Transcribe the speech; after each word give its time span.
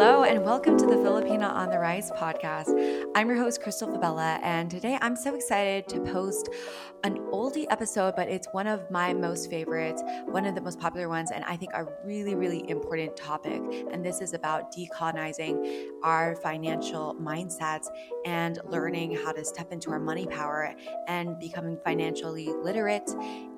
Hello, 0.00 0.22
and 0.22 0.44
welcome 0.44 0.78
to 0.78 0.86
the 0.86 0.94
Filipina 0.94 1.52
on 1.52 1.70
the 1.70 1.78
Rise 1.80 2.12
podcast. 2.12 2.68
I'm 3.16 3.26
your 3.26 3.36
host, 3.36 3.60
Crystal 3.60 3.90
Fabella, 3.90 4.38
and 4.44 4.70
today 4.70 4.96
I'm 5.00 5.16
so 5.16 5.34
excited 5.34 5.88
to 5.88 5.98
post 5.98 6.50
an 7.02 7.16
oldie 7.32 7.66
episode, 7.68 8.14
but 8.14 8.28
it's 8.28 8.46
one 8.52 8.68
of 8.68 8.88
my 8.92 9.12
most 9.12 9.50
favorites, 9.50 10.00
one 10.26 10.46
of 10.46 10.54
the 10.54 10.60
most 10.60 10.78
popular 10.78 11.08
ones, 11.08 11.32
and 11.32 11.42
I 11.46 11.56
think 11.56 11.72
a 11.74 11.84
really, 12.04 12.36
really 12.36 12.70
important 12.70 13.16
topic. 13.16 13.60
And 13.90 14.06
this 14.06 14.20
is 14.20 14.34
about 14.34 14.72
decolonizing 14.72 15.88
our 16.02 16.36
financial 16.36 17.14
mindsets 17.20 17.88
and 18.24 18.58
learning 18.68 19.16
how 19.16 19.32
to 19.32 19.44
step 19.44 19.72
into 19.72 19.90
our 19.90 19.98
money 19.98 20.26
power 20.26 20.74
and 21.06 21.38
becoming 21.38 21.78
financially 21.84 22.48
literate. 22.62 23.10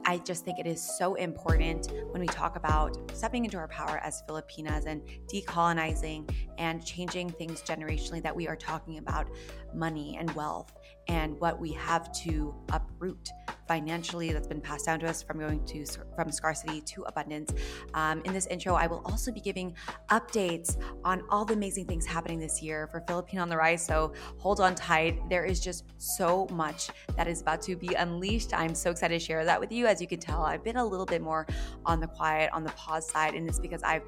I 0.06 0.18
just 0.18 0.44
think 0.44 0.58
it 0.58 0.66
is 0.66 0.82
so 0.98 1.14
important 1.14 1.92
when 2.10 2.20
we 2.20 2.26
talk 2.26 2.56
about 2.56 2.96
stepping 3.14 3.44
into 3.44 3.58
our 3.58 3.68
power 3.68 3.98
as 3.98 4.22
Filipinas 4.26 4.86
and 4.86 5.02
decolonizing 5.26 6.30
and 6.58 6.84
changing 6.84 7.30
things 7.30 7.62
generationally 7.62 8.22
that 8.22 8.34
we 8.34 8.48
are 8.48 8.56
talking 8.56 8.98
about 8.98 9.28
money 9.74 10.16
and 10.18 10.30
wealth 10.32 10.72
and 11.08 11.38
what 11.40 11.58
we 11.58 11.72
have 11.72 12.12
to 12.12 12.54
uproot 12.72 13.28
financially 13.66 14.32
that's 14.32 14.46
been 14.46 14.60
passed 14.60 14.86
down 14.86 14.98
to 14.98 15.06
us 15.06 15.22
from 15.22 15.38
going 15.38 15.64
to 15.64 15.84
from 16.14 16.30
scarcity 16.32 16.80
to 16.80 17.02
abundance. 17.02 17.52
Um, 17.94 18.20
in 18.24 18.32
this 18.32 18.46
intro, 18.46 18.74
I 18.74 18.86
will 18.86 19.02
also 19.04 19.30
be 19.30 19.40
giving 19.40 19.74
updates 20.08 20.76
on 21.04 21.22
all 21.30 21.44
the 21.44 21.54
amazing 21.54 21.86
things 21.86 22.04
happening 22.04 22.38
this 22.38 22.60
year 22.62 22.88
for 22.88 23.00
Filipina 23.02 23.42
on 23.42 23.48
the 23.48 23.56
Rise. 23.56 23.84
So 23.84 24.12
hold 24.38 24.60
on 24.60 24.74
tight. 24.74 25.20
There 25.28 25.44
is 25.44 25.60
just 25.60 25.84
so 25.98 26.48
much 26.50 26.90
that 27.16 27.28
is 27.28 27.42
about 27.42 27.62
to 27.62 27.76
be 27.76 27.94
unleashed. 27.94 28.52
I'm 28.52 28.74
so 28.74 28.90
excited 28.90 29.18
to 29.18 29.24
share 29.24 29.44
that 29.44 29.60
with 29.60 29.70
you. 29.70 29.86
As 29.86 30.00
you 30.00 30.06
can 30.06 30.18
tell, 30.18 30.42
I've 30.42 30.64
been 30.64 30.76
a 30.76 30.84
little 30.84 31.06
bit 31.06 31.22
more 31.22 31.46
on 31.86 32.00
the 32.00 32.08
quiet, 32.08 32.50
on 32.52 32.64
the 32.64 32.72
pause 32.72 33.08
side, 33.08 33.34
and 33.34 33.48
it's 33.48 33.60
because 33.60 33.82
I've 33.82 34.02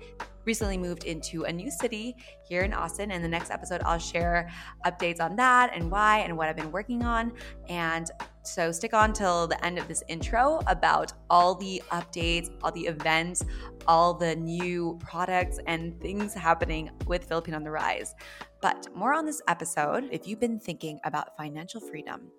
recently 0.44 0.78
moved 0.78 1.04
into 1.04 1.44
a 1.44 1.52
new 1.52 1.70
city 1.70 2.16
here 2.48 2.62
in 2.62 2.72
Austin. 2.72 3.10
In 3.10 3.22
the 3.22 3.28
next 3.28 3.50
episode, 3.50 3.82
I'll 3.84 3.98
share 3.98 4.50
updates 4.86 5.20
on 5.20 5.36
that 5.36 5.70
and 5.74 5.90
why 5.90 6.18
and 6.18 6.36
what 6.36 6.48
I've 6.48 6.56
been 6.56 6.72
working 6.72 7.02
on. 7.02 7.32
And 7.68 8.10
so 8.42 8.72
stick 8.72 8.92
on 8.94 9.12
till 9.12 9.46
the 9.46 9.64
end 9.64 9.78
of 9.78 9.86
this 9.88 10.02
intro 10.08 10.60
about 10.66 11.12
all 11.30 11.54
the 11.54 11.82
updates, 11.90 12.50
all 12.62 12.72
the 12.72 12.86
events, 12.86 13.44
all 13.86 14.14
the 14.14 14.34
new 14.36 14.98
products 15.00 15.58
and 15.66 16.00
things 16.00 16.34
happening 16.34 16.90
with 17.06 17.28
Filipina 17.28 17.56
on 17.56 17.64
the 17.64 17.70
Rise. 17.70 18.14
But 18.60 18.86
more 18.94 19.12
on 19.12 19.26
this 19.26 19.42
episode, 19.48 20.08
if 20.12 20.26
you've 20.26 20.40
been 20.40 20.58
thinking 20.58 21.00
about 21.04 21.36
financial 21.36 21.80
freedom, 21.80 22.30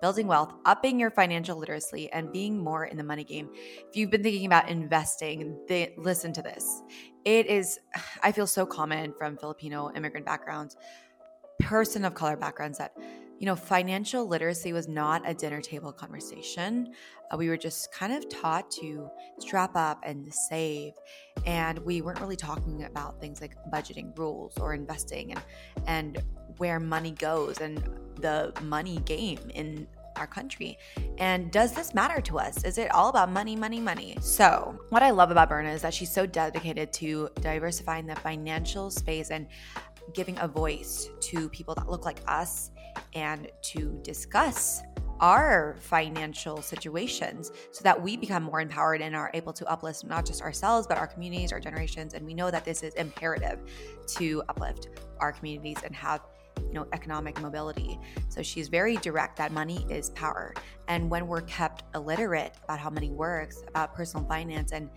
building 0.00 0.26
wealth, 0.26 0.52
upping 0.64 0.98
your 0.98 1.10
financial 1.10 1.58
literacy, 1.58 2.10
and 2.12 2.32
being 2.32 2.58
more 2.58 2.86
in 2.86 2.96
the 2.96 3.04
money 3.04 3.24
game. 3.24 3.48
If 3.54 3.96
you've 3.96 4.10
been 4.10 4.22
thinking 4.22 4.46
about 4.46 4.68
investing, 4.68 5.58
they, 5.68 5.94
listen 5.96 6.32
to 6.34 6.42
this. 6.42 6.82
It 7.28 7.46
is, 7.46 7.78
I 8.22 8.32
feel 8.32 8.46
so 8.46 8.64
common 8.64 9.12
from 9.12 9.36
Filipino 9.36 9.90
immigrant 9.94 10.24
backgrounds, 10.24 10.76
person 11.60 12.04
of 12.04 12.14
color 12.14 12.36
backgrounds 12.36 12.78
that 12.78 12.92
you 13.38 13.46
know, 13.46 13.54
financial 13.54 14.26
literacy 14.26 14.72
was 14.72 14.88
not 14.88 15.22
a 15.24 15.32
dinner 15.32 15.60
table 15.60 15.92
conversation. 15.92 16.92
Uh, 17.30 17.36
we 17.36 17.48
were 17.48 17.56
just 17.56 17.92
kind 17.92 18.12
of 18.12 18.28
taught 18.28 18.68
to 18.72 19.08
strap 19.38 19.76
up 19.76 20.02
and 20.04 20.32
save. 20.34 20.94
And 21.46 21.78
we 21.80 22.02
weren't 22.02 22.20
really 22.20 22.34
talking 22.34 22.82
about 22.82 23.20
things 23.20 23.40
like 23.40 23.54
budgeting 23.72 24.16
rules 24.18 24.58
or 24.58 24.74
investing 24.74 25.30
and, 25.30 25.42
and 25.86 26.22
where 26.56 26.80
money 26.80 27.12
goes 27.12 27.60
and 27.60 27.78
the 28.16 28.52
money 28.64 28.98
game 29.04 29.38
in 29.54 29.86
our 30.18 30.26
country. 30.26 30.78
And 31.18 31.50
does 31.50 31.72
this 31.72 31.94
matter 31.94 32.20
to 32.22 32.38
us? 32.38 32.64
Is 32.64 32.78
it 32.78 32.92
all 32.94 33.08
about 33.08 33.30
money, 33.30 33.56
money, 33.56 33.80
money? 33.80 34.16
So, 34.20 34.78
what 34.90 35.02
I 35.02 35.10
love 35.10 35.30
about 35.30 35.48
Berna 35.48 35.70
is 35.70 35.82
that 35.82 35.94
she's 35.94 36.12
so 36.12 36.26
dedicated 36.26 36.92
to 36.94 37.28
diversifying 37.40 38.06
the 38.06 38.16
financial 38.16 38.90
space 38.90 39.30
and 39.30 39.46
giving 40.14 40.38
a 40.38 40.48
voice 40.48 41.08
to 41.20 41.48
people 41.50 41.74
that 41.74 41.88
look 41.88 42.04
like 42.04 42.20
us 42.26 42.70
and 43.14 43.50
to 43.62 43.98
discuss 44.02 44.82
our 45.20 45.76
financial 45.80 46.62
situations 46.62 47.50
so 47.72 47.82
that 47.82 48.00
we 48.00 48.16
become 48.16 48.42
more 48.42 48.60
empowered 48.60 49.00
and 49.00 49.16
are 49.16 49.30
able 49.34 49.52
to 49.52 49.66
uplift 49.66 50.04
not 50.04 50.24
just 50.24 50.42
ourselves, 50.42 50.86
but 50.86 50.96
our 50.96 51.06
communities, 51.06 51.52
our 51.52 51.60
generations. 51.60 52.14
And 52.14 52.24
we 52.24 52.34
know 52.34 52.50
that 52.50 52.64
this 52.64 52.82
is 52.82 52.94
imperative 52.94 53.58
to 54.06 54.42
uplift 54.48 54.88
our 55.20 55.32
communities 55.32 55.78
and 55.84 55.94
have 55.94 56.20
you 56.66 56.72
know 56.72 56.86
economic 56.92 57.40
mobility 57.40 57.98
so 58.28 58.42
she's 58.42 58.68
very 58.68 58.96
direct 58.96 59.36
that 59.36 59.52
money 59.52 59.86
is 59.88 60.10
power 60.10 60.54
and 60.88 61.10
when 61.10 61.26
we're 61.26 61.42
kept 61.42 61.84
illiterate 61.94 62.52
about 62.64 62.78
how 62.78 62.90
money 62.90 63.10
works 63.10 63.62
about 63.68 63.94
personal 63.94 64.24
finance 64.26 64.72
and 64.72 64.90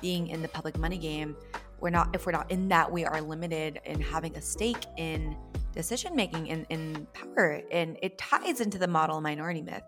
being 0.00 0.28
in 0.28 0.42
the 0.42 0.48
public 0.48 0.78
money 0.78 0.98
game 0.98 1.36
we're 1.80 1.90
not 1.90 2.14
if 2.14 2.26
we're 2.26 2.32
not 2.32 2.50
in 2.50 2.68
that 2.68 2.90
we 2.90 3.04
are 3.04 3.20
limited 3.20 3.80
in 3.84 4.00
having 4.00 4.36
a 4.36 4.40
stake 4.40 4.84
in 4.96 5.36
decision 5.76 6.16
making 6.16 6.48
in, 6.48 6.66
in 6.70 7.06
power. 7.12 7.60
And 7.70 7.96
it 8.02 8.18
ties 8.18 8.60
into 8.60 8.78
the 8.78 8.88
model 8.88 9.20
minority 9.20 9.62
myth. 9.62 9.82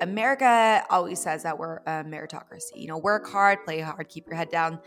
America 0.00 0.84
always 0.90 1.20
says 1.20 1.42
that 1.44 1.56
we're 1.56 1.76
a 1.86 2.02
meritocracy. 2.04 2.76
You 2.76 2.88
know, 2.88 2.98
work 2.98 3.28
hard, 3.28 3.64
play 3.64 3.80
hard, 3.80 4.08
keep 4.08 4.26
your 4.26 4.36
head 4.36 4.48
down, 4.48 4.80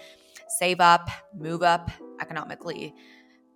save 0.59 0.81
up, 0.81 1.09
move 1.37 1.61
up 1.63 1.91
economically. 2.19 2.93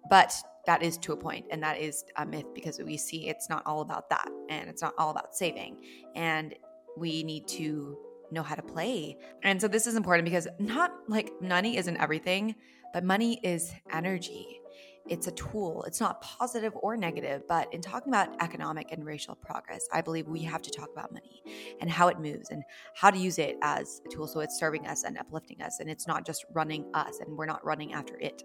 But 0.09 0.33
that 0.65 0.81
is 0.81 0.97
to 0.99 1.13
a 1.13 1.17
point, 1.17 1.45
and 1.51 1.61
that 1.63 1.79
is 1.79 2.03
a 2.17 2.25
myth 2.25 2.47
because 2.53 2.79
we 2.79 2.97
see 2.97 3.27
it's 3.27 3.49
not 3.49 3.63
all 3.65 3.81
about 3.81 4.09
that, 4.09 4.29
and 4.49 4.69
it's 4.69 4.81
not 4.81 4.93
all 4.97 5.11
about 5.11 5.35
saving. 5.35 5.77
And 6.15 6.55
we 6.97 7.23
need 7.23 7.47
to 7.49 7.97
know 8.31 8.41
how 8.43 8.55
to 8.55 8.63
play. 8.63 9.17
And 9.43 9.61
so 9.61 9.67
this 9.67 9.85
is 9.85 9.95
important 9.95 10.25
because 10.25 10.47
not 10.59 10.91
like 11.07 11.31
money 11.41 11.77
isn't 11.77 11.97
everything, 11.97 12.55
but 12.93 13.03
money 13.03 13.39
is 13.43 13.73
energy 13.91 14.61
it's 15.07 15.27
a 15.27 15.31
tool. 15.31 15.83
It's 15.85 15.99
not 15.99 16.21
positive 16.21 16.73
or 16.75 16.97
negative, 16.97 17.43
but 17.47 17.71
in 17.73 17.81
talking 17.81 18.11
about 18.11 18.29
economic 18.41 18.91
and 18.91 19.05
racial 19.05 19.35
progress, 19.35 19.87
I 19.93 20.01
believe 20.01 20.27
we 20.27 20.41
have 20.43 20.63
to 20.63 20.71
talk 20.71 20.89
about 20.91 21.11
money 21.11 21.43
and 21.79 21.89
how 21.89 22.07
it 22.07 22.19
moves 22.19 22.49
and 22.49 22.63
how 22.95 23.11
to 23.11 23.17
use 23.17 23.37
it 23.37 23.57
as 23.61 24.01
a 24.05 24.09
tool 24.09 24.27
so 24.27 24.39
it's 24.39 24.57
serving 24.57 24.87
us 24.87 25.03
and 25.03 25.17
uplifting 25.17 25.61
us 25.61 25.79
and 25.79 25.89
it's 25.89 26.07
not 26.07 26.25
just 26.25 26.45
running 26.53 26.85
us 26.93 27.19
and 27.19 27.37
we're 27.37 27.45
not 27.45 27.63
running 27.63 27.93
after 27.93 28.17
it. 28.17 28.43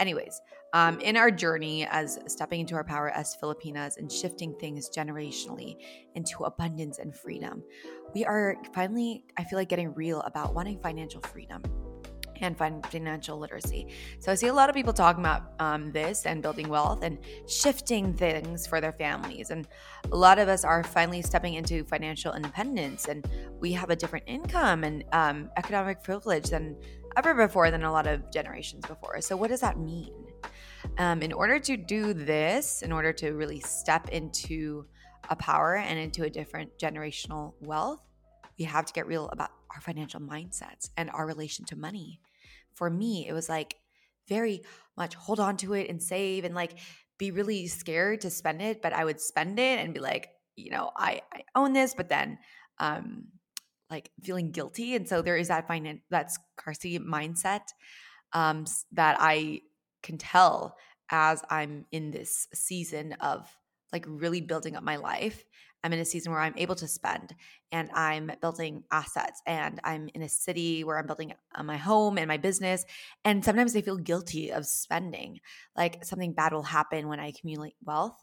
Anyways, 0.00 0.40
um, 0.72 0.98
in 1.00 1.16
our 1.16 1.30
journey 1.30 1.86
as 1.86 2.18
stepping 2.26 2.60
into 2.60 2.74
our 2.74 2.84
power 2.84 3.10
as 3.10 3.34
Filipinas 3.36 3.96
and 3.96 4.10
shifting 4.10 4.54
things 4.58 4.90
generationally 4.90 5.76
into 6.14 6.44
abundance 6.44 6.98
and 6.98 7.14
freedom, 7.14 7.62
we 8.14 8.24
are 8.24 8.56
finally, 8.74 9.24
I 9.36 9.44
feel 9.44 9.58
like, 9.58 9.68
getting 9.68 9.94
real 9.94 10.20
about 10.22 10.54
wanting 10.54 10.80
financial 10.80 11.20
freedom 11.20 11.62
and 12.40 12.58
financial 12.58 13.38
literacy. 13.38 13.86
So 14.18 14.32
I 14.32 14.34
see 14.34 14.48
a 14.48 14.54
lot 14.54 14.68
of 14.68 14.74
people 14.74 14.92
talking 14.92 15.22
about 15.22 15.52
um, 15.58 15.92
this 15.92 16.26
and 16.26 16.42
building 16.42 16.68
wealth 16.68 17.02
and 17.02 17.18
shifting 17.48 18.14
things 18.14 18.66
for 18.66 18.80
their 18.80 18.92
families. 18.92 19.50
And 19.50 19.66
a 20.10 20.16
lot 20.16 20.38
of 20.38 20.48
us 20.48 20.64
are 20.64 20.82
finally 20.82 21.22
stepping 21.22 21.54
into 21.54 21.84
financial 21.84 22.34
independence 22.34 23.06
and 23.06 23.26
we 23.60 23.72
have 23.72 23.90
a 23.90 23.96
different 23.96 24.24
income 24.26 24.84
and 24.84 25.04
um, 25.12 25.50
economic 25.56 26.02
privilege 26.02 26.46
than 26.50 26.76
ever 27.16 27.34
before, 27.34 27.70
than 27.70 27.82
a 27.84 27.92
lot 27.92 28.06
of 28.06 28.30
generations 28.32 28.84
before. 28.86 29.20
So, 29.20 29.36
what 29.36 29.50
does 29.50 29.60
that 29.60 29.78
mean? 29.78 30.12
Um, 30.98 31.22
in 31.22 31.32
order 31.32 31.58
to 31.58 31.76
do 31.76 32.12
this, 32.12 32.82
in 32.82 32.92
order 32.92 33.12
to 33.14 33.32
really 33.32 33.60
step 33.60 34.08
into 34.10 34.86
a 35.30 35.36
power 35.36 35.76
and 35.76 35.98
into 35.98 36.24
a 36.24 36.30
different 36.30 36.78
generational 36.78 37.54
wealth, 37.60 38.02
we 38.58 38.64
have 38.64 38.86
to 38.86 38.92
get 38.92 39.06
real 39.06 39.28
about 39.30 39.50
our 39.74 39.80
financial 39.80 40.20
mindsets 40.20 40.90
and 40.96 41.10
our 41.10 41.26
relation 41.26 41.64
to 41.66 41.76
money. 41.76 42.20
For 42.74 42.90
me, 42.90 43.26
it 43.28 43.32
was 43.32 43.48
like 43.48 43.76
very 44.28 44.62
much 44.96 45.14
hold 45.14 45.40
on 45.40 45.56
to 45.58 45.74
it 45.74 45.88
and 45.88 46.02
save 46.02 46.44
and 46.44 46.54
like 46.54 46.78
be 47.18 47.30
really 47.30 47.66
scared 47.66 48.20
to 48.22 48.30
spend 48.30 48.62
it, 48.62 48.82
but 48.82 48.92
I 48.92 49.04
would 49.04 49.20
spend 49.20 49.58
it 49.58 49.78
and 49.80 49.94
be 49.94 50.00
like, 50.00 50.28
you 50.56 50.70
know, 50.70 50.90
I, 50.96 51.22
I 51.32 51.42
own 51.54 51.72
this, 51.72 51.94
but 51.94 52.08
then 52.08 52.38
um 52.78 53.26
like 53.94 54.10
feeling 54.22 54.50
guilty. 54.50 54.94
And 54.96 55.08
so 55.08 55.22
there 55.22 55.36
is 55.36 55.48
that 55.48 55.68
finance 55.68 56.00
that 56.10 56.30
scarcity 56.32 56.98
mindset 56.98 57.62
um 58.32 58.64
that 58.92 59.16
I 59.20 59.60
can 60.02 60.18
tell 60.18 60.76
as 61.10 61.42
I'm 61.48 61.86
in 61.92 62.10
this 62.10 62.48
season 62.52 63.12
of 63.20 63.48
like 63.92 64.04
really 64.08 64.40
building 64.40 64.76
up 64.76 64.82
my 64.82 64.96
life 64.96 65.44
I'm 65.84 65.92
in 65.92 65.98
a 65.98 66.04
season 66.04 66.32
where 66.32 66.40
I'm 66.40 66.54
able 66.56 66.74
to 66.76 66.88
spend 66.88 67.34
and 67.70 67.90
I'm 67.92 68.32
building 68.40 68.84
assets 68.90 69.42
and 69.46 69.78
I'm 69.84 70.08
in 70.14 70.22
a 70.22 70.28
city 70.30 70.82
where 70.82 70.98
I'm 70.98 71.06
building 71.06 71.34
uh, 71.54 71.62
my 71.62 71.76
home 71.76 72.16
and 72.16 72.26
my 72.26 72.38
business. 72.38 72.86
And 73.26 73.44
sometimes 73.44 73.76
I 73.76 73.82
feel 73.82 73.98
guilty 73.98 74.50
of 74.50 74.64
spending. 74.64 75.40
Like 75.76 76.02
something 76.02 76.32
bad 76.32 76.54
will 76.54 76.62
happen 76.62 77.06
when 77.06 77.20
I 77.20 77.26
accumulate 77.26 77.74
wealth 77.84 78.16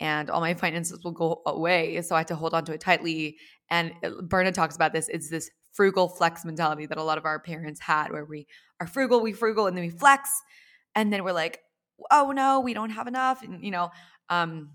and 0.00 0.30
all 0.30 0.40
my 0.40 0.54
finances 0.64 0.98
will 1.04 1.12
go 1.12 1.42
away. 1.46 2.00
So 2.02 2.14
I 2.14 2.18
had 2.18 2.28
to 2.28 2.34
hold 2.34 2.54
on 2.54 2.64
to 2.64 2.72
it 2.72 2.80
tightly. 2.80 3.36
And 3.70 3.92
uh, 4.02 4.22
Berna 4.22 4.52
talks 4.52 4.76
about 4.76 4.92
this. 4.92 5.08
It's 5.08 5.30
this 5.30 5.50
frugal 5.72 6.08
flex 6.08 6.44
mentality 6.44 6.86
that 6.86 6.98
a 6.98 7.02
lot 7.02 7.18
of 7.18 7.24
our 7.24 7.38
parents 7.38 7.80
had 7.80 8.10
where 8.10 8.24
we 8.24 8.46
are 8.80 8.86
frugal, 8.86 9.20
we 9.20 9.32
frugal, 9.32 9.66
and 9.66 9.76
then 9.76 9.84
we 9.84 9.90
flex. 9.90 10.30
And 10.94 11.12
then 11.12 11.22
we're 11.22 11.32
like, 11.32 11.60
oh 12.10 12.32
no, 12.32 12.60
we 12.60 12.74
don't 12.74 12.90
have 12.90 13.06
enough. 13.06 13.42
And, 13.42 13.62
you 13.62 13.70
know, 13.70 13.90
um, 14.28 14.70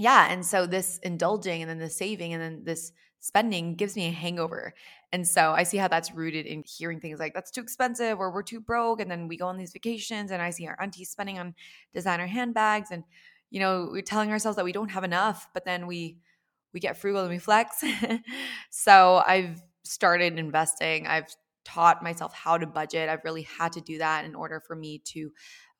yeah 0.00 0.32
and 0.32 0.46
so 0.46 0.66
this 0.66 0.98
indulging 1.02 1.60
and 1.60 1.70
then 1.70 1.78
the 1.78 1.90
saving 1.90 2.32
and 2.32 2.42
then 2.42 2.62
this 2.64 2.90
spending 3.20 3.74
gives 3.74 3.96
me 3.96 4.06
a 4.06 4.10
hangover. 4.10 4.72
And 5.12 5.28
so 5.28 5.52
I 5.52 5.62
see 5.62 5.76
how 5.76 5.88
that's 5.88 6.14
rooted 6.14 6.46
in 6.46 6.64
hearing 6.66 7.00
things 7.00 7.18
like 7.18 7.34
that's 7.34 7.50
too 7.50 7.60
expensive 7.60 8.18
or 8.18 8.32
we're 8.32 8.42
too 8.42 8.60
broke. 8.60 9.00
And 9.00 9.10
then 9.10 9.28
we 9.28 9.36
go 9.36 9.46
on 9.46 9.58
these 9.58 9.72
vacations 9.72 10.30
and 10.30 10.40
I 10.40 10.50
see 10.50 10.66
our 10.66 10.80
aunties 10.80 11.10
spending 11.10 11.38
on 11.38 11.54
designer 11.92 12.26
handbags 12.26 12.90
and, 12.90 13.04
you 13.50 13.60
know, 13.60 13.88
we're 13.90 14.02
telling 14.02 14.30
ourselves 14.30 14.56
that 14.56 14.64
we 14.64 14.72
don't 14.72 14.90
have 14.90 15.04
enough, 15.04 15.48
but 15.52 15.64
then 15.64 15.86
we, 15.86 16.18
we 16.72 16.80
get 16.80 16.96
frugal 16.96 17.22
and 17.22 17.30
we 17.30 17.38
flex. 17.38 17.82
so 18.70 19.22
I've 19.26 19.60
started 19.84 20.38
investing. 20.38 21.06
I've 21.06 21.26
taught 21.64 22.02
myself 22.02 22.32
how 22.32 22.56
to 22.56 22.66
budget. 22.66 23.08
I've 23.08 23.24
really 23.24 23.42
had 23.42 23.72
to 23.72 23.80
do 23.80 23.98
that 23.98 24.24
in 24.24 24.34
order 24.34 24.60
for 24.60 24.74
me 24.74 24.98
to 25.06 25.30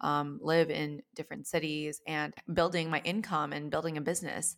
um, 0.00 0.38
live 0.42 0.70
in 0.70 1.02
different 1.14 1.46
cities 1.46 2.00
and 2.06 2.34
building 2.52 2.90
my 2.90 3.00
income 3.04 3.52
and 3.52 3.70
building 3.70 3.96
a 3.96 4.00
business. 4.00 4.56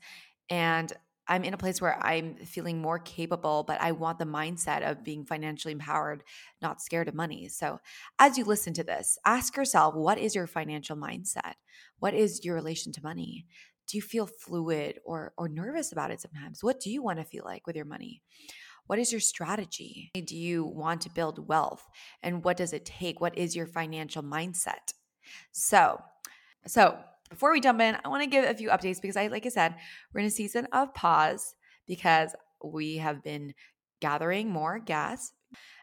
And 0.48 0.92
I'm 1.32 1.44
in 1.44 1.54
a 1.54 1.58
place 1.58 1.80
where 1.80 1.98
I'm 2.04 2.34
feeling 2.44 2.82
more 2.82 2.98
capable, 2.98 3.64
but 3.66 3.80
I 3.80 3.92
want 3.92 4.18
the 4.18 4.26
mindset 4.26 4.82
of 4.82 5.02
being 5.02 5.24
financially 5.24 5.72
empowered, 5.72 6.24
not 6.60 6.82
scared 6.82 7.08
of 7.08 7.14
money. 7.14 7.48
So, 7.48 7.80
as 8.18 8.36
you 8.36 8.44
listen 8.44 8.74
to 8.74 8.84
this, 8.84 9.16
ask 9.24 9.56
yourself 9.56 9.94
what 9.94 10.18
is 10.18 10.34
your 10.34 10.46
financial 10.46 10.94
mindset? 10.94 11.54
What 12.00 12.12
is 12.12 12.44
your 12.44 12.54
relation 12.54 12.92
to 12.92 13.02
money? 13.02 13.46
Do 13.88 13.96
you 13.96 14.02
feel 14.02 14.26
fluid 14.26 14.98
or, 15.06 15.32
or 15.38 15.48
nervous 15.48 15.90
about 15.90 16.10
it 16.10 16.20
sometimes? 16.20 16.62
What 16.62 16.80
do 16.80 16.90
you 16.90 17.02
want 17.02 17.18
to 17.18 17.24
feel 17.24 17.44
like 17.46 17.66
with 17.66 17.76
your 17.76 17.86
money? 17.86 18.20
What 18.86 18.98
is 18.98 19.10
your 19.10 19.20
strategy? 19.22 20.10
Do 20.14 20.36
you 20.36 20.66
want 20.66 21.00
to 21.02 21.10
build 21.10 21.48
wealth? 21.48 21.88
And 22.22 22.44
what 22.44 22.58
does 22.58 22.74
it 22.74 22.84
take? 22.84 23.22
What 23.22 23.38
is 23.38 23.56
your 23.56 23.66
financial 23.66 24.22
mindset? 24.22 24.92
So, 25.50 25.98
so 26.66 26.98
before 27.32 27.52
we 27.52 27.60
jump 27.60 27.80
in, 27.80 27.96
I 28.04 28.08
want 28.08 28.22
to 28.22 28.28
give 28.28 28.44
a 28.44 28.54
few 28.54 28.68
updates 28.68 29.00
because 29.00 29.16
I, 29.16 29.28
like 29.28 29.46
I 29.46 29.48
said, 29.48 29.74
we're 30.12 30.20
in 30.20 30.26
a 30.26 30.30
season 30.30 30.66
of 30.72 30.94
pause 30.94 31.54
because 31.86 32.34
we 32.62 32.98
have 32.98 33.22
been 33.22 33.54
gathering 34.00 34.50
more 34.50 34.78
gas 34.78 35.32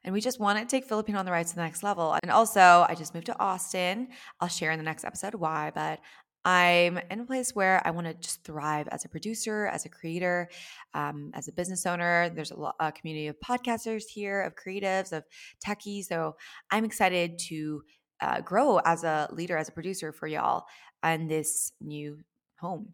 and 0.03 0.13
we 0.13 0.21
just 0.21 0.39
want 0.39 0.59
to 0.59 0.65
take 0.65 0.87
Filipina 0.87 1.17
on 1.17 1.25
the 1.25 1.31
Rise 1.31 1.49
to 1.49 1.55
the 1.55 1.61
next 1.61 1.83
level. 1.83 2.15
And 2.21 2.31
also, 2.31 2.85
I 2.87 2.95
just 2.95 3.13
moved 3.13 3.27
to 3.27 3.39
Austin. 3.39 4.09
I'll 4.39 4.47
share 4.47 4.71
in 4.71 4.77
the 4.77 4.83
next 4.83 5.03
episode 5.03 5.35
why, 5.35 5.71
but 5.73 5.99
I'm 6.45 6.99
in 7.11 7.19
a 7.19 7.25
place 7.25 7.53
where 7.53 7.81
I 7.85 7.91
want 7.91 8.07
to 8.07 8.13
just 8.13 8.43
thrive 8.43 8.87
as 8.91 9.03
a 9.03 9.09
producer, 9.09 9.67
as 9.67 9.85
a 9.85 9.89
creator, 9.89 10.49
um, 10.93 11.31
as 11.33 11.47
a 11.47 11.51
business 11.51 11.85
owner. 11.85 12.29
There's 12.29 12.51
a, 12.51 12.59
lo- 12.59 12.71
a 12.79 12.91
community 12.91 13.27
of 13.27 13.35
podcasters 13.39 14.03
here, 14.07 14.41
of 14.41 14.53
creatives, 14.55 15.11
of 15.11 15.25
techies. 15.65 16.05
So 16.05 16.35
I'm 16.71 16.85
excited 16.85 17.39
to 17.49 17.81
uh, 18.21 18.41
grow 18.41 18.77
as 18.77 19.03
a 19.03 19.29
leader, 19.31 19.57
as 19.57 19.69
a 19.69 19.73
producer 19.73 20.11
for 20.11 20.27
y'all 20.27 20.65
on 21.03 21.27
this 21.27 21.73
new 21.81 22.19
home. 22.59 22.89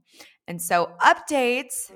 And 0.47 0.61
so, 0.61 0.91
updates 1.01 1.91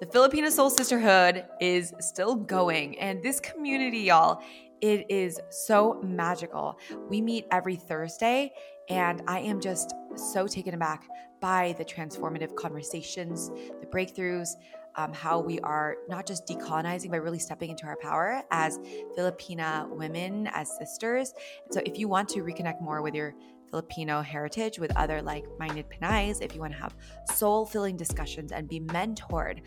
the 0.00 0.06
Filipino 0.06 0.50
Soul 0.50 0.68
Sisterhood 0.68 1.46
is 1.60 1.94
still 2.00 2.34
going. 2.34 2.98
And 2.98 3.22
this 3.22 3.40
community, 3.40 4.00
y'all, 4.00 4.42
it 4.82 5.06
is 5.08 5.40
so 5.50 6.00
magical. 6.02 6.78
We 7.08 7.22
meet 7.22 7.46
every 7.50 7.76
Thursday, 7.76 8.52
and 8.90 9.22
I 9.26 9.40
am 9.40 9.60
just 9.60 9.94
so 10.16 10.46
taken 10.46 10.74
aback 10.74 11.08
by 11.40 11.74
the 11.78 11.84
transformative 11.84 12.54
conversations, 12.56 13.50
the 13.80 13.86
breakthroughs, 13.86 14.50
um, 14.96 15.12
how 15.12 15.40
we 15.40 15.60
are 15.60 15.96
not 16.08 16.26
just 16.26 16.46
decolonizing, 16.46 17.10
but 17.10 17.22
really 17.22 17.38
stepping 17.38 17.70
into 17.70 17.86
our 17.86 17.96
power 17.96 18.42
as 18.50 18.78
Filipina 19.16 19.88
women, 19.90 20.48
as 20.48 20.76
sisters. 20.76 21.32
so, 21.70 21.80
if 21.86 21.98
you 21.98 22.08
want 22.08 22.28
to 22.30 22.40
reconnect 22.40 22.82
more 22.82 23.00
with 23.00 23.14
your 23.14 23.34
Filipino 23.70 24.22
heritage 24.22 24.78
with 24.78 24.94
other 24.96 25.22
like 25.22 25.44
minded 25.58 25.86
Pinays, 25.90 26.40
if 26.40 26.54
you 26.54 26.60
want 26.60 26.72
to 26.72 26.78
have 26.78 26.94
soul 27.34 27.66
filling 27.66 27.96
discussions 27.96 28.52
and 28.52 28.68
be 28.68 28.80
mentored 28.80 29.60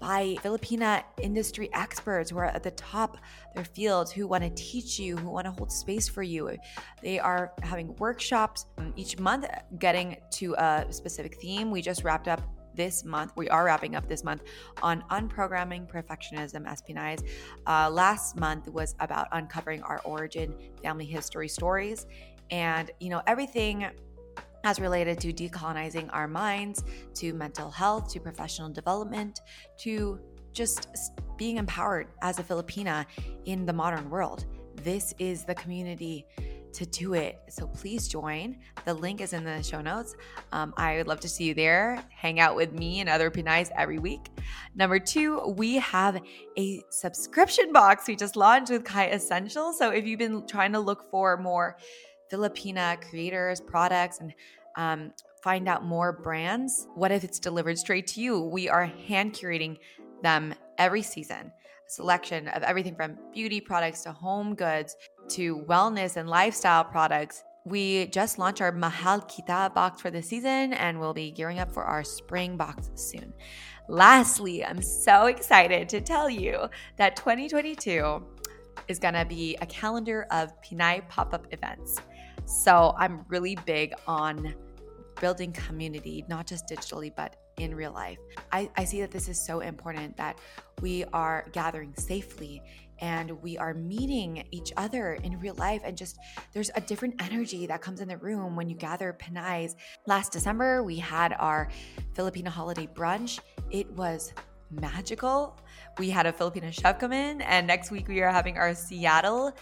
by 0.00 0.36
Filipina 0.42 1.02
industry 1.20 1.70
experts 1.72 2.30
who 2.30 2.38
are 2.38 2.46
at 2.46 2.62
the 2.62 2.70
top 2.72 3.18
their 3.54 3.64
fields, 3.64 4.10
who 4.10 4.26
want 4.26 4.42
to 4.44 4.50
teach 4.50 4.98
you, 4.98 5.16
who 5.16 5.30
want 5.30 5.46
to 5.46 5.52
hold 5.52 5.70
space 5.70 6.08
for 6.08 6.22
you. 6.22 6.50
They 7.02 7.18
are 7.18 7.52
having 7.62 7.94
workshops 7.96 8.66
um, 8.78 8.92
each 8.96 9.18
month, 9.18 9.46
getting 9.78 10.16
to 10.32 10.54
a 10.54 10.86
specific 10.90 11.40
theme. 11.40 11.70
We 11.70 11.82
just 11.82 12.04
wrapped 12.04 12.28
up 12.28 12.42
this 12.74 13.04
month. 13.04 13.32
We 13.36 13.48
are 13.48 13.64
wrapping 13.64 13.94
up 13.94 14.08
this 14.08 14.24
month 14.24 14.42
on 14.82 15.04
unprogramming 15.10 15.88
perfectionism 15.88 16.66
as. 16.66 16.82
Uh, 17.66 17.90
last 17.90 18.36
month 18.36 18.68
was 18.68 18.94
about 19.00 19.28
uncovering 19.32 19.82
our 19.82 20.00
origin 20.04 20.54
family 20.82 21.06
history 21.06 21.48
stories 21.48 22.06
and, 22.50 22.90
you 23.00 23.10
know, 23.10 23.22
everything 23.26 23.86
as 24.64 24.80
related 24.80 25.20
to 25.20 25.32
decolonizing 25.32 26.08
our 26.12 26.26
minds, 26.26 26.82
to 27.14 27.32
mental 27.34 27.70
health, 27.70 28.10
to 28.12 28.20
professional 28.20 28.70
development, 28.70 29.40
to 29.78 30.18
just 30.52 30.88
being 31.36 31.58
empowered 31.58 32.06
as 32.22 32.38
a 32.38 32.42
Filipina 32.42 33.04
in 33.44 33.66
the 33.66 33.72
modern 33.72 34.08
world. 34.08 34.46
This 34.76 35.14
is 35.18 35.44
the 35.44 35.54
community 35.54 36.26
to 36.72 36.86
do 36.86 37.14
it. 37.14 37.40
So 37.48 37.68
please 37.68 38.08
join. 38.08 38.58
The 38.84 38.94
link 38.94 39.20
is 39.20 39.32
in 39.32 39.44
the 39.44 39.62
show 39.62 39.80
notes. 39.80 40.16
Um, 40.50 40.74
I 40.76 40.96
would 40.96 41.06
love 41.06 41.20
to 41.20 41.28
see 41.28 41.44
you 41.44 41.54
there. 41.54 42.02
Hang 42.10 42.40
out 42.40 42.56
with 42.56 42.72
me 42.72 43.00
and 43.00 43.08
other 43.08 43.30
Pinays 43.30 43.70
every 43.76 43.98
week. 43.98 44.30
Number 44.74 44.98
two, 44.98 45.54
we 45.56 45.76
have 45.76 46.20
a 46.58 46.82
subscription 46.90 47.72
box 47.72 48.08
we 48.08 48.16
just 48.16 48.34
launched 48.34 48.72
with 48.72 48.84
Kai 48.84 49.06
Essential. 49.06 49.72
So 49.72 49.90
if 49.90 50.04
you've 50.04 50.18
been 50.18 50.46
trying 50.46 50.72
to 50.72 50.80
look 50.80 51.08
for 51.10 51.36
more 51.36 51.76
Filipina 52.34 53.00
creators, 53.08 53.60
products, 53.60 54.20
and 54.20 54.34
um, 54.76 55.12
find 55.42 55.68
out 55.68 55.84
more 55.84 56.12
brands? 56.12 56.88
What 56.94 57.12
if 57.12 57.22
it's 57.22 57.38
delivered 57.38 57.78
straight 57.78 58.06
to 58.08 58.20
you? 58.20 58.40
We 58.40 58.68
are 58.68 58.86
hand 58.86 59.34
curating 59.34 59.78
them 60.22 60.54
every 60.78 61.02
season. 61.02 61.52
A 61.86 61.90
selection 61.90 62.48
of 62.48 62.62
everything 62.62 62.96
from 62.96 63.18
beauty 63.32 63.60
products 63.60 64.02
to 64.02 64.12
home 64.12 64.54
goods 64.54 64.96
to 65.28 65.64
wellness 65.68 66.16
and 66.16 66.28
lifestyle 66.28 66.84
products. 66.84 67.44
We 67.66 68.06
just 68.06 68.38
launched 68.38 68.60
our 68.60 68.72
Mahal 68.72 69.20
Kita 69.20 69.72
box 69.74 70.00
for 70.00 70.10
the 70.10 70.22
season 70.22 70.74
and 70.74 70.98
we'll 70.98 71.14
be 71.14 71.30
gearing 71.30 71.60
up 71.60 71.72
for 71.72 71.84
our 71.84 72.02
spring 72.04 72.56
box 72.56 72.90
soon. 72.94 73.32
Lastly, 73.88 74.64
I'm 74.64 74.82
so 74.82 75.26
excited 75.26 75.88
to 75.90 76.00
tell 76.00 76.28
you 76.28 76.68
that 76.96 77.16
2022 77.16 78.22
is 78.88 78.98
going 78.98 79.14
to 79.14 79.24
be 79.24 79.56
a 79.60 79.66
calendar 79.66 80.26
of 80.30 80.50
Pinay 80.62 81.06
pop 81.08 81.34
up 81.34 81.46
events. 81.52 82.00
So 82.46 82.94
I'm 82.98 83.24
really 83.28 83.56
big 83.64 83.94
on 84.06 84.54
building 85.20 85.52
community, 85.52 86.24
not 86.28 86.46
just 86.46 86.68
digitally, 86.68 87.12
but 87.14 87.36
in 87.58 87.74
real 87.74 87.92
life. 87.92 88.18
I, 88.52 88.68
I 88.76 88.84
see 88.84 89.00
that 89.00 89.10
this 89.10 89.28
is 89.28 89.40
so 89.40 89.60
important 89.60 90.16
that 90.16 90.38
we 90.80 91.04
are 91.12 91.46
gathering 91.52 91.94
safely 91.96 92.62
and 93.00 93.30
we 93.42 93.58
are 93.58 93.74
meeting 93.74 94.44
each 94.50 94.72
other 94.76 95.14
in 95.14 95.38
real 95.40 95.54
life 95.54 95.82
and 95.84 95.96
just 95.96 96.18
there's 96.52 96.70
a 96.74 96.80
different 96.80 97.14
energy 97.20 97.66
that 97.66 97.80
comes 97.80 98.00
in 98.00 98.08
the 98.08 98.16
room 98.16 98.54
when 98.54 98.68
you 98.68 98.76
gather 98.76 99.16
pinays 99.18 99.74
last 100.06 100.32
december 100.32 100.82
we 100.82 100.96
had 100.96 101.34
our 101.40 101.68
filipino 102.14 102.50
holiday 102.50 102.86
brunch. 102.86 103.40
It 103.70 103.90
was 103.92 104.32
magical. 104.70 105.56
We 105.98 106.10
had 106.10 106.26
a 106.26 106.32
filipino 106.32 106.70
chef 106.70 106.98
come 106.98 107.12
in 107.12 107.42
and 107.42 107.66
next 107.66 107.90
week 107.90 108.08
we 108.08 108.20
are 108.20 108.30
having 108.30 108.58
our 108.58 108.74
seattle 108.74 109.52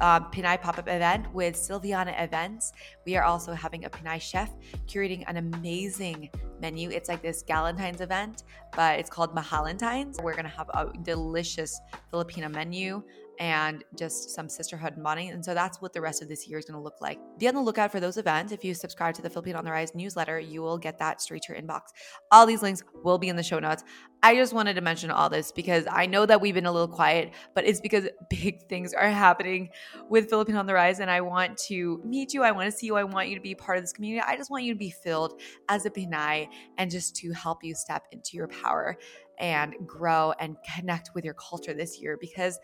um, 0.00 0.30
pop 0.30 0.78
up 0.78 0.88
event 0.88 1.32
with 1.34 1.54
Silviana 1.54 2.22
Events. 2.22 2.72
We 3.06 3.16
are 3.16 3.24
also 3.24 3.52
having 3.52 3.84
a 3.84 3.90
Pinay 3.90 4.20
chef 4.20 4.50
curating 4.86 5.24
an 5.26 5.36
amazing 5.36 6.30
menu. 6.60 6.90
It's 6.90 7.08
like 7.08 7.22
this 7.22 7.42
Galentine's 7.42 8.00
event, 8.00 8.44
but 8.74 8.98
it's 8.98 9.10
called 9.10 9.34
Mahalentine's. 9.34 10.18
We're 10.22 10.34
gonna 10.34 10.48
have 10.48 10.68
a 10.70 10.90
delicious 11.02 11.80
Filipino 12.10 12.48
menu 12.48 13.02
and 13.40 13.82
just 13.98 14.30
some 14.30 14.50
sisterhood 14.50 15.02
bonding. 15.02 15.30
And 15.30 15.42
so 15.42 15.54
that's 15.54 15.80
what 15.80 15.94
the 15.94 16.00
rest 16.00 16.20
of 16.20 16.28
this 16.28 16.46
year 16.46 16.58
is 16.58 16.66
going 16.66 16.78
to 16.78 16.82
look 16.82 17.00
like. 17.00 17.18
Be 17.38 17.48
on 17.48 17.54
the 17.54 17.62
lookout 17.62 17.90
for 17.90 17.98
those 17.98 18.18
events. 18.18 18.52
If 18.52 18.62
you 18.62 18.74
subscribe 18.74 19.14
to 19.14 19.22
the 19.22 19.30
Filipina 19.30 19.56
on 19.56 19.64
the 19.64 19.70
Rise 19.70 19.94
newsletter, 19.94 20.38
you 20.38 20.60
will 20.60 20.76
get 20.76 20.98
that 20.98 21.22
straight 21.22 21.42
to 21.44 21.54
your 21.54 21.62
inbox. 21.62 21.84
All 22.30 22.44
these 22.44 22.60
links 22.60 22.82
will 23.02 23.16
be 23.16 23.28
in 23.28 23.36
the 23.36 23.42
show 23.42 23.58
notes. 23.58 23.82
I 24.22 24.34
just 24.34 24.52
wanted 24.52 24.74
to 24.74 24.82
mention 24.82 25.10
all 25.10 25.30
this 25.30 25.52
because 25.52 25.86
I 25.90 26.04
know 26.04 26.26
that 26.26 26.42
we've 26.42 26.52
been 26.54 26.66
a 26.66 26.72
little 26.72 26.86
quiet, 26.86 27.32
but 27.54 27.64
it's 27.64 27.80
because 27.80 28.06
big 28.30 28.68
things 28.68 28.92
are 28.92 29.08
happening 29.08 29.70
with 30.10 30.30
Filipina 30.30 30.58
on 30.58 30.66
the 30.66 30.74
Rise. 30.74 31.00
And 31.00 31.10
I 31.10 31.22
want 31.22 31.56
to 31.68 32.02
meet 32.04 32.34
you. 32.34 32.42
I 32.42 32.52
want 32.52 32.70
to 32.70 32.76
see 32.76 32.86
you. 32.86 32.96
I 32.96 33.04
want 33.04 33.30
you 33.30 33.36
to 33.36 33.40
be 33.40 33.54
part 33.54 33.78
of 33.78 33.84
this 33.84 33.94
community. 33.94 34.22
I 34.26 34.36
just 34.36 34.50
want 34.50 34.64
you 34.64 34.74
to 34.74 34.78
be 34.78 34.90
filled 34.90 35.40
as 35.70 35.86
a 35.86 35.90
Pinay 35.90 36.46
and 36.76 36.90
just 36.90 37.16
to 37.16 37.32
help 37.32 37.64
you 37.64 37.74
step 37.74 38.04
into 38.12 38.36
your 38.36 38.48
power 38.48 38.98
and 39.40 39.74
grow 39.86 40.32
and 40.38 40.56
connect 40.76 41.10
with 41.14 41.24
your 41.24 41.34
culture 41.34 41.72
this 41.72 41.98
year 41.98 42.18
because 42.20 42.58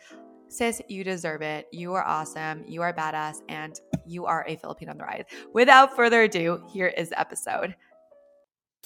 Sis, 0.49 0.81
you 0.88 1.03
deserve 1.05 1.43
it. 1.43 1.67
You 1.73 1.95
are 1.95 2.05
awesome. 2.05 2.65
You 2.67 2.83
are 2.83 2.93
badass, 2.93 3.43
and 3.49 3.79
you 4.07 4.26
are 4.26 4.45
a 4.47 4.57
Filipino 4.57 4.93
on 4.93 4.99
the 4.99 5.05
rise. 5.05 5.25
Without 5.53 5.97
further 5.97 6.23
ado, 6.23 6.62
here 6.73 6.87
is 6.88 7.09
the 7.11 7.21
episode. 7.21 7.75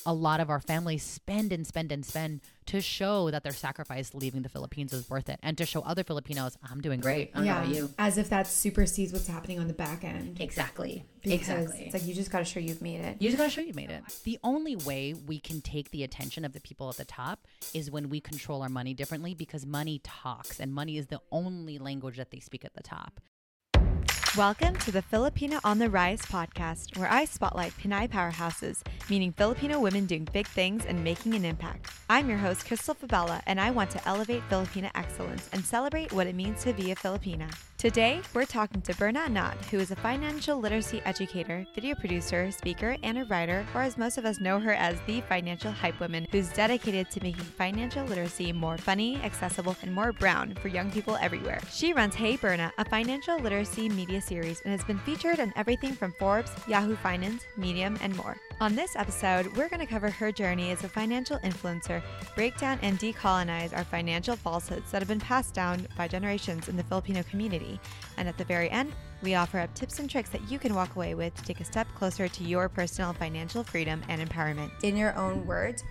a 0.06 0.14
lot 0.14 0.40
of 0.40 0.48
our 0.48 0.60
families 0.60 1.02
spend 1.02 1.52
and 1.52 1.66
spend 1.66 1.92
and 1.92 2.04
spend 2.04 2.40
to 2.70 2.80
show 2.80 3.32
that 3.32 3.42
their 3.42 3.52
sacrifice 3.52 4.14
leaving 4.14 4.42
the 4.42 4.48
Philippines 4.48 4.92
is 4.92 5.10
worth 5.10 5.28
it 5.28 5.40
and 5.42 5.58
to 5.58 5.66
show 5.66 5.80
other 5.80 6.04
Filipinos, 6.04 6.56
I'm 6.70 6.80
doing 6.80 7.00
great. 7.00 7.32
I 7.34 7.38
don't 7.38 7.46
yeah, 7.46 7.64
you. 7.64 7.90
as 7.98 8.16
if 8.16 8.30
that 8.30 8.46
supersedes 8.46 9.12
what's 9.12 9.26
happening 9.26 9.58
on 9.58 9.66
the 9.66 9.74
back 9.74 10.04
end. 10.04 10.40
Exactly. 10.40 11.04
Because 11.20 11.40
exactly. 11.40 11.84
It's 11.86 11.94
like 11.94 12.06
you 12.06 12.14
just 12.14 12.30
got 12.30 12.38
to 12.38 12.44
show 12.44 12.60
you've 12.60 12.80
made 12.80 13.00
it. 13.00 13.16
You 13.18 13.28
just 13.28 13.38
gotta 13.38 13.50
show 13.50 13.60
you've 13.60 13.74
made 13.74 13.90
it. 13.90 14.02
The 14.22 14.38
only 14.44 14.76
way 14.76 15.14
we 15.14 15.40
can 15.40 15.60
take 15.60 15.90
the 15.90 16.04
attention 16.04 16.44
of 16.44 16.52
the 16.52 16.60
people 16.60 16.88
at 16.88 16.96
the 16.96 17.04
top 17.04 17.48
is 17.74 17.90
when 17.90 18.08
we 18.08 18.20
control 18.20 18.62
our 18.62 18.68
money 18.68 18.94
differently 18.94 19.34
because 19.34 19.66
money 19.66 20.00
talks 20.04 20.60
and 20.60 20.72
money 20.72 20.96
is 20.96 21.08
the 21.08 21.20
only 21.32 21.78
language 21.78 22.18
that 22.18 22.30
they 22.30 22.38
speak 22.38 22.64
at 22.64 22.74
the 22.74 22.84
top. 22.84 23.20
Welcome 24.36 24.76
to 24.76 24.92
the 24.92 25.02
Filipina 25.02 25.58
on 25.64 25.80
the 25.80 25.90
Rise 25.90 26.22
podcast, 26.22 26.96
where 26.96 27.10
I 27.10 27.24
spotlight 27.24 27.72
Pinay 27.76 28.08
powerhouses, 28.08 28.80
meaning 29.08 29.32
Filipino 29.32 29.80
women 29.80 30.06
doing 30.06 30.28
big 30.32 30.46
things 30.46 30.86
and 30.86 31.02
making 31.02 31.34
an 31.34 31.44
impact. 31.44 31.90
I'm 32.08 32.28
your 32.28 32.38
host, 32.38 32.64
Crystal 32.64 32.94
Fabella, 32.94 33.42
and 33.48 33.60
I 33.60 33.72
want 33.72 33.90
to 33.90 34.08
elevate 34.08 34.48
Filipina 34.48 34.92
excellence 34.94 35.50
and 35.52 35.64
celebrate 35.64 36.12
what 36.12 36.28
it 36.28 36.36
means 36.36 36.62
to 36.62 36.72
be 36.72 36.92
a 36.92 36.94
Filipina. 36.94 37.52
Today, 37.80 38.20
we're 38.34 38.44
talking 38.44 38.82
to 38.82 38.94
Berna 38.96 39.20
Anat, 39.20 39.56
who 39.70 39.78
is 39.78 39.90
a 39.90 39.96
financial 39.96 40.60
literacy 40.60 41.00
educator, 41.06 41.64
video 41.74 41.94
producer, 41.94 42.50
speaker, 42.50 42.94
and 43.02 43.16
a 43.16 43.24
writer, 43.24 43.66
or 43.74 43.80
as 43.80 43.96
most 43.96 44.18
of 44.18 44.26
us 44.26 44.38
know 44.38 44.60
her 44.60 44.74
as 44.74 44.98
the 45.06 45.22
financial 45.22 45.72
hype 45.72 45.98
woman, 45.98 46.26
who's 46.30 46.50
dedicated 46.50 47.10
to 47.10 47.22
making 47.22 47.42
financial 47.42 48.04
literacy 48.04 48.52
more 48.52 48.76
funny, 48.76 49.16
accessible, 49.22 49.74
and 49.80 49.94
more 49.94 50.12
brown 50.12 50.54
for 50.56 50.68
young 50.68 50.90
people 50.90 51.16
everywhere. 51.22 51.58
She 51.72 51.94
runs 51.94 52.14
Hey 52.14 52.36
Berna, 52.36 52.70
a 52.76 52.84
financial 52.84 53.38
literacy 53.38 53.88
media 53.88 54.20
series, 54.20 54.60
and 54.60 54.72
has 54.72 54.84
been 54.84 54.98
featured 54.98 55.40
on 55.40 55.50
everything 55.56 55.94
from 55.94 56.12
Forbes, 56.12 56.50
Yahoo 56.68 56.96
Finance, 56.96 57.46
Medium, 57.56 57.96
and 58.02 58.14
more. 58.14 58.36
On 58.60 58.74
this 58.74 58.94
episode, 58.94 59.46
we're 59.56 59.70
going 59.70 59.80
to 59.80 59.86
cover 59.86 60.10
her 60.10 60.30
journey 60.30 60.70
as 60.70 60.84
a 60.84 60.88
financial 60.90 61.38
influencer, 61.38 62.02
break 62.36 62.58
down 62.58 62.78
and 62.82 62.98
decolonize 62.98 63.74
our 63.74 63.84
financial 63.84 64.36
falsehoods 64.36 64.90
that 64.90 65.00
have 65.00 65.08
been 65.08 65.18
passed 65.18 65.54
down 65.54 65.88
by 65.96 66.06
generations 66.06 66.68
in 66.68 66.76
the 66.76 66.84
Filipino 66.84 67.22
community. 67.22 67.69
And 68.16 68.28
at 68.28 68.36
the 68.38 68.44
very 68.44 68.70
end, 68.70 68.92
we 69.22 69.34
offer 69.34 69.58
up 69.58 69.74
tips 69.74 69.98
and 69.98 70.08
tricks 70.08 70.30
that 70.30 70.50
you 70.50 70.58
can 70.58 70.74
walk 70.74 70.96
away 70.96 71.14
with 71.14 71.34
to 71.36 71.42
take 71.42 71.60
a 71.60 71.64
step 71.64 71.86
closer 71.94 72.26
to 72.26 72.44
your 72.44 72.68
personal 72.68 73.12
financial 73.12 73.62
freedom 73.62 74.02
and 74.08 74.26
empowerment. 74.26 74.70
In 74.82 74.96
your 74.96 75.14
own 75.16 75.46
words, 75.46 75.84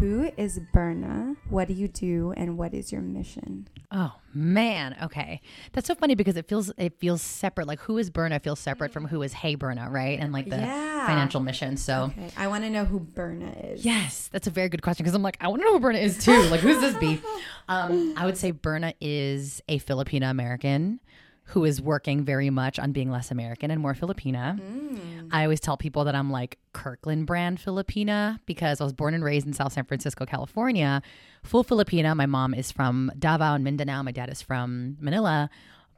who 0.00 0.30
is 0.36 0.60
Berna? 0.72 1.34
What 1.48 1.68
do 1.68 1.74
you 1.74 1.88
do 1.88 2.32
and 2.36 2.58
what 2.58 2.74
is 2.74 2.92
your 2.92 3.00
mission? 3.00 3.68
Oh 3.90 4.12
man, 4.34 4.96
okay. 5.02 5.40
That's 5.72 5.86
so 5.86 5.94
funny 5.94 6.14
because 6.14 6.36
it 6.36 6.48
feels 6.48 6.70
it 6.76 6.98
feels 6.98 7.22
separate. 7.22 7.68
Like 7.68 7.80
who 7.80 7.96
is 7.96 8.10
Berna 8.10 8.40
feels 8.40 8.58
separate 8.58 8.92
from 8.92 9.06
who 9.06 9.22
is 9.22 9.32
Hey 9.32 9.54
Berna, 9.54 9.88
right? 9.88 10.18
And 10.18 10.32
like 10.32 10.50
the 10.50 10.56
Yeah. 10.56 11.06
financial 11.06 11.40
mission. 11.40 11.76
So 11.76 12.12
Okay, 12.16 12.30
I 12.36 12.48
want 12.48 12.64
to 12.64 12.70
know 12.70 12.84
who 12.84 12.98
Berna 13.00 13.50
is. 13.62 13.84
Yes, 13.84 14.28
that's 14.32 14.46
a 14.46 14.50
very 14.50 14.68
good 14.68 14.82
question 14.82 15.04
because 15.04 15.14
I'm 15.14 15.22
like, 15.22 15.36
I 15.40 15.48
want 15.48 15.60
to 15.62 15.66
know 15.66 15.72
who 15.74 15.80
Berna 15.80 15.98
is 15.98 16.18
too. 16.22 16.36
Like, 16.50 16.60
who's 16.60 16.80
this 16.80 16.96
be? 16.96 17.20
Um, 17.66 18.12
I 18.14 18.26
would 18.26 18.36
say 18.36 18.50
Berna 18.50 18.92
is 19.00 19.62
a 19.70 19.78
Filipina 19.78 20.28
American 20.30 21.00
who 21.46 21.64
is 21.64 21.80
working 21.80 22.24
very 22.24 22.50
much 22.50 22.78
on 22.78 22.92
being 22.92 23.10
less 23.10 23.30
American 23.30 23.70
and 23.70 23.80
more 23.80 23.94
Filipina. 23.94 24.58
Mm. 24.58 25.28
I 25.30 25.42
always 25.42 25.60
tell 25.60 25.76
people 25.76 26.04
that 26.04 26.14
I'm 26.14 26.30
like 26.30 26.58
Kirkland 26.72 27.26
brand 27.26 27.58
Filipina 27.58 28.40
because 28.46 28.80
I 28.80 28.84
was 28.84 28.92
born 28.92 29.14
and 29.14 29.22
raised 29.22 29.46
in 29.46 29.52
South 29.52 29.72
San 29.72 29.84
Francisco, 29.84 30.24
California. 30.24 31.02
Full 31.42 31.64
Filipina. 31.64 32.16
My 32.16 32.26
mom 32.26 32.54
is 32.54 32.72
from 32.72 33.12
Davao 33.18 33.54
and 33.54 33.64
Mindanao. 33.64 34.02
My 34.02 34.12
dad 34.12 34.30
is 34.30 34.40
from 34.40 34.96
Manila. 35.00 35.50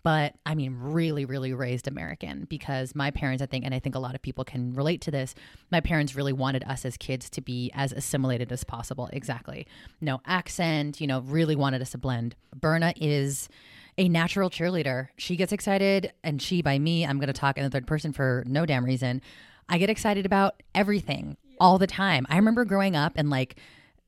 But 0.02 0.34
I 0.46 0.54
mean, 0.54 0.76
really, 0.78 1.24
really 1.24 1.52
raised 1.52 1.88
American 1.88 2.46
because 2.48 2.94
my 2.94 3.10
parents, 3.10 3.42
I 3.42 3.46
think, 3.46 3.64
and 3.64 3.74
I 3.74 3.80
think 3.80 3.96
a 3.96 3.98
lot 3.98 4.14
of 4.14 4.22
people 4.22 4.44
can 4.44 4.72
relate 4.72 5.00
to 5.02 5.10
this, 5.10 5.34
my 5.72 5.80
parents 5.80 6.14
really 6.14 6.32
wanted 6.32 6.62
us 6.62 6.84
as 6.84 6.96
kids 6.96 7.28
to 7.30 7.40
be 7.40 7.72
as 7.74 7.92
assimilated 7.92 8.52
as 8.52 8.62
possible. 8.62 9.10
Exactly. 9.12 9.66
No 10.00 10.20
accent, 10.24 11.00
you 11.00 11.08
know, 11.08 11.22
really 11.22 11.56
wanted 11.56 11.82
us 11.82 11.90
to 11.90 11.98
blend. 11.98 12.36
Berna 12.54 12.94
is 12.96 13.48
a 13.98 14.08
natural 14.08 14.50
cheerleader. 14.50 15.08
She 15.16 15.36
gets 15.36 15.52
excited, 15.52 16.12
and 16.22 16.40
she, 16.40 16.62
by 16.62 16.78
me, 16.78 17.06
I'm 17.06 17.18
going 17.18 17.28
to 17.28 17.32
talk 17.32 17.56
in 17.58 17.64
the 17.64 17.70
third 17.70 17.86
person 17.86 18.12
for 18.12 18.44
no 18.46 18.66
damn 18.66 18.84
reason. 18.84 19.22
I 19.68 19.78
get 19.78 19.90
excited 19.90 20.26
about 20.26 20.62
everything 20.74 21.36
all 21.58 21.78
the 21.78 21.86
time. 21.86 22.26
I 22.28 22.36
remember 22.36 22.64
growing 22.64 22.94
up 22.94 23.14
and 23.16 23.30
like, 23.30 23.56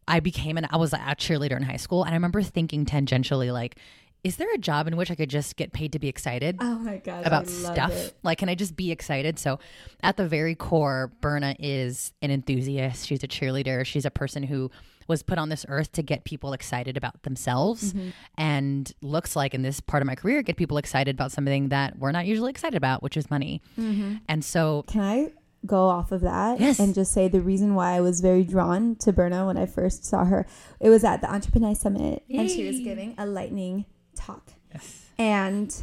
I 0.07 0.21
became 0.21 0.57
an 0.57 0.67
I 0.71 0.79
was 0.79 0.93
a 0.95 0.99
cheerleader 0.99 1.57
in 1.57 1.63
high 1.63 1.77
school 1.77 2.03
and 2.03 2.13
I 2.13 2.17
remember 2.17 2.41
thinking 2.43 2.87
tangentially 2.87 3.53
like 3.53 3.77
is 4.25 4.37
there 4.37 4.49
a 4.55 4.57
job 4.59 4.89
in 4.89 4.97
which 4.97 5.11
I 5.11 5.15
could 5.15 5.29
just 5.29 5.55
get 5.57 5.75
paid 5.75 5.93
to 5.93 5.99
be 5.99 6.09
excited 6.09 6.57
Oh 6.61 6.79
my 6.79 6.97
gosh. 6.97 7.27
about 7.27 7.47
stuff? 7.47 7.93
it. 7.93 8.15
Like 8.23 8.39
can 8.39 8.49
I 8.49 8.55
just 8.55 8.75
be 8.75 8.91
excited? 8.91 9.39
So 9.39 9.59
at 10.03 10.17
the 10.17 10.27
very 10.27 10.55
core 10.55 11.13
Berna 11.21 11.55
is 11.59 12.15
an 12.23 12.31
enthusiast. 12.31 13.07
She's 13.07 13.23
a 13.23 13.29
cheerleader. 13.29 13.85
She's 13.85 14.07
a 14.07 14.11
person 14.11 14.43
who 14.45 14.71
was 15.09 15.23
put 15.23 15.39
on 15.39 15.49
this 15.49 15.67
earth 15.69 15.91
to 15.93 16.03
get 16.03 16.23
people 16.25 16.53
excited 16.53 16.97
about 16.97 17.23
themselves 17.25 17.93
Mm-hmm. 17.93 18.09
and 18.37 18.93
looks 19.03 19.35
like 19.35 19.55
in 19.55 19.63
this 19.63 19.81
part 19.81 20.03
of 20.03 20.07
my 20.07 20.15
career 20.15 20.43
get 20.43 20.57
people 20.57 20.77
excited 20.79 21.17
about 21.17 21.33
something 21.33 21.71
that 21.71 21.99
we're 21.99 22.13
not 22.13 22.27
usually 22.27 22.51
excited 22.51 22.77
about, 22.77 23.03
which 23.03 23.17
is 23.17 23.31
money. 23.31 23.63
Mm-hmm. 23.79 24.17
And 24.29 24.45
so 24.45 24.85
Can 24.87 25.01
I 25.01 25.33
go 25.67 25.87
off 25.89 26.13
of 26.13 26.21
that 26.21 26.61
Yes. 26.61 26.79
and 26.79 26.95
just 26.95 27.13
say 27.13 27.27
the 27.29 27.41
reason 27.41 27.75
why 27.75 27.93
I 27.97 28.01
was 28.01 28.21
very 28.21 28.45
drawn 28.45 28.95
to 28.97 29.13
Berna 29.13 29.47
when 29.47 29.57
I 29.57 29.67
first 29.67 30.05
saw 30.05 30.25
her? 30.25 30.47
It 30.79 30.91
was 30.91 31.03
at 31.05 31.21
the 31.23 31.33
Entrepreneur 31.33 31.75
Summit 31.75 32.23
and 32.31 32.49
she 32.51 32.67
was 32.67 32.79
giving 32.81 33.15
a 33.19 33.27
lightning 33.27 33.87
talk. 34.15 34.53
Yes. 34.73 35.07
And 35.19 35.75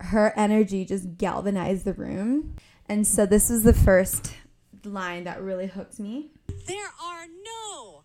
her 0.00 0.32
energy 0.36 0.84
just 0.84 1.16
galvanized 1.18 1.84
the 1.84 1.92
room. 1.94 2.54
And 2.88 3.06
so 3.06 3.26
this 3.26 3.50
was 3.50 3.62
the 3.64 3.72
first 3.74 4.32
line 4.84 5.24
that 5.24 5.42
really 5.42 5.66
hooked 5.66 5.98
me. 5.98 6.30
There 6.66 6.90
are 7.02 7.24
no, 7.26 8.03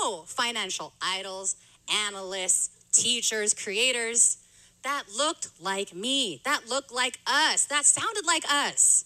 no 0.00 0.22
financial 0.26 0.92
idols, 1.00 1.56
analysts, 1.88 2.70
teachers, 2.92 3.54
creators 3.54 4.38
that 4.82 5.04
looked 5.16 5.48
like 5.60 5.94
me, 5.94 6.40
that 6.44 6.68
looked 6.68 6.92
like 6.92 7.18
us, 7.26 7.66
that 7.66 7.84
sounded 7.84 8.26
like 8.26 8.44
us. 8.50 9.04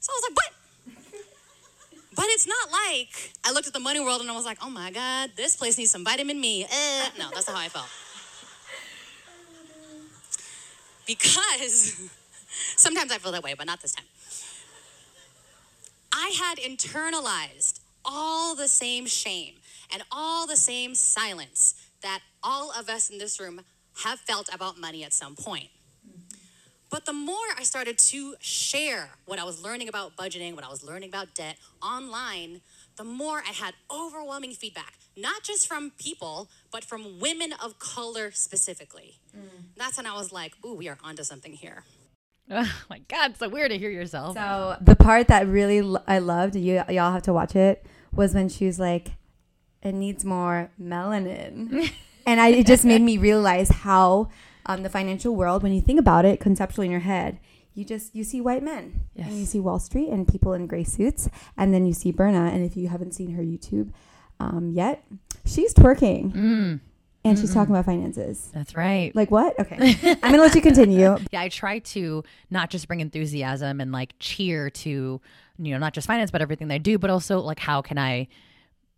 So 0.00 0.12
I 0.12 0.14
was 0.14 0.24
like, 0.28 0.36
what? 0.36 1.24
But 2.14 2.24
it's 2.30 2.48
not 2.48 2.72
like 2.72 3.32
I 3.44 3.52
looked 3.52 3.68
at 3.68 3.72
the 3.72 3.80
money 3.80 4.00
world 4.00 4.20
and 4.20 4.28
I 4.28 4.34
was 4.34 4.44
like, 4.44 4.58
oh 4.60 4.70
my 4.70 4.90
God, 4.90 5.30
this 5.36 5.54
place 5.54 5.78
needs 5.78 5.92
some 5.92 6.04
vitamin 6.04 6.40
me. 6.40 6.64
Uh, 6.64 7.08
no, 7.16 7.30
that's 7.32 7.46
not 7.46 7.56
how 7.56 7.64
I 7.64 7.68
felt. 7.68 7.86
Because 11.06 12.10
sometimes 12.76 13.12
I 13.12 13.18
feel 13.18 13.30
that 13.32 13.44
way, 13.44 13.54
but 13.56 13.66
not 13.66 13.80
this 13.80 13.92
time. 13.92 14.04
I 16.12 16.30
had 16.30 16.58
internalized 16.58 17.78
all 18.04 18.56
the 18.56 18.66
same 18.66 19.06
shame 19.06 19.54
and 19.92 20.02
all 20.10 20.46
the 20.46 20.56
same 20.56 20.94
silence 20.94 21.74
that 22.02 22.20
all 22.42 22.70
of 22.72 22.88
us 22.88 23.10
in 23.10 23.18
this 23.18 23.40
room 23.40 23.62
have 24.04 24.20
felt 24.20 24.48
about 24.52 24.78
money 24.78 25.04
at 25.04 25.12
some 25.12 25.34
point. 25.34 25.68
But 26.90 27.04
the 27.04 27.12
more 27.12 27.36
I 27.56 27.64
started 27.64 27.98
to 27.98 28.34
share 28.40 29.10
what 29.26 29.38
I 29.38 29.44
was 29.44 29.62
learning 29.62 29.88
about 29.88 30.16
budgeting, 30.16 30.54
what 30.54 30.64
I 30.64 30.70
was 30.70 30.82
learning 30.82 31.10
about 31.10 31.34
debt 31.34 31.56
online, 31.82 32.62
the 32.96 33.04
more 33.04 33.42
I 33.46 33.52
had 33.52 33.74
overwhelming 33.90 34.52
feedback, 34.52 34.94
not 35.16 35.42
just 35.42 35.68
from 35.68 35.92
people, 35.98 36.48
but 36.72 36.84
from 36.84 37.20
women 37.20 37.52
of 37.62 37.78
color 37.78 38.30
specifically. 38.30 39.18
Mm. 39.36 39.42
That's 39.76 39.98
when 39.98 40.06
I 40.06 40.14
was 40.14 40.32
like, 40.32 40.54
ooh, 40.64 40.74
we 40.74 40.88
are 40.88 40.96
onto 41.04 41.24
something 41.24 41.52
here. 41.52 41.84
oh 42.50 42.82
my 42.88 43.00
god, 43.08 43.36
so 43.36 43.48
weird 43.48 43.70
to 43.70 43.78
hear 43.78 43.90
yourself. 43.90 44.34
So 44.34 44.76
the 44.80 44.96
part 44.96 45.28
that 45.28 45.46
really 45.46 45.82
I 46.06 46.18
loved, 46.18 46.56
you 46.56 46.82
y'all 46.88 47.12
have 47.12 47.22
to 47.24 47.32
watch 47.34 47.54
it, 47.54 47.84
was 48.12 48.34
when 48.34 48.48
she 48.48 48.64
was 48.64 48.78
like, 48.78 49.12
"It 49.82 49.92
needs 49.94 50.24
more 50.24 50.70
melanin," 50.80 51.90
and 52.26 52.40
I, 52.40 52.48
it 52.48 52.66
just 52.66 52.84
made 52.84 53.02
me 53.02 53.16
realize 53.18 53.68
how 53.70 54.28
um, 54.66 54.82
the 54.82 54.90
financial 54.90 55.34
world, 55.34 55.62
when 55.62 55.72
you 55.72 55.80
think 55.80 55.98
about 56.00 56.24
it 56.24 56.40
conceptually 56.40 56.86
in 56.86 56.90
your 56.90 57.00
head, 57.00 57.38
you 57.74 57.84
just 57.84 58.14
you 58.14 58.24
see 58.24 58.40
white 58.40 58.62
men 58.62 59.00
Yes. 59.14 59.28
and 59.28 59.38
you 59.38 59.46
see 59.46 59.60
Wall 59.60 59.78
Street 59.78 60.08
and 60.08 60.26
people 60.28 60.52
in 60.52 60.66
gray 60.66 60.84
suits, 60.84 61.28
and 61.56 61.72
then 61.72 61.86
you 61.86 61.92
see 61.92 62.10
Berna, 62.12 62.50
and 62.52 62.64
if 62.64 62.76
you 62.76 62.88
haven't 62.88 63.12
seen 63.14 63.30
her 63.32 63.42
YouTube 63.42 63.92
um, 64.40 64.70
yet, 64.72 65.04
she's 65.44 65.72
twerking 65.74 66.32
Mm, 66.32 66.80
and 67.24 67.38
she's 67.38 67.52
talking 67.52 67.74
about 67.74 67.84
finances. 67.86 68.50
that's 68.54 68.74
right. 68.76 69.14
Like 69.14 69.30
what? 69.30 69.58
Okay, 69.58 69.96
I'm 70.22 70.30
gonna 70.32 70.38
let 70.42 70.54
you 70.54 70.60
continue. 70.62 71.16
yeah, 71.30 71.40
I 71.40 71.48
try 71.48 71.78
to 71.80 72.22
not 72.50 72.70
just 72.70 72.86
bring 72.88 73.00
enthusiasm 73.00 73.80
and 73.80 73.90
like 73.92 74.14
cheer 74.18 74.70
to, 74.70 75.20
you 75.58 75.72
know, 75.72 75.78
not 75.78 75.92
just 75.94 76.06
finance, 76.06 76.30
but 76.30 76.40
everything 76.42 76.68
they 76.68 76.78
do, 76.78 76.98
but 76.98 77.10
also 77.10 77.40
like 77.40 77.58
how 77.58 77.80
can 77.82 77.98
I, 77.98 78.28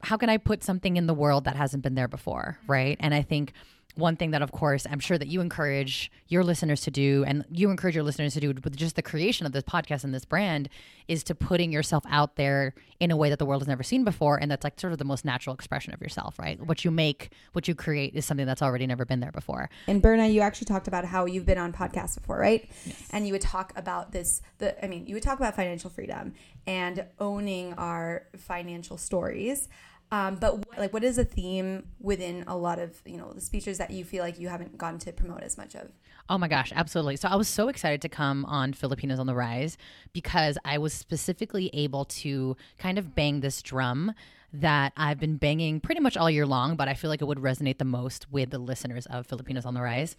how 0.03 0.17
can 0.17 0.29
I 0.29 0.37
put 0.37 0.65
something 0.65 0.97
in 0.97 1.07
the 1.07 1.15
world 1.15 1.45
that 1.45 1.57
hasn't 1.57 1.83
been 1.83 1.95
there 1.95 2.09
before, 2.09 2.59
right? 2.67 2.97
And 3.01 3.15
I 3.15 3.23
think 3.23 3.53
one 3.97 4.15
thing 4.15 4.31
that, 4.31 4.41
of 4.41 4.53
course, 4.53 4.87
I'm 4.89 5.01
sure 5.01 5.19
that 5.19 5.27
you 5.27 5.41
encourage 5.41 6.13
your 6.29 6.45
listeners 6.45 6.83
to 6.83 6.93
do, 6.93 7.25
and 7.27 7.45
you 7.51 7.71
encourage 7.71 7.97
your 7.97 8.05
listeners 8.05 8.35
to 8.35 8.41
do 8.41 8.49
with 8.49 8.77
just 8.77 8.95
the 8.95 9.03
creation 9.03 9.47
of 9.47 9.53
this 9.53 9.65
podcast 9.65 10.05
and 10.05 10.15
this 10.15 10.25
brand, 10.25 10.69
is 11.09 11.25
to 11.25 11.35
putting 11.35 11.73
yourself 11.73 12.05
out 12.09 12.37
there 12.37 12.73
in 13.01 13.11
a 13.11 13.17
way 13.17 13.31
that 13.31 13.41
the 13.41 13.45
world 13.45 13.63
has 13.63 13.69
never 13.69 13.83
seen 13.83 14.05
before, 14.05 14.41
and 14.41 14.49
that's 14.49 14.63
like 14.63 14.79
sort 14.79 14.93
of 14.93 14.99
the 14.99 15.05
most 15.05 15.25
natural 15.25 15.55
expression 15.55 15.93
of 15.93 16.01
yourself, 16.01 16.39
right? 16.39 16.65
What 16.65 16.85
you 16.85 16.93
make, 16.93 17.33
what 17.53 17.67
you 17.67 17.75
create, 17.75 18.15
is 18.15 18.25
something 18.25 18.47
that's 18.47 18.63
already 18.63 18.87
never 18.87 19.05
been 19.05 19.21
there 19.21 19.33
before. 19.33 19.69
And 19.89 20.01
Berna, 20.01 20.29
you 20.29 20.41
actually 20.41 20.67
talked 20.67 20.87
about 20.87 21.05
how 21.05 21.27
you've 21.27 21.47
been 21.47 21.59
on 21.59 21.73
podcasts 21.73 22.15
before, 22.15 22.39
right? 22.39 22.71
And 23.11 23.27
you 23.27 23.33
would 23.33 23.43
talk 23.43 23.73
about 23.77 24.13
this. 24.13 24.41
The 24.59 24.83
I 24.85 24.89
mean, 24.89 25.07
you 25.07 25.15
would 25.15 25.25
talk 25.25 25.39
about 25.39 25.57
financial 25.57 25.91
freedom 25.91 26.35
and 26.67 27.07
owning 27.19 27.75
our 27.75 28.27
financial 28.37 28.97
stories. 28.97 29.69
Um, 30.13 30.37
but 30.37 30.59
what, 30.59 30.79
like, 30.79 30.93
what 30.93 31.05
is 31.05 31.19
a 31.19 31.25
theme 31.25 31.87
within 32.01 32.45
a 32.47 32.57
lot 32.57 32.79
of 32.79 33.01
you 33.07 33.17
know 33.17 33.33
the 33.33 33.41
speeches 33.41 33.79
that 33.79 33.91
you 33.91 34.05
feel 34.05 34.25
like 34.25 34.41
you 34.41 34.49
haven't 34.49 34.77
gotten 34.77 34.99
to 35.01 35.13
promote 35.13 35.43
as 35.43 35.57
much 35.57 35.75
of? 35.75 35.93
Oh 36.29 36.39
my 36.39 36.49
gosh, 36.49 36.73
absolutely. 36.75 37.17
So 37.17 37.29
I 37.29 37.37
was 37.37 37.49
so 37.49 37.69
excited 37.69 38.03
to 38.03 38.09
come 38.09 38.45
on 38.47 38.73
Filipinos 38.73 39.19
on 39.19 39.27
the 39.27 39.35
Rise 39.35 39.77
because 40.13 40.59
I 40.65 40.79
was 40.79 40.93
specifically 40.93 41.71
able 41.73 42.05
to 42.07 42.57
kind 42.79 42.99
of 42.99 43.15
bang 43.15 43.41
this 43.41 43.63
drum 43.63 44.13
that 44.53 44.93
I've 44.97 45.21
been 45.21 45.37
banging 45.37 45.81
pretty 45.81 46.01
much 46.01 46.17
all 46.17 46.29
year 46.29 46.47
long, 46.47 46.75
but 46.75 46.89
I 46.89 46.95
feel 46.95 47.09
like 47.09 47.23
it 47.23 47.27
would 47.27 47.39
resonate 47.39 47.79
the 47.79 47.85
most 47.85 48.31
with 48.33 48.51
the 48.51 48.59
listeners 48.59 49.07
of 49.07 49.27
Filipinos 49.27 49.65
on 49.65 49.75
the 49.75 49.81
Rise. 49.81 50.17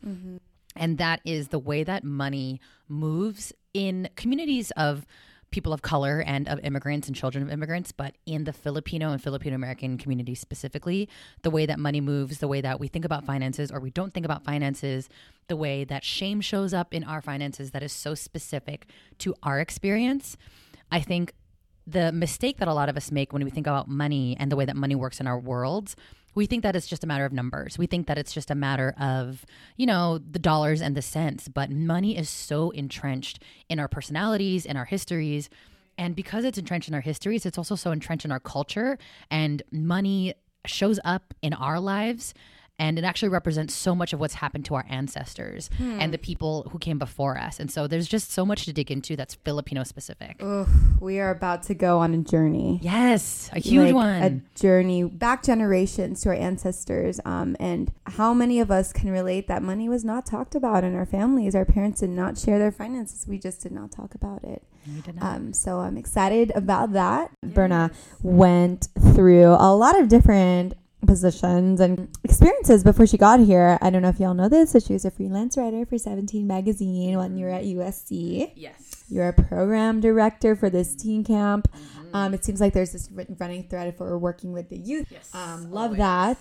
And 0.75 0.97
that 0.97 1.19
is 1.25 1.49
the 1.49 1.59
way 1.59 1.83
that 1.83 2.03
money 2.03 2.61
moves 2.87 3.51
in 3.73 4.09
communities 4.15 4.71
of 4.71 5.05
people 5.51 5.73
of 5.73 5.81
color 5.81 6.23
and 6.25 6.47
of 6.47 6.59
immigrants 6.63 7.07
and 7.07 7.15
children 7.15 7.43
of 7.43 7.51
immigrants, 7.51 7.91
but 7.91 8.15
in 8.25 8.45
the 8.45 8.53
Filipino 8.53 9.11
and 9.11 9.21
Filipino 9.21 9.55
American 9.55 9.97
community 9.97 10.33
specifically, 10.33 11.09
the 11.43 11.49
way 11.49 11.65
that 11.65 11.77
money 11.77 12.01
moves, 12.01 12.39
the 12.39 12.47
way 12.47 12.61
that 12.61 12.79
we 12.79 12.87
think 12.87 13.05
about 13.05 13.25
finances 13.25 13.71
or 13.71 13.79
we 13.79 13.91
don't 13.91 14.13
think 14.13 14.25
about 14.25 14.43
finances, 14.43 15.09
the 15.47 15.55
way 15.55 15.83
that 15.83 16.03
shame 16.03 16.41
shows 16.41 16.73
up 16.73 16.93
in 16.93 17.03
our 17.03 17.21
finances 17.21 17.71
that 17.71 17.83
is 17.83 17.91
so 17.91 18.15
specific 18.15 18.87
to 19.17 19.35
our 19.43 19.59
experience. 19.59 20.37
I 20.91 21.01
think 21.01 21.33
the 21.85 22.11
mistake 22.11 22.57
that 22.57 22.67
a 22.67 22.73
lot 22.73 22.89
of 22.89 22.95
us 22.95 23.11
make 23.11 23.33
when 23.33 23.43
we 23.43 23.49
think 23.49 23.67
about 23.67 23.87
money 23.87 24.37
and 24.39 24.51
the 24.51 24.55
way 24.55 24.65
that 24.65 24.75
money 24.75 24.95
works 24.95 25.19
in 25.19 25.27
our 25.27 25.37
worlds 25.37 25.95
we 26.33 26.45
think 26.45 26.63
that 26.63 26.75
it's 26.75 26.87
just 26.87 27.03
a 27.03 27.07
matter 27.07 27.25
of 27.25 27.33
numbers. 27.33 27.77
We 27.77 27.87
think 27.87 28.07
that 28.07 28.17
it's 28.17 28.33
just 28.33 28.51
a 28.51 28.55
matter 28.55 28.93
of, 28.99 29.45
you 29.77 29.85
know, 29.85 30.17
the 30.17 30.39
dollars 30.39 30.81
and 30.81 30.95
the 30.95 31.01
cents. 31.01 31.47
But 31.47 31.69
money 31.69 32.17
is 32.17 32.29
so 32.29 32.69
entrenched 32.71 33.43
in 33.69 33.79
our 33.79 33.87
personalities, 33.87 34.65
in 34.65 34.77
our 34.77 34.85
histories. 34.85 35.49
And 35.97 36.15
because 36.15 36.45
it's 36.45 36.57
entrenched 36.57 36.87
in 36.87 36.93
our 36.93 37.01
histories, 37.01 37.45
it's 37.45 37.57
also 37.57 37.75
so 37.75 37.91
entrenched 37.91 38.25
in 38.25 38.31
our 38.31 38.39
culture. 38.39 38.97
And 39.29 39.61
money 39.71 40.33
shows 40.65 40.99
up 41.03 41.33
in 41.41 41.53
our 41.53 41.79
lives. 41.79 42.33
And 42.81 42.97
it 42.97 43.05
actually 43.05 43.29
represents 43.29 43.75
so 43.75 43.93
much 43.93 44.11
of 44.11 44.19
what's 44.19 44.33
happened 44.33 44.65
to 44.65 44.73
our 44.73 44.85
ancestors 44.89 45.69
and 45.79 46.11
the 46.11 46.17
people 46.17 46.67
who 46.71 46.79
came 46.79 46.97
before 46.97 47.37
us. 47.37 47.59
And 47.59 47.69
so 47.69 47.85
there's 47.85 48.07
just 48.07 48.31
so 48.31 48.43
much 48.43 48.65
to 48.65 48.73
dig 48.73 48.89
into 48.89 49.15
that's 49.15 49.35
Filipino 49.35 49.83
specific. 49.83 50.41
Oof, 50.41 50.67
we 50.99 51.19
are 51.19 51.29
about 51.29 51.61
to 51.63 51.75
go 51.75 51.99
on 51.99 52.15
a 52.15 52.17
journey. 52.17 52.79
Yes, 52.81 53.51
a 53.53 53.59
huge 53.59 53.93
like 53.93 53.93
one. 53.93 54.23
A 54.23 54.59
journey 54.59 55.03
back 55.03 55.43
generations 55.43 56.21
to 56.21 56.29
our 56.29 56.35
ancestors. 56.35 57.19
Um, 57.23 57.55
and 57.59 57.91
how 58.07 58.33
many 58.33 58.59
of 58.59 58.71
us 58.71 58.91
can 58.91 59.11
relate 59.11 59.47
that 59.47 59.61
money 59.61 59.87
was 59.87 60.03
not 60.03 60.25
talked 60.25 60.55
about 60.55 60.83
in 60.83 60.95
our 60.95 61.05
families? 61.05 61.53
Our 61.53 61.65
parents 61.65 61.99
did 61.99 62.09
not 62.09 62.35
share 62.37 62.57
their 62.57 62.71
finances. 62.71 63.27
We 63.27 63.37
just 63.37 63.61
did 63.61 63.73
not 63.73 63.91
talk 63.91 64.15
about 64.15 64.43
it. 64.43 64.63
We 64.87 65.01
did 65.01 65.15
not. 65.17 65.35
Um, 65.35 65.53
so 65.53 65.81
I'm 65.81 65.97
excited 65.97 66.51
about 66.55 66.93
that. 66.93 67.29
Berna 67.43 67.91
went 68.23 68.87
through 69.13 69.49
a 69.49 69.71
lot 69.75 69.99
of 69.99 70.07
different 70.07 70.73
positions 71.05 71.79
and 71.79 72.07
experiences 72.23 72.83
before 72.83 73.05
she 73.07 73.17
got 73.17 73.39
here. 73.39 73.77
I 73.81 73.89
don't 73.89 74.01
know 74.01 74.09
if 74.09 74.19
y'all 74.19 74.33
know 74.33 74.49
this, 74.49 74.73
but 74.73 74.83
she 74.83 74.93
was 74.93 75.05
a 75.05 75.11
freelance 75.11 75.57
writer 75.57 75.85
for 75.85 75.97
17 75.97 76.45
magazine 76.45 77.17
when 77.17 77.37
you 77.37 77.45
were 77.45 77.51
at 77.51 77.63
USC. 77.63 78.51
yes. 78.55 79.03
You're 79.09 79.27
a 79.27 79.33
program 79.33 79.99
director 79.99 80.55
for 80.55 80.69
this 80.69 80.95
teen 80.95 81.23
camp. 81.25 81.67
Um, 82.13 82.33
it 82.33 82.45
seems 82.45 82.61
like 82.61 82.71
there's 82.73 82.91
this 82.93 83.09
written- 83.11 83.35
running 83.39 83.67
thread 83.67 83.97
for 83.97 84.17
working 84.17 84.53
with 84.53 84.69
the 84.69 84.77
youth. 84.77 85.07
Yes, 85.11 85.29
Um, 85.33 85.69
love 85.71 85.97
that. 85.97 86.37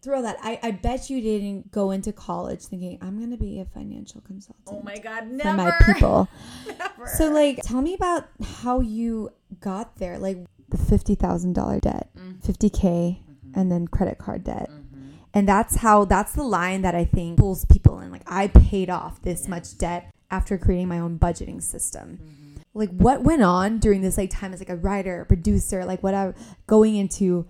Throw 0.00 0.20
that. 0.22 0.36
I, 0.42 0.58
I 0.62 0.70
bet 0.70 1.08
you 1.10 1.20
didn't 1.22 1.70
go 1.70 1.90
into 1.90 2.12
college 2.12 2.62
thinking, 2.66 2.98
I'm 3.02 3.16
going 3.18 3.30
to 3.30 3.36
be 3.38 3.58
a 3.60 3.64
financial 3.64 4.20
consultant 4.20 4.66
Oh 4.68 4.82
my 4.82 4.96
God, 4.98 5.28
never. 5.28 5.50
for 5.50 5.56
my 5.86 5.92
people. 5.94 6.28
never. 6.78 7.08
So, 7.08 7.30
like, 7.30 7.60
tell 7.62 7.80
me 7.82 7.94
about 7.94 8.26
how 8.60 8.80
you 8.80 9.30
got 9.60 9.96
there. 9.96 10.18
Like, 10.18 10.38
the 10.68 10.76
$50,000 10.78 11.80
debt, 11.82 12.08
Mm. 12.18 12.42
50K, 12.42 13.18
and 13.54 13.70
then 13.70 13.88
credit 13.88 14.18
card 14.18 14.44
debt. 14.44 14.70
Mm-hmm. 14.70 15.10
And 15.32 15.48
that's 15.48 15.76
how, 15.76 16.04
that's 16.04 16.32
the 16.32 16.44
line 16.44 16.82
that 16.82 16.94
I 16.94 17.04
think 17.04 17.38
pulls 17.38 17.64
people 17.64 18.00
in. 18.00 18.10
Like, 18.10 18.22
I 18.26 18.48
paid 18.48 18.90
off 18.90 19.22
this 19.22 19.48
much 19.48 19.76
debt 19.78 20.12
after 20.30 20.58
creating 20.58 20.88
my 20.88 20.98
own 20.98 21.18
budgeting 21.18 21.62
system. 21.62 22.18
Mm-hmm. 22.22 22.60
Like, 22.74 22.90
what 22.90 23.22
went 23.22 23.42
on 23.42 23.78
during 23.78 24.00
this 24.02 24.18
like 24.18 24.30
time 24.30 24.52
as 24.52 24.60
like 24.60 24.68
a 24.68 24.76
writer, 24.76 25.24
producer, 25.24 25.84
like 25.84 26.02
whatever, 26.02 26.34
going 26.66 26.96
into 26.96 27.46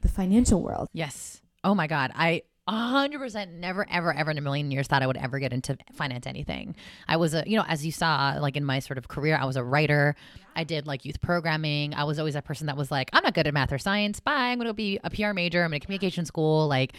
the 0.00 0.08
financial 0.08 0.62
world? 0.62 0.88
Yes. 0.92 1.40
Oh 1.64 1.74
my 1.74 1.86
God. 1.86 2.10
I 2.14 2.42
100% 2.68 3.54
never, 3.54 3.86
ever, 3.90 4.14
ever 4.14 4.30
in 4.30 4.38
a 4.38 4.40
million 4.40 4.70
years 4.70 4.86
thought 4.86 5.02
I 5.02 5.06
would 5.06 5.16
ever 5.16 5.40
get 5.40 5.52
into 5.52 5.76
finance 5.92 6.26
anything. 6.26 6.76
I 7.08 7.16
was 7.16 7.34
a, 7.34 7.42
you 7.46 7.56
know, 7.56 7.64
as 7.66 7.84
you 7.84 7.90
saw, 7.90 8.36
like 8.40 8.56
in 8.56 8.64
my 8.64 8.78
sort 8.78 8.98
of 8.98 9.08
career, 9.08 9.36
I 9.40 9.44
was 9.46 9.56
a 9.56 9.64
writer. 9.64 10.14
I 10.54 10.62
did 10.62 10.86
like 10.86 11.04
youth 11.04 11.20
programming. 11.20 11.94
I 11.94 12.04
was 12.04 12.18
always 12.18 12.34
that 12.34 12.44
person 12.44 12.68
that 12.68 12.76
was 12.76 12.90
like, 12.90 13.10
I'm 13.12 13.24
not 13.24 13.34
good 13.34 13.48
at 13.48 13.54
math 13.54 13.72
or 13.72 13.78
science. 13.78 14.20
Bye. 14.20 14.50
I'm 14.50 14.58
going 14.58 14.68
to 14.68 14.74
be 14.74 15.00
a 15.02 15.10
PR 15.10 15.32
major. 15.32 15.64
I'm 15.64 15.70
going 15.70 15.80
to 15.80 15.84
communication 15.84 16.24
school. 16.24 16.68
Like, 16.68 16.92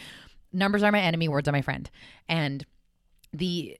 numbers 0.52 0.84
are 0.84 0.92
my 0.92 1.02
enemy, 1.02 1.28
words 1.28 1.48
are 1.48 1.54
my 1.54 1.62
friend. 1.62 1.90
And 2.28 2.66
the, 3.32 3.78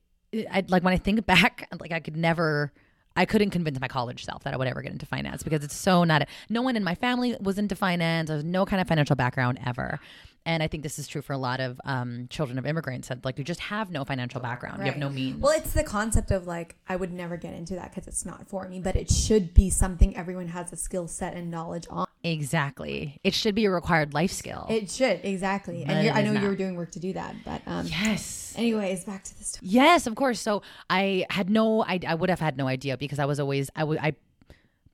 I 0.52 0.64
like 0.68 0.84
when 0.84 0.94
I 0.94 0.98
think 0.98 1.26
back, 1.26 1.68
like 1.80 1.92
I 1.92 2.00
could 2.00 2.18
never. 2.18 2.72
I 3.16 3.26
couldn't 3.26 3.52
convince 3.52 3.80
my 3.80 3.88
college 3.88 4.26
self 4.26 4.44
that 4.44 4.56
I 4.56 4.58
would 4.58 4.68
ever 4.68 4.82
get 4.82 4.92
into 4.92 5.06
finance 5.06 5.44
because 5.44 5.64
it's 5.64 5.76
so 5.76 6.04
not. 6.04 6.28
No 6.50 6.64
one 6.64 6.76
in 6.76 6.84
my 6.84 6.96
family 6.96 7.38
was 7.40 7.60
into 7.60 7.76
finance. 7.76 8.30
There's 8.30 8.44
no 8.44 8.66
kind 8.66 8.82
of 8.82 8.88
financial 8.88 9.16
background 9.16 9.60
ever, 9.64 10.00
and 10.46 10.62
I 10.62 10.68
think 10.68 10.84
this 10.84 11.00
is 11.00 11.08
true 11.08 11.22
for 11.22 11.34
a 11.34 11.38
lot 11.38 11.60
of 11.60 11.80
um, 11.86 12.28
children 12.30 12.58
of 12.58 12.66
immigrants. 12.66 13.08
That 13.08 13.24
like 13.24 13.38
you 13.38 13.44
just 13.44 13.60
have 13.62 13.92
no 13.92 14.04
financial 14.04 14.42
background. 14.42 14.80
You 14.80 14.86
have 14.86 14.98
no 14.98 15.10
means. 15.10 15.42
Well, 15.42 15.54
it's 15.58 15.74
the 15.74 15.84
concept 15.84 16.32
of 16.32 16.48
like 16.48 16.76
I 16.88 16.96
would 16.96 17.14
never 17.14 17.38
get 17.38 17.54
into 17.54 17.76
that 17.76 17.92
because 17.92 18.08
it's 18.08 18.26
not 18.26 18.48
for 18.48 18.68
me, 18.68 18.80
but 18.80 18.96
it 18.96 19.10
should 19.10 19.54
be 19.54 19.70
something 19.70 20.16
everyone 20.18 20.48
has 20.50 20.72
a 20.74 20.76
skill 20.78 21.08
set 21.08 21.34
and 21.34 21.50
knowledge 21.50 21.86
on. 21.90 22.08
exactly. 22.24 23.20
It 23.24 23.34
should 23.34 23.56
be 23.56 23.66
a 23.66 23.72
required 23.72 24.14
life 24.14 24.32
skill. 24.32 24.66
It 24.70 24.90
should 24.90 25.22
exactly, 25.24 25.84
But 25.86 25.96
and 25.96 26.10
I 26.10 26.22
know 26.22 26.34
you 26.40 26.48
were 26.48 26.56
doing 26.56 26.76
work 26.76 26.92
to 26.92 27.00
do 27.00 27.14
that, 27.14 27.36
but 27.46 27.62
um, 27.68 27.86
yes. 27.88 28.54
anyways, 28.58 29.06
back 29.06 29.24
to 29.26 29.38
the 29.38 29.44
story. 29.44 29.68
Yes, 29.68 30.08
of 30.08 30.16
course. 30.16 30.40
So 30.40 30.62
I 30.90 31.26
had 31.30 31.50
no, 31.50 31.84
I, 31.84 32.00
I 32.08 32.16
would 32.16 32.30
have 32.30 32.40
had 32.40 32.58
no 32.58 32.68
idea 32.68 32.98
because 32.98 33.20
I 33.20 33.26
was 33.26 33.40
always, 33.40 33.70
I 33.76 33.84
would, 33.84 33.98
I 34.00 34.14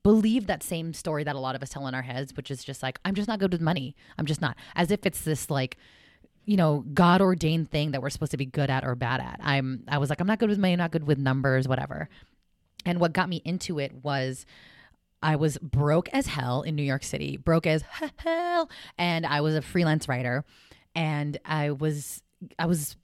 believe 0.02 0.46
that 0.46 0.62
same 0.62 0.92
story 0.94 1.24
that 1.24 1.36
a 1.36 1.38
lot 1.38 1.54
of 1.54 1.62
us 1.62 1.70
tell 1.70 1.86
in 1.86 1.94
our 1.94 2.02
heads, 2.02 2.34
which 2.36 2.50
is 2.50 2.64
just 2.64 2.82
like, 2.82 2.98
I'm 3.04 3.14
just 3.14 3.28
not 3.28 3.38
good 3.38 3.52
with 3.52 3.60
money. 3.60 3.94
I'm 4.18 4.26
just 4.26 4.40
not, 4.40 4.56
as 4.74 4.90
if 4.90 5.04
it's 5.04 5.22
this 5.22 5.50
like, 5.50 5.76
you 6.46 6.56
know, 6.56 6.84
God 6.94 7.20
ordained 7.20 7.70
thing 7.70 7.90
that 7.90 8.02
we're 8.02 8.10
supposed 8.10 8.30
to 8.30 8.38
be 8.38 8.46
good 8.46 8.70
at 8.70 8.84
or 8.84 8.94
bad 8.94 9.20
at. 9.20 9.40
I'm, 9.42 9.84
I 9.88 9.98
was 9.98 10.10
like, 10.10 10.20
I'm 10.20 10.26
not 10.26 10.38
good 10.38 10.48
with 10.48 10.58
money, 10.58 10.74
not 10.74 10.90
good 10.90 11.06
with 11.06 11.18
numbers, 11.18 11.68
whatever. 11.68 12.08
And 12.84 12.98
what 12.98 13.12
got 13.12 13.28
me 13.28 13.42
into 13.44 13.78
it 13.78 13.92
was 14.02 14.46
I 15.22 15.36
was 15.36 15.58
broke 15.58 16.08
as 16.10 16.26
hell 16.26 16.62
in 16.62 16.76
New 16.76 16.82
York 16.82 17.02
City, 17.02 17.36
broke 17.36 17.66
as 17.66 17.82
hell, 18.16 18.70
and 18.96 19.26
I 19.26 19.42
was 19.42 19.54
a 19.54 19.62
freelance 19.62 20.08
writer, 20.08 20.44
and 20.94 21.38
I 21.44 21.72
was 21.72 22.22
I 22.58 22.66
was 22.66 22.96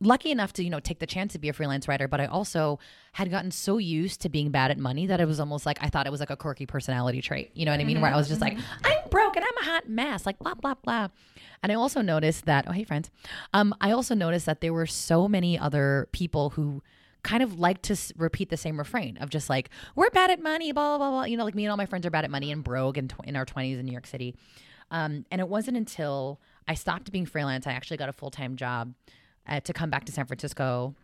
lucky 0.00 0.30
enough 0.30 0.52
to 0.52 0.62
you 0.62 0.68
know 0.70 0.80
take 0.80 0.98
the 0.98 1.06
chance 1.06 1.32
to 1.32 1.38
be 1.38 1.48
a 1.48 1.52
freelance 1.54 1.88
writer 1.88 2.06
but 2.06 2.20
i 2.20 2.26
also 2.26 2.78
had 3.12 3.30
gotten 3.30 3.50
so 3.50 3.78
used 3.78 4.20
to 4.20 4.28
being 4.28 4.50
bad 4.50 4.70
at 4.70 4.76
money 4.78 5.06
that 5.06 5.20
it 5.20 5.26
was 5.26 5.40
almost 5.40 5.64
like 5.64 5.78
i 5.80 5.88
thought 5.88 6.06
it 6.06 6.10
was 6.10 6.20
like 6.20 6.28
a 6.30 6.36
quirky 6.36 6.66
personality 6.66 7.22
trait. 7.22 7.50
You 7.54 7.64
know 7.64 7.70
what 7.70 7.80
i 7.80 7.84
mean? 7.84 8.00
Where 8.00 8.12
i 8.12 8.16
was 8.16 8.28
just 8.28 8.40
like 8.42 8.58
i'm 8.84 9.08
broke 9.08 9.36
and 9.36 9.44
i'm 9.44 9.58
a 9.62 9.70
hot 9.70 9.88
mess 9.88 10.26
like 10.26 10.38
blah 10.38 10.54
blah 10.54 10.74
blah. 10.74 11.08
And 11.62 11.72
i 11.72 11.74
also 11.74 12.02
noticed 12.02 12.44
that 12.44 12.66
oh 12.68 12.72
hey 12.72 12.84
friends. 12.84 13.10
Um 13.54 13.74
i 13.80 13.90
also 13.92 14.14
noticed 14.14 14.44
that 14.46 14.60
there 14.60 14.72
were 14.74 14.86
so 14.86 15.28
many 15.28 15.58
other 15.58 16.08
people 16.12 16.50
who 16.50 16.82
kind 17.22 17.42
of 17.42 17.58
like 17.58 17.80
to 17.82 17.94
s- 17.94 18.12
repeat 18.16 18.50
the 18.50 18.56
same 18.56 18.78
refrain 18.78 19.16
of 19.16 19.30
just 19.30 19.48
like 19.48 19.70
we're 19.94 20.10
bad 20.10 20.30
at 20.30 20.42
money 20.42 20.72
blah 20.72 20.98
blah 20.98 21.10
blah. 21.10 21.24
You 21.24 21.38
know 21.38 21.44
like 21.44 21.54
me 21.54 21.64
and 21.64 21.70
all 21.70 21.76
my 21.78 21.86
friends 21.86 22.04
are 22.04 22.10
bad 22.10 22.24
at 22.24 22.30
money 22.30 22.52
and 22.52 22.62
broke 22.62 22.98
and 22.98 23.08
tw- 23.08 23.24
in 23.24 23.34
our 23.34 23.46
20s 23.46 23.78
in 23.80 23.86
new 23.86 23.92
york 23.92 24.06
city. 24.06 24.36
Um, 24.90 25.24
and 25.32 25.40
it 25.40 25.48
wasn't 25.48 25.78
until 25.78 26.38
I 26.68 26.74
stopped 26.74 27.10
being 27.10 27.26
freelance, 27.26 27.66
I 27.66 27.72
actually 27.72 27.96
got 27.96 28.08
a 28.08 28.12
full 28.12 28.30
time 28.30 28.56
job 28.56 28.92
uh, 29.48 29.60
to 29.60 29.72
come 29.72 29.90
back 29.90 30.04
to 30.06 30.12
San 30.12 30.26
Francisco, 30.26 30.94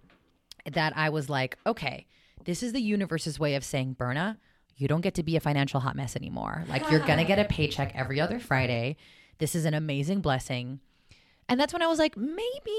that 0.70 0.92
I 0.96 1.10
was 1.10 1.28
like, 1.28 1.58
okay, 1.66 2.06
this 2.44 2.62
is 2.62 2.72
the 2.72 2.80
universe's 2.80 3.38
way 3.38 3.54
of 3.54 3.64
saying, 3.64 3.94
Berna, 3.94 4.38
you 4.76 4.88
don't 4.88 5.00
get 5.00 5.14
to 5.14 5.22
be 5.22 5.36
a 5.36 5.40
financial 5.40 5.80
hot 5.80 5.96
mess 5.96 6.16
anymore. 6.16 6.64
Like, 6.68 6.90
you're 6.90 7.00
going 7.00 7.18
to 7.18 7.24
get 7.24 7.38
a 7.38 7.44
paycheck 7.44 7.92
every 7.94 8.20
other 8.20 8.38
Friday. 8.38 8.96
This 9.38 9.54
is 9.54 9.64
an 9.64 9.74
amazing 9.74 10.20
blessing. 10.20 10.80
And 11.48 11.60
that's 11.60 11.72
when 11.72 11.82
I 11.82 11.86
was 11.86 11.98
like, 11.98 12.16
maybe 12.16 12.78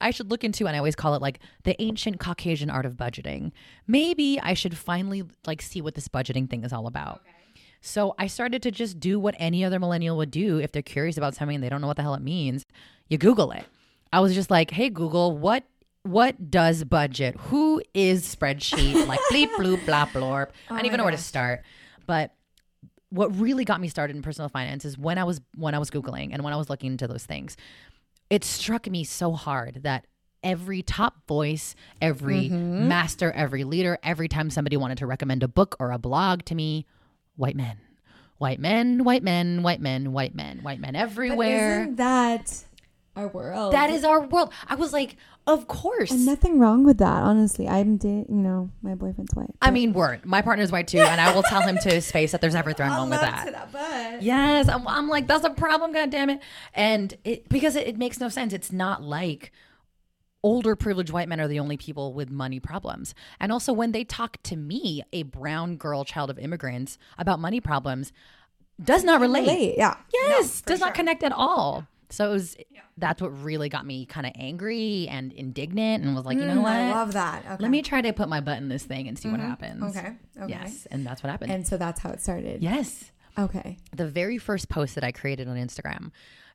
I 0.00 0.10
should 0.10 0.30
look 0.30 0.44
into, 0.44 0.66
and 0.66 0.74
I 0.74 0.78
always 0.78 0.96
call 0.96 1.14
it 1.14 1.22
like 1.22 1.40
the 1.64 1.80
ancient 1.80 2.20
Caucasian 2.20 2.70
art 2.70 2.86
of 2.86 2.96
budgeting. 2.96 3.52
Maybe 3.86 4.40
I 4.40 4.54
should 4.54 4.76
finally 4.76 5.24
like 5.46 5.62
see 5.62 5.80
what 5.80 5.94
this 5.94 6.08
budgeting 6.08 6.50
thing 6.50 6.64
is 6.64 6.72
all 6.72 6.86
about. 6.86 7.22
So 7.80 8.14
I 8.18 8.28
started 8.28 8.62
to 8.62 8.70
just 8.70 9.00
do 9.00 9.18
what 9.18 9.34
any 9.38 9.64
other 9.64 9.78
millennial 9.78 10.16
would 10.16 10.30
do 10.30 10.58
if 10.58 10.70
they're 10.70 10.82
curious 10.82 11.16
about 11.16 11.34
something 11.34 11.56
and 11.56 11.64
they 11.64 11.68
don't 11.68 11.80
know 11.80 11.88
what 11.88 11.96
the 11.96 12.02
hell 12.02 12.14
it 12.14 12.22
means. 12.22 12.64
You 13.08 13.18
Google 13.18 13.50
it. 13.50 13.64
I 14.12 14.20
was 14.20 14.34
just 14.34 14.50
like, 14.50 14.70
"Hey 14.70 14.90
Google, 14.90 15.36
what 15.36 15.64
what 16.04 16.50
does 16.50 16.84
budget? 16.84 17.36
Who 17.48 17.82
is 17.94 18.34
spreadsheet? 18.34 19.06
like 19.08 19.20
bleep 19.30 19.50
bloop 19.52 19.84
blah 19.86 20.06
blorp. 20.06 20.48
I 20.68 20.76
don't 20.76 20.86
even 20.86 20.98
know 20.98 21.04
where 21.04 21.12
to 21.12 21.18
start. 21.18 21.62
But 22.06 22.34
what 23.10 23.36
really 23.38 23.64
got 23.64 23.80
me 23.80 23.88
started 23.88 24.16
in 24.16 24.22
personal 24.22 24.48
finance 24.48 24.84
is 24.84 24.98
when 24.98 25.18
I 25.18 25.24
was 25.24 25.40
when 25.56 25.74
I 25.74 25.78
was 25.78 25.90
googling 25.90 26.30
and 26.32 26.42
when 26.42 26.52
I 26.52 26.56
was 26.56 26.68
looking 26.68 26.92
into 26.92 27.06
those 27.06 27.24
things. 27.24 27.56
It 28.30 28.44
struck 28.44 28.90
me 28.90 29.04
so 29.04 29.32
hard 29.32 29.82
that 29.82 30.06
every 30.42 30.82
top 30.82 31.26
voice, 31.28 31.74
every 32.00 32.48
master, 32.48 33.30
every 33.30 33.62
leader, 33.64 33.98
every 34.02 34.26
time 34.26 34.48
somebody 34.48 34.76
wanted 34.76 34.98
to 34.98 35.06
recommend 35.06 35.42
a 35.42 35.48
book 35.48 35.76
or 35.78 35.92
a 35.92 35.98
blog 35.98 36.44
to 36.46 36.54
me, 36.54 36.86
white 37.36 37.56
men. 37.56 37.76
White 38.38 38.58
men, 38.58 39.04
white 39.04 39.22
men, 39.22 39.62
white 39.62 39.80
men, 39.80 40.12
white 40.12 40.34
men, 40.34 40.60
white 40.62 40.80
men 40.80 40.96
everywhere. 40.96 41.82
Isn't 41.82 41.96
that 41.96 42.64
our 43.16 43.28
world? 43.28 43.72
That 43.72 43.90
is 43.90 44.04
our 44.04 44.20
world. 44.22 44.52
I 44.68 44.74
was 44.74 44.92
like, 44.92 45.16
of 45.46 45.66
course. 45.66 46.10
and 46.10 46.24
nothing 46.24 46.58
wrong 46.58 46.84
with 46.84 46.98
that. 46.98 47.22
Honestly, 47.22 47.68
I'm 47.68 47.96
da- 47.96 48.08
you 48.08 48.26
know 48.28 48.70
my 48.80 48.94
boyfriend's 48.94 49.34
white. 49.34 49.50
I 49.60 49.70
mean, 49.70 49.92
word. 49.92 50.24
My 50.24 50.40
partner's 50.40 50.70
white 50.70 50.88
too, 50.88 50.98
and 51.00 51.20
I 51.20 51.34
will 51.34 51.42
tell 51.42 51.62
him 51.62 51.78
to 51.78 51.90
his 51.90 52.10
face 52.10 52.32
that 52.32 52.40
there's 52.40 52.54
everything 52.54 52.86
wrong 52.88 53.10
with 53.10 53.20
that. 53.20 53.70
but 53.72 54.22
Yes, 54.22 54.68
I'm, 54.68 54.86
I'm 54.86 55.08
like 55.08 55.26
that's 55.26 55.44
a 55.44 55.50
problem. 55.50 55.92
God 55.92 56.10
damn 56.10 56.30
it! 56.30 56.40
And 56.74 57.14
it 57.24 57.48
because 57.48 57.76
it, 57.76 57.86
it 57.88 57.98
makes 57.98 58.20
no 58.20 58.28
sense. 58.28 58.52
It's 58.52 58.70
not 58.72 59.02
like 59.02 59.50
older 60.44 60.74
privileged 60.74 61.10
white 61.12 61.28
men 61.28 61.40
are 61.40 61.48
the 61.48 61.60
only 61.60 61.76
people 61.76 62.14
with 62.14 62.30
money 62.30 62.58
problems. 62.60 63.14
And 63.40 63.52
also, 63.52 63.72
when 63.72 63.92
they 63.92 64.04
talk 64.04 64.42
to 64.44 64.56
me, 64.56 65.02
a 65.12 65.22
brown 65.24 65.76
girl, 65.76 66.04
child 66.04 66.30
of 66.30 66.38
immigrants, 66.38 66.98
about 67.18 67.38
money 67.40 67.60
problems, 67.60 68.12
does 68.82 69.04
not 69.04 69.20
relate. 69.20 69.42
Relate, 69.42 69.74
yeah. 69.76 69.96
Yes, 70.12 70.60
does 70.62 70.80
not 70.80 70.94
connect 70.94 71.22
at 71.22 71.32
all. 71.32 71.86
So 72.12 72.28
it 72.30 72.32
was. 72.32 72.56
That's 72.98 73.22
what 73.22 73.28
really 73.42 73.70
got 73.70 73.86
me 73.86 74.04
kind 74.04 74.26
of 74.26 74.32
angry 74.36 75.08
and 75.08 75.32
indignant, 75.32 76.04
and 76.04 76.14
was 76.14 76.26
like, 76.26 76.36
you 76.36 76.44
know 76.44 76.60
what? 76.60 76.72
Mm, 76.72 76.90
I 76.90 76.92
love 76.92 77.14
that. 77.14 77.42
Okay. 77.46 77.56
Let 77.58 77.70
me 77.70 77.80
try 77.80 78.02
to 78.02 78.12
put 78.12 78.28
my 78.28 78.40
butt 78.40 78.58
in 78.58 78.68
this 78.68 78.84
thing 78.84 79.08
and 79.08 79.18
see 79.18 79.30
what 79.30 79.40
happens. 79.40 79.96
Okay. 79.96 80.12
Okay. 80.38 80.50
Yes, 80.50 80.86
and 80.90 81.06
that's 81.06 81.22
what 81.22 81.30
happened. 81.30 81.52
And 81.52 81.66
so 81.66 81.78
that's 81.78 82.00
how 82.00 82.10
it 82.10 82.20
started. 82.20 82.62
yes. 82.62 83.10
Okay. 83.38 83.78
The 83.96 84.06
very 84.06 84.36
first 84.36 84.68
post 84.68 84.94
that 84.94 85.04
I 85.04 85.10
created 85.10 85.48
on 85.48 85.56
Instagram 85.56 86.10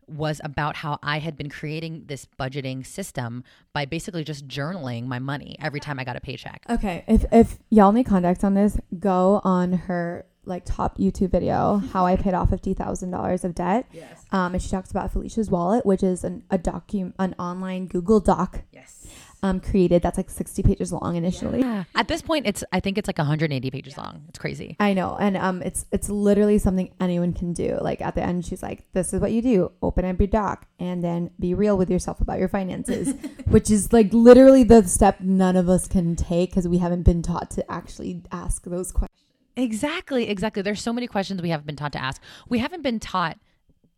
was 0.08 0.40
about 0.44 0.76
how 0.76 1.00
I 1.02 1.18
had 1.20 1.36
been 1.36 1.50
creating 1.50 2.04
this 2.06 2.28
budgeting 2.40 2.86
system 2.86 3.44
by 3.74 3.86
basically 3.86 4.24
just 4.24 4.48
journaling 4.48 5.06
my 5.08 5.18
money 5.20 5.58
every 5.60 5.80
time 5.80 6.00
I 6.00 6.04
got 6.04 6.16
a 6.16 6.22
paycheck. 6.22 6.64
Okay. 6.70 7.04
If 7.08 7.26
if 7.32 7.58
y'all 7.72 7.92
need 7.92 8.06
context 8.06 8.44
on 8.44 8.54
this, 8.54 8.78
go 9.00 9.42
on 9.44 9.74
her 9.74 10.26
like 10.48 10.64
top 10.66 10.98
YouTube 10.98 11.32
video, 11.32 11.78
how 11.92 12.06
I 12.06 12.16
paid 12.16 12.34
off 12.34 12.50
fifty 12.50 12.74
thousand 12.74 13.12
dollars 13.12 13.44
of 13.44 13.54
debt. 13.56 13.86
Yes. 13.92 14.26
Um, 14.32 14.54
and 14.54 14.62
she 14.62 14.70
talks 14.70 14.92
about 14.92 15.12
Felicia's 15.12 15.50
wallet, 15.50 15.86
which 15.86 16.04
is 16.04 16.24
an 16.24 16.44
a 16.50 16.58
docu 16.58 17.14
an 17.20 17.36
online 17.38 17.88
Google 17.88 18.20
Doc. 18.20 18.62
Yes. 18.72 19.08
Um, 19.44 19.60
created 19.60 20.02
that's 20.02 20.18
like 20.18 20.32
sixty 20.32 20.64
pages 20.64 20.92
long 20.92 21.16
initially. 21.16 21.60
Yeah. 21.60 21.84
At 21.94 22.08
this 22.08 22.24
point, 22.24 22.48
it's 22.48 22.64
I 22.74 22.80
think 22.80 22.98
it's 22.98 23.08
like 23.08 23.20
180 23.20 23.70
pages 23.70 23.96
long. 23.96 24.24
It's 24.30 24.40
crazy. 24.40 24.76
I 24.80 24.94
know, 24.94 25.16
and 25.20 25.38
um, 25.38 25.62
it's 25.62 25.86
it's 25.92 26.10
literally 26.10 26.58
something 26.58 26.92
anyone 27.00 27.34
can 27.34 27.54
do. 27.54 27.78
Like 27.80 28.02
at 28.02 28.16
the 28.16 28.24
end, 28.24 28.46
she's 28.46 28.64
like, 28.64 28.92
"This 28.94 29.14
is 29.14 29.22
what 29.22 29.32
you 29.32 29.44
do: 29.44 29.72
open 29.84 30.06
up 30.06 30.20
your 30.20 30.28
doc, 30.28 30.66
and 30.80 31.04
then 31.04 31.30
be 31.40 31.54
real 31.54 31.78
with 31.78 31.90
yourself 31.92 32.20
about 32.20 32.40
your 32.40 32.48
finances," 32.48 33.14
which 33.46 33.70
is 33.70 33.94
like 33.94 34.12
literally 34.12 34.64
the 34.64 34.84
step 34.88 35.22
none 35.22 35.56
of 35.56 35.70
us 35.70 35.88
can 35.88 36.16
take 36.16 36.50
because 36.50 36.68
we 36.68 36.80
haven't 36.80 37.04
been 37.04 37.22
taught 37.22 37.52
to 37.52 37.72
actually 37.72 38.24
ask 38.32 38.64
those 38.64 38.92
questions. 38.92 39.27
Exactly, 39.58 40.30
exactly. 40.30 40.62
There's 40.62 40.82
so 40.82 40.94
many 40.94 41.08
questions 41.08 41.42
we 41.42 41.50
haven't 41.50 41.66
been 41.66 41.76
taught 41.76 41.94
to 41.94 42.02
ask. 42.02 42.22
We 42.48 42.60
haven't 42.60 42.84
been 42.84 43.00
taught 43.00 43.38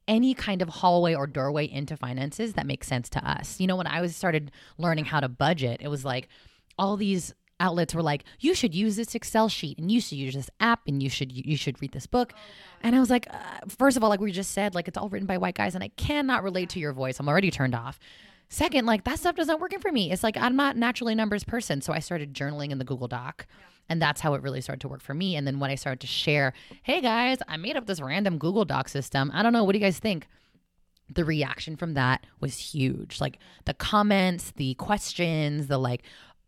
any 0.08 0.34
kind 0.34 0.62
of 0.62 0.70
hallway 0.70 1.14
or 1.14 1.28
doorway 1.28 1.70
into 1.70 1.96
finances 1.96 2.54
that 2.54 2.66
makes 2.66 2.88
sense 2.88 3.10
to 3.10 3.30
us. 3.30 3.60
You 3.60 3.68
know, 3.68 3.76
when 3.76 3.86
I 3.86 4.02
was 4.02 4.16
started 4.16 4.52
learning 4.78 5.06
how 5.06 5.20
to 5.20 5.28
budget, 5.28 5.82
it 5.82 5.90
was 5.90 6.04
like 6.06 6.30
all 6.78 6.96
these 6.98 7.34
outlets 7.60 7.94
were 7.94 8.02
like, 8.02 8.24
"You 8.40 8.56
should 8.56 8.74
use 8.74 8.96
this 8.96 9.14
Excel 9.14 9.50
sheet, 9.50 9.78
and 9.78 9.92
you 9.92 10.00
should 10.00 10.18
use 10.18 10.34
this 10.34 10.50
app, 10.62 10.82
and 10.88 11.04
you 11.04 11.10
should 11.10 11.32
you 11.32 11.58
should 11.58 11.80
read 11.82 11.92
this 11.92 12.08
book." 12.08 12.34
And 12.82 12.96
I 12.96 13.00
was 13.02 13.10
like, 13.10 13.28
uh, 13.30 13.36
first 13.68 13.98
of 13.98 14.04
all, 14.04 14.10
like 14.10 14.22
we 14.22 14.32
just 14.32 14.52
said, 14.52 14.74
like 14.74 14.88
it's 14.88 14.98
all 14.98 15.10
written 15.10 15.28
by 15.28 15.38
white 15.38 15.56
guys, 15.56 15.76
and 15.76 15.84
I 15.84 15.90
cannot 15.90 16.44
relate 16.44 16.70
to 16.70 16.80
your 16.80 16.94
voice. 16.94 17.20
I'm 17.20 17.28
already 17.28 17.52
turned 17.52 17.76
off. 17.76 18.00
Second, 18.48 18.86
like 18.86 19.04
that 19.04 19.20
stuff 19.20 19.36
doesn't 19.36 19.60
working 19.60 19.80
for 19.80 19.92
me. 19.92 20.12
It's 20.12 20.24
like 20.24 20.38
I'm 20.38 20.56
not 20.56 20.78
naturally 20.78 21.14
a 21.14 21.16
numbers 21.18 21.44
person, 21.44 21.82
so 21.82 21.94
I 21.94 22.00
started 22.00 22.34
journaling 22.34 22.72
in 22.72 22.80
the 22.80 22.86
Google 22.86 23.10
Doc. 23.10 23.46
And 23.90 24.02
that's 24.02 24.22
how 24.22 24.36
it 24.36 24.42
really 24.42 24.62
started 24.62 24.82
to 24.82 24.88
work 24.88 25.02
for 25.02 25.14
me. 25.14 25.36
And 25.36 25.46
then 25.46 25.60
when 25.60 25.72
I 25.72 25.76
started 25.76 26.00
to 26.02 26.08
share, 26.08 26.54
hey 26.84 27.02
guys, 27.02 27.40
I 27.48 27.58
made 27.58 27.76
up 27.76 27.88
this 27.88 28.00
random 28.00 28.38
Google 28.38 28.66
Doc 28.66 28.88
system. 28.88 29.32
I 29.34 29.44
don't 29.44 29.52
know. 29.52 29.64
What 29.64 29.74
do 29.74 29.80
you 29.80 29.84
guys 29.86 30.00
think? 30.00 30.28
The 31.14 31.26
reaction 31.26 31.76
from 31.76 31.96
that 31.96 32.26
was 32.40 32.58
huge. 32.58 33.20
Like 33.20 33.40
the 33.66 33.74
comments, 33.74 34.54
the 34.56 34.76
questions, 34.76 35.68
the 35.68 35.80
like, 35.80 36.04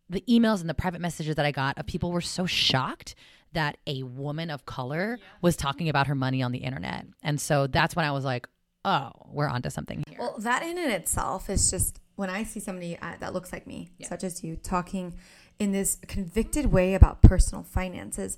the 0.08 0.23
emails 0.30 0.60
and 0.60 0.69
the 0.69 0.73
private 0.73 1.01
messages 1.01 1.36
that 1.36 1.45
I 1.45 1.51
got 1.51 1.77
of 1.77 1.86
people 1.86 2.12
were 2.12 2.21
so 2.21 2.45
shocked 2.45 3.15
that 3.54 3.77
a 3.88 4.04
woman 4.04 4.49
of 4.49 4.65
color 4.65 5.17
was 5.41 5.56
talking 5.56 5.89
about 5.89 6.08
her 6.08 6.15
money 6.15 6.43
on 6.43 6.51
the 6.51 6.60
internet. 6.60 7.06
And 7.23 7.39
so 7.39 7.65
that's 7.67 7.95
when 7.95 8.06
I 8.06 8.12
was 8.12 8.25
like, 8.25 8.47
oh, 8.86 9.12
we're 9.30 9.47
onto 9.47 9.69
something 9.69 10.04
here. 10.08 10.17
Well, 10.19 10.36
that 10.39 10.63
in 10.63 10.77
and 10.77 10.91
itself 10.91 11.49
is 11.49 11.71
just 11.71 12.01
when 12.15 12.30
I 12.30 12.43
see 12.43 12.60
somebody 12.60 12.97
uh, 13.01 13.13
that 13.19 13.34
looks 13.34 13.51
like 13.51 13.65
me, 13.65 13.89
such 14.04 14.23
as 14.23 14.43
you, 14.43 14.58
talking 14.58 15.15
in 15.62 15.74
this 15.74 16.00
convicted 16.08 16.65
way 16.71 16.95
about 16.95 17.21
personal 17.21 17.62
finances, 17.62 18.36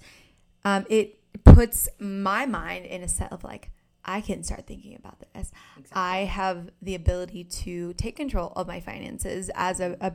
um, 0.66 0.86
it 0.90 1.20
puts 1.46 1.88
my 1.98 2.46
mind 2.46 2.86
in 2.86 3.02
a 3.02 3.08
set 3.08 3.32
of 3.32 3.46
like, 3.46 3.72
I 4.04 4.20
can 4.20 4.44
start 4.44 4.68
thinking 4.68 4.94
about 4.94 5.24
this. 5.34 5.50
I 5.94 6.26
have 6.26 6.70
the 6.82 6.96
ability 6.96 7.46
to 7.46 7.94
take 7.94 8.18
control 8.18 8.52
of 8.58 8.68
my 8.68 8.82
finances 8.82 9.50
as 9.56 9.80
a, 9.80 9.96
a 10.02 10.12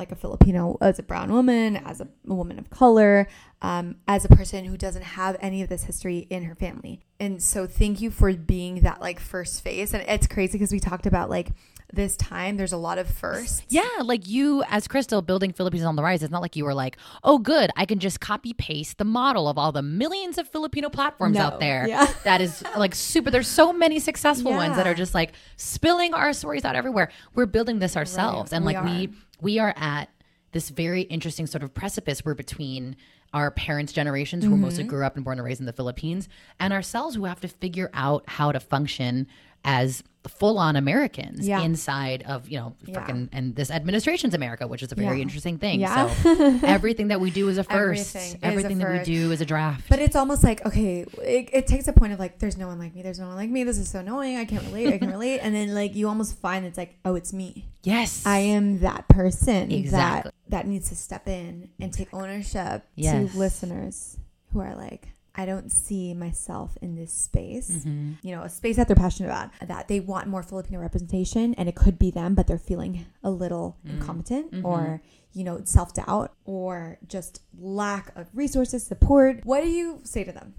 like 0.00 0.10
a 0.10 0.16
Filipino, 0.16 0.78
as 0.80 0.98
a 0.98 1.04
brown 1.04 1.30
woman, 1.30 1.76
as 1.76 2.00
a, 2.00 2.08
a 2.26 2.34
woman 2.34 2.58
of 2.58 2.70
color, 2.70 3.28
um, 3.62 3.96
as 4.08 4.24
a 4.24 4.28
person 4.28 4.64
who 4.64 4.76
doesn't 4.76 5.04
have 5.04 5.36
any 5.40 5.62
of 5.62 5.68
this 5.68 5.84
history 5.84 6.26
in 6.30 6.42
her 6.42 6.56
family. 6.56 7.02
And 7.20 7.40
so, 7.40 7.68
thank 7.68 8.00
you 8.00 8.10
for 8.10 8.32
being 8.32 8.80
that 8.80 9.00
like 9.00 9.20
first 9.20 9.62
face. 9.62 9.94
And 9.94 10.02
it's 10.08 10.26
crazy 10.26 10.54
because 10.54 10.72
we 10.72 10.80
talked 10.80 11.06
about 11.06 11.30
like 11.30 11.52
this 11.92 12.16
time. 12.16 12.56
There's 12.56 12.72
a 12.72 12.76
lot 12.76 12.98
of 12.98 13.08
firsts. 13.08 13.62
Yeah, 13.68 13.86
like 14.02 14.28
you 14.28 14.62
as 14.68 14.86
Crystal 14.88 15.22
building 15.22 15.52
Philippines 15.52 15.84
on 15.84 15.96
the 15.96 16.02
rise. 16.02 16.22
It's 16.22 16.30
not 16.30 16.42
like 16.42 16.56
you 16.56 16.64
were 16.64 16.74
like, 16.74 16.96
oh, 17.24 17.38
good, 17.38 17.70
I 17.76 17.84
can 17.86 17.98
just 17.98 18.20
copy 18.20 18.52
paste 18.52 18.98
the 18.98 19.04
model 19.04 19.48
of 19.48 19.58
all 19.58 19.72
the 19.72 19.82
millions 19.82 20.38
of 20.38 20.48
Filipino 20.48 20.88
platforms 20.88 21.36
No, 21.36 21.42
out 21.42 21.60
there. 21.60 21.86
yeah. 21.88 22.06
That 22.24 22.40
is 22.40 22.62
like 22.76 22.94
super. 22.94 23.30
There's 23.30 23.48
so 23.48 23.72
many 23.72 23.98
successful 23.98 24.52
ones 24.52 24.76
that 24.76 24.86
are 24.86 24.94
just 24.94 25.14
like 25.14 25.32
spilling 25.56 26.14
our 26.14 26.32
stories 26.32 26.64
out 26.64 26.76
everywhere. 26.76 27.10
We're 27.34 27.46
building 27.46 27.78
this 27.78 27.96
ourselves, 27.96 28.52
and 28.52 28.64
we 28.64 28.74
like 28.74 28.84
we 28.84 29.08
we 29.40 29.58
are 29.58 29.72
at 29.76 30.08
this 30.52 30.68
very 30.68 31.02
interesting 31.02 31.46
sort 31.46 31.62
of 31.62 31.72
precipice. 31.72 32.24
We're 32.24 32.34
between 32.34 32.96
our 33.32 33.52
parents' 33.52 33.92
generations 33.92 34.42
who 34.44 34.50
Mm-hmm. 34.50 34.60
mostly 34.62 34.82
grew 34.84 35.04
up 35.04 35.14
and 35.14 35.24
born 35.24 35.38
and 35.38 35.44
raised 35.46 35.60
in 35.60 35.66
the 35.66 35.72
Philippines, 35.72 36.28
and 36.58 36.72
ourselves 36.72 37.14
who 37.14 37.24
have 37.26 37.40
to 37.40 37.48
figure 37.48 37.88
out 37.94 38.24
how 38.26 38.50
to 38.52 38.58
function 38.60 39.28
as 39.64 40.02
full-on 40.28 40.76
Americans 40.76 41.48
Yeah. 41.48 41.62
inside 41.62 42.22
of 42.26 42.46
you 42.50 42.58
know 42.58 42.74
fucking 42.92 43.30
and 43.32 43.56
this 43.56 43.70
administration's 43.70 44.34
America, 44.34 44.66
which 44.66 44.82
is 44.82 44.92
a 44.92 44.94
very 44.94 45.16
Yeah. 45.16 45.22
interesting 45.22 45.56
thing. 45.56 45.80
Yeah. 45.80 46.10
So 46.14 46.58
everything 46.62 47.08
that 47.08 47.20
we 47.22 47.30
do 47.30 47.48
is 47.48 47.56
a 47.56 47.64
first. 47.64 48.14
Everything 48.14 48.40
Everything, 48.42 48.78
that 48.78 48.98
we 48.98 49.04
do 49.04 49.32
is 49.32 49.40
a 49.40 49.46
draft. 49.46 49.88
But 49.88 49.98
it's 49.98 50.14
almost 50.16 50.44
like, 50.44 50.64
okay, 50.66 51.06
it, 51.22 51.48
it 51.54 51.66
takes 51.66 51.88
a 51.88 51.94
point 51.94 52.12
of 52.12 52.18
like, 52.18 52.38
there's 52.38 52.58
no 52.58 52.66
one 52.68 52.78
like 52.78 52.94
me. 52.94 53.00
There's 53.02 53.18
no 53.18 53.28
one 53.28 53.36
like 53.36 53.48
me. 53.48 53.64
This 53.64 53.78
is 53.78 53.88
so 53.88 54.00
annoying. 54.00 54.36
I 54.36 54.44
can't 54.44 54.62
relate. 54.66 54.92
I 54.92 54.98
can 54.98 55.10
relate. 55.16 55.38
And 55.40 55.54
then 55.54 55.74
like, 55.74 55.94
you 55.94 56.06
almost 56.06 56.38
find 56.38 56.66
it's 56.66 56.76
like, 56.76 56.98
oh, 57.06 57.14
it's 57.14 57.32
me. 57.32 57.66
yes, 57.82 58.26
I 58.26 58.38
am 58.40 58.80
that 58.80 59.08
person 59.08 59.72
Exactly. 59.72 60.32
that 60.48 60.50
that 60.50 60.66
needs 60.66 60.90
to 60.90 60.96
step 60.96 61.28
in 61.28 61.70
and 61.80 61.94
take 61.94 62.12
ownership 62.12 62.84
Yes. 62.94 63.32
to 63.32 63.38
listeners 63.38 64.18
who 64.52 64.60
are 64.60 64.74
like, 64.76 65.08
I 65.34 65.46
don't 65.46 65.70
see 65.70 66.12
myself 66.14 66.76
in 66.82 66.96
this 66.96 67.12
space. 67.12 67.70
Mm-hmm. 67.70 68.12
You 68.22 68.34
know, 68.36 68.42
a 68.42 68.48
space 68.48 68.76
that 68.76 68.88
they're 68.88 68.96
passionate 68.96 69.28
about, 69.28 69.50
that 69.66 69.86
they 69.88 70.00
want 70.00 70.26
more 70.26 70.42
Filipino 70.42 70.80
representation, 70.80 71.54
and 71.54 71.68
it 71.68 71.76
could 71.76 71.98
be 71.98 72.10
them, 72.10 72.34
but 72.34 72.46
they're 72.46 72.58
feeling 72.58 73.06
a 73.22 73.30
little 73.30 73.76
Mm. 73.86 73.90
incompetent 74.00 74.50
Mm-hmm. 74.52 74.66
or 74.66 75.02
you 75.32 75.44
know 75.44 75.60
self 75.64 75.94
doubt 75.94 76.32
or 76.44 76.98
just 77.06 77.42
lack 77.58 78.14
of 78.16 78.26
resources, 78.34 78.84
support. 78.84 79.40
What 79.44 79.62
do 79.62 79.68
you 79.70 80.00
say 80.02 80.24
to 80.24 80.32
them? 80.32 80.54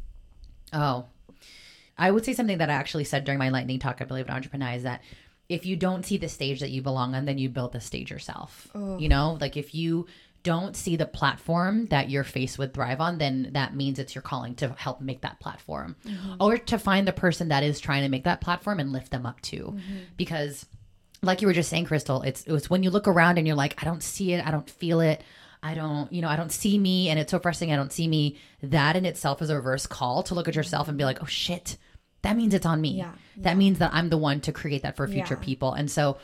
Oh, 0.72 1.06
I 1.98 2.10
would 2.12 2.24
say 2.26 2.34
something 2.34 2.58
that 2.60 2.70
I 2.70 2.74
actually 2.74 3.04
said 3.04 3.26
during 3.26 3.40
my 3.40 3.50
lightning 3.50 3.80
talk. 3.80 3.98
I 4.02 4.06
believe 4.06 4.28
in 4.28 4.34
entrepreneur 4.34 4.72
is 4.74 4.84
that 4.84 5.02
if 5.50 5.66
you 5.66 5.76
don't 5.76 6.06
see 6.06 6.16
the 6.16 6.30
stage 6.30 6.62
that 6.62 6.72
you 6.72 6.82
belong 6.82 7.14
on, 7.14 7.26
then 7.26 7.38
you 7.38 7.50
build 7.50 7.74
the 7.74 7.82
stage 7.82 8.10
yourself. 8.10 8.70
You 8.74 9.10
know, 9.10 9.38
like 9.42 9.58
if 9.58 9.76
you 9.76 10.08
don't 10.44 10.76
see 10.76 10.96
the 10.96 11.06
platform 11.06 11.86
that 11.88 12.10
you're 12.10 12.24
faced 12.24 12.58
with 12.58 12.74
thrive 12.74 13.00
on, 13.02 13.18
then 13.18 13.50
that 13.54 13.76
means 13.76 14.00
it's 14.00 14.16
your 14.16 14.22
calling 14.22 14.56
to 14.56 14.70
help 14.78 15.02
make 15.02 15.22
that 15.22 15.40
platform, 15.40 15.96
mm-hmm. 16.06 16.36
or 16.40 16.58
to 16.58 16.80
find 16.80 17.08
the 17.08 17.14
person 17.14 17.50
that 17.50 17.64
is 17.64 17.80
trying 17.80 18.04
to 18.04 18.10
make 18.10 18.24
that 18.24 18.42
platform 18.42 18.80
and 18.80 18.92
lift 18.92 19.12
them 19.12 19.26
up 19.26 19.42
too, 19.42 19.74
mm-hmm. 19.76 19.98
because. 20.18 20.66
Like 21.24 21.42
you 21.42 21.48
were 21.48 21.54
just 21.54 21.70
saying, 21.70 21.86
Crystal, 21.86 22.24
it's 22.24 22.44
it's 22.48 22.68
when 22.68 22.82
you 22.82 22.90
look 22.90 23.08
around 23.08 23.38
and 23.38 23.46
you're 23.46 23.56
like, 23.56 23.80
I 23.80 23.86
don't 23.86 24.02
see 24.02 24.34
it, 24.34 24.44
I 24.44 24.50
don't 24.50 24.68
feel 24.68 25.02
it, 25.02 25.22
I 25.62 25.76
don't, 25.76 26.12
you 26.12 26.22
know, 26.22 26.28
I 26.28 26.36
don't 26.36 26.52
see 26.52 26.78
me, 26.80 27.10
and 27.10 27.20
it's 27.20 27.30
so 27.30 27.38
frustrating. 27.40 27.72
I 27.72 27.78
don't 27.78 27.94
see 27.94 28.08
me. 28.08 28.38
That 28.64 28.96
in 28.96 29.06
itself 29.06 29.42
is 29.42 29.52
a 29.52 29.56
reverse 29.56 29.86
call 29.86 30.24
to 30.24 30.34
look 30.34 30.48
at 30.48 30.56
yourself 30.56 30.88
and 30.88 30.98
be 30.98 31.06
like, 31.06 31.22
oh 31.22 31.28
shit, 31.28 31.78
that 32.24 32.36
means 32.36 32.56
it's 32.56 32.66
on 32.66 32.82
me. 32.82 32.98
Yeah, 32.98 33.12
That 33.38 33.58
means 33.58 33.78
that 33.80 33.92
I'm 33.94 34.10
the 34.10 34.18
one 34.18 34.42
to 34.42 34.52
create 34.52 34.82
that 34.82 34.96
for 34.96 35.08
future 35.08 35.38
Yeah. 35.40 35.46
people. 35.46 35.74
And 35.74 35.92
so 35.92 36.18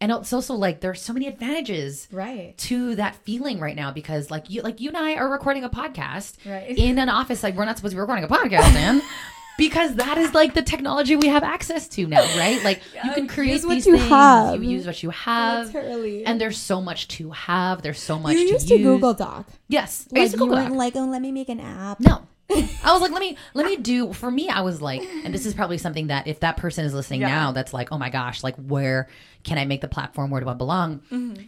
and 0.00 0.10
it's 0.12 0.32
also 0.32 0.54
like 0.54 0.80
there's 0.80 1.00
so 1.02 1.12
many 1.12 1.26
advantages 1.26 2.08
Right. 2.10 2.54
to 2.58 2.94
that 2.96 3.16
feeling 3.16 3.60
right 3.60 3.76
now 3.76 3.90
because 3.90 4.30
like 4.30 4.48
you 4.50 4.62
like 4.62 4.80
you 4.80 4.88
and 4.88 4.96
I 4.96 5.14
are 5.16 5.28
recording 5.28 5.64
a 5.64 5.70
podcast 5.70 6.36
Right. 6.46 6.76
in 6.76 6.98
an 6.98 7.08
office 7.08 7.42
like 7.42 7.54
we're 7.56 7.64
not 7.64 7.76
supposed 7.76 7.92
to 7.92 7.96
be 7.96 8.00
recording 8.00 8.24
a 8.24 8.28
podcast 8.28 8.74
in 8.74 9.02
because 9.58 9.94
that 9.96 10.16
is 10.16 10.32
like 10.32 10.54
the 10.54 10.62
technology 10.62 11.16
we 11.16 11.26
have 11.28 11.42
access 11.42 11.86
to 11.88 12.06
now, 12.06 12.22
right? 12.38 12.64
Like 12.64 12.80
you 13.04 13.12
can 13.12 13.28
create 13.28 13.52
use 13.52 13.66
what 13.66 13.74
these 13.74 13.86
you 13.86 13.98
things, 13.98 14.08
have. 14.08 14.64
you 14.64 14.70
use 14.70 14.86
what 14.86 15.02
you 15.02 15.10
have. 15.10 15.66
Literally. 15.74 16.24
And 16.24 16.40
there's 16.40 16.56
so 16.56 16.80
much 16.80 17.08
to 17.08 17.30
have. 17.32 17.82
There's 17.82 18.00
so 18.00 18.18
much 18.18 18.36
you 18.36 18.46
to 18.46 18.52
used 18.54 18.70
use. 18.70 18.78
to 18.78 18.82
Google 18.82 19.12
Doc. 19.12 19.46
Yes, 19.68 20.06
I 20.10 20.14
Like 20.14 20.22
used 20.22 20.32
to 20.34 20.38
Google 20.38 20.56
Doc. 20.56 20.70
like, 20.72 20.96
oh, 20.96 21.04
let 21.04 21.20
me 21.20 21.30
make 21.30 21.50
an 21.50 21.60
app. 21.60 22.00
No. 22.00 22.26
I 22.84 22.92
was 22.92 23.00
like, 23.00 23.12
let 23.12 23.20
me 23.20 23.36
let 23.54 23.66
me 23.66 23.76
do 23.76 24.12
for 24.12 24.30
me, 24.30 24.48
I 24.48 24.62
was 24.62 24.82
like, 24.82 25.02
and 25.24 25.32
this 25.32 25.46
is 25.46 25.54
probably 25.54 25.78
something 25.78 26.08
that 26.08 26.26
if 26.26 26.40
that 26.40 26.56
person 26.56 26.84
is 26.84 26.92
listening 26.92 27.20
now 27.20 27.52
that's 27.52 27.72
like, 27.72 27.92
oh 27.92 27.98
my 27.98 28.10
gosh, 28.10 28.42
like 28.42 28.56
where 28.56 29.08
can 29.44 29.56
I 29.58 29.64
make 29.64 29.80
the 29.80 29.88
platform? 29.88 30.30
Where 30.30 30.40
do 30.40 30.48
I 30.48 30.54
belong? 30.54 31.00
Mm-hmm. 31.10 31.42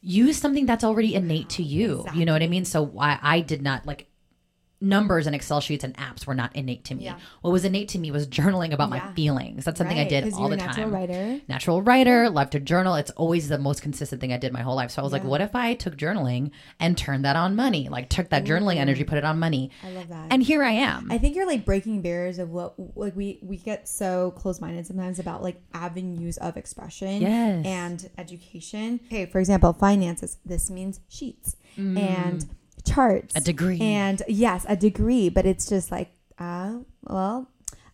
Use 0.00 0.36
something 0.36 0.66
that's 0.66 0.84
already 0.84 1.14
innate 1.14 1.48
to 1.50 1.62
you. 1.62 2.06
You 2.14 2.24
know 2.24 2.32
what 2.32 2.42
I 2.42 2.48
mean? 2.48 2.64
So 2.64 2.92
I, 2.98 3.18
I 3.22 3.40
did 3.40 3.62
not 3.62 3.86
like 3.86 4.07
numbers 4.80 5.26
and 5.26 5.34
Excel 5.34 5.60
sheets 5.60 5.82
and 5.82 5.96
apps 5.96 6.26
were 6.26 6.34
not 6.34 6.54
innate 6.54 6.84
to 6.84 6.94
me. 6.94 7.04
Yeah. 7.04 7.18
What 7.40 7.50
was 7.50 7.64
innate 7.64 7.88
to 7.90 7.98
me 7.98 8.10
was 8.10 8.26
journaling 8.28 8.72
about 8.72 8.90
my 8.90 9.00
feelings. 9.14 9.64
That's 9.64 9.78
something 9.78 9.98
I 9.98 10.04
did 10.04 10.32
all 10.34 10.48
the 10.48 10.56
natural 10.56 10.86
time. 10.86 10.94
writer. 10.94 11.40
Natural 11.48 11.82
writer, 11.82 12.30
love 12.30 12.50
to 12.50 12.60
journal. 12.60 12.94
It's 12.94 13.10
always 13.12 13.48
the 13.48 13.58
most 13.58 13.82
consistent 13.82 14.20
thing 14.20 14.32
I 14.32 14.36
did 14.36 14.52
my 14.52 14.62
whole 14.62 14.76
life. 14.76 14.90
So 14.90 15.02
I 15.02 15.04
was 15.04 15.12
like, 15.12 15.24
what 15.24 15.40
if 15.40 15.54
I 15.54 15.74
took 15.74 15.96
journaling 15.96 16.52
and 16.78 16.96
turned 16.96 17.24
that 17.24 17.36
on 17.36 17.56
money? 17.56 17.88
Like 17.88 18.08
took 18.08 18.28
that 18.30 18.44
journaling 18.44 18.76
energy, 18.76 19.04
put 19.04 19.18
it 19.18 19.24
on 19.24 19.38
money. 19.38 19.70
I 19.82 19.90
love 19.90 20.08
that. 20.08 20.28
And 20.30 20.42
here 20.42 20.62
I 20.62 20.72
am. 20.72 21.10
I 21.10 21.18
think 21.18 21.34
you're 21.34 21.46
like 21.46 21.64
breaking 21.64 22.02
barriers 22.02 22.38
of 22.38 22.50
what 22.50 22.74
like 22.96 23.16
we 23.16 23.40
we 23.42 23.56
get 23.56 23.88
so 23.88 24.32
close 24.32 24.60
minded 24.60 24.86
sometimes 24.86 25.18
about 25.18 25.42
like 25.42 25.60
avenues 25.74 26.36
of 26.38 26.56
expression 26.56 27.22
Yes. 27.22 27.66
and 27.66 28.10
education. 28.16 29.00
Okay, 29.06 29.26
for 29.26 29.40
example, 29.40 29.72
finances. 29.72 30.38
This 30.44 30.70
means 30.70 31.00
sheets 31.08 31.56
mm. 31.76 31.98
and 31.98 32.48
charts. 32.84 33.34
A 33.36 33.40
degree. 33.40 33.80
and 33.80 34.22
yes, 34.28 34.64
a 34.68 34.76
degree. 34.76 35.28
But 35.28 35.46
it's 35.46 35.68
just 35.68 35.90
like, 35.90 36.10
uh, 36.38 36.78
well, 37.02 37.48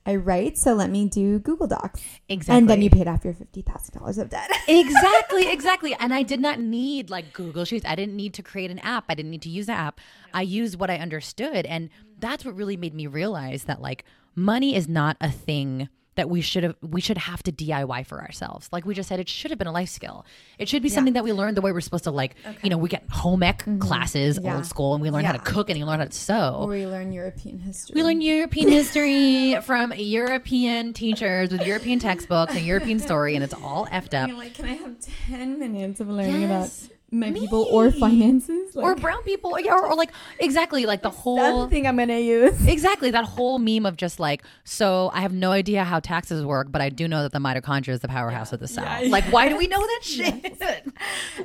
I 0.07 0.17
write, 0.17 0.59
so 0.59 0.75
let 0.75 0.91
me 0.91 1.09
do 1.09 1.39
Google 1.39 1.67
Docs, 1.67 2.03
Exactly. 2.29 2.59
and 2.59 2.69
then 2.69 2.83
you 2.83 2.91
paid 2.91 3.09
off 3.09 3.25
your 3.25 3.33
fifty 3.33 3.63
thousand 3.63 3.99
dollars 3.99 4.19
of 4.19 4.29
debt. 4.29 4.51
exactly, 4.69 5.51
exactly. 5.51 5.95
And 5.95 6.13
I 6.13 6.23
did 6.23 6.41
not 6.41 6.61
need 6.61 7.09
like 7.09 7.33
Google 7.33 7.65
Sheets. 7.65 7.87
I 7.89 7.95
didn't 7.95 8.15
need 8.15 8.35
to 8.35 8.43
create 8.43 8.71
an 8.71 8.79
app. 8.81 9.05
I 9.09 9.15
didn't 9.15 9.31
need 9.31 9.43
to 9.43 9.49
use 9.49 9.67
an 9.69 9.77
app. 9.77 10.01
I 10.35 10.43
used 10.43 10.79
what 10.79 10.91
I 10.91 10.97
understood. 10.99 11.65
And 11.65 11.89
that's 12.19 12.45
what 12.45 12.55
really 12.55 12.77
made 12.77 12.93
me 12.95 13.07
realize 13.07 13.65
that 13.65 13.81
like 13.81 14.05
money 14.35 14.77
is 14.77 14.89
not 14.89 15.17
a 15.23 15.31
thing 15.31 15.89
that 16.17 16.31
we 16.31 16.41
should 16.41 16.63
have 16.63 16.77
we 16.81 17.01
should 17.01 17.19
have 17.19 17.43
to 17.45 17.53
DIY 17.53 18.07
for 18.07 18.21
ourselves. 18.21 18.69
Like 18.73 18.85
we 18.85 18.95
just 18.95 19.09
said, 19.09 19.21
it 19.21 19.29
should 19.29 19.51
have 19.51 19.59
been 19.59 19.67
a 19.67 19.73
life 19.73 19.89
skill. 19.89 20.25
It 20.59 20.69
should 20.69 20.83
be 20.83 20.89
something 20.89 21.15
that 21.15 21.25
we 21.25 21.33
learn 21.33 21.55
the 21.55 21.61
way 21.61 21.73
we're 21.73 21.81
supposed 21.81 22.05
to 22.05 22.11
like, 22.11 22.37
you 22.63 22.71
know, 22.71 22.79
we 22.79 22.89
get 22.89 23.05
home 23.11 23.43
ec 23.43 23.59
mm-hmm. 23.59 23.79
classes, 23.79 24.39
Yeah. 24.43 24.57
old 24.57 24.67
school, 24.67 24.95
and 24.95 25.03
we 25.03 25.11
learn 25.11 25.25
how 25.25 25.33
to 25.33 25.39
cook 25.39 25.71
and 25.71 25.79
you 25.79 25.85
learn 25.87 25.99
how 25.99 26.07
to 26.07 26.13
sew. 26.13 26.59
or 26.61 26.77
you 26.77 26.89
learn 26.89 27.13
European 27.13 27.59
history. 27.59 27.95
We 27.95 28.03
learn 28.03 28.21
European 28.21 28.69
history 28.71 29.57
from 29.63 29.93
European 29.97 30.93
teachers 30.93 31.51
with 31.51 31.67
European 31.67 31.99
textbooks 31.99 32.55
and 32.55 32.65
European 32.65 32.99
story, 32.99 33.35
and 33.35 33.45
it's 33.45 33.55
all 33.55 33.87
effed 33.87 34.15
up. 34.15 34.29
You're 34.29 34.39
like, 34.39 34.55
can 34.55 34.67
I 34.67 34.75
have 34.75 34.97
ten 35.29 35.59
minutes 35.59 36.01
of 36.01 36.09
learning 36.09 36.43
Yes. 36.43 36.85
about 36.87 36.94
my 37.15 37.33
people 37.33 37.67
or 37.71 37.91
finances? 37.91 38.75
Like, 38.75 38.85
or 38.85 38.95
brown 38.95 39.23
people, 39.23 39.59
yeah, 39.61 39.73
or, 39.73 39.87
or 39.89 39.95
like 39.95 40.11
exactly 40.39 40.87
like 40.87 41.03
the 41.03 41.11
that's 41.11 41.21
whole 41.21 41.65
the 41.65 41.71
thing 41.71 41.87
I'm 41.87 41.97
gonna 41.97 42.19
use. 42.19 42.67
exactly 42.67 43.11
that 43.13 43.25
whole 43.25 43.59
meme 43.59 43.87
of 43.87 43.97
just 43.97 44.21
like 44.21 44.43
so 44.65 45.11
I 45.13 45.21
have 45.21 45.33
no 45.33 45.53
idea 45.53 45.85
how 45.85 46.01
taxes 46.01 46.45
work, 46.45 46.71
but 46.71 46.81
I 46.83 46.89
do 46.89 47.09
know 47.09 47.23
that 47.23 47.33
the 47.33 47.39
mitochondria 47.39 47.91
is 47.91 48.01
the 48.01 48.09
powerhouse 48.09 48.53
of 48.53 48.61
the 48.61 48.69
cell. 48.69 49.09
Like, 49.09 49.25
why 49.33 49.49
do 49.49 49.57
we 49.57 49.67
know 49.67 49.81
that 49.81 50.01
shit? 50.05 50.43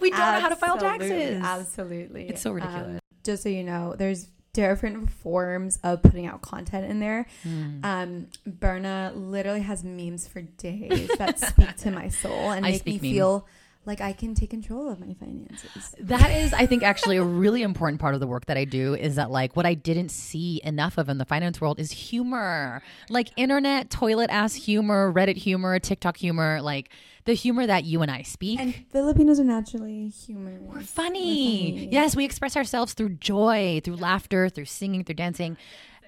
we 0.02 0.10
don't 0.10 0.20
know 0.20 0.40
how 0.40 0.50
to 0.50 0.56
file 0.56 0.78
taxes. 0.78 1.42
Absolutely. 1.44 2.30
It's 2.30 2.42
so 2.42 2.52
ridiculous. 2.52 2.96
Um, 2.96 3.00
just 3.24 3.44
so 3.44 3.50
you 3.50 3.64
know, 3.64 3.96
there's 3.98 4.28
different 4.54 5.10
forms 5.10 5.78
of 5.84 6.02
putting 6.02 6.26
out 6.26 6.42
content 6.42 6.90
in 6.90 7.00
there. 7.00 7.28
Hmm. 7.44 7.80
Um, 7.84 8.28
Berna 8.46 9.12
literally 9.16 9.62
has 9.62 9.84
memes 9.84 10.28
for 10.28 10.42
days 10.42 11.10
that 11.18 11.40
speak 11.40 11.76
to 11.78 11.92
my 11.92 12.10
soul 12.10 12.52
and 12.52 12.66
I 12.66 12.72
make 12.72 12.86
me 12.86 12.94
speak 12.98 13.02
meme. 13.04 13.12
feel 13.12 13.48
like 13.90 14.00
I 14.00 14.14
can 14.14 14.36
take 14.36 14.52
control 14.52 14.90
of 14.90 15.00
my 15.00 15.14
finances. 15.16 15.96
That 16.00 16.32
is, 16.32 16.54
I 16.54 16.66
think, 16.66 16.84
actually 16.84 17.18
a 17.18 17.24
really 17.24 17.64
important 17.64 18.00
part 18.00 18.14
of 18.14 18.22
the 18.22 18.28
work 18.28 18.46
that 18.46 18.56
I 18.56 18.64
do 18.64 18.94
is 18.94 19.16
that, 19.16 19.32
like, 19.32 19.56
what 19.56 19.66
I 19.66 19.74
didn't 19.74 20.10
see 20.10 20.62
enough 20.64 20.98
of 20.98 21.10
in 21.10 21.18
the 21.18 21.26
finance 21.26 21.60
world 21.60 21.80
is 21.80 21.92
humor. 21.92 22.82
Like, 23.10 23.32
internet, 23.36 23.90
toilet 23.90 24.30
ass 24.30 24.54
humor, 24.54 25.12
Reddit 25.12 25.38
humor, 25.38 25.80
TikTok 25.80 26.16
humor, 26.16 26.62
like 26.62 26.90
the 27.26 27.34
humor 27.34 27.68
that 27.68 27.84
you 27.84 28.02
and 28.02 28.10
I 28.10 28.22
speak. 28.22 28.60
And 28.60 28.74
Filipinos 28.92 29.40
are 29.40 29.44
naturally 29.44 30.08
humorous. 30.10 30.62
We're 30.62 30.82
funny. 30.82 31.90
Yes, 31.92 32.16
we 32.16 32.24
express 32.26 32.56
ourselves 32.56 32.94
through 32.94 33.10
joy, 33.10 33.82
through 33.84 33.98
laughter, 33.98 34.50
through 34.50 34.66
singing, 34.66 35.04
through 35.04 35.16
dancing. 35.16 35.58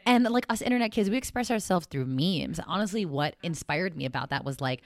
And 0.06 0.24
like 0.24 0.46
us 0.50 0.62
internet 0.62 0.92
kids, 0.92 1.10
we 1.10 1.18
express 1.18 1.52
ourselves 1.52 1.86
through 1.86 2.06
memes. 2.06 2.60
Honestly, 2.66 3.06
what 3.06 3.36
inspired 3.44 3.96
me 3.96 4.06
about 4.06 4.30
that 4.30 4.44
was 4.46 4.62
like 4.62 4.82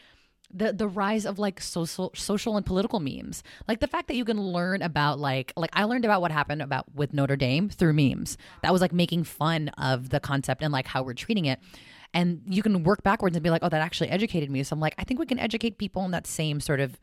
the 0.56 0.72
the 0.72 0.88
rise 0.88 1.26
of 1.26 1.38
like 1.38 1.60
social 1.60 2.12
social 2.16 2.56
and 2.58 2.66
political 2.66 3.00
memes. 3.00 3.44
Like 3.68 3.80
the 3.80 3.88
fact 3.88 4.08
that 4.08 4.16
you 4.16 4.26
can 4.26 4.42
learn 4.42 4.82
about 4.82 5.20
like 5.20 5.52
like 5.58 5.72
I 5.74 5.84
learned 5.84 6.06
about 6.06 6.22
what 6.22 6.32
happened 6.32 6.62
about 6.62 6.86
with 6.96 7.14
Notre 7.14 7.36
Dame 7.36 7.70
through 7.70 7.94
memes. 7.94 8.38
That 8.62 8.72
was 8.72 8.82
like 8.82 8.94
making 8.94 9.26
fun 9.26 9.70
of 9.78 10.10
the 10.10 10.20
concept 10.20 10.64
and 10.64 10.72
like 10.72 10.88
how 10.88 11.04
we're 11.04 11.14
treating 11.14 11.46
it. 11.46 11.60
And 12.14 12.42
you 12.48 12.64
can 12.64 12.84
work 12.84 13.04
backwards 13.04 13.36
and 13.36 13.44
be 13.44 13.50
like, 13.50 13.62
oh, 13.62 13.70
that 13.70 13.82
actually 13.82 14.10
educated 14.10 14.50
me. 14.50 14.64
So 14.64 14.74
I'm 14.74 14.80
like, 14.80 14.96
I 14.98 15.04
think 15.04 15.20
we 15.20 15.26
can 15.26 15.38
educate 15.38 15.78
people 15.78 16.06
in 16.06 16.12
that 16.12 16.26
same 16.26 16.62
sort 16.62 16.80
of 16.80 16.98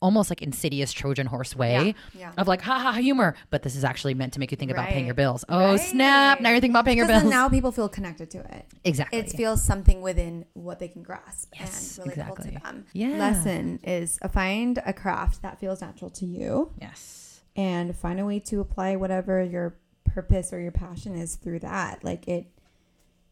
almost 0.00 0.30
like 0.30 0.42
insidious 0.42 0.92
Trojan 0.92 1.26
horse 1.26 1.56
way 1.56 1.94
yeah. 2.18 2.32
of 2.36 2.48
like, 2.48 2.62
ha 2.62 2.78
ha, 2.78 2.92
humor. 2.92 3.34
But 3.50 3.62
this 3.62 3.76
is 3.76 3.84
actually 3.84 4.14
meant 4.14 4.32
to 4.34 4.40
make 4.40 4.50
you 4.50 4.56
think 4.56 4.70
about 4.70 4.88
paying 4.88 5.06
your 5.06 5.14
bills. 5.14 5.44
Oh, 5.48 5.76
snap. 5.76 6.40
Now 6.40 6.50
you're 6.50 6.60
thinking 6.60 6.72
about 6.72 6.84
paying 6.84 6.98
your 6.98 7.06
bills. 7.06 7.24
now 7.24 7.48
people 7.48 7.72
feel 7.72 7.88
connected 7.88 8.30
to 8.32 8.38
it. 8.38 8.66
exactly. 8.84 9.18
It 9.18 9.30
feels 9.30 9.62
something 9.62 10.00
within 10.00 10.44
what 10.54 10.78
they 10.78 10.88
can 10.88 11.02
grasp 11.02 11.52
Yes, 11.58 11.98
and 11.98 12.06
relatable 12.08 12.12
exactly. 12.12 12.52
to 12.52 12.58
them. 12.60 12.84
Yeah. 12.92 13.08
Lesson 13.16 13.80
is 13.82 14.18
uh, 14.22 14.28
find 14.28 14.82
a 14.84 14.92
craft 14.92 15.42
that 15.42 15.58
feels 15.58 15.80
natural 15.80 16.10
to 16.10 16.26
you 16.26 16.72
yes. 16.80 17.40
and 17.54 17.96
find 17.96 18.20
a 18.20 18.26
way 18.26 18.38
to 18.40 18.60
apply 18.60 18.96
whatever 18.96 19.42
your 19.42 19.76
purpose 20.04 20.52
or 20.52 20.60
your 20.60 20.72
passion 20.72 21.14
is 21.14 21.36
through 21.36 21.60
that. 21.60 22.04
Like 22.04 22.26
it 22.28 22.46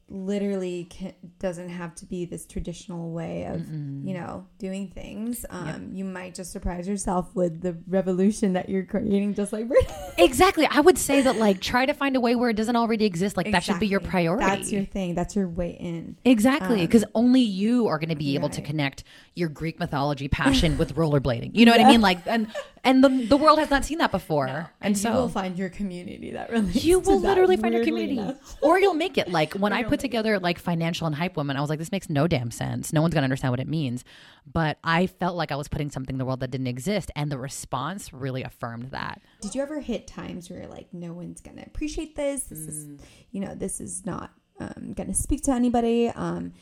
literally 0.08 0.84
can, 0.84 1.14
doesn't 1.38 1.70
have 1.70 1.94
to 1.94 2.06
be 2.06 2.24
this 2.24 2.46
traditional 2.46 3.10
way 3.10 3.44
of 3.44 3.66
you 3.68 4.14
know 4.14 4.46
doing 4.58 4.88
things. 4.88 5.46
Um, 5.50 5.90
You 5.92 6.04
might 6.04 6.34
just 6.34 6.52
surprise 6.52 6.86
yourself 6.86 7.34
with 7.34 7.62
the 7.62 7.76
revolution 7.88 8.52
that 8.52 8.68
you're 8.68 8.84
creating, 8.84 9.34
just 9.34 9.52
like. 9.52 9.66
Exactly. 10.16 10.64
I 10.70 10.78
would 10.80 10.96
say 10.96 11.22
that 11.22 11.36
like 11.36 11.60
try 11.60 11.86
to 11.86 11.92
find 11.92 12.14
a 12.14 12.20
way 12.20 12.36
where 12.36 12.48
it 12.48 12.54
doesn't 12.54 12.76
already 12.76 13.04
exist. 13.04 13.36
Like 13.36 13.50
that 13.50 13.64
should 13.64 13.80
be 13.80 13.88
your 13.88 13.98
priority. 13.98 14.44
That's 14.44 14.70
your 14.70 14.84
thing. 14.84 15.16
That's 15.16 15.34
your 15.34 15.48
way 15.48 15.70
in. 15.70 16.16
Exactly, 16.24 16.82
because 16.82 17.04
only 17.16 17.40
you 17.40 17.88
are 17.88 17.98
going 17.98 18.10
to 18.10 18.16
be 18.16 18.36
able 18.36 18.48
to 18.50 18.62
connect 18.62 19.02
your 19.34 19.48
Greek 19.48 19.80
mythology 19.80 20.28
passion 20.28 20.78
with 20.78 20.94
rollerblading. 20.94 21.50
You 21.54 21.66
know 21.66 21.72
what 21.72 21.80
I 21.80 21.88
mean? 21.88 22.00
Like, 22.00 22.18
and 22.26 22.46
and 22.84 23.02
the 23.02 23.08
the 23.08 23.36
world 23.36 23.58
has 23.58 23.70
not 23.70 23.84
seen 23.84 23.98
that 23.98 24.10
before, 24.12 24.46
and, 24.46 24.66
And 24.80 24.98
so 24.98 25.08
you 25.10 25.14
will 25.16 25.28
find 25.28 25.58
your 25.58 25.68
community 25.70 26.30
that 26.32 26.50
really 26.50 26.70
you 26.72 27.00
will 27.00 27.20
literally 27.20 27.56
find 27.56 27.74
your 27.74 27.84
community 27.84 28.18
enough. 28.18 28.56
or 28.62 28.78
you'll 28.78 28.94
make 28.94 29.16
it 29.18 29.28
like 29.30 29.54
when 29.54 29.72
i 29.78 29.82
put 29.82 30.00
together 30.00 30.38
like 30.38 30.58
financial 30.58 31.06
and 31.06 31.16
hype 31.16 31.36
women 31.36 31.56
i 31.56 31.60
was 31.60 31.70
like 31.70 31.78
this 31.78 31.90
makes 31.92 32.08
no 32.10 32.26
damn 32.26 32.50
sense 32.50 32.92
no 32.92 33.00
one's 33.02 33.14
gonna 33.14 33.24
understand 33.24 33.50
what 33.52 33.60
it 33.60 33.68
means 33.68 34.04
but 34.50 34.78
i 34.84 35.06
felt 35.06 35.34
like 35.36 35.50
i 35.50 35.56
was 35.56 35.68
putting 35.68 35.90
something 35.90 36.14
in 36.14 36.18
the 36.18 36.24
world 36.24 36.40
that 36.40 36.50
didn't 36.50 36.66
exist 36.66 37.10
and 37.16 37.32
the 37.32 37.38
response 37.38 38.12
really 38.12 38.42
affirmed 38.42 38.90
that 38.90 39.20
Did 39.40 39.54
you 39.54 39.62
ever 39.62 39.80
hit 39.80 40.06
times 40.06 40.48
where 40.50 40.60
you're 40.60 40.68
like, 40.68 40.88
no 40.92 41.12
one's 41.12 41.40
gonna 41.40 41.64
appreciate 41.66 42.16
this? 42.16 42.44
This 42.44 42.60
Mm. 42.60 42.68
is, 42.68 43.00
you 43.32 43.40
know, 43.40 43.54
this 43.54 43.80
is 43.80 44.04
not 44.06 44.30
um, 44.60 44.92
gonna 44.94 45.14
speak 45.14 45.42
to 45.44 45.50
anybody. 45.52 46.08
Um, 46.08 46.52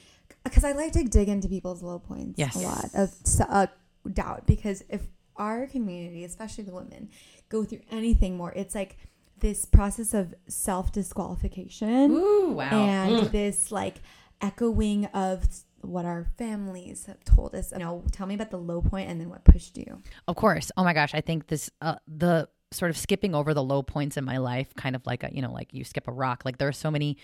because 0.44 0.64
I 0.64 0.72
like 0.72 0.92
to 0.92 1.04
dig 1.04 1.28
into 1.28 1.48
people's 1.48 1.82
low 1.82 1.98
points 1.98 2.38
Yes. 2.38 2.56
a 2.56 2.60
lot 2.60 2.84
of 2.94 3.14
uh, 3.48 3.66
doubt. 4.12 4.46
Because 4.46 4.82
if 4.88 5.02
our 5.42 5.66
community, 5.66 6.24
especially 6.24 6.64
the 6.64 6.72
women, 6.72 7.10
go 7.48 7.64
through 7.64 7.80
anything 7.90 8.36
more, 8.36 8.52
it's 8.52 8.74
like 8.74 8.96
this 9.40 9.64
process 9.64 10.14
of 10.14 10.34
self 10.46 10.92
disqualification. 10.92 12.12
ooh 12.12 12.52
wow 12.52 12.70
and 12.70 13.26
this 13.32 13.72
like 13.72 13.96
echoing 14.40 15.06
of 15.06 15.44
what 15.80 16.04
our 16.04 16.26
families 16.38 17.06
have 17.06 17.24
told 17.24 17.56
us. 17.56 17.72
You 17.72 17.80
know, 17.80 18.04
tell 18.12 18.26
me 18.28 18.34
about 18.34 18.50
the 18.52 18.56
low 18.56 18.80
point 18.80 19.10
and 19.10 19.20
then 19.20 19.28
what 19.28 19.44
pushed 19.44 19.76
you. 19.76 20.00
Of 20.28 20.36
course. 20.36 20.70
Oh 20.76 20.84
my 20.84 20.94
gosh, 20.94 21.12
I 21.12 21.20
think 21.20 21.48
this 21.48 21.70
uh, 21.80 21.96
the 22.06 22.48
sort 22.70 22.90
of 22.90 22.96
skipping 22.96 23.34
over 23.34 23.52
the 23.52 23.64
low 23.64 23.82
points 23.82 24.16
in 24.16 24.24
my 24.24 24.38
life, 24.38 24.72
kind 24.76 24.94
of 24.94 25.04
like 25.06 25.24
a 25.24 25.30
you 25.34 25.42
know, 25.42 25.52
like 25.52 25.74
you 25.74 25.82
skip 25.82 26.06
a 26.06 26.12
rock. 26.12 26.42
Like 26.44 26.58
there 26.58 26.68
are 26.68 26.72
so 26.72 26.90
many 26.90 27.18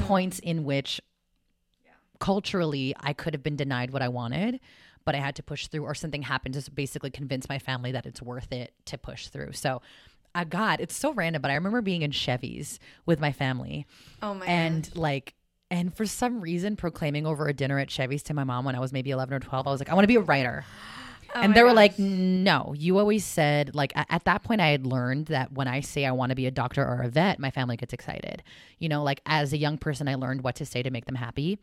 points 0.00 0.38
in 0.38 0.64
which 0.64 1.00
culturally 2.20 2.94
I 3.00 3.12
could 3.12 3.34
have 3.34 3.42
been 3.42 3.56
denied 3.56 3.90
what 3.90 4.02
I 4.02 4.08
wanted, 4.08 4.60
but 5.04 5.14
I 5.14 5.18
had 5.18 5.34
to 5.36 5.42
push 5.42 5.66
through, 5.68 5.84
or 5.84 5.94
something 5.94 6.22
happened 6.22 6.54
to 6.54 6.70
basically 6.70 7.10
convince 7.10 7.48
my 7.48 7.58
family 7.58 7.92
that 7.92 8.06
it's 8.06 8.22
worth 8.22 8.52
it 8.52 8.74
to 8.86 8.98
push 8.98 9.28
through. 9.28 9.52
So. 9.52 9.82
Uh, 10.36 10.42
God, 10.42 10.80
it's 10.80 10.96
so 10.96 11.12
random, 11.12 11.40
but 11.40 11.52
I 11.52 11.54
remember 11.54 11.80
being 11.80 12.02
in 12.02 12.10
Chevys 12.10 12.80
with 13.06 13.20
my 13.20 13.30
family, 13.30 13.86
Oh 14.20 14.34
my 14.34 14.44
and 14.44 14.90
like, 14.96 15.32
and 15.70 15.94
for 15.96 16.06
some 16.06 16.40
reason, 16.40 16.74
proclaiming 16.74 17.24
over 17.24 17.46
a 17.46 17.52
dinner 17.52 17.78
at 17.78 17.88
Chevy's 17.88 18.24
to 18.24 18.34
my 18.34 18.42
mom 18.42 18.64
when 18.64 18.74
I 18.74 18.80
was 18.80 18.92
maybe 18.92 19.12
eleven 19.12 19.32
or 19.32 19.38
twelve, 19.38 19.68
I 19.68 19.70
was 19.70 19.80
like, 19.80 19.90
I 19.90 19.94
want 19.94 20.02
to 20.02 20.08
be 20.08 20.16
a 20.16 20.20
writer. 20.20 20.64
and 21.36 21.54
they 21.54 21.62
were 21.62 21.68
gosh. 21.68 21.76
like, 21.76 21.98
no, 22.00 22.74
you 22.76 22.98
always 22.98 23.24
said, 23.24 23.76
like, 23.76 23.92
at 23.94 24.24
that 24.24 24.42
point, 24.42 24.60
I 24.60 24.70
had 24.70 24.84
learned 24.84 25.26
that 25.26 25.52
when 25.52 25.68
I 25.68 25.80
say 25.82 26.04
I 26.04 26.10
want 26.10 26.30
to 26.30 26.36
be 26.36 26.46
a 26.46 26.50
doctor 26.50 26.84
or 26.84 27.02
a 27.02 27.08
vet, 27.08 27.38
my 27.38 27.52
family 27.52 27.76
gets 27.76 27.92
excited. 27.92 28.42
You 28.80 28.88
know, 28.88 29.04
like, 29.04 29.20
as 29.26 29.52
a 29.52 29.56
young 29.56 29.78
person, 29.78 30.08
I 30.08 30.16
learned 30.16 30.42
what 30.42 30.56
to 30.56 30.66
say 30.66 30.82
to 30.82 30.90
make 30.90 31.04
them 31.06 31.14
happy. 31.14 31.60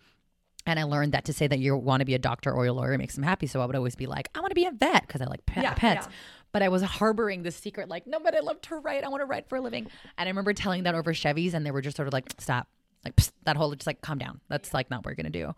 And 0.65 0.79
I 0.79 0.83
learned 0.83 1.13
that 1.13 1.25
to 1.25 1.33
say 1.33 1.47
that 1.47 1.59
you 1.59 1.75
want 1.75 2.01
to 2.01 2.05
be 2.05 2.13
a 2.13 2.19
doctor 2.19 2.51
or 2.51 2.65
a 2.65 2.71
lawyer 2.73 2.97
makes 2.97 3.15
them 3.15 3.23
happy. 3.23 3.47
So 3.47 3.61
I 3.61 3.65
would 3.65 3.75
always 3.75 3.95
be 3.95 4.05
like, 4.05 4.29
I 4.35 4.39
want 4.41 4.51
to 4.51 4.55
be 4.55 4.65
a 4.65 4.71
vet 4.71 5.07
because 5.07 5.21
I 5.21 5.25
like 5.25 5.45
pet, 5.45 5.63
Yeah, 5.63 5.73
pets. 5.73 6.05
yeah. 6.07 6.13
But 6.51 6.61
I 6.61 6.69
was 6.69 6.81
harboring 6.83 7.43
this 7.43 7.55
secret, 7.55 7.87
like, 7.89 8.05
no, 8.05 8.19
but 8.19 8.35
I 8.35 8.41
love 8.41 8.59
to 8.61 8.75
write. 8.75 9.03
I 9.03 9.07
want 9.07 9.21
to 9.21 9.25
write 9.25 9.47
for 9.47 9.55
a 9.55 9.61
living. 9.61 9.87
And 10.17 10.27
I 10.27 10.29
remember 10.29 10.53
telling 10.53 10.83
that 10.83 10.95
over 10.95 11.13
Chevys, 11.13 11.53
and 11.53 11.65
they 11.65 11.71
were 11.71 11.81
just 11.81 11.95
sort 11.95 12.07
of 12.07 12.13
like, 12.13 12.29
stop. 12.39 12.67
Like, 13.05 13.15
psst, 13.15 13.31
that 13.45 13.57
whole, 13.57 13.73
just 13.73 13.87
like, 13.87 14.01
calm 14.01 14.19
down. 14.19 14.41
That's 14.49 14.73
like 14.75 14.91
not 14.91 14.99
what 14.99 15.05
we're 15.07 15.15
going 15.15 15.31
to 15.31 15.39
do. 15.39 15.55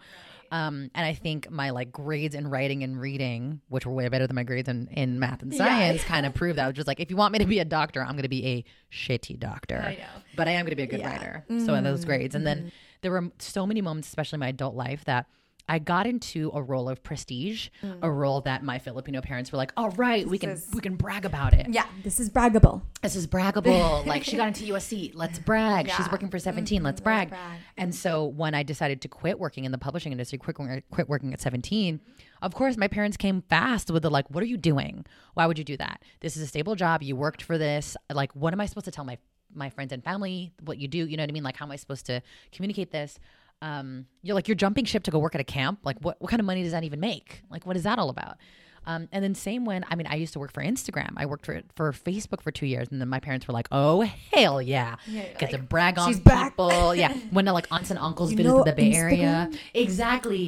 Um, 0.52 0.92
and 0.94 1.06
I 1.06 1.14
think 1.16 1.50
my 1.50 1.72
like 1.72 1.92
grades 1.92 2.36
in 2.36 2.48
writing 2.48 2.84
and 2.84 3.02
reading, 3.02 3.60
which 3.70 3.86
were 3.88 3.92
way 3.92 4.08
better 4.08 4.28
than 4.28 4.36
my 4.36 4.44
grades 4.44 4.70
in, 4.70 4.88
in 4.92 5.20
math 5.20 5.42
and 5.42 5.54
science, 5.54 6.04
kind 6.04 6.28
of 6.28 6.36
proved 6.36 6.58
that. 6.60 6.66
I 6.66 6.68
was 6.68 6.76
just 6.76 6.88
like, 6.88 7.00
if 7.00 7.10
you 7.10 7.18
want 7.18 7.34
me 7.34 7.40
to 7.40 7.46
be 7.46 7.58
a 7.58 7.66
doctor, 7.66 8.02
I'm 8.02 8.12
going 8.12 8.22
to 8.22 8.30
be 8.30 8.46
a 8.46 8.64
shitty 8.96 9.40
doctor. 9.40 9.82
I. 9.84 9.98
But 10.38 10.48
I 10.48 10.52
am 10.52 10.64
going 10.64 10.70
to 10.70 10.76
be 10.76 10.84
a 10.84 10.88
good 10.88 11.04
writer. 11.04 11.44
So 11.66 11.74
in 11.74 11.84
those 11.84 12.06
grades. 12.06 12.36
And 12.36 12.46
then 12.46 12.72
there 13.04 13.12
were 13.12 13.32
so 13.38 13.68
many 13.68 13.82
moments, 13.82 14.08
especially 14.08 14.38
in 14.38 14.40
my 14.42 14.48
adult 14.48 14.76
life, 14.76 15.06
that 15.06 15.28
I 15.68 15.80
got 15.80 16.08
into 16.08 16.52
a 16.54 16.62
role 16.62 16.90
of 16.90 17.04
prestige, 17.04 17.70
a 17.82 17.86
mm. 17.86 18.16
role 18.16 18.42
that 18.42 18.64
my 18.64 18.80
Filipino 18.80 19.22
parents 19.22 19.52
were 19.52 19.58
like, 19.58 19.72
"All 19.78 19.92
right, 19.92 20.28
we 20.28 20.38
can 20.38 20.50
is- 20.50 20.68
we 20.74 20.82
can 20.82 20.96
brag 20.96 21.24
about 21.24 21.54
it. 21.54 21.68
Yeah, 21.70 21.86
this 22.04 22.20
is 22.20 22.30
braggable. 22.30 22.82
This 23.02 23.16
is 23.16 23.28
braggable. 23.28 24.06
like 24.08 24.26
she 24.26 24.36
got 24.36 24.50
into 24.50 24.66
USC, 24.74 25.12
let's 25.16 25.40
brag. 25.40 25.90
She's 25.90 26.12
working 26.12 26.30
for 26.30 26.38
mm-hmm. 26.38 26.44
17, 26.44 26.84
let's 26.84 27.00
brag." 27.00 27.30
brag. 27.30 27.60
And 27.78 27.96
so 27.96 28.26
when 28.26 28.54
I 28.56 28.64
decided 28.64 29.02
to 29.02 29.08
quit 29.08 29.40
working 29.40 29.64
in 29.64 29.72
the 29.72 29.78
publishing 29.78 30.12
industry, 30.12 30.38
quit 30.38 30.58
quit 30.92 31.08
working 31.08 31.34
at 31.34 31.40
17, 31.40 32.02
of 32.42 32.54
course 32.54 32.76
my 32.76 32.90
parents 32.90 33.16
came 33.16 33.42
fast 33.44 33.90
with 33.90 34.04
the 34.04 34.10
like, 34.10 34.30
"What 34.30 34.44
are 34.44 34.48
you 34.48 34.58
doing? 34.58 35.06
Why 35.34 35.46
would 35.46 35.58
you 35.58 35.64
do 35.64 35.78
that? 35.78 36.02
This 36.20 36.36
is 36.36 36.44
a 36.44 36.48
stable 36.48 36.76
job. 36.76 37.02
You 37.04 37.16
worked 37.16 37.42
for 37.42 37.58
this. 37.58 37.96
Like, 38.12 38.36
what 38.36 38.52
am 38.52 38.60
I 38.60 38.66
supposed 38.66 38.86
to 38.86 38.92
tell 38.92 39.06
my 39.06 39.18
my 39.56 39.70
friends 39.70 39.94
and 39.94 40.04
family 40.04 40.54
what 40.64 40.78
you 40.78 40.88
do? 40.88 41.06
You 41.06 41.18
know 41.18 41.24
what 41.24 41.30
I 41.30 41.34
mean? 41.34 41.44
Like, 41.44 41.58
how 41.58 41.66
am 41.66 41.72
I 41.72 41.76
supposed 41.78 42.06
to 42.08 42.22
communicate 42.52 42.92
this?" 42.92 43.20
um, 43.64 44.06
you're 44.22 44.36
like 44.36 44.50
you're 44.50 44.56
jumping 44.56 44.84
ship 44.84 45.04
to 45.04 45.12
go 45.12 45.20
work 45.20 45.36
at 45.36 45.42
a 45.42 45.46
camp. 45.46 45.80
Like 45.84 45.98
what 46.02 46.22
what 46.22 46.30
kind 46.30 46.42
of 46.42 46.46
money 46.46 46.64
does 46.64 46.74
that 46.74 46.84
even 46.84 47.00
make? 47.00 47.44
Like 47.50 47.66
what 47.66 47.78
is 47.78 47.84
that 47.84 47.98
all 47.98 48.10
about? 48.10 48.38
Um, 48.86 49.08
and 49.12 49.24
then 49.24 49.36
same 49.36 49.66
when 49.66 49.86
I 49.90 49.96
mean 49.96 50.08
I 50.08 50.16
used 50.16 50.34
to 50.34 50.40
work 50.40 50.52
for 50.52 50.64
Instagram. 50.64 51.14
I 51.18 51.26
worked 51.26 51.46
for 51.46 51.62
for 51.76 51.92
Facebook 51.92 52.42
for 52.42 52.52
two 52.52 52.66
years, 52.66 52.88
and 52.92 53.00
then 53.00 53.10
my 53.10 53.20
parents 53.20 53.48
were 53.48 53.54
like, 53.54 53.68
"Oh 53.72 54.02
hell 54.34 54.62
yeah, 54.62 54.96
get 55.38 55.52
to 55.52 55.58
brag 55.58 55.98
on 55.98 56.10
"She's 56.10 56.20
back." 56.20 56.54
people." 56.54 56.96
yeah, 56.96 57.14
when 57.32 57.46
like 57.46 57.68
aunts 57.72 57.90
and 57.90 58.00
uncles 58.00 58.32
You 58.32 58.38
visit 58.38 58.50
know 58.50 58.64
the 58.64 58.74
Bay 58.74 58.94
Area, 58.94 59.50
exactly. 59.74 60.46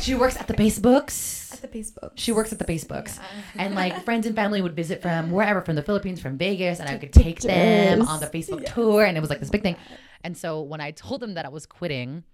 She 0.00 0.14
works 0.14 0.36
at 0.36 0.48
the 0.48 0.54
Facebooks. 0.54 1.54
At 1.54 1.70
the 1.70 1.78
Facebook. 1.78 2.12
She 2.16 2.32
works 2.32 2.52
at 2.52 2.58
the 2.58 2.64
Facebooks. 2.64 3.18
And 3.56 3.74
like 3.74 4.04
friends 4.04 4.26
and 4.26 4.34
family 4.34 4.62
would 4.62 4.74
visit 4.74 5.02
from 5.02 5.30
wherever, 5.30 5.60
from 5.62 5.76
the 5.76 5.82
Philippines, 5.82 6.20
from 6.20 6.36
Vegas, 6.38 6.80
and 6.80 6.88
I 6.88 6.98
could 6.98 7.12
take 7.12 7.40
them 7.40 8.02
on 8.02 8.20
the 8.20 8.26
Facebook 8.26 8.72
tour. 8.72 9.04
And 9.04 9.16
it 9.16 9.20
was 9.20 9.30
like 9.30 9.40
this 9.40 9.50
big 9.50 9.62
thing. 9.62 9.76
And 10.22 10.36
so 10.36 10.62
when 10.62 10.80
I 10.80 10.90
told 10.92 11.20
them 11.20 11.34
that 11.34 11.44
I 11.44 11.50
was 11.50 11.66
quitting 11.66 12.24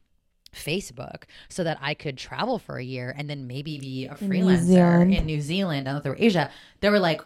Facebook 0.54 1.24
so 1.48 1.64
that 1.64 1.78
I 1.80 1.94
could 1.94 2.16
travel 2.18 2.58
for 2.58 2.76
a 2.78 2.84
year 2.84 3.14
and 3.16 3.28
then 3.30 3.46
maybe 3.46 3.78
be 3.78 4.06
a 4.06 4.16
New 4.22 4.28
freelancer 4.28 4.58
Zealand. 4.64 5.14
in 5.14 5.26
New 5.26 5.40
Zealand 5.40 5.88
and 5.88 6.02
through 6.02 6.16
Asia, 6.18 6.50
they 6.80 6.90
were 6.90 6.98
like, 6.98 7.20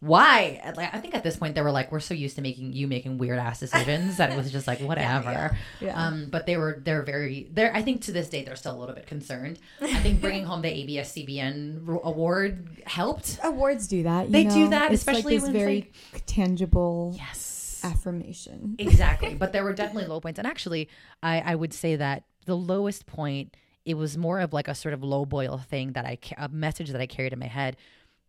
why? 0.00 0.60
Like 0.76 0.94
I 0.94 1.00
think 1.00 1.14
at 1.14 1.24
this 1.24 1.36
point 1.38 1.54
they 1.54 1.62
were 1.62 1.70
like, 1.70 1.90
we're 1.90 2.00
so 2.00 2.12
used 2.12 2.36
to 2.36 2.42
making 2.42 2.74
you 2.74 2.86
making 2.86 3.16
weird 3.16 3.38
ass 3.38 3.60
decisions 3.60 4.18
that 4.18 4.30
it 4.30 4.36
was 4.36 4.52
just 4.52 4.66
like 4.66 4.78
whatever. 4.82 5.56
yeah. 5.80 6.06
Um, 6.06 6.28
but 6.30 6.44
they 6.44 6.58
were 6.58 6.82
they're 6.84 7.00
very 7.02 7.48
they're 7.50 7.74
I 7.74 7.80
think 7.80 8.02
to 8.02 8.12
this 8.12 8.28
day 8.28 8.44
they're 8.44 8.56
still 8.56 8.76
a 8.76 8.78
little 8.78 8.94
bit 8.94 9.06
concerned. 9.06 9.58
I 9.80 9.98
think 10.00 10.20
bringing 10.20 10.44
home 10.44 10.60
the 10.60 10.68
ABS 10.68 11.14
CBN 11.14 12.02
award 12.04 12.82
helped. 12.84 13.38
Awards 13.42 13.88
do 13.88 14.02
that. 14.02 14.26
you 14.26 14.32
They 14.32 14.44
do 14.44 14.68
that, 14.68 14.92
It's 14.92 15.00
especially 15.00 15.38
like 15.38 15.40
this 15.40 15.42
when 15.44 15.56
it's 15.56 15.64
very 15.64 15.92
tangible 16.26 17.14
Yes. 17.16 17.80
affirmation. 17.82 18.76
exactly 18.78 19.34
but 19.34 19.52
there 19.52 19.64
were 19.64 19.72
definitely 19.72 20.08
low 20.08 20.20
points 20.20 20.38
and 20.38 20.46
actually 20.46 20.88
I, 21.22 21.40
I 21.40 21.54
would 21.54 21.72
say 21.72 21.96
that 21.96 22.24
the 22.46 22.56
lowest 22.56 23.06
point 23.06 23.56
it 23.84 23.94
was 23.94 24.18
more 24.18 24.40
of 24.40 24.52
like 24.52 24.66
a 24.66 24.74
sort 24.74 24.92
of 24.94 25.04
low 25.04 25.24
boil 25.24 25.58
thing 25.58 25.92
that 25.92 26.04
I, 26.04 26.18
a 26.38 26.48
message 26.48 26.90
that 26.90 27.00
i 27.00 27.06
carried 27.06 27.32
in 27.32 27.38
my 27.38 27.46
head 27.46 27.76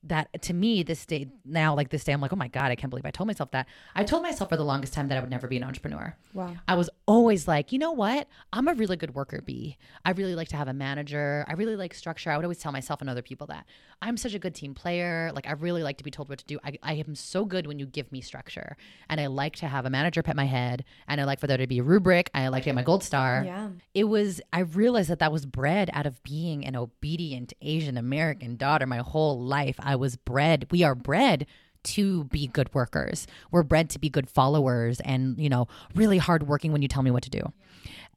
that 0.04 0.30
to 0.42 0.54
me 0.54 0.84
this 0.84 1.06
day 1.06 1.28
now 1.44 1.76
like 1.76 1.90
this 1.90 2.04
day 2.04 2.14
i'm 2.14 2.22
like 2.22 2.32
oh 2.32 2.38
my 2.38 2.48
god 2.48 2.72
i 2.72 2.76
can't 2.76 2.90
believe 2.90 3.06
i 3.06 3.12
told 3.12 3.28
myself 3.28 3.52
that 3.52 3.68
i 3.96 4.04
told 4.04 4.22
myself 4.24 4.50
for 4.50 4.56
the 4.56 4.64
longest 4.64 4.94
time 4.94 5.08
that 5.08 5.18
i 5.18 5.22
would 5.22 5.30
never 5.30 5.48
be 5.48 5.58
an 5.58 5.64
entrepreneur 5.64 6.16
Wow. 6.38 6.56
I 6.68 6.76
was 6.76 6.88
always 7.08 7.48
like, 7.48 7.72
you 7.72 7.80
know 7.80 7.92
what? 7.92 8.28
I'm 8.54 8.68
a 8.68 8.74
really 8.76 8.96
good 8.96 9.16
worker 9.16 9.42
bee. 9.42 9.76
I 10.06 10.12
really 10.12 10.36
like 10.36 10.50
to 10.50 10.56
have 10.56 10.68
a 10.68 10.74
manager. 10.74 11.44
I 11.48 11.54
really 11.54 11.76
like 11.76 11.96
structure. 11.96 12.30
I 12.30 12.36
would 12.36 12.46
always 12.46 12.60
tell 12.60 12.72
myself 12.72 13.02
and 13.02 13.10
other 13.10 13.24
people 13.24 13.48
that 13.48 13.66
I'm 14.04 14.18
such 14.18 14.36
a 14.36 14.40
good 14.40 14.54
team 14.54 14.76
player. 14.76 15.32
Like 15.34 15.48
I 15.48 15.54
really 15.54 15.82
like 15.82 15.98
to 15.98 16.04
be 16.04 16.12
told 16.12 16.30
what 16.30 16.38
to 16.38 16.46
do. 16.46 16.60
I, 16.64 16.78
I 16.84 16.94
am 16.94 17.16
so 17.16 17.44
good 17.44 17.66
when 17.66 17.80
you 17.80 17.88
give 17.88 18.12
me 18.12 18.22
structure. 18.22 18.78
And 19.10 19.20
I 19.20 19.26
like 19.26 19.56
to 19.58 19.68
have 19.68 19.88
a 19.88 19.90
manager 19.90 20.22
pet 20.22 20.36
my 20.36 20.46
head. 20.46 20.86
And 21.08 21.20
I 21.20 21.24
like 21.24 21.40
for 21.40 21.48
there 21.48 21.58
to 21.58 21.66
be 21.66 21.80
a 21.80 21.84
rubric. 21.84 22.30
I 22.36 22.50
like 22.50 22.64
to 22.64 22.70
get 22.70 22.76
my 22.76 22.84
gold 22.84 23.04
star. 23.04 23.42
Yeah. 23.44 23.70
It 23.96 24.04
was, 24.04 24.40
I 24.54 24.60
realized 24.60 25.10
that 25.10 25.18
that 25.18 25.32
was 25.32 25.48
bred 25.48 25.90
out 25.94 26.06
of 26.06 26.22
being 26.22 26.68
an 26.68 26.76
obedient 26.76 27.54
Asian 27.64 27.98
American 27.98 28.58
daughter 28.58 28.86
my 28.86 28.98
whole 29.00 29.42
life. 29.42 29.78
I 29.88 29.96
was 29.96 30.16
bred, 30.18 30.68
we 30.70 30.84
are 30.84 30.94
bred 30.94 31.48
to 31.84 32.26
be 32.26 32.48
good 32.48 32.74
workers. 32.74 33.26
We're 33.50 33.64
bred 33.64 33.90
to 33.92 34.00
be 34.00 34.10
good 34.10 34.30
followers 34.30 35.00
and, 35.00 35.40
you 35.40 35.50
know, 35.50 35.68
really 35.96 36.18
hardworking 36.18 36.72
when 36.74 36.82
you 36.82 36.88
tell 36.88 37.04
me 37.04 37.12
what 37.12 37.24
to 37.24 37.30
do. 37.30 37.54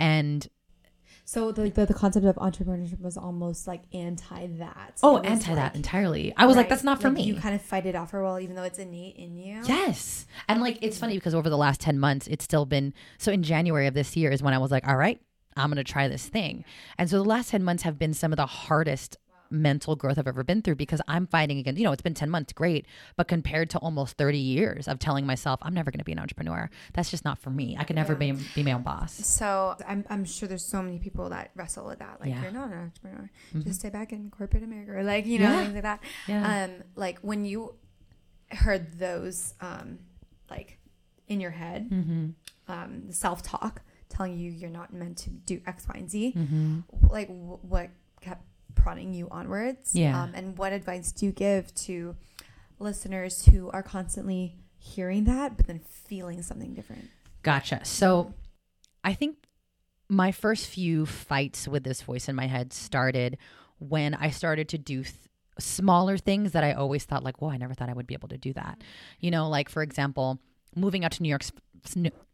And 0.00 0.46
So 1.24 1.52
the, 1.52 1.70
the 1.70 1.86
the 1.86 1.94
concept 1.94 2.26
of 2.26 2.34
entrepreneurship 2.36 3.00
was 3.00 3.16
almost 3.16 3.68
like 3.68 3.82
anti 3.92 4.48
that. 4.58 4.98
oh, 5.02 5.18
anti 5.18 5.54
that 5.54 5.76
entirely. 5.76 6.34
I 6.36 6.46
was 6.46 6.56
like, 6.56 6.68
that's 6.68 6.82
not 6.82 7.00
for 7.00 7.08
like 7.08 7.18
me. 7.18 7.22
You 7.22 7.36
kind 7.36 7.54
of 7.54 7.62
fight 7.62 7.86
it 7.86 7.94
off 7.94 8.10
for 8.10 8.18
a 8.18 8.24
while, 8.24 8.40
even 8.40 8.56
though 8.56 8.64
it's 8.64 8.80
innate 8.80 9.14
in 9.16 9.36
you. 9.36 9.62
Yes. 9.64 10.26
And 10.48 10.60
like 10.60 10.78
it's 10.82 10.98
funny 10.98 11.14
because 11.14 11.34
over 11.34 11.48
the 11.48 11.56
last 11.58 11.80
10 11.80 11.98
months 12.00 12.26
it's 12.26 12.42
still 12.44 12.66
been 12.66 12.92
so 13.18 13.30
in 13.30 13.44
January 13.44 13.86
of 13.86 13.94
this 13.94 14.16
year 14.16 14.32
is 14.32 14.42
when 14.42 14.54
I 14.54 14.58
was 14.58 14.72
like, 14.72 14.88
all 14.88 14.96
right, 14.96 15.20
I'm 15.56 15.70
going 15.70 15.76
to 15.76 15.84
try 15.84 16.08
this 16.08 16.26
thing. 16.26 16.64
And 16.98 17.08
so 17.08 17.22
the 17.22 17.28
last 17.28 17.50
10 17.50 17.62
months 17.62 17.84
have 17.84 17.98
been 17.98 18.14
some 18.14 18.32
of 18.32 18.36
the 18.36 18.46
hardest 18.46 19.16
mental 19.50 19.96
growth 19.96 20.18
I've 20.18 20.28
ever 20.28 20.44
been 20.44 20.62
through 20.62 20.76
because 20.76 21.00
I'm 21.08 21.26
fighting 21.26 21.58
against, 21.58 21.78
you 21.78 21.84
know, 21.84 21.92
it's 21.92 22.02
been 22.02 22.14
10 22.14 22.30
months, 22.30 22.52
great. 22.52 22.86
But 23.16 23.28
compared 23.28 23.70
to 23.70 23.78
almost 23.78 24.16
30 24.16 24.38
years 24.38 24.86
of 24.88 24.98
telling 24.98 25.26
myself, 25.26 25.58
I'm 25.62 25.74
never 25.74 25.90
going 25.90 25.98
to 25.98 26.04
be 26.04 26.12
an 26.12 26.18
entrepreneur, 26.18 26.70
that's 26.94 27.10
just 27.10 27.24
not 27.24 27.38
for 27.38 27.50
me. 27.50 27.76
I 27.78 27.84
can 27.84 27.96
never 27.96 28.14
be, 28.14 28.32
be 28.54 28.62
my 28.62 28.72
own 28.72 28.82
boss. 28.82 29.12
So 29.14 29.76
I'm, 29.86 30.04
I'm 30.08 30.24
sure 30.24 30.48
there's 30.48 30.64
so 30.64 30.80
many 30.82 30.98
people 30.98 31.28
that 31.30 31.50
wrestle 31.56 31.86
with 31.86 31.98
that. 31.98 32.18
Like 32.20 32.28
Yeah. 32.28 32.36
Mm-hmm. 32.36 32.44
you're 32.44 32.52
not 32.52 32.68
an 32.72 32.78
entrepreneur. 32.78 33.30
Just 33.64 33.80
stay 33.80 33.90
back 33.90 34.12
in 34.12 34.30
corporate 34.30 34.62
America 34.62 34.92
or 34.92 35.02
like, 35.02 35.26
you 35.26 35.38
know, 35.40 35.50
Yeah. 35.50 35.62
things 35.62 35.74
like 35.74 35.82
that. 35.82 36.00
Yeah. 36.28 36.64
Um, 36.64 36.70
like 36.96 37.18
when 37.20 37.44
you 37.44 37.74
heard 38.50 38.98
those 38.98 39.54
um 39.60 39.98
like 40.50 40.78
in 41.28 41.40
your 41.40 41.52
head, 41.52 41.88
Mm-hmm. 41.90 42.28
um, 42.72 43.02
the 43.06 43.12
self 43.14 43.42
talk 43.42 43.82
telling 44.08 44.36
you 44.36 44.50
you're 44.50 44.70
not 44.70 44.92
meant 44.92 45.18
to 45.18 45.30
do 45.30 45.60
X, 45.66 45.86
Y, 45.88 45.94
and 45.96 46.10
Z, 46.10 46.34
Mm-hmm. 46.36 46.80
like 47.08 47.28
w- 47.28 47.58
what 47.62 47.90
kept 48.20 48.42
prodding 48.82 49.12
you 49.12 49.28
onwards? 49.30 49.94
Yeah. 49.94 50.22
Um, 50.22 50.32
and 50.34 50.56
what 50.58 50.72
advice 50.72 51.12
do 51.12 51.26
you 51.26 51.32
give 51.32 51.74
to 51.86 52.16
listeners 52.78 53.46
who 53.46 53.70
are 53.70 53.82
constantly 53.82 54.56
hearing 54.78 55.24
that 55.24 55.56
but 55.56 55.66
then 55.66 55.80
feeling 55.80 56.42
something 56.42 56.74
different? 56.74 57.10
Gotcha. 57.42 57.84
So 57.84 58.34
I 59.04 59.14
think 59.14 59.36
my 60.08 60.32
first 60.32 60.66
few 60.66 61.06
fights 61.06 61.68
with 61.68 61.84
this 61.84 62.02
voice 62.02 62.28
in 62.28 62.34
my 62.34 62.46
head 62.46 62.72
started 62.72 63.38
when 63.78 64.14
I 64.14 64.30
started 64.30 64.68
to 64.70 64.78
do 64.78 65.04
th- 65.04 65.14
smaller 65.58 66.18
things 66.18 66.52
that 66.52 66.64
I 66.64 66.72
always 66.72 67.04
thought 67.04 67.22
like, 67.22 67.40
"Whoa, 67.40 67.50
I 67.50 67.56
never 67.56 67.74
thought 67.74 67.88
I 67.88 67.92
would 67.92 68.06
be 68.06 68.14
able 68.14 68.28
to 68.28 68.38
do 68.38 68.52
that." 68.54 68.82
You 69.20 69.30
know, 69.30 69.48
like 69.48 69.68
for 69.68 69.82
example, 69.82 70.40
moving 70.74 71.04
out 71.04 71.12
to 71.12 71.22
New 71.22 71.28
York 71.28 71.44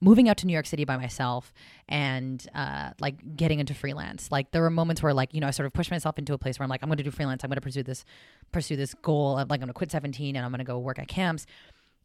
moving 0.00 0.28
out 0.28 0.36
to 0.38 0.46
New 0.46 0.52
York 0.52 0.66
City 0.66 0.84
by 0.84 0.96
myself 0.96 1.52
and 1.88 2.46
uh, 2.54 2.90
like 3.00 3.36
getting 3.36 3.60
into 3.60 3.74
freelance. 3.74 4.30
Like 4.30 4.50
there 4.50 4.62
were 4.62 4.70
moments 4.70 5.02
where 5.02 5.14
like, 5.14 5.32
you 5.34 5.40
know, 5.40 5.46
I 5.46 5.50
sort 5.50 5.66
of 5.66 5.72
pushed 5.72 5.90
myself 5.90 6.18
into 6.18 6.34
a 6.34 6.38
place 6.38 6.58
where 6.58 6.64
I'm 6.64 6.70
like, 6.70 6.82
I'm 6.82 6.88
going 6.88 6.98
to 6.98 7.04
do 7.04 7.10
freelance. 7.10 7.44
I'm 7.44 7.48
going 7.48 7.56
to 7.56 7.62
pursue 7.62 7.82
this 7.82 8.04
pursue 8.52 8.76
this 8.76 8.94
goal. 8.94 9.36
I'm 9.36 9.48
like 9.48 9.58
I'm 9.58 9.66
going 9.66 9.68
to 9.68 9.74
quit 9.74 9.90
17 9.90 10.36
and 10.36 10.44
I'm 10.44 10.50
going 10.50 10.58
to 10.58 10.64
go 10.64 10.78
work 10.78 10.98
at 10.98 11.08
camps. 11.08 11.46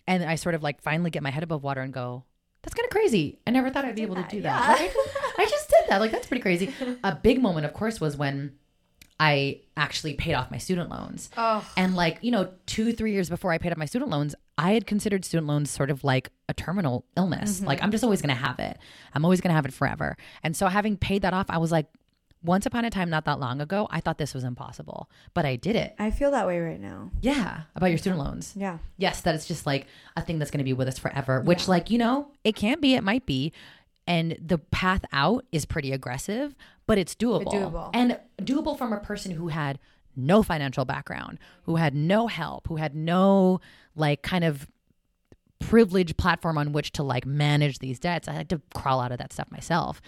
And 0.07 0.23
I 0.23 0.35
sort 0.35 0.55
of 0.55 0.63
like 0.63 0.81
finally 0.81 1.09
get 1.09 1.23
my 1.23 1.31
head 1.31 1.43
above 1.43 1.63
water 1.63 1.81
and 1.81 1.93
go, 1.93 2.23
that's 2.63 2.73
kind 2.73 2.85
of 2.85 2.91
crazy. 2.91 3.39
I 3.47 3.51
never 3.51 3.69
thought 3.69 3.85
I'd 3.85 3.95
be 3.95 4.03
able 4.03 4.15
to 4.15 4.25
do 4.29 4.41
that. 4.41 4.79
Right? 4.79 4.91
I 5.37 5.45
just 5.45 5.69
did 5.69 5.89
that. 5.89 5.99
Like 5.99 6.11
that's 6.11 6.27
pretty 6.27 6.41
crazy. 6.41 6.73
A 7.03 7.15
big 7.15 7.41
moment, 7.41 7.65
of 7.65 7.73
course, 7.73 7.99
was 7.99 8.17
when 8.17 8.53
I 9.21 9.59
actually 9.77 10.15
paid 10.15 10.33
off 10.33 10.49
my 10.49 10.57
student 10.57 10.89
loans. 10.89 11.29
Oh. 11.37 11.63
And 11.77 11.95
like, 11.95 12.17
you 12.21 12.31
know, 12.31 12.49
two, 12.65 12.91
three 12.91 13.11
years 13.11 13.29
before 13.29 13.51
I 13.51 13.59
paid 13.59 13.71
off 13.71 13.77
my 13.77 13.85
student 13.85 14.09
loans, 14.09 14.33
I 14.57 14.71
had 14.71 14.87
considered 14.87 15.23
student 15.23 15.45
loans 15.45 15.69
sort 15.69 15.91
of 15.91 16.03
like 16.03 16.31
a 16.49 16.55
terminal 16.55 17.05
illness. 17.15 17.57
Mm-hmm. 17.57 17.67
Like, 17.67 17.83
I'm 17.83 17.91
just 17.91 18.03
always 18.03 18.19
going 18.23 18.35
to 18.35 18.41
have 18.41 18.57
it. 18.57 18.79
I'm 19.13 19.23
always 19.23 19.39
going 19.39 19.49
to 19.49 19.53
have 19.53 19.65
it 19.65 19.73
forever. 19.73 20.17
And 20.41 20.57
so, 20.57 20.65
having 20.65 20.97
paid 20.97 21.21
that 21.21 21.35
off, 21.35 21.45
I 21.49 21.59
was 21.59 21.71
like, 21.71 21.85
once 22.43 22.65
upon 22.65 22.83
a 22.83 22.89
time, 22.89 23.11
not 23.11 23.25
that 23.25 23.39
long 23.39 23.61
ago, 23.61 23.87
I 23.91 23.99
thought 23.99 24.17
this 24.17 24.33
was 24.33 24.43
impossible, 24.43 25.07
but 25.35 25.45
I 25.45 25.55
did 25.55 25.75
it. 25.75 25.93
I 25.99 26.09
feel 26.09 26.31
that 26.31 26.47
way 26.47 26.59
right 26.59 26.79
now. 26.79 27.11
Yeah, 27.21 27.61
about 27.75 27.89
your 27.89 27.99
student 27.99 28.19
loans. 28.19 28.55
Yeah. 28.57 28.79
Yes, 28.97 29.21
that 29.21 29.35
it's 29.35 29.45
just 29.45 29.67
like 29.67 29.85
a 30.17 30.23
thing 30.23 30.39
that's 30.39 30.49
going 30.49 30.57
to 30.57 30.63
be 30.63 30.73
with 30.73 30.87
us 30.87 30.97
forever, 30.97 31.41
which, 31.41 31.67
like, 31.67 31.91
you 31.91 31.99
know, 31.99 32.31
it 32.43 32.55
can 32.55 32.79
be, 32.79 32.95
it 32.95 33.03
might 33.03 33.27
be. 33.27 33.53
And 34.11 34.37
the 34.45 34.57
path 34.57 35.05
out 35.13 35.45
is 35.53 35.63
pretty 35.63 35.93
aggressive, 35.93 36.53
but 36.85 36.97
it's 36.97 37.15
doable. 37.15 37.45
doable. 37.45 37.91
And 37.93 38.19
doable 38.41 38.77
from 38.77 38.91
a 38.91 38.99
person 38.99 39.31
who 39.31 39.47
had 39.47 39.79
no 40.17 40.43
financial 40.43 40.83
background, 40.83 41.39
who 41.63 41.77
had 41.77 41.95
no 41.95 42.27
help, 42.27 42.67
who 42.67 42.75
had 42.75 42.93
no 42.93 43.61
like 43.95 44.21
kind 44.21 44.43
of 44.43 44.67
privileged 45.59 46.17
platform 46.17 46.57
on 46.57 46.73
which 46.73 46.91
to 46.91 47.03
like 47.03 47.25
manage 47.25 47.79
these 47.79 47.99
debts. 47.99 48.27
I 48.27 48.33
had 48.33 48.49
to 48.49 48.59
crawl 48.75 48.99
out 48.99 49.13
of 49.13 49.17
that 49.19 49.31
stuff 49.31 49.49
myself. 49.49 50.01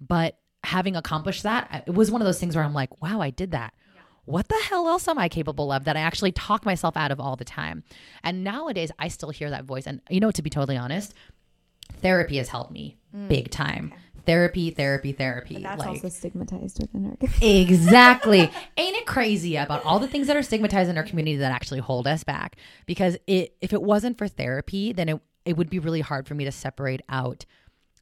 But 0.00 0.38
having 0.64 0.96
accomplished 0.96 1.42
that, 1.42 1.84
it 1.86 1.92
was 1.92 2.10
one 2.10 2.22
of 2.22 2.26
those 2.26 2.40
things 2.40 2.56
where 2.56 2.64
I'm 2.64 2.72
like, 2.72 3.02
wow, 3.02 3.20
I 3.20 3.28
did 3.28 3.50
that. 3.50 3.74
What 4.24 4.48
the 4.48 4.58
hell 4.70 4.88
else 4.88 5.06
am 5.06 5.18
I 5.18 5.28
capable 5.28 5.70
of 5.70 5.84
that 5.84 5.98
I 5.98 6.00
actually 6.00 6.32
talk 6.32 6.64
myself 6.64 6.96
out 6.96 7.10
of 7.10 7.20
all 7.20 7.36
the 7.36 7.44
time? 7.44 7.84
And 8.24 8.42
nowadays, 8.42 8.90
I 8.98 9.08
still 9.08 9.30
hear 9.30 9.50
that 9.50 9.64
voice. 9.64 9.86
And, 9.86 10.00
you 10.08 10.20
know, 10.20 10.30
to 10.30 10.40
be 10.40 10.48
totally 10.48 10.78
honest, 10.78 11.12
therapy 12.00 12.38
has 12.38 12.48
helped 12.48 12.70
me 12.70 12.96
Mm. 13.14 13.28
big 13.28 13.50
time. 13.50 13.92
Therapy, 14.26 14.70
therapy, 14.70 15.12
therapy. 15.12 15.62
That's 15.62 15.80
like, 15.80 15.88
also 15.88 16.08
stigmatized 16.08 16.80
within 16.80 17.06
our 17.06 17.16
community. 17.16 17.60
Exactly. 17.62 18.40
Ain't 18.76 18.96
it 18.96 19.06
crazy 19.06 19.56
about 19.56 19.84
all 19.84 19.98
the 19.98 20.06
things 20.06 20.26
that 20.26 20.36
are 20.36 20.42
stigmatized 20.42 20.90
in 20.90 20.98
our 20.98 21.02
community 21.02 21.38
that 21.38 21.52
actually 21.52 21.80
hold 21.80 22.06
us 22.06 22.22
back? 22.22 22.56
Because 22.86 23.16
it, 23.26 23.56
if 23.60 23.72
it 23.72 23.82
wasn't 23.82 24.18
for 24.18 24.28
therapy, 24.28 24.92
then 24.92 25.08
it, 25.08 25.20
it 25.44 25.56
would 25.56 25.70
be 25.70 25.78
really 25.78 26.00
hard 26.00 26.28
for 26.28 26.34
me 26.34 26.44
to 26.44 26.52
separate 26.52 27.00
out 27.08 27.46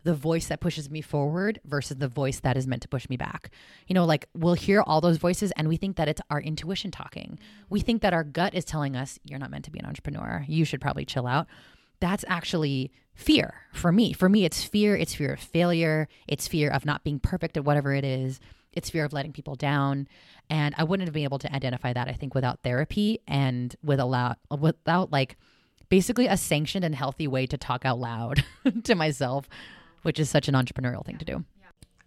the 0.04 0.14
voice 0.14 0.46
that 0.48 0.60
pushes 0.60 0.90
me 0.90 1.00
forward 1.00 1.60
versus 1.64 1.96
the 1.98 2.08
voice 2.08 2.40
that 2.40 2.56
is 2.56 2.66
meant 2.66 2.82
to 2.82 2.88
push 2.88 3.08
me 3.08 3.16
back. 3.16 3.50
You 3.86 3.94
know, 3.94 4.04
like 4.04 4.28
we'll 4.34 4.54
hear 4.54 4.82
all 4.82 5.00
those 5.00 5.18
voices 5.18 5.52
and 5.56 5.68
we 5.68 5.76
think 5.76 5.96
that 5.96 6.08
it's 6.08 6.22
our 6.30 6.40
intuition 6.40 6.90
talking. 6.90 7.38
Mm. 7.40 7.64
We 7.68 7.80
think 7.80 8.02
that 8.02 8.12
our 8.12 8.24
gut 8.24 8.54
is 8.54 8.64
telling 8.64 8.96
us, 8.96 9.18
you're 9.24 9.38
not 9.38 9.50
meant 9.50 9.64
to 9.66 9.70
be 9.70 9.78
an 9.78 9.86
entrepreneur. 9.86 10.44
You 10.48 10.64
should 10.64 10.80
probably 10.80 11.04
chill 11.04 11.26
out. 11.26 11.46
That's 12.00 12.24
actually 12.28 12.92
fear 13.18 13.54
for 13.72 13.90
me. 13.90 14.12
For 14.12 14.28
me, 14.28 14.44
it's 14.44 14.62
fear. 14.64 14.96
It's 14.96 15.12
fear 15.14 15.32
of 15.34 15.40
failure. 15.40 16.06
It's 16.28 16.46
fear 16.46 16.70
of 16.70 16.84
not 16.86 17.02
being 17.02 17.18
perfect 17.18 17.56
at 17.56 17.64
whatever 17.64 17.92
it 17.92 18.04
is. 18.04 18.38
It's 18.72 18.90
fear 18.90 19.04
of 19.04 19.12
letting 19.12 19.32
people 19.32 19.56
down. 19.56 20.06
And 20.48 20.72
I 20.78 20.84
wouldn't 20.84 21.08
have 21.08 21.14
been 21.14 21.24
able 21.24 21.40
to 21.40 21.52
identify 21.52 21.92
that, 21.92 22.06
I 22.08 22.12
think, 22.12 22.34
without 22.34 22.60
therapy 22.62 23.18
and 23.26 23.74
with 23.82 23.98
allow, 23.98 24.36
without 24.56 25.10
like 25.10 25.36
basically 25.88 26.28
a 26.28 26.36
sanctioned 26.36 26.84
and 26.84 26.94
healthy 26.94 27.26
way 27.26 27.44
to 27.46 27.58
talk 27.58 27.84
out 27.84 27.98
loud 27.98 28.44
to 28.84 28.94
myself, 28.94 29.48
which 30.02 30.20
is 30.20 30.30
such 30.30 30.46
an 30.48 30.54
entrepreneurial 30.54 31.04
thing 31.04 31.18
to 31.18 31.24
do. 31.24 31.44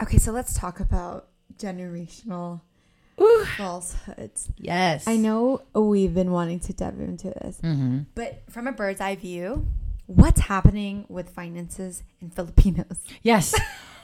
Okay, 0.01 0.17
so 0.17 0.31
let's 0.31 0.57
talk 0.57 0.79
about 0.79 1.27
generational 1.57 2.61
falsehoods. 3.57 4.49
Yes. 4.57 5.07
I 5.07 5.17
know 5.17 5.61
we've 5.75 6.13
been 6.13 6.31
wanting 6.31 6.59
to 6.61 6.73
dive 6.73 6.99
into 6.99 7.29
this, 7.29 7.59
Mm-hmm. 7.61 7.99
but 8.15 8.43
from 8.49 8.67
a 8.67 8.71
bird's 8.71 9.01
eye 9.01 9.15
view, 9.15 9.67
what's 10.05 10.41
happening 10.41 11.05
with 11.09 11.29
finances 11.29 12.03
in 12.21 12.29
Filipinos? 12.29 13.03
Yes. 13.21 13.53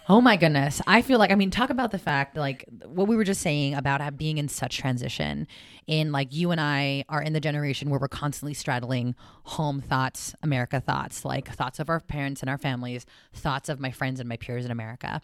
Oh 0.09 0.21
my 0.21 0.37
goodness. 0.37 0.81
I 0.87 1.01
feel 1.01 1.19
like, 1.19 1.31
I 1.31 1.35
mean, 1.35 1.51
talk 1.51 1.69
about 1.69 1.91
the 1.91 1.99
fact, 1.99 2.37
like 2.37 2.63
what 2.85 3.09
we 3.09 3.17
were 3.17 3.25
just 3.25 3.41
saying 3.41 3.73
about 3.73 4.15
being 4.15 4.37
in 4.37 4.47
such 4.47 4.77
transition. 4.77 5.47
In 5.85 6.13
like 6.13 6.33
you 6.33 6.51
and 6.51 6.61
I 6.61 7.03
are 7.09 7.21
in 7.21 7.33
the 7.33 7.41
generation 7.41 7.89
where 7.89 7.99
we're 7.99 8.07
constantly 8.07 8.53
straddling 8.53 9.15
home 9.43 9.81
thoughts, 9.81 10.33
America 10.41 10.79
thoughts, 10.79 11.25
like 11.25 11.49
thoughts 11.49 11.79
of 11.79 11.89
our 11.89 11.99
parents 11.99 12.41
and 12.41 12.49
our 12.49 12.57
families, 12.57 13.05
thoughts 13.33 13.67
of 13.67 13.81
my 13.81 13.91
friends 13.91 14.21
and 14.21 14.29
my 14.29 14.37
peers 14.37 14.63
in 14.63 14.71
America. 14.71 15.21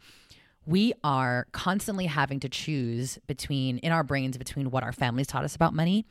We 0.66 0.94
are 1.02 1.48
constantly 1.54 2.08
having 2.08 2.42
to 2.42 2.50
choose 2.50 3.20
between, 3.26 3.78
in 3.78 3.94
our 3.94 4.04
brains, 4.04 4.38
between 4.38 4.70
what 4.70 4.84
our 4.84 4.94
families 4.94 5.28
taught 5.28 5.46
us 5.46 5.56
about 5.56 5.74
money 5.74 6.06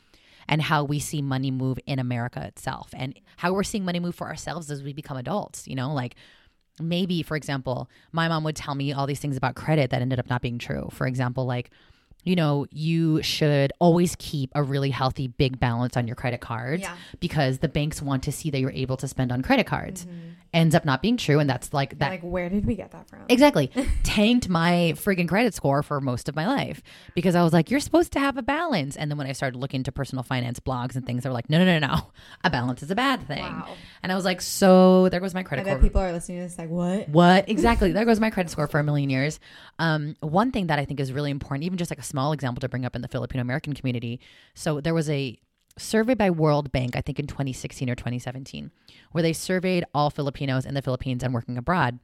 and 0.48 0.62
how 0.62 0.84
we 0.84 0.98
see 0.98 1.22
money 1.22 1.50
move 1.50 1.78
in 1.86 1.98
America 1.98 2.44
itself 2.46 2.90
and 2.94 3.18
how 3.36 3.52
we're 3.52 3.62
seeing 3.62 3.84
money 3.84 4.00
move 4.00 4.14
for 4.14 4.26
ourselves 4.26 4.70
as 4.70 4.82
we 4.82 4.92
become 4.92 5.16
adults. 5.16 5.66
You 5.66 5.76
know, 5.76 5.92
like 5.92 6.14
maybe 6.80 7.22
for 7.22 7.36
example 7.36 7.88
my 8.12 8.28
mom 8.28 8.44
would 8.44 8.56
tell 8.56 8.74
me 8.74 8.92
all 8.92 9.06
these 9.06 9.20
things 9.20 9.36
about 9.36 9.54
credit 9.54 9.90
that 9.90 10.00
ended 10.00 10.18
up 10.18 10.28
not 10.30 10.40
being 10.40 10.58
true 10.58 10.88
for 10.90 11.06
example 11.06 11.44
like 11.44 11.70
you 12.24 12.34
know 12.34 12.66
you 12.70 13.22
should 13.22 13.70
always 13.78 14.16
keep 14.18 14.50
a 14.54 14.62
really 14.62 14.88
healthy 14.88 15.28
big 15.28 15.60
balance 15.60 15.98
on 15.98 16.06
your 16.06 16.16
credit 16.16 16.40
cards 16.40 16.80
Yeah. 16.82 16.96
because 17.20 17.58
the 17.58 17.68
banks 17.68 18.00
want 18.00 18.22
to 18.22 18.32
see 18.32 18.48
that 18.50 18.58
you're 18.58 18.72
able 18.72 18.96
to 18.96 19.06
spend 19.06 19.30
on 19.30 19.42
credit 19.42 19.66
cards 19.66 20.06
mm-hmm. 20.06 20.30
Ends 20.54 20.74
up 20.74 20.84
not 20.84 21.00
being 21.00 21.16
true 21.16 21.38
and 21.38 21.48
that's 21.48 21.72
like 21.72 21.98
that 21.98 22.10
Like, 22.10 22.20
where 22.20 22.48
did 22.50 22.66
we 22.66 22.74
get 22.74 22.90
that 22.90 23.08
from? 23.08 23.20
Exactly. 23.28 23.70
Tanked 24.02 24.48
my 24.48 24.92
friggin' 24.96 25.26
credit 25.28 25.54
score 25.54 25.82
for 25.82 26.00
most 26.00 26.28
of 26.28 26.36
my 26.36 26.46
life 26.46 26.82
because 27.14 27.34
I 27.34 27.42
was 27.42 27.52
like, 27.52 27.70
you're 27.70 27.80
supposed 27.80 28.12
to 28.12 28.20
have 28.20 28.36
a 28.36 28.42
balance. 28.42 28.96
And 28.96 29.10
then 29.10 29.16
when 29.16 29.26
I 29.26 29.32
started 29.32 29.58
looking 29.58 29.78
into 29.80 29.92
personal 29.92 30.22
finance 30.22 30.60
blogs 30.60 30.94
and 30.94 31.06
things, 31.06 31.22
they 31.22 31.28
were 31.30 31.34
like, 31.34 31.48
no, 31.48 31.58
no, 31.58 31.64
no, 31.64 31.86
no. 31.86 32.10
A 32.44 32.50
balance 32.50 32.82
is 32.82 32.90
a 32.90 32.94
bad 32.94 33.26
thing. 33.26 33.42
Wow. 33.42 33.68
And 34.02 34.12
I 34.12 34.14
was 34.14 34.24
like, 34.24 34.40
so 34.42 35.08
there 35.08 35.20
goes 35.20 35.32
my 35.32 35.40
I 35.40 35.44
credit 35.44 35.64
bet 35.64 35.74
score. 35.78 35.82
people 35.82 36.00
are 36.02 36.12
listening 36.12 36.38
to 36.38 36.44
this 36.44 36.58
like, 36.58 36.68
what? 36.70 37.08
What 37.08 37.48
exactly? 37.48 37.92
There 38.02 38.04
goes 38.04 38.20
my 38.20 38.30
credit 38.30 38.50
score 38.50 38.66
for 38.66 38.78
a 38.80 38.84
million 38.84 39.10
years. 39.10 39.40
Um, 39.78 40.16
one 40.20 40.50
thing 40.52 40.66
that 40.66 40.78
I 40.78 40.84
think 40.84 41.00
is 41.00 41.12
really 41.12 41.30
important, 41.30 41.64
even 41.64 41.78
just 41.78 41.90
like 41.90 41.98
a 41.98 42.02
small 42.04 42.32
example 42.32 42.60
to 42.60 42.68
bring 42.68 42.84
up 42.84 42.94
in 42.96 43.02
the 43.02 43.08
Filipino 43.08 43.40
American 43.42 43.72
community. 43.74 44.20
So 44.54 44.80
there 44.80 44.94
was 44.94 45.08
a 45.08 45.38
survey 45.78 46.14
by 46.14 46.30
World 46.30 46.72
Bank, 46.72 46.96
I 46.96 47.00
think 47.00 47.18
in 47.18 47.26
2016 47.26 47.88
or 47.88 47.94
2017, 47.94 48.70
where 49.12 49.22
they 49.22 49.32
surveyed 49.32 49.84
all 49.94 50.10
Filipinos 50.10 50.64
in 50.66 50.74
the 50.74 50.82
Philippines 50.82 51.22
and 51.22 51.32
working 51.34 51.58
abroad. 51.58 51.98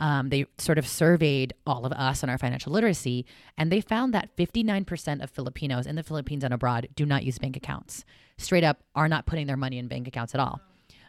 Um, 0.00 0.28
they 0.28 0.46
sort 0.58 0.78
of 0.78 0.86
surveyed 0.86 1.54
all 1.66 1.84
of 1.84 1.92
us 1.92 2.22
on 2.22 2.30
our 2.30 2.38
financial 2.38 2.72
literacy, 2.72 3.26
and 3.56 3.72
they 3.72 3.80
found 3.80 4.14
that 4.14 4.36
59% 4.36 5.22
of 5.22 5.30
Filipinos 5.30 5.86
in 5.86 5.96
the 5.96 6.04
Philippines 6.04 6.44
and 6.44 6.54
abroad 6.54 6.88
do 6.94 7.04
not 7.04 7.24
use 7.24 7.38
bank 7.38 7.56
accounts. 7.56 8.04
Straight 8.36 8.62
up, 8.62 8.84
are 8.94 9.08
not 9.08 9.26
putting 9.26 9.48
their 9.48 9.56
money 9.56 9.78
in 9.78 9.88
bank 9.88 10.06
accounts 10.06 10.34
at 10.34 10.40
all, 10.40 10.60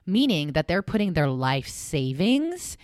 meaning 0.08 0.54
that 0.54 0.68
they're 0.68 0.82
putting 0.82 1.14
their 1.14 1.28
life 1.30 1.68
savings 1.68 2.78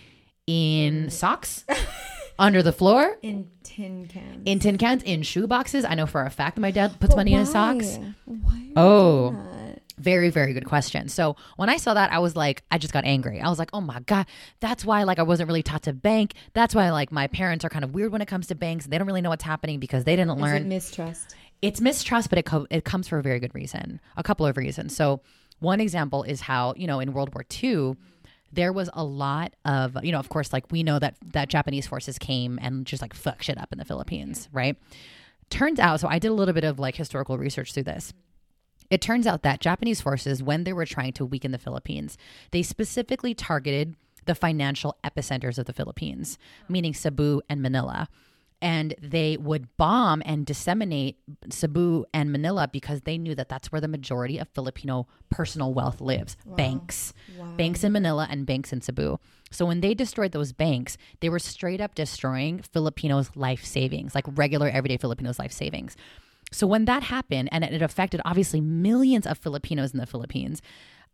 in 0.46 1.10
socks, 1.10 1.64
under 2.38 2.62
the 2.62 2.72
floor, 2.72 3.16
In 3.22 3.50
tin 3.62 4.06
cans. 4.08 4.42
in 4.44 4.58
tin 4.58 4.78
cans, 4.78 5.02
in 5.02 5.22
shoe 5.22 5.46
boxes. 5.46 5.84
I 5.84 5.94
know 5.94 6.06
for 6.06 6.22
a 6.24 6.30
fact 6.30 6.56
that 6.56 6.60
my 6.62 6.70
dad 6.70 6.98
puts 7.00 7.14
money 7.16 7.32
in 7.34 7.40
his 7.40 7.50
socks. 7.52 7.98
Why 8.24 8.70
Oh. 8.76 9.36
Very, 9.98 10.28
very 10.28 10.52
good 10.52 10.66
question. 10.66 11.08
So 11.08 11.36
when 11.56 11.70
I 11.70 11.78
saw 11.78 11.94
that, 11.94 12.12
I 12.12 12.18
was 12.18 12.36
like, 12.36 12.62
I 12.70 12.76
just 12.76 12.92
got 12.92 13.06
angry. 13.06 13.40
I 13.40 13.48
was 13.48 13.58
like, 13.58 13.70
oh 13.72 13.80
my 13.80 14.00
God, 14.00 14.26
that's 14.60 14.84
why 14.84 15.04
like 15.04 15.18
I 15.18 15.22
wasn't 15.22 15.46
really 15.48 15.62
taught 15.62 15.84
to 15.84 15.94
bank. 15.94 16.34
That's 16.52 16.74
why 16.74 16.90
like 16.90 17.10
my 17.10 17.28
parents 17.28 17.64
are 17.64 17.70
kind 17.70 17.82
of 17.82 17.94
weird 17.94 18.12
when 18.12 18.20
it 18.20 18.26
comes 18.28 18.48
to 18.48 18.54
banks. 18.54 18.86
They 18.86 18.98
don't 18.98 19.06
really 19.06 19.22
know 19.22 19.30
what's 19.30 19.42
happening 19.44 19.80
because 19.80 20.04
they 20.04 20.14
didn't 20.14 20.36
Is 20.36 20.42
learn 20.42 20.56
it 20.56 20.66
mistrust? 20.66 21.34
it's 21.62 21.80
mistrust, 21.80 22.28
but 22.28 22.38
it 22.38 22.44
co- 22.44 22.66
it 22.70 22.84
comes 22.84 23.08
for 23.08 23.18
a 23.18 23.22
very 23.22 23.40
good 23.40 23.54
reason. 23.54 23.98
A 24.18 24.22
couple 24.22 24.44
of 24.44 24.58
reasons. 24.58 24.94
So 24.94 25.22
one 25.60 25.80
example 25.80 26.24
is 26.24 26.42
how 26.42 26.74
you 26.76 26.86
know 26.86 27.00
in 27.00 27.14
World 27.14 27.34
War 27.34 27.46
II 27.62 27.96
there 28.56 28.72
was 28.72 28.90
a 28.94 29.04
lot 29.04 29.54
of 29.64 29.96
you 30.02 30.10
know 30.10 30.18
of 30.18 30.28
course 30.28 30.52
like 30.52 30.64
we 30.72 30.82
know 30.82 30.98
that 30.98 31.14
that 31.32 31.48
Japanese 31.48 31.86
forces 31.86 32.18
came 32.18 32.58
and 32.60 32.84
just 32.84 33.00
like 33.00 33.14
fuck 33.14 33.42
shit 33.42 33.58
up 33.58 33.70
in 33.70 33.78
the 33.78 33.84
Philippines, 33.84 34.48
mm-hmm. 34.48 34.56
right? 34.56 34.76
Turns 35.48 35.78
out, 35.78 36.00
so 36.00 36.08
I 36.08 36.18
did 36.18 36.28
a 36.28 36.34
little 36.34 36.54
bit 36.54 36.64
of 36.64 36.80
like 36.80 36.96
historical 36.96 37.38
research 37.38 37.72
through 37.72 37.84
this. 37.84 38.12
It 38.90 39.00
turns 39.00 39.26
out 39.26 39.42
that 39.42 39.60
Japanese 39.60 40.00
forces, 40.00 40.42
when 40.42 40.64
they 40.64 40.72
were 40.72 40.86
trying 40.86 41.12
to 41.14 41.24
weaken 41.24 41.52
the 41.52 41.58
Philippines, 41.58 42.18
they 42.50 42.62
specifically 42.62 43.34
targeted 43.34 43.94
the 44.26 44.34
financial 44.34 44.96
epicenters 45.04 45.58
of 45.58 45.66
the 45.66 45.72
Philippines, 45.72 46.36
meaning 46.68 46.94
Cebu 46.94 47.40
and 47.48 47.62
Manila. 47.62 48.08
And 48.66 48.94
they 49.00 49.36
would 49.36 49.64
bomb 49.76 50.22
and 50.26 50.44
disseminate 50.44 51.18
Cebu 51.50 52.04
and 52.12 52.32
Manila 52.32 52.68
because 52.78 53.02
they 53.02 53.16
knew 53.16 53.34
that 53.36 53.48
that's 53.48 53.70
where 53.70 53.80
the 53.80 53.88
majority 53.88 54.38
of 54.38 54.48
Filipino 54.48 55.06
personal 55.30 55.72
wealth 55.72 56.00
lives 56.00 56.36
banks. 56.56 57.12
Banks 57.56 57.84
in 57.84 57.92
Manila 57.92 58.26
and 58.28 58.44
banks 58.44 58.72
in 58.72 58.80
Cebu. 58.80 59.18
So 59.50 59.64
when 59.66 59.80
they 59.80 59.94
destroyed 59.94 60.32
those 60.32 60.52
banks, 60.52 60.98
they 61.20 61.28
were 61.28 61.38
straight 61.38 61.80
up 61.80 61.94
destroying 61.94 62.60
Filipinos' 62.60 63.30
life 63.36 63.64
savings, 63.64 64.14
like 64.14 64.24
regular 64.28 64.68
everyday 64.68 64.96
Filipinos' 64.96 65.38
life 65.38 65.52
savings. 65.52 65.96
So 66.52 66.66
when 66.66 66.84
that 66.86 67.02
happened, 67.04 67.48
and 67.52 67.64
it 67.64 67.72
it 67.72 67.82
affected 67.82 68.20
obviously 68.24 68.60
millions 68.60 69.26
of 69.26 69.38
Filipinos 69.38 69.92
in 69.92 70.00
the 70.00 70.06
Philippines, 70.06 70.60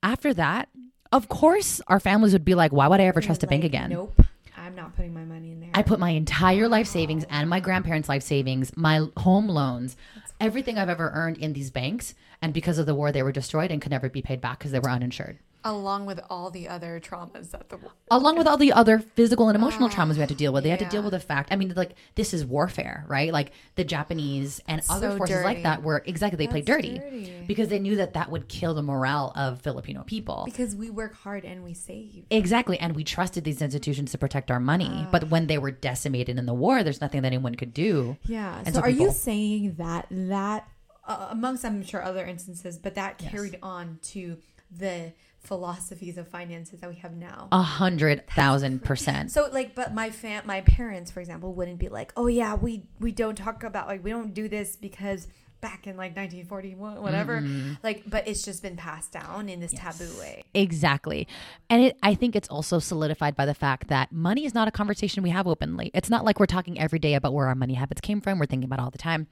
after 0.02 0.32
that, 0.34 0.68
of 1.12 1.28
course, 1.28 1.80
our 1.88 2.00
families 2.00 2.32
would 2.32 2.44
be 2.44 2.54
like, 2.54 2.72
why 2.72 2.86
would 2.88 3.00
I 3.00 3.04
ever 3.04 3.20
trust 3.20 3.42
a 3.42 3.46
bank 3.46 3.64
again? 3.64 3.90
Nope. 3.90 4.22
I'm 4.62 4.76
not 4.76 4.94
putting 4.94 5.12
my 5.12 5.24
money 5.24 5.50
in 5.50 5.58
there. 5.58 5.70
I 5.74 5.82
put 5.82 5.98
my 5.98 6.10
entire 6.10 6.68
life 6.68 6.86
savings 6.86 7.24
and 7.28 7.50
my 7.50 7.58
grandparents' 7.58 8.08
life 8.08 8.22
savings, 8.22 8.70
my 8.76 9.08
home 9.16 9.48
loans, 9.48 9.96
everything 10.40 10.78
I've 10.78 10.88
ever 10.88 11.10
earned 11.12 11.38
in 11.38 11.52
these 11.52 11.72
banks. 11.72 12.14
And 12.40 12.54
because 12.54 12.78
of 12.78 12.86
the 12.86 12.94
war, 12.94 13.10
they 13.10 13.24
were 13.24 13.32
destroyed 13.32 13.72
and 13.72 13.82
could 13.82 13.90
never 13.90 14.08
be 14.08 14.22
paid 14.22 14.40
back 14.40 14.60
because 14.60 14.70
they 14.70 14.78
were 14.78 14.88
uninsured. 14.88 15.40
Along 15.64 16.06
with 16.06 16.20
all 16.28 16.50
the 16.50 16.68
other 16.68 17.00
traumas 17.00 17.50
that 17.52 17.68
the 17.68 17.78
Along 18.10 18.36
with 18.36 18.46
all 18.46 18.56
the 18.56 18.72
other 18.72 18.98
physical 18.98 19.48
and 19.48 19.56
emotional 19.56 19.88
traumas 19.88 20.14
we 20.14 20.20
had 20.20 20.28
to 20.28 20.34
deal 20.34 20.52
with, 20.52 20.64
they 20.64 20.70
had 20.70 20.78
to 20.80 20.84
deal 20.86 21.02
with 21.02 21.12
the 21.12 21.20
fact. 21.20 21.50
I 21.52 21.56
mean, 21.56 21.72
like 21.76 21.94
this 22.14 22.34
is 22.34 22.44
warfare, 22.44 23.04
right? 23.08 23.32
Like 23.32 23.52
the 23.76 23.84
Japanese 23.84 24.60
and 24.66 24.82
other 24.90 25.16
forces 25.16 25.44
like 25.44 25.62
that 25.62 25.82
were 25.82 26.02
exactly 26.06 26.36
they 26.36 26.50
played 26.50 26.64
dirty, 26.64 26.98
dirty. 26.98 27.44
because 27.46 27.68
they 27.68 27.78
knew 27.78 27.96
that 27.96 28.14
that 28.14 28.30
would 28.30 28.48
kill 28.48 28.74
the 28.74 28.82
morale 28.82 29.32
of 29.36 29.60
Filipino 29.60 30.02
people. 30.02 30.42
because 30.44 30.74
we 30.74 30.90
work 30.90 31.14
hard 31.14 31.44
and 31.44 31.62
we 31.62 31.74
save. 31.74 32.24
Exactly. 32.30 32.78
And 32.78 32.96
we 32.96 33.04
trusted 33.04 33.44
these 33.44 33.62
institutions 33.62 34.10
to 34.12 34.18
protect 34.18 34.50
our 34.50 34.60
money. 34.60 35.06
But 35.10 35.30
when 35.30 35.46
they 35.46 35.58
were 35.58 35.70
decimated 35.70 36.38
in 36.38 36.46
the 36.46 36.54
war, 36.54 36.82
there's 36.82 37.00
nothing 37.00 37.22
that 37.22 37.28
anyone 37.28 37.54
could 37.54 37.72
do. 37.72 38.16
Yeah. 38.26 38.58
And 38.64 38.74
so, 38.74 38.80
so 38.80 38.80
are 38.80 38.90
you 38.90 39.10
saying 39.10 39.74
that 39.78 40.06
that 40.10 40.68
uh, 41.06 41.28
amongst 41.30 41.64
I'm 41.64 41.82
sure 41.84 42.02
other 42.02 42.24
instances, 42.24 42.78
but 42.78 42.94
that 42.94 43.18
carried 43.18 43.58
on 43.62 43.98
to 44.02 44.38
the 44.70 45.12
philosophies 45.42 46.16
of 46.16 46.28
finances 46.28 46.80
that 46.80 46.88
we 46.88 46.96
have 46.96 47.12
now. 47.12 47.48
A 47.52 47.62
hundred 47.62 48.26
thousand 48.28 48.84
percent. 48.84 49.30
So 49.30 49.48
like, 49.52 49.74
but 49.74 49.92
my 49.92 50.10
fam, 50.10 50.46
my 50.46 50.60
parents, 50.62 51.10
for 51.10 51.20
example, 51.20 51.52
wouldn't 51.54 51.78
be 51.78 51.88
like, 51.88 52.12
"Oh 52.16 52.28
yeah, 52.28 52.54
we 52.54 52.84
we 53.00 53.12
don't 53.12 53.36
talk 53.36 53.64
about 53.64 53.88
like 53.88 54.04
we 54.04 54.10
don't 54.10 54.34
do 54.34 54.48
this 54.48 54.76
because 54.76 55.26
back 55.60 55.86
in 55.86 55.96
like 55.96 56.16
1941, 56.16 57.02
whatever." 57.02 57.40
Mm-hmm. 57.40 57.74
Like, 57.82 58.04
but 58.06 58.28
it's 58.28 58.42
just 58.42 58.62
been 58.62 58.76
passed 58.76 59.12
down 59.12 59.48
in 59.48 59.58
this 59.58 59.72
taboo 59.72 60.16
way. 60.18 60.44
Exactly. 60.54 61.26
And 61.68 61.82
it, 61.82 61.98
I 62.02 62.14
think 62.14 62.36
it's 62.36 62.48
also 62.48 62.78
solidified 62.78 63.34
by 63.34 63.46
the 63.46 63.54
fact 63.54 63.88
that 63.88 64.12
money 64.12 64.44
is 64.44 64.54
not 64.54 64.68
a 64.68 64.72
conversation 64.72 65.22
we 65.22 65.30
have 65.30 65.48
openly. 65.48 65.90
It's 65.92 66.10
not 66.10 66.24
like 66.24 66.38
we're 66.38 66.46
talking 66.46 66.78
every 66.78 67.00
day 67.00 67.14
about 67.14 67.32
where 67.32 67.48
our 67.48 67.54
money 67.56 67.74
habits 67.74 68.00
came 68.00 68.20
from. 68.20 68.38
We're 68.38 68.46
thinking 68.46 68.68
about 68.68 68.78
it 68.78 68.82
all 68.82 68.90
the 68.90 68.98
time. 68.98 69.26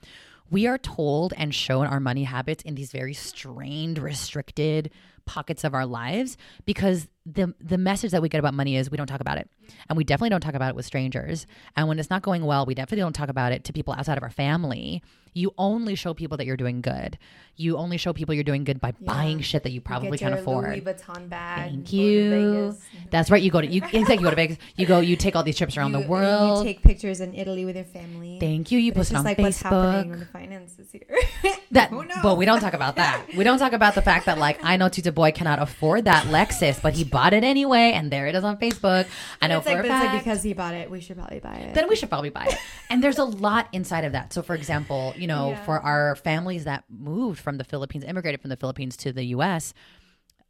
We 0.50 0.66
are 0.66 0.78
told 0.78 1.32
and 1.36 1.54
shown 1.54 1.86
our 1.86 2.00
money 2.00 2.24
habits 2.24 2.64
in 2.64 2.74
these 2.74 2.90
very 2.90 3.14
strained, 3.14 3.98
restricted 3.98 4.90
pockets 5.26 5.64
of 5.64 5.74
our 5.74 5.86
lives 5.86 6.36
because 6.64 7.08
the 7.26 7.54
the 7.60 7.78
message 7.78 8.10
that 8.10 8.22
we 8.22 8.28
get 8.28 8.38
about 8.38 8.54
money 8.54 8.76
is 8.76 8.90
we 8.90 8.96
don't 8.96 9.06
talk 9.06 9.20
about 9.20 9.38
it. 9.38 9.48
And 9.88 9.96
we 9.96 10.04
definitely 10.04 10.30
don't 10.30 10.40
talk 10.40 10.54
about 10.54 10.70
it 10.70 10.76
with 10.76 10.86
strangers. 10.86 11.46
And 11.76 11.88
when 11.88 11.98
it's 11.98 12.10
not 12.10 12.22
going 12.22 12.44
well, 12.44 12.66
we 12.66 12.74
definitely 12.74 13.02
don't 13.02 13.12
talk 13.12 13.28
about 13.28 13.52
it 13.52 13.64
to 13.64 13.72
people 13.72 13.94
outside 13.94 14.16
of 14.16 14.22
our 14.22 14.30
family. 14.30 15.02
You 15.32 15.54
only 15.58 15.94
show 15.94 16.12
people 16.12 16.36
that 16.38 16.46
you're 16.46 16.56
doing 16.56 16.80
good. 16.80 17.16
You 17.54 17.76
only 17.76 17.98
show 17.98 18.12
people 18.12 18.34
you're 18.34 18.42
doing 18.42 18.64
good 18.64 18.80
by 18.80 18.92
buying 19.00 19.40
shit 19.40 19.62
that 19.62 19.70
you 19.70 19.80
probably 19.80 20.12
Get 20.18 20.20
can't 20.20 20.34
afford. 20.34 20.70
Louis 20.70 20.80
Vuitton 20.80 21.28
bag. 21.28 21.70
Thank 21.70 21.92
you. 21.92 22.76
That's 23.10 23.30
right. 23.30 23.40
You 23.40 23.50
go 23.52 23.60
to 23.60 23.66
you 23.66 23.80
exactly 23.82 24.16
you 24.16 24.22
go 24.22 24.30
to 24.30 24.36
Vegas. 24.36 24.58
You 24.76 24.86
go 24.86 24.98
you 24.98 25.14
take 25.14 25.36
all 25.36 25.44
these 25.44 25.56
trips 25.56 25.76
around 25.76 25.92
You- 25.94 26.02
the 26.02 26.08
world. 26.08 26.66
You 26.66 26.72
take 26.72 26.82
pictures 26.82 27.20
in 27.20 27.34
Italy 27.34 27.64
with 27.64 27.76
your 27.76 27.84
family. 27.84 28.38
Thank 28.40 28.72
you. 28.72 28.78
You 28.80 28.90
But 28.92 28.98
post 29.00 29.12
it 29.12 29.16
on 29.18 29.24
like 29.24 29.38
what's 29.38 29.62
happening 29.62 30.06
Facebook. 30.06 30.10
with 30.10 30.18
the 30.20 30.26
finances 30.26 30.90
here. 30.90 31.02
That, 31.72 31.90
Who 31.90 32.04
knows? 32.04 32.18
but 32.20 32.36
we 32.36 32.46
don't 32.46 32.58
talk 32.60 32.74
about 32.74 32.96
that. 32.96 33.26
We 33.36 33.44
don't 33.44 33.60
talk 33.60 33.72
about 33.72 33.94
the 33.94 34.02
fact 34.02 34.26
that 34.26 34.38
like 34.38 34.58
I 34.64 34.76
know 34.76 34.88
Tita 34.88 35.12
Boy 35.12 35.30
cannot 35.30 35.60
afford 35.60 36.06
that 36.06 36.24
Lexus, 36.24 36.82
but 36.82 36.94
he 36.94 37.04
bought 37.04 37.32
it 37.32 37.44
anyway, 37.44 37.92
and 37.94 38.10
there 38.10 38.26
it 38.26 38.34
is 38.34 38.42
on 38.42 38.56
Facebook. 38.56 39.06
I 39.40 39.46
know 39.46 39.59
it's 39.61 39.66
like, 39.66 39.78
it's 39.78 39.88
like 39.88 40.24
because 40.24 40.42
he 40.42 40.52
bought 40.52 40.74
it, 40.74 40.90
we 40.90 41.00
should 41.00 41.16
probably 41.16 41.40
buy 41.40 41.54
it. 41.54 41.74
then 41.74 41.88
we 41.88 41.96
should 41.96 42.08
probably 42.08 42.30
buy 42.30 42.46
it. 42.46 42.58
And 42.88 43.02
there's 43.02 43.18
a 43.18 43.24
lot 43.24 43.68
inside 43.72 44.04
of 44.04 44.12
that. 44.12 44.32
So, 44.32 44.42
for 44.42 44.54
example, 44.54 45.14
you 45.16 45.26
know, 45.26 45.50
Yeah. 45.50 45.64
for 45.64 45.80
our 45.80 46.16
families 46.16 46.64
that 46.64 46.84
moved 46.88 47.40
from 47.40 47.56
the 47.58 47.64
Philippines, 47.64 48.04
immigrated 48.04 48.40
from 48.40 48.50
the 48.50 48.56
Philippines 48.56 48.96
to 48.98 49.12
the 49.12 49.24
US, 49.26 49.72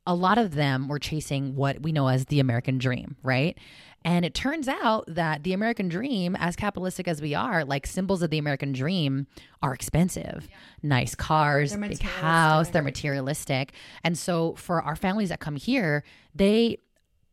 a 0.06 0.14
lot 0.14 0.38
of 0.38 0.54
them 0.54 0.88
were 0.88 0.98
chasing 0.98 1.54
what 1.54 1.82
we 1.82 1.92
know 1.92 2.08
as 2.08 2.24
the 2.26 2.40
American 2.40 2.78
dream, 2.78 3.16
right? 3.22 3.56
And 4.02 4.24
it 4.24 4.32
turns 4.32 4.66
out 4.66 5.04
that 5.08 5.42
the 5.44 5.52
American 5.52 5.88
dream, 5.90 6.34
as 6.36 6.56
capitalistic 6.56 7.06
as 7.06 7.20
we 7.20 7.34
are, 7.34 7.66
like 7.66 7.86
symbols 7.86 8.22
of 8.22 8.30
the 8.30 8.38
American 8.38 8.72
dream 8.72 9.26
are 9.62 9.74
expensive. 9.74 10.48
Nice 10.82 11.14
cars, 11.14 11.76
big 11.76 12.00
house, 12.00 12.70
they're 12.70 12.82
materialistic. 12.82 13.72
And 14.02 14.16
so 14.16 14.54
for 14.54 14.80
our 14.80 14.96
families 14.96 15.28
that 15.28 15.38
come 15.40 15.56
here, 15.56 16.02
they 16.34 16.78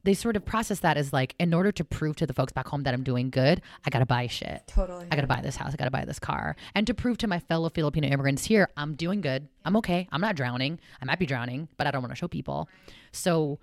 they 0.07 0.13
sort 0.13 0.37
of 0.37 0.45
process 0.45 0.79
that 0.79 0.95
as 0.95 1.11
like 1.11 1.35
in 1.37 1.53
order 1.53 1.69
to 1.69 1.83
prove 1.83 2.15
to 2.15 2.25
the 2.25 2.33
folks 2.33 2.53
back 2.53 2.65
home 2.65 2.83
that 2.83 2.93
I'm 2.93 3.03
doing 3.03 3.29
good, 3.29 3.61
I 3.85 3.89
got 3.89 3.99
to 3.99 4.05
buy 4.05 4.27
shit. 4.27 4.63
Totally. 4.65 5.05
I 5.11 5.15
got 5.15 5.21
to 5.21 5.27
buy 5.27 5.41
this 5.41 5.57
house. 5.57 5.73
I 5.73 5.75
got 5.75 5.83
to 5.83 5.91
buy 5.91 6.05
this 6.05 6.17
car. 6.17 6.55
And 6.73 6.87
to 6.87 6.93
prove 6.93 7.17
to 7.17 7.27
my 7.27 7.39
fellow 7.39 7.69
Filipino 7.69 8.07
immigrants 8.07 8.45
here, 8.45 8.69
I'm 8.77 8.95
doing 8.95 9.19
good. 9.19 9.49
I'm 9.65 9.75
okay. 9.75 10.07
I'm 10.09 10.21
not 10.21 10.37
drowning. 10.37 10.79
I 11.01 11.05
might 11.05 11.19
be 11.19 11.25
drowning, 11.25 11.67
but 11.75 11.87
I 11.87 11.91
don't 11.91 12.01
want 12.01 12.13
to 12.13 12.15
show 12.15 12.29
people. 12.29 12.69
So 13.11 13.59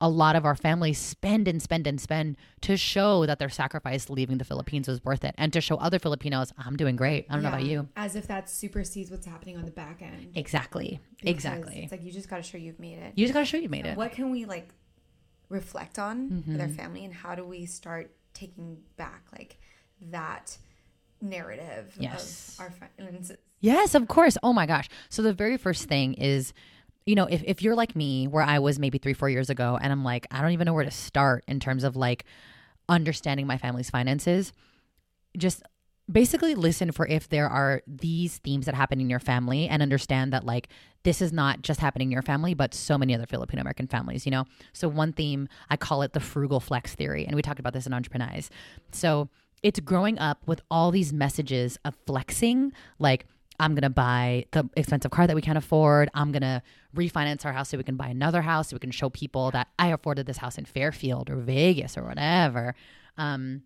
a 0.00 0.08
lot 0.08 0.36
of 0.36 0.46
our 0.46 0.54
families 0.54 0.98
spend 0.98 1.46
and 1.48 1.60
spend 1.60 1.86
and 1.86 2.00
spend 2.00 2.38
to 2.62 2.78
show 2.78 3.26
that 3.26 3.38
their 3.38 3.50
sacrifice 3.50 4.08
leaving 4.08 4.38
the 4.38 4.44
Philippines 4.44 4.88
was 4.88 5.04
worth 5.04 5.22
it 5.22 5.34
and 5.36 5.52
to 5.52 5.60
show 5.60 5.76
other 5.76 5.98
Filipinos, 5.98 6.50
I'm 6.56 6.76
doing 6.76 6.96
great. 6.96 7.26
I 7.28 7.34
don't 7.34 7.42
know 7.42 7.50
about 7.50 7.64
you. 7.64 7.88
As 7.94 8.16
if 8.16 8.26
that 8.28 8.48
supersedes 8.48 9.10
what's 9.10 9.26
happening 9.26 9.58
on 9.58 9.66
the 9.66 9.70
back 9.70 10.00
end. 10.00 10.32
Exactly. 10.34 10.98
Because 11.18 11.30
Exactly. 11.30 11.82
It's 11.82 11.92
like 11.92 12.02
you 12.02 12.10
just 12.10 12.30
got 12.30 12.38
to 12.38 12.42
show 12.42 12.56
you've 12.56 12.80
made 12.80 12.98
it. 12.98 13.12
You 13.16 13.26
just 13.26 13.34
got 13.34 13.40
to 13.40 13.46
show 13.46 13.58
you've 13.58 13.70
made 13.70 13.84
it. 13.84 13.98
What 13.98 14.12
can 14.12 14.30
we 14.30 14.46
like 14.46 14.70
reflect 15.54 15.98
on 15.98 16.28
with 16.30 16.46
Mm-hmm. 16.48 16.60
our 16.60 16.68
family, 16.68 17.04
and 17.04 17.14
how 17.14 17.34
do 17.34 17.44
we 17.44 17.64
start 17.66 18.10
taking 18.34 18.78
back 18.96 19.22
like 19.32 19.56
that 20.10 20.58
narrative 21.20 21.96
Yes. 21.98 22.56
of 22.58 22.64
our 22.66 22.70
finances? 22.98 23.38
Yes, 23.60 23.94
of 23.94 24.08
course. 24.08 24.36
Oh 24.42 24.52
my 24.52 24.66
gosh. 24.66 24.88
So 25.08 25.22
the 25.22 25.32
very 25.32 25.56
first 25.56 25.88
thing 25.88 26.14
is, 26.14 26.52
you 27.06 27.14
know, 27.14 27.24
if, 27.26 27.42
if 27.44 27.62
you're 27.62 27.74
like 27.74 27.96
me, 27.96 28.26
where 28.26 28.42
I 28.42 28.58
was 28.58 28.78
maybe 28.78 28.98
three, 28.98 29.14
four 29.14 29.28
years 29.30 29.48
ago, 29.48 29.78
and 29.80 29.90
I'm 29.92 30.04
like, 30.04 30.26
I 30.30 30.42
don't 30.42 30.50
even 30.52 30.66
know 30.66 30.74
where 30.74 30.84
to 30.84 30.90
start 30.90 31.44
in 31.48 31.60
terms 31.60 31.84
of 31.84 31.96
like 31.96 32.24
understanding 32.88 33.46
my 33.46 33.56
family's 33.56 33.88
finances, 33.90 34.52
just 35.36 35.62
basically 36.10 36.54
listen 36.54 36.92
for 36.92 37.06
if 37.06 37.28
there 37.28 37.48
are 37.48 37.82
these 37.86 38.38
themes 38.38 38.66
that 38.66 38.74
happen 38.74 39.00
in 39.00 39.08
your 39.08 39.18
family 39.18 39.68
and 39.68 39.82
understand 39.82 40.32
that 40.32 40.44
like 40.44 40.68
this 41.02 41.22
is 41.22 41.32
not 41.32 41.62
just 41.62 41.80
happening 41.80 42.08
in 42.08 42.12
your 42.12 42.22
family 42.22 42.52
but 42.52 42.74
so 42.74 42.98
many 42.98 43.14
other 43.14 43.26
filipino 43.26 43.60
american 43.62 43.86
families 43.86 44.26
you 44.26 44.30
know? 44.30 44.44
So 44.72 44.88
one 44.88 45.12
theme 45.12 45.48
i 45.70 45.76
call 45.76 46.02
it 46.02 46.12
the 46.12 46.20
frugal 46.20 46.60
flex 46.60 46.94
theory 46.94 47.24
and 47.26 47.34
we 47.34 47.42
talked 47.42 47.60
about 47.60 47.72
this 47.72 47.86
in 47.86 47.94
entrepreneurs. 47.94 48.50
So 48.92 49.28
it's 49.62 49.80
growing 49.80 50.18
up 50.18 50.42
with 50.46 50.60
all 50.70 50.90
these 50.90 51.12
messages 51.12 51.78
of 51.86 51.96
flexing 52.06 52.72
like 52.98 53.26
i'm 53.58 53.74
to 53.74 53.88
buy 53.88 54.44
the 54.50 54.68
expensive 54.76 55.10
car 55.10 55.26
that 55.26 55.36
we 55.36 55.42
can't 55.42 55.58
afford. 55.58 56.10
I'm 56.12 56.32
to 56.34 56.62
refinance 56.94 57.46
our 57.46 57.52
house 57.52 57.70
so 57.70 57.78
we 57.78 57.84
can 57.84 57.96
buy 57.96 58.08
another 58.08 58.42
house 58.42 58.68
so 58.68 58.76
we 58.76 58.80
can 58.80 58.90
show 58.90 59.08
people 59.08 59.50
that 59.52 59.68
i 59.78 59.88
afforded 59.88 60.26
this 60.26 60.36
house 60.36 60.58
in 60.58 60.66
fairfield 60.66 61.30
or 61.30 61.36
vegas 61.36 61.96
or 61.96 62.04
whatever. 62.04 62.74
Um, 63.16 63.62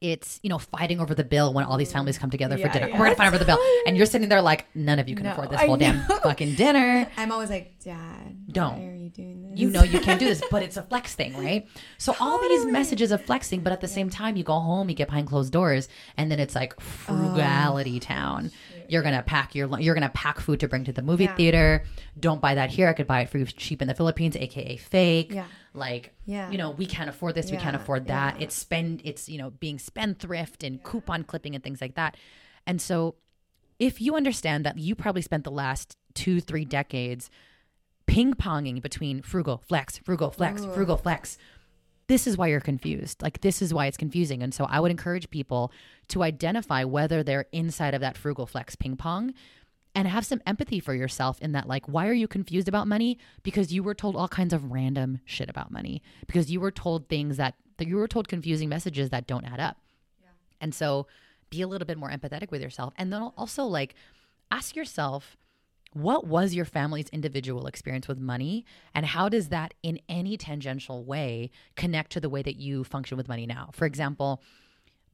it's 0.00 0.40
you 0.42 0.50
know 0.50 0.58
fighting 0.58 1.00
over 1.00 1.14
the 1.14 1.24
bill 1.24 1.52
when 1.52 1.64
all 1.64 1.76
these 1.76 1.88
mm. 1.88 1.94
families 1.94 2.18
come 2.18 2.30
together 2.30 2.58
for 2.58 2.68
dinner. 2.68 2.88
yeah. 2.88 2.98
We're 2.98 3.06
gonna 3.06 3.16
fight 3.16 3.28
over 3.28 3.38
the 3.38 3.44
bill, 3.44 3.58
and 3.86 3.96
you're 3.96 4.06
sitting 4.06 4.28
there 4.28 4.42
like 4.42 4.66
none 4.74 4.98
of 4.98 5.08
you 5.08 5.14
can 5.14 5.24
No, 5.24 5.32
afford 5.32 5.50
this 5.50 5.60
whole 5.60 5.76
damn 5.76 6.00
fucking 6.22 6.54
dinner. 6.54 7.08
I'm 7.16 7.32
always 7.32 7.50
like, 7.50 7.78
Dad, 7.82 8.52
Don't. 8.52 8.78
Why 8.78 8.86
are 8.86 8.94
you 8.94 9.10
doing 9.10 9.50
this? 9.50 9.60
You 9.60 9.70
know 9.70 9.82
you 9.82 10.00
can't 10.00 10.20
do 10.20 10.26
this, 10.26 10.42
but 10.50 10.62
it's 10.62 10.76
a 10.76 10.82
flex 10.90 11.14
thing, 11.14 11.36
right? 11.36 11.66
So 11.98 12.14
all 12.20 12.38
these 12.40 12.66
messages 12.66 13.12
of 13.12 13.24
flexing, 13.24 13.60
but 13.60 13.72
at 13.72 13.80
the 13.80 13.88
same 13.88 14.10
time, 14.10 14.36
you 14.36 14.44
go 14.44 14.58
home, 14.58 14.88
you 14.88 14.94
get 14.94 15.08
behind 15.08 15.28
closed 15.28 15.52
doors, 15.52 15.88
and 16.16 16.30
then 16.30 16.40
it's 16.40 16.54
like 16.54 16.74
oh. 16.78 16.82
frugality 16.82 18.00
town. 18.00 18.50
You're 18.90 19.02
gonna 19.02 19.22
pack 19.22 19.54
your 19.54 19.78
you're 19.80 19.94
gonna 19.94 20.08
pack 20.10 20.40
food 20.40 20.60
to 20.60 20.68
bring 20.68 20.84
to 20.84 20.92
the 20.92 21.02
movie 21.02 21.24
Yeah. 21.24 21.34
theater. 21.36 21.84
Don't 22.18 22.40
buy 22.40 22.54
that 22.54 22.70
here. 22.70 22.88
I 22.88 22.92
could 22.92 23.06
buy 23.06 23.20
it 23.22 23.28
for 23.28 23.38
you 23.38 23.44
cheap 23.46 23.82
in 23.82 23.88
the 23.88 23.94
Philippines, 23.94 24.36
aka 24.36 24.76
fake. 24.76 25.32
Yeah. 25.32 25.44
Like 25.74 26.14
Yeah. 26.24 26.50
you 26.50 26.58
know, 26.58 26.70
we 26.70 26.86
can't 26.86 27.08
afford 27.08 27.34
this, 27.34 27.50
we 27.50 27.56
can't 27.56 27.76
afford 27.76 28.06
that. 28.08 28.36
yeah. 28.36 28.44
It's 28.44 28.54
spend 28.54 29.02
it's 29.04 29.28
you 29.28 29.38
know 29.38 29.50
being 29.50 29.78
spendthrift 29.78 30.62
and 30.62 30.82
coupon 30.82 31.24
clipping 31.24 31.54
and 31.54 31.62
things 31.64 31.80
like 31.80 31.94
that. 31.96 32.16
And 32.66 32.80
so 32.80 33.16
if 33.78 34.00
you 34.00 34.16
understand 34.16 34.64
that 34.64 34.78
you 34.78 34.94
probably 34.94 35.22
spent 35.22 35.44
the 35.44 35.50
last 35.50 35.96
two, 36.14 36.40
three 36.40 36.64
decades 36.64 37.30
ping 38.06 38.32
ponging 38.34 38.80
between 38.80 39.20
frugal, 39.20 39.58
flex, 39.68 39.98
frugal, 39.98 40.30
flex, 40.30 40.64
frugal, 40.64 40.96
flex, 40.96 41.36
this 42.08 42.26
is 42.26 42.36
why 42.36 42.46
you're 42.48 42.60
confused. 42.60 43.22
Like, 43.22 43.40
this 43.40 43.60
is 43.60 43.74
why 43.74 43.86
it's 43.86 43.96
confusing. 43.96 44.42
And 44.42 44.54
so 44.54 44.64
I 44.64 44.80
would 44.80 44.90
encourage 44.90 45.30
people 45.30 45.72
to 46.08 46.22
identify 46.22 46.84
whether 46.84 47.22
they're 47.22 47.46
inside 47.52 47.94
of 47.94 48.00
that 48.00 48.16
frugal 48.16 48.46
flex 48.46 48.76
ping 48.76 48.96
pong 48.96 49.34
and 49.94 50.06
have 50.06 50.26
some 50.26 50.42
empathy 50.46 50.78
for 50.78 50.94
yourself 50.94 51.40
in 51.40 51.52
that, 51.52 51.66
like, 51.66 51.86
why 51.88 52.06
are 52.06 52.12
you 52.12 52.28
confused 52.28 52.68
about 52.68 52.86
money? 52.86 53.18
Because 53.42 53.72
you 53.72 53.82
were 53.82 53.94
told 53.94 54.14
all 54.14 54.28
kinds 54.28 54.52
of 54.52 54.70
random 54.70 55.20
shit 55.24 55.48
about 55.48 55.70
money, 55.70 56.02
because 56.26 56.50
you 56.50 56.60
were 56.60 56.70
told 56.70 57.08
things 57.08 57.38
that, 57.38 57.54
that 57.78 57.88
you 57.88 57.96
were 57.96 58.06
told 58.06 58.28
confusing 58.28 58.68
messages 58.68 59.08
that 59.08 59.26
don't 59.26 59.46
add 59.46 59.58
up. 59.58 59.78
And 60.60 60.74
so 60.74 61.06
be 61.48 61.62
a 61.62 61.66
little 61.66 61.86
bit 61.86 61.96
more 61.96 62.10
empathetic 62.10 62.50
with 62.50 62.60
yourself. 62.60 62.92
And 62.96 63.12
then 63.12 63.22
also, 63.22 63.64
like, 63.64 63.94
ask 64.50 64.76
yourself, 64.76 65.36
what 65.96 66.26
was 66.26 66.54
your 66.54 66.66
family's 66.66 67.08
individual 67.08 67.66
experience 67.66 68.06
with 68.06 68.18
money? 68.18 68.66
And 68.94 69.06
how 69.06 69.30
does 69.30 69.48
that, 69.48 69.72
in 69.82 69.98
any 70.10 70.36
tangential 70.36 71.02
way, 71.04 71.50
connect 71.74 72.12
to 72.12 72.20
the 72.20 72.28
way 72.28 72.42
that 72.42 72.56
you 72.56 72.84
function 72.84 73.16
with 73.16 73.28
money 73.28 73.46
now? 73.46 73.70
For 73.72 73.86
example, 73.86 74.42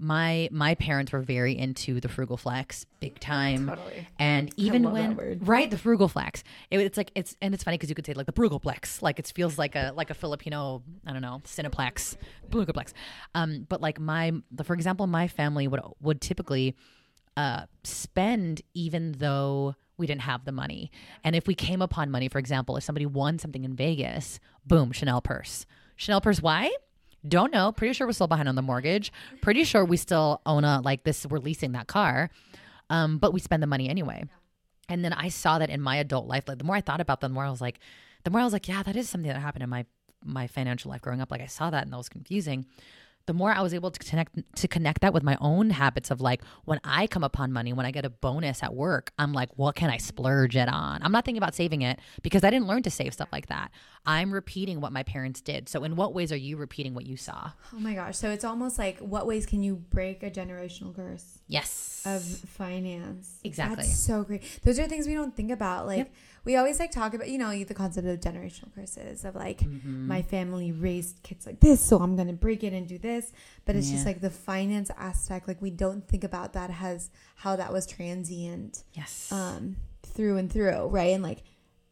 my 0.01 0.49
my 0.51 0.75
parents 0.75 1.13
were 1.13 1.21
very 1.21 1.57
into 1.57 2.01
the 2.01 2.09
frugal 2.09 2.37
flex 2.37 2.87
big 2.99 3.21
time 3.21 3.69
Totally. 3.69 4.09
and 4.19 4.53
even 4.57 4.91
when 4.91 5.39
right 5.43 5.71
the 5.71 5.79
frugal 5.79 6.09
flex 6.09 6.43
it, 6.73 6.81
it's 6.81 6.97
like 6.97 7.13
it's 7.15 7.37
and 7.41 7.55
it's 7.55 7.63
funny 7.63 7.77
because 7.77 7.89
you 7.89 7.95
could 7.95 8.07
say 8.07 8.15
like 8.15 8.27
the 8.27 8.33
frugalplex 8.33 9.01
like 9.01 9.21
it 9.21 9.31
feels 9.33 9.59
like 9.59 9.77
a 9.77 9.93
like 9.95 10.11
a 10.11 10.15
filipino 10.15 10.83
i 11.07 11.13
don't 11.13 11.23
know 11.23 11.41
cineplex 11.45 12.17
frugalplex 12.51 12.95
um 13.37 13.65
but 13.69 13.81
like 13.81 14.01
my 14.01 14.33
the, 14.51 14.65
for 14.65 14.75
example 14.75 15.07
my 15.07 15.29
family 15.29 15.69
would 15.69 15.81
would 16.01 16.21
typically 16.21 16.75
uh 17.37 17.67
spend 17.85 18.63
even 18.75 19.13
though 19.13 19.77
we 19.99 20.07
didn't 20.07 20.23
have 20.23 20.45
the 20.45 20.53
money 20.53 20.91
and 21.25 21.37
if 21.37 21.47
we 21.47 21.55
came 21.55 21.83
upon 21.83 22.11
money 22.11 22.29
for 22.29 22.39
example 22.39 22.77
if 22.77 22.85
somebody 22.85 23.07
won 23.07 23.39
something 23.39 23.65
in 23.65 23.75
vegas 23.75 24.41
boom 24.67 24.93
chanel 24.93 25.21
purse 25.21 25.67
chanel 25.97 26.21
purse 26.21 26.41
why 26.41 26.71
don't 27.27 27.53
know. 27.53 27.73
Pretty 27.73 27.93
sure 27.95 28.07
we're 28.07 28.13
still 28.13 28.27
behind 28.27 28.49
on 28.49 28.57
the 28.57 28.63
mortgage. 28.63 29.13
Pretty 29.41 29.65
sure 29.65 29.85
we 29.85 29.97
still 29.97 30.41
own 30.45 30.65
a 30.65 30.81
like 30.81 31.05
this. 31.05 31.27
We're 31.27 31.39
leasing 31.39 31.73
that 31.73 31.87
car, 31.87 32.31
um, 32.91 33.19
but 33.19 33.33
we 33.33 33.41
spend 33.41 33.63
the 33.63 33.67
money 33.69 33.89
anyway. 33.89 34.25
And 34.89 35.05
then 35.05 35.13
I 35.13 35.29
saw 35.29 35.59
that 35.59 35.71
in 35.71 35.81
my 35.81 35.97
adult 35.97 36.27
life. 36.27 36.45
Like 36.49 36.59
the 36.59 36.65
more 36.65 36.77
I 36.77 36.81
thought 36.81 37.01
about 37.01 37.21
that, 37.21 37.29
the 37.29 37.35
more 37.35 37.45
I 37.45 37.51
was 37.51 37.61
like, 37.61 37.79
the 38.25 38.31
more 38.31 38.41
I 38.41 38.45
was 38.45 38.53
like, 38.53 38.69
yeah, 38.69 38.83
that 38.83 38.97
is 38.97 39.09
something 39.09 39.29
that 39.29 39.41
happened 39.41 39.63
in 39.63 39.71
my 39.71 39.87
my 40.25 40.47
financial 40.47 40.91
life 40.91 41.01
growing 41.01 41.21
up. 41.21 41.31
Like 41.31 41.41
I 41.41 41.47
saw 41.47 41.71
that 41.71 41.85
and 41.85 41.93
that 41.93 41.97
was 41.97 42.09
confusing. 42.09 42.67
The 43.27 43.33
more 43.33 43.53
I 43.53 43.61
was 43.61 43.75
able 43.75 43.91
to 43.91 43.99
connect 43.99 44.57
to 44.57 44.69
connect 44.69 45.01
that 45.03 45.15
with 45.15 45.23
my 45.23 45.37
own 45.41 45.71
habits 45.71 46.11
of 46.11 46.21
like 46.21 46.43
when 46.65 46.81
I 46.85 47.07
come 47.07 47.25
upon 47.25 47.53
money, 47.53 47.73
when 47.73 47.87
I 47.87 47.91
get 47.91 48.05
a 48.05 48.11
bonus 48.11 48.63
at 48.63 48.75
work, 48.75 49.13
I'm 49.19 49.33
like, 49.33 49.51
what 49.57 49.75
can 49.75 49.91
I 49.91 49.97
splurge 49.97 50.57
it 50.57 50.69
on? 50.69 51.03
I'm 51.03 51.13
not 51.13 51.25
thinking 51.25 51.39
about 51.43 51.55
saving 51.55 51.83
it 51.83 51.99
because 52.23 52.45
I 52.45 52.51
didn't 52.51 52.67
learn 52.67 52.83
to 52.85 52.91
save 52.91 53.13
stuff 53.13 53.29
like 53.33 53.47
that. 53.47 53.71
I'm 54.05 54.33
repeating 54.33 54.81
what 54.81 54.93
my 54.93 55.03
parents 55.03 55.41
did. 55.41 55.69
So 55.69 55.85
in 55.85 55.97
what 55.97 56.15
ways 56.15 56.33
are 56.33 56.37
you 56.37 56.57
repeating 56.57 56.95
what 56.95 57.07
you 57.07 57.17
saw? 57.17 57.53
Oh 57.75 57.79
my 57.79 57.95
gosh. 57.95 58.17
So 58.17 58.31
it's 58.31 58.45
almost 58.45 58.79
like 58.79 58.99
what 58.99 59.27
ways 59.27 59.47
can 59.47 59.63
you 59.63 59.77
break 59.77 60.23
a 60.23 60.31
generational 60.31 60.95
curse 60.95 61.41
Yes. 61.47 62.03
of 62.05 62.23
finance? 62.23 63.39
Exactly. 63.45 63.77
That's 63.77 63.99
so 63.99 64.25
great. 64.25 64.43
Those 64.65 64.79
are 64.79 64.87
things 64.87 65.07
we 65.07 65.15
don't 65.15 65.37
think 65.37 65.51
about. 65.51 65.87
Like 65.87 66.11
we 66.45 66.57
always 66.57 66.79
like 66.81 66.91
talk 66.91 67.15
about, 67.15 67.29
you 67.29 67.39
know, 67.39 67.51
the 67.65 67.75
concept 67.75 68.07
of 68.09 68.19
generational 68.21 68.75
curses 68.75 69.25
of 69.25 69.35
like 69.35 69.61
Mm-hmm. 69.61 70.09
my 70.09 70.23
family 70.23 70.73
raised 70.73 71.23
kids 71.23 71.47
like 71.47 71.61
this, 71.61 71.81
so 71.81 71.99
I'm 71.99 72.17
gonna 72.17 72.33
break 72.33 72.65
it 72.65 72.73
and 72.73 72.87
do 72.89 72.99
this. 72.99 73.33
But 73.65 73.77
it's 73.77 73.91
just 73.91 74.07
like 74.07 74.21
the 74.21 74.31
finance 74.31 74.91
aspect, 74.97 75.47
like 75.47 75.63
we 75.63 75.71
don't 75.71 76.07
think 76.09 76.25
about 76.25 76.53
that 76.55 76.71
has 76.71 77.11
how 77.37 77.57
that 77.57 77.73
was 77.73 77.87
transient 77.87 78.83
yes. 78.95 79.31
um 79.31 79.77
through 80.03 80.37
and 80.39 80.51
through, 80.53 80.87
right? 80.87 81.13
And 81.15 81.23
like 81.23 81.43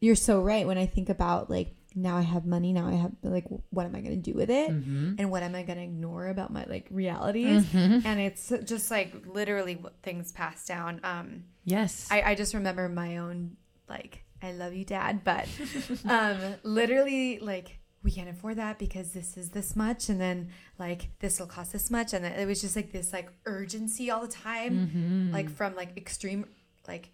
you're 0.01 0.17
so 0.17 0.41
right 0.41 0.67
when 0.67 0.79
I 0.79 0.87
think 0.87 1.09
about 1.09 1.49
like 1.51 1.75
now 1.95 2.17
I 2.17 2.23
have 2.23 2.47
money, 2.47 2.73
now 2.73 2.87
I 2.87 2.95
have 2.95 3.13
like 3.23 3.47
what 3.71 3.87
am 3.87 3.95
I 3.95 4.01
going 4.01 4.23
to 4.23 4.31
do 4.31 4.37
with 4.37 4.51
it? 4.51 4.71
Mm-hmm. 4.71 5.15
And 5.19 5.31
what 5.31 5.43
am 5.43 5.55
I 5.55 5.63
going 5.63 5.79
to 5.79 5.85
ignore 5.85 6.29
about 6.29 6.53
my 6.53 6.65
like 6.69 6.87
realities? 6.91 7.67
And 7.75 8.21
it's 8.21 8.53
just 8.65 8.91
like 8.91 9.15
literally 9.27 9.83
things 10.03 10.33
passed 10.33 10.69
down. 10.69 11.01
Um 11.03 11.45
yes. 11.65 12.09
I 12.11 12.23
I 12.23 12.35
just 12.35 12.55
remember 12.55 12.89
my 12.89 13.19
own 13.19 13.57
like 13.89 14.25
I 14.43 14.53
love 14.53 14.75
you 14.75 14.85
dad, 14.85 15.25
but 15.25 15.49
um 16.09 16.39
literally 16.63 17.39
like 17.41 17.81
we 18.03 18.11
can't 18.11 18.31
afford 18.31 18.57
that 18.57 18.79
because 18.79 19.13
this 19.13 19.37
is 19.37 19.51
this 19.51 19.77
much 19.77 20.09
and 20.09 20.21
then 20.21 20.49
like 20.79 21.11
this 21.19 21.39
will 21.39 21.47
cost 21.47 21.73
this 21.73 21.91
much 21.91 22.15
and 22.15 22.25
it 22.25 22.47
was 22.47 22.61
just 22.61 22.75
like 22.75 22.93
this 22.93 23.13
like 23.13 23.31
urgency 23.45 24.11
all 24.11 24.23
the 24.23 24.33
time 24.33 25.31
like 25.33 25.51
from 25.51 25.75
like 25.75 25.97
extreme 25.97 26.47
like 26.89 27.11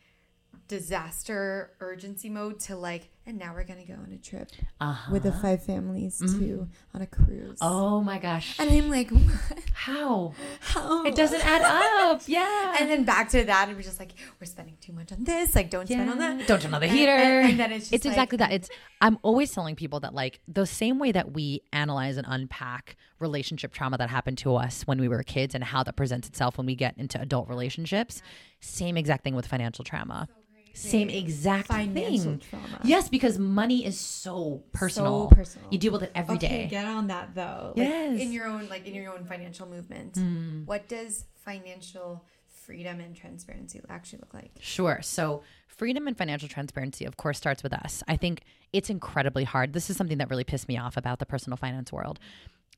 disaster 0.69 1.73
urgency 1.81 2.29
mode 2.29 2.61
to 2.61 2.77
like 2.77 3.09
and 3.27 3.39
now 3.39 3.53
we're 3.53 3.65
gonna 3.65 3.85
go 3.85 3.95
on 3.95 4.13
a 4.13 4.19
trip 4.19 4.49
uh-huh. 4.81 5.11
with 5.13 5.25
the 5.25 5.33
five 5.33 5.63
families 5.63 6.19
too 6.19 6.69
on 6.95 7.03
a 7.03 7.07
cruise 7.07 7.59
Oh 7.61 8.01
my 8.01 8.19
gosh. 8.19 8.59
and 8.59 8.71
i'm 8.71 8.89
like 8.89 9.11
what? 9.11 9.59
How? 9.75 10.33
how 10.61 11.05
It 11.05 11.15
doesn't 11.17 11.45
add 11.45 11.63
up. 11.63 12.23
Yeah. 12.27 12.77
and 12.81 12.89
then 12.91 13.05
back 13.05 13.29
to 13.31 13.45
that 13.45 13.69
and 13.69 13.77
we're 13.77 13.83
just 13.83 13.99
like 13.99 14.13
we're 14.41 14.47
spending 14.47 14.77
too 14.81 14.93
much 14.93 15.13
on 15.13 15.25
this 15.25 15.55
like 15.55 15.71
don't 15.71 15.87
spend 15.87 16.09
on 16.11 16.19
that 16.19 16.47
Don't 16.47 16.63
turn 16.63 16.73
on 16.75 16.81
the 16.81 16.89
heater. 16.89 17.11
and- 17.13 17.51
and 17.51 17.61
then 17.61 17.73
it's 17.73 17.87
just 17.87 17.95
it's 17.95 18.05
like- 18.05 18.13
exactly 18.13 18.39
that. 18.39 18.53
It's 18.53 18.69
I'm 19.01 19.19
always 19.23 19.53
telling 19.53 19.77
people 19.77 20.01
that 20.01 20.15
like 20.15 20.41
the 20.49 20.67
same 20.67 20.99
way 20.99 21.13
that 21.13 21.33
we 21.33 21.63
analyze 21.73 22.17
and 22.17 22.27
unpack 22.29 22.97
relationship 23.19 23.73
trauma 23.73 23.99
that 23.99 24.09
happened 24.11 24.39
to 24.39 24.55
us 24.57 24.83
when 24.83 25.01
we 25.01 25.09
were 25.09 25.23
kids 25.23 25.55
and 25.55 25.63
how 25.65 25.83
that 25.83 25.97
presents 25.97 26.29
itself 26.29 26.57
when 26.59 26.67
we 26.67 26.75
get 26.75 26.97
into 26.99 27.21
adult 27.21 27.49
relationships, 27.49 28.23
same 28.61 28.97
exact 28.97 29.25
thing 29.25 29.35
with 29.35 29.47
financial 29.47 29.85
trauma. 29.85 30.29
Same 30.77 31.09
exact 31.11 31.69
thing. 31.69 32.39
trauma. 32.51 32.81
Yes, 32.85 33.09
because 33.09 33.39
money 33.39 33.85
is 33.85 33.99
so 33.99 34.63
personal. 34.73 35.29
So 35.31 35.35
personal. 35.37 35.69
You 35.71 35.79
deal 35.79 35.93
with 35.93 36.03
it 36.03 36.13
every 36.15 36.39
day. 36.39 36.47
okay, 36.47 36.67
get 36.69 36.85
on 36.87 37.07
that 37.09 37.35
though. 37.35 37.73
Like, 37.77 37.89
Yes. 37.89 38.19
Mm. 38.19 38.21
in 38.21 38.33
your 38.33 38.47
own 38.47 38.69
like 38.69 38.87
in 38.87 38.95
your 38.95 39.13
own 39.13 39.25
financial 39.25 39.67
movement. 39.67 40.19
What 40.67 40.89
does 40.89 41.25
financial 41.45 42.25
freedom 42.49 43.01
and 43.01 43.15
transparency 43.15 43.81
actually 43.89 44.19
look 44.21 44.35
like? 44.35 44.51
Sure. 44.61 45.01
So, 45.03 45.43
freedom 45.69 46.07
and 46.09 46.17
financial 46.19 46.49
transparency, 46.49 47.05
of 47.05 47.17
course, 47.17 47.39
starts 47.39 47.63
with 47.63 47.73
us. 47.73 48.03
I 48.09 48.17
think 48.17 48.43
it's 48.73 48.91
incredibly 48.91 49.45
hard. 49.45 49.73
This 49.73 49.89
is 49.89 49.97
something 49.97 50.19
that 50.19 50.29
really 50.31 50.45
pissed 50.45 50.69
me 50.69 50.77
off 50.77 50.97
about 50.97 51.19
the 51.21 51.27
personal 51.27 51.57
finance 51.57 51.93
world. 51.93 52.19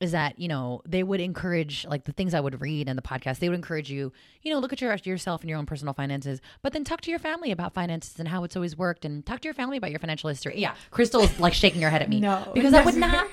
Is 0.01 0.13
that 0.13 0.39
you 0.39 0.47
know 0.47 0.81
they 0.87 1.03
would 1.03 1.21
encourage 1.21 1.85
like 1.85 2.05
the 2.05 2.13
things 2.13 2.33
I 2.33 2.39
would 2.39 2.61
read 2.61 2.89
in 2.89 2.95
the 2.95 3.03
podcast. 3.03 3.41
They 3.41 3.49
would 3.49 3.57
encourage 3.57 3.91
you, 3.91 4.13
you 4.43 4.53
know, 4.53 4.61
look 4.61 4.73
at 4.73 4.81
your 4.81 4.95
yourself 5.03 5.41
and 5.41 5.51
your 5.51 5.59
own 5.59 5.67
personal 5.67 5.93
finances, 5.93 6.41
but 6.63 6.73
then 6.73 6.85
talk 6.85 7.01
to 7.01 7.11
your 7.11 7.19
family 7.19 7.51
about 7.51 7.75
finances 7.75 8.17
and 8.21 8.29
how 8.29 8.45
it's 8.45 8.55
always 8.55 8.77
worked, 8.79 9.05
and 9.05 9.27
talk 9.27 9.41
to 9.41 9.47
your 9.47 9.55
family 9.55 9.77
about 9.77 9.91
your 9.91 9.99
financial 9.99 10.29
history. 10.29 10.55
Yeah, 10.61 10.75
Crystal's 10.93 11.41
like 11.41 11.53
shaking 11.53 11.83
her 11.83 11.91
head 11.91 12.01
at 12.03 12.09
me, 12.09 12.21
No. 12.31 12.49
because 12.55 12.71
that 12.71 12.85
would 12.85 12.95
not 12.95 13.27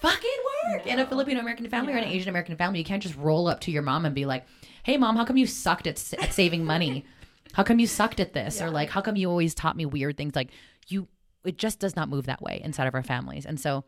fucking 0.00 0.30
work 0.72 0.86
in 0.88 0.98
a 0.98 1.06
Filipino 1.06 1.38
American 1.38 1.68
family 1.68 1.92
or 1.92 1.96
an 1.98 2.04
Asian 2.04 2.28
American 2.30 2.56
family. 2.56 2.80
You 2.80 2.84
can't 2.84 3.02
just 3.02 3.16
roll 3.16 3.46
up 3.46 3.60
to 3.60 3.70
your 3.70 3.82
mom 3.82 4.04
and 4.04 4.12
be 4.12 4.26
like, 4.26 4.44
"Hey, 4.82 4.96
mom, 4.96 5.14
how 5.14 5.24
come 5.24 5.36
you 5.36 5.46
sucked 5.46 5.86
at, 5.86 5.98
s- 5.98 6.14
at 6.14 6.32
saving 6.32 6.64
money? 6.64 7.04
How 7.52 7.62
come 7.62 7.78
you 7.78 7.86
sucked 7.86 8.18
at 8.18 8.32
this? 8.32 8.60
Or 8.60 8.70
like, 8.70 8.90
how 8.90 9.00
come 9.02 9.14
you 9.14 9.30
always 9.30 9.54
taught 9.54 9.76
me 9.76 9.86
weird 9.86 10.16
things? 10.16 10.34
Like, 10.34 10.50
you, 10.88 11.06
it 11.44 11.58
just 11.58 11.78
does 11.78 11.94
not 11.96 12.08
move 12.08 12.26
that 12.26 12.42
way 12.42 12.60
inside 12.62 12.86
of 12.88 12.94
our 12.94 13.02
families. 13.04 13.46
And 13.46 13.58
so, 13.60 13.84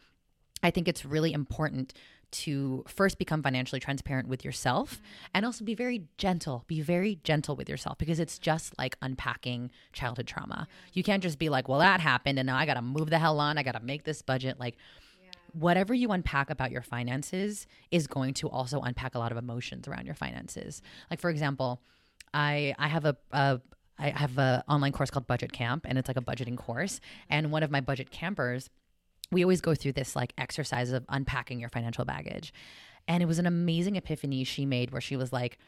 I 0.63 0.71
think 0.71 0.89
it's 0.89 1.05
really 1.05 1.33
important 1.33 1.93
to 2.31 2.85
first 2.87 3.19
become 3.19 3.43
financially 3.43 3.81
transparent 3.81 4.29
with 4.29 4.45
yourself 4.45 4.95
mm-hmm. 4.95 5.05
and 5.35 5.47
also 5.47 5.65
be 5.65 5.75
very 5.75 6.05
gentle. 6.19 6.65
Be 6.67 6.81
very 6.81 7.19
gentle 7.25 7.57
with 7.57 7.69
yourself 7.69 7.99
because 7.99 8.21
it's 8.21 8.39
just 8.39 8.77
like 8.79 8.97
unpacking 9.03 9.71
childhood 9.93 10.27
trauma. 10.27 10.69
You 10.93 11.03
can't 11.03 11.23
just 11.23 11.39
be 11.39 11.49
like, 11.49 11.69
well, 11.69 11.81
that 11.81 12.01
happened 12.01 12.39
and 12.39 12.47
now 12.47 12.57
I 12.57 12.67
got 12.67 12.75
to 12.75 12.83
move 12.83 13.11
the 13.11 13.19
hell 13.19 13.41
on. 13.41 13.59
I 13.59 13.63
got 13.63 13.73
to 13.73 13.81
make 13.81 14.05
this 14.05 14.23
budget. 14.23 14.59
Like, 14.59 14.77
whatever 15.53 15.93
you 15.93 16.13
unpack 16.13 16.49
about 16.51 16.71
your 16.71 16.83
finances 16.83 17.67
is 17.91 18.07
going 18.07 18.35
to 18.35 18.49
also 18.49 18.81
unpack 18.81 19.15
a 19.15 19.19
lot 19.19 19.33
of 19.33 19.39
emotions 19.39 19.89
around 19.89 20.07
your 20.07 20.15
finances. 20.15 20.77
Mm-hmm. 20.77 21.07
Like, 21.11 21.21
for 21.21 21.31
example, 21.31 21.81
I, 22.33 22.75
I 22.79 22.89
have 22.89 23.05
a, 23.05 23.17
a 23.33 23.61
I 23.99 24.11
have 24.11 24.39
a 24.39 24.65
online 24.67 24.93
course 24.93 25.11
called 25.11 25.27
Budget 25.27 25.53
Camp, 25.53 25.85
and 25.87 25.99
it's 25.99 26.09
like 26.09 26.17
a 26.17 26.23
budgeting 26.23 26.57
course. 26.57 26.95
Mm-hmm. 26.95 27.27
And 27.31 27.53
one 27.53 27.63
of 27.63 27.71
my 27.71 27.81
budget 27.81 28.11
campers, 28.11 28.71
we 29.31 29.45
always 29.45 29.61
go 29.61 29.75
through 29.75 29.93
this 29.93 30.17
like 30.17 30.33
exercise 30.39 30.91
of 30.93 31.05
unpacking 31.09 31.61
your 31.61 31.69
financial 31.69 32.05
baggage. 32.05 32.53
And 33.09 33.23
it 33.23 33.27
was 33.27 33.39
an 33.39 33.47
amazing 33.47 33.97
epiphany 33.97 34.45
she 34.45 34.67
made 34.67 34.91
where 34.91 35.01
she 35.01 35.17
was 35.17 35.33
like, 35.33 35.59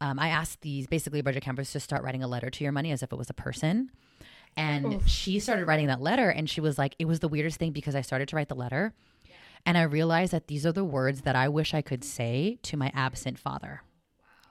um, 0.00 0.18
I 0.18 0.28
asked 0.28 0.60
these 0.60 0.86
basically 0.86 1.22
budget 1.22 1.42
campers 1.42 1.72
to 1.72 1.80
start 1.80 2.02
writing 2.02 2.22
a 2.22 2.28
letter 2.28 2.50
to 2.50 2.64
your 2.64 2.72
money 2.72 2.92
as 2.92 3.02
if 3.02 3.12
it 3.12 3.16
was 3.16 3.30
a 3.30 3.34
person. 3.34 3.90
And 4.56 5.02
she 5.06 5.38
started 5.38 5.66
writing 5.66 5.88
that 5.88 6.00
letter, 6.00 6.30
and 6.30 6.48
she 6.48 6.62
was 6.62 6.78
like, 6.78 6.96
it 6.98 7.04
was 7.04 7.20
the 7.20 7.28
weirdest 7.28 7.58
thing 7.58 7.72
because 7.72 7.94
I 7.94 8.00
started 8.00 8.28
to 8.28 8.36
write 8.36 8.48
the 8.48 8.54
letter, 8.54 8.94
and 9.66 9.76
I 9.76 9.82
realized 9.82 10.32
that 10.32 10.46
these 10.46 10.64
are 10.64 10.72
the 10.72 10.84
words 10.84 11.22
that 11.22 11.36
I 11.36 11.48
wish 11.48 11.74
I 11.74 11.82
could 11.82 12.02
say 12.02 12.58
to 12.62 12.76
my 12.76 12.90
absent 12.94 13.38
father. 13.38 13.82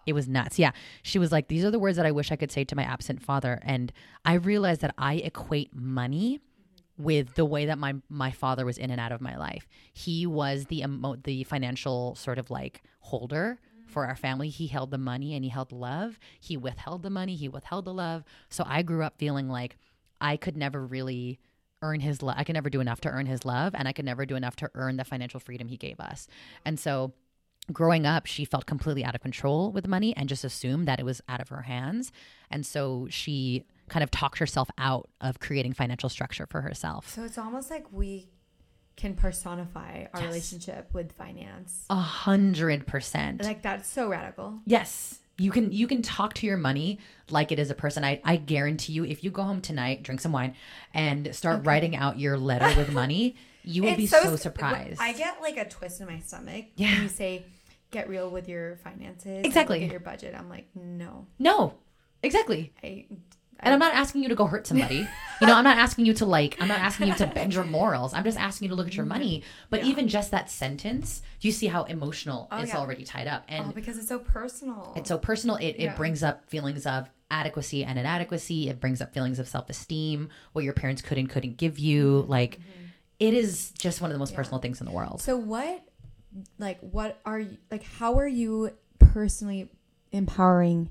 It 0.05 0.13
was 0.13 0.27
nuts. 0.27 0.59
Yeah. 0.59 0.71
She 1.01 1.17
was 1.17 1.31
like, 1.31 1.47
These 1.47 1.63
are 1.65 1.71
the 1.71 1.79
words 1.79 1.97
that 1.97 2.05
I 2.05 2.11
wish 2.11 2.31
I 2.31 2.35
could 2.35 2.51
say 2.51 2.63
to 2.65 2.75
my 2.75 2.83
absent 2.83 3.23
father. 3.23 3.59
And 3.63 3.91
I 4.23 4.33
realized 4.33 4.81
that 4.81 4.93
I 4.97 5.15
equate 5.15 5.73
money 5.73 6.41
with 6.97 7.35
the 7.35 7.45
way 7.45 7.65
that 7.65 7.77
my 7.77 7.95
my 8.09 8.31
father 8.31 8.65
was 8.65 8.77
in 8.77 8.91
and 8.91 9.01
out 9.01 9.11
of 9.11 9.21
my 9.21 9.37
life. 9.37 9.67
He 9.93 10.25
was 10.25 10.65
the 10.65 10.81
emo- 10.81 11.17
the 11.17 11.43
financial 11.43 12.15
sort 12.15 12.37
of 12.37 12.49
like 12.49 12.83
holder 12.99 13.59
for 13.87 14.05
our 14.05 14.15
family. 14.15 14.49
He 14.49 14.67
held 14.67 14.91
the 14.91 14.97
money 14.97 15.35
and 15.35 15.43
he 15.43 15.49
held 15.49 15.71
love. 15.71 16.19
He 16.39 16.57
withheld 16.57 17.03
the 17.03 17.09
money, 17.09 17.35
he 17.35 17.49
withheld 17.49 17.85
the 17.85 17.93
love. 17.93 18.23
So 18.49 18.63
I 18.67 18.81
grew 18.81 19.03
up 19.03 19.17
feeling 19.17 19.49
like 19.49 19.77
I 20.21 20.37
could 20.37 20.57
never 20.57 20.85
really 20.85 21.39
earn 21.81 21.99
his 21.99 22.21
love. 22.21 22.35
I 22.37 22.43
could 22.43 22.55
never 22.55 22.69
do 22.69 22.81
enough 22.81 23.01
to 23.01 23.09
earn 23.09 23.25
his 23.25 23.45
love 23.45 23.75
and 23.75 23.87
I 23.87 23.91
could 23.91 24.05
never 24.05 24.25
do 24.25 24.35
enough 24.35 24.55
to 24.57 24.69
earn 24.73 24.97
the 24.97 25.03
financial 25.03 25.39
freedom 25.39 25.67
he 25.67 25.77
gave 25.77 25.99
us. 25.99 26.27
And 26.65 26.79
so 26.79 27.13
growing 27.71 28.05
up, 28.05 28.25
she 28.25 28.45
felt 28.45 28.65
completely 28.65 29.03
out 29.03 29.15
of 29.15 29.21
control 29.21 29.71
with 29.71 29.87
money 29.87 30.15
and 30.15 30.29
just 30.29 30.43
assumed 30.43 30.87
that 30.87 30.99
it 30.99 31.05
was 31.05 31.21
out 31.27 31.41
of 31.41 31.49
her 31.49 31.63
hands. 31.63 32.11
And 32.49 32.65
so 32.65 33.07
she 33.09 33.65
kind 33.89 34.03
of 34.03 34.11
talked 34.11 34.39
herself 34.39 34.69
out 34.77 35.09
of 35.21 35.39
creating 35.39 35.73
financial 35.73 36.09
structure 36.09 36.47
for 36.49 36.61
herself. 36.61 37.09
So 37.09 37.23
it's 37.23 37.37
almost 37.37 37.69
like 37.69 37.85
we 37.91 38.29
can 38.95 39.13
personify 39.13 40.05
our 40.13 40.21
relationship 40.21 40.93
with 40.93 41.11
finance. 41.11 41.85
A 41.89 41.95
hundred 41.95 42.87
percent. 42.87 43.43
Like 43.43 43.61
that's 43.61 43.89
so 43.89 44.07
radical. 44.07 44.59
Yes. 44.65 45.19
You 45.37 45.51
can 45.51 45.71
you 45.73 45.85
can 45.85 46.01
talk 46.01 46.33
to 46.35 46.47
your 46.47 46.55
money 46.55 46.99
like 47.29 47.51
it 47.51 47.59
is 47.59 47.69
a 47.69 47.75
person. 47.75 48.05
I, 48.05 48.21
I 48.23 48.37
guarantee 48.37 48.93
you 48.93 49.03
if 49.03 49.23
you 49.23 49.31
go 49.31 49.43
home 49.43 49.59
tonight, 49.59 50.01
drink 50.03 50.21
some 50.21 50.31
wine, 50.31 50.55
and 50.93 51.35
start 51.35 51.65
writing 51.65 51.95
out 51.95 52.17
your 52.17 52.37
letter 52.37 52.73
with 52.79 52.91
money, 52.93 53.35
you 53.63 53.83
will 53.83 53.97
be 53.97 54.07
so, 54.07 54.37
surprised. 54.37 55.01
I 55.01 55.11
get 55.11 55.41
like 55.41 55.57
a 55.57 55.67
twist 55.67 55.99
in 55.99 56.07
my 56.07 56.19
stomach 56.19 56.67
Yeah. 56.77 56.93
when 56.93 57.03
you 57.03 57.09
say 57.09 57.45
get 57.91 58.07
real 58.07 58.29
with 58.29 58.47
your 58.47 58.77
finances. 58.77 59.45
Exactly. 59.45 59.83
at 59.83 59.91
your 59.91 59.99
budget. 59.99 60.35
I'm 60.37 60.49
like, 60.49 60.67
no. 60.73 61.27
no. 61.37 61.75
Exactly. 62.23 62.73
I 62.83 63.05
And 63.59 63.73
I'm 63.73 63.79
not 63.79 63.93
asking 63.93 64.23
you 64.23 64.29
to 64.29 64.35
go 64.35 64.45
hurt 64.45 64.67
somebody. 64.67 65.07
You 65.41 65.47
know, 65.47 65.55
I'm 65.55 65.65
not 65.65 65.77
asking 65.77 66.05
you 66.05 66.13
to 66.13 66.25
like, 66.25 66.55
I'm 66.61 66.69
not 66.69 66.79
asking 66.79 67.09
you 67.09 67.13
to 67.15 67.27
bend 67.27 67.53
your 67.53 67.65
morals. 67.65 68.13
I'm 68.13 68.23
just 68.23 68.39
asking 68.39 68.67
you 68.67 68.69
to 68.69 68.75
look 68.75 68.87
at 68.87 68.95
your 68.95 69.05
money. 69.05 69.43
But 69.69 69.83
even 69.83 70.07
just 70.07 70.31
that 70.31 70.49
sentence, 70.49 71.21
do 71.41 71.49
you 71.49 71.51
see 71.51 71.67
how 71.67 71.83
emotional 71.83 72.47
it's 72.53 72.71
yeah. 72.71 72.77
already 72.77 73.03
tied 73.03 73.27
up? 73.27 73.43
And 73.49 73.65
oh, 73.67 73.71
because 73.73 73.97
it's 73.97 74.07
so 74.07 74.17
personal. 74.17 74.93
it's 74.95 75.09
so 75.09 75.17
personal. 75.17 75.57
It, 75.57 75.75
Yeah. 75.77 75.91
it 75.91 75.97
brings 75.97 76.23
up 76.23 76.49
feelings 76.49 76.85
of 76.85 77.09
adequacy 77.29 77.83
and 77.83 77.99
inadequacy. 77.99 78.69
It 78.69 78.79
brings 78.79 79.01
up 79.01 79.13
feelings 79.13 79.37
of 79.37 79.45
self 79.49 79.69
esteem, 79.69 80.29
what 80.53 80.63
your 80.63 80.71
parents 80.71 81.01
could 81.01 81.17
and 81.17 81.29
couldn't 81.29 81.57
give 81.57 81.79
you. 81.79 82.21
Mm-hmm. 82.21 82.31
Like, 82.31 82.59
it 83.19 83.33
is 83.33 83.71
just 83.71 83.99
one 83.99 84.09
of 84.11 84.15
the 84.15 84.19
most 84.19 84.35
personal 84.35 84.61
things 84.61 84.79
in 84.79 84.85
the 84.85 84.93
world. 84.93 85.21
So 85.21 85.35
what 85.35 85.83
like 86.59 86.79
what 86.79 87.19
are 87.25 87.39
you 87.39 87.57
like 87.71 87.83
how 87.83 88.19
are 88.19 88.27
you 88.27 88.71
personally 88.99 89.69
empowering 90.11 90.89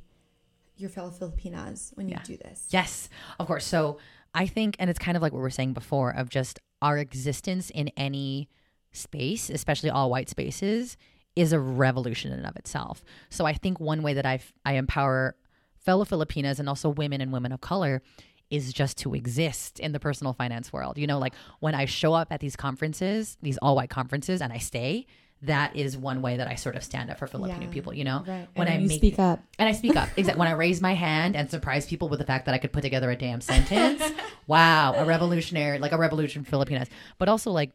your 0.76 0.90
fellow 0.90 1.10
Filipinas 1.10 1.92
when 1.94 2.08
you 2.08 2.14
Yeah. 2.14 2.22
do 2.22 2.36
this? 2.36 2.66
Yes, 2.70 3.08
of 3.38 3.46
course. 3.46 3.64
So 3.64 3.98
I 4.34 4.46
think, 4.46 4.76
and 4.78 4.90
it's 4.90 4.98
kind 4.98 5.16
of 5.16 5.22
like 5.22 5.32
what 5.32 5.38
we 5.38 5.42
were 5.42 5.50
saying 5.50 5.72
before 5.74 6.10
of 6.10 6.28
just 6.28 6.58
our 6.82 6.98
existence 6.98 7.70
in 7.70 7.88
any 7.96 8.48
space, 8.92 9.50
especially 9.50 9.90
all 9.90 10.10
white 10.10 10.28
spaces, 10.28 10.96
is 11.36 11.52
a 11.52 11.58
revolution 11.60 12.32
in 12.32 12.38
and 12.38 12.46
of 12.46 12.56
itself. 12.56 13.04
So 13.30 13.44
I 13.44 13.52
think 13.54 13.80
one 13.80 14.02
way 14.02 14.14
that 14.14 14.26
I 14.26 14.40
I 14.64 14.74
empower 14.74 15.36
fellow 15.78 16.04
Filipinas 16.04 16.58
and 16.60 16.68
also 16.68 16.88
women 16.88 17.20
and 17.20 17.32
women 17.32 17.52
of 17.52 17.60
color 17.60 18.02
is 18.50 18.72
just 18.72 18.98
to 18.98 19.14
exist 19.14 19.80
in 19.80 19.92
the 19.92 19.98
personal 20.00 20.32
finance 20.32 20.72
world. 20.72 20.96
You 20.98 21.06
know, 21.06 21.18
like 21.18 21.34
when 21.60 21.74
I 21.74 21.86
show 21.86 22.12
up 22.14 22.28
at 22.30 22.40
these 22.40 22.56
conferences, 22.56 23.36
these 23.42 23.58
all 23.58 23.74
white 23.74 23.90
conferences, 23.90 24.40
and 24.40 24.52
I 24.52 24.58
stay, 24.58 25.06
that 25.43 25.76
is 25.76 25.97
one 25.97 26.22
way 26.22 26.39
that 26.39 26.49
I 26.49 26.55
sort 26.55 26.74
of 26.74 26.82
stand 26.82 27.11
up 27.11 27.18
for 27.18 27.26
Filipino 27.26 27.61
Yeah. 27.66 27.70
people. 27.70 27.93
You 27.93 28.05
know, 28.05 28.24
Right. 28.26 28.49
when 28.55 28.66
And 28.68 28.82
I 28.85 28.87
make 28.87 28.99
speak 28.99 29.18
up. 29.18 29.41
and 29.59 29.68
I 29.68 29.72
speak 29.72 29.95
up. 29.97 30.09
Exactly. 30.16 30.39
When 30.39 30.49
I 30.49 30.53
raise 30.53 30.80
my 30.80 30.95
hand 30.95 31.37
and 31.37 31.51
surprise 31.51 31.87
people 31.87 32.09
with 32.09 32.18
the 32.18 32.24
fact 32.24 32.47
that 32.47 32.55
I 32.55 32.59
could 32.59 32.72
put 32.72 32.80
together 32.82 33.11
a 33.11 33.16
damn 33.16 33.41
sentence. 33.43 34.03
wow, 34.47 34.95
a 34.95 35.05
revolutionary, 35.05 35.78
like 35.78 35.93
a 35.93 35.99
revolution 35.99 36.45
Filipinas. 36.45 36.89
But 37.18 37.28
also 37.28 37.51
like 37.51 37.72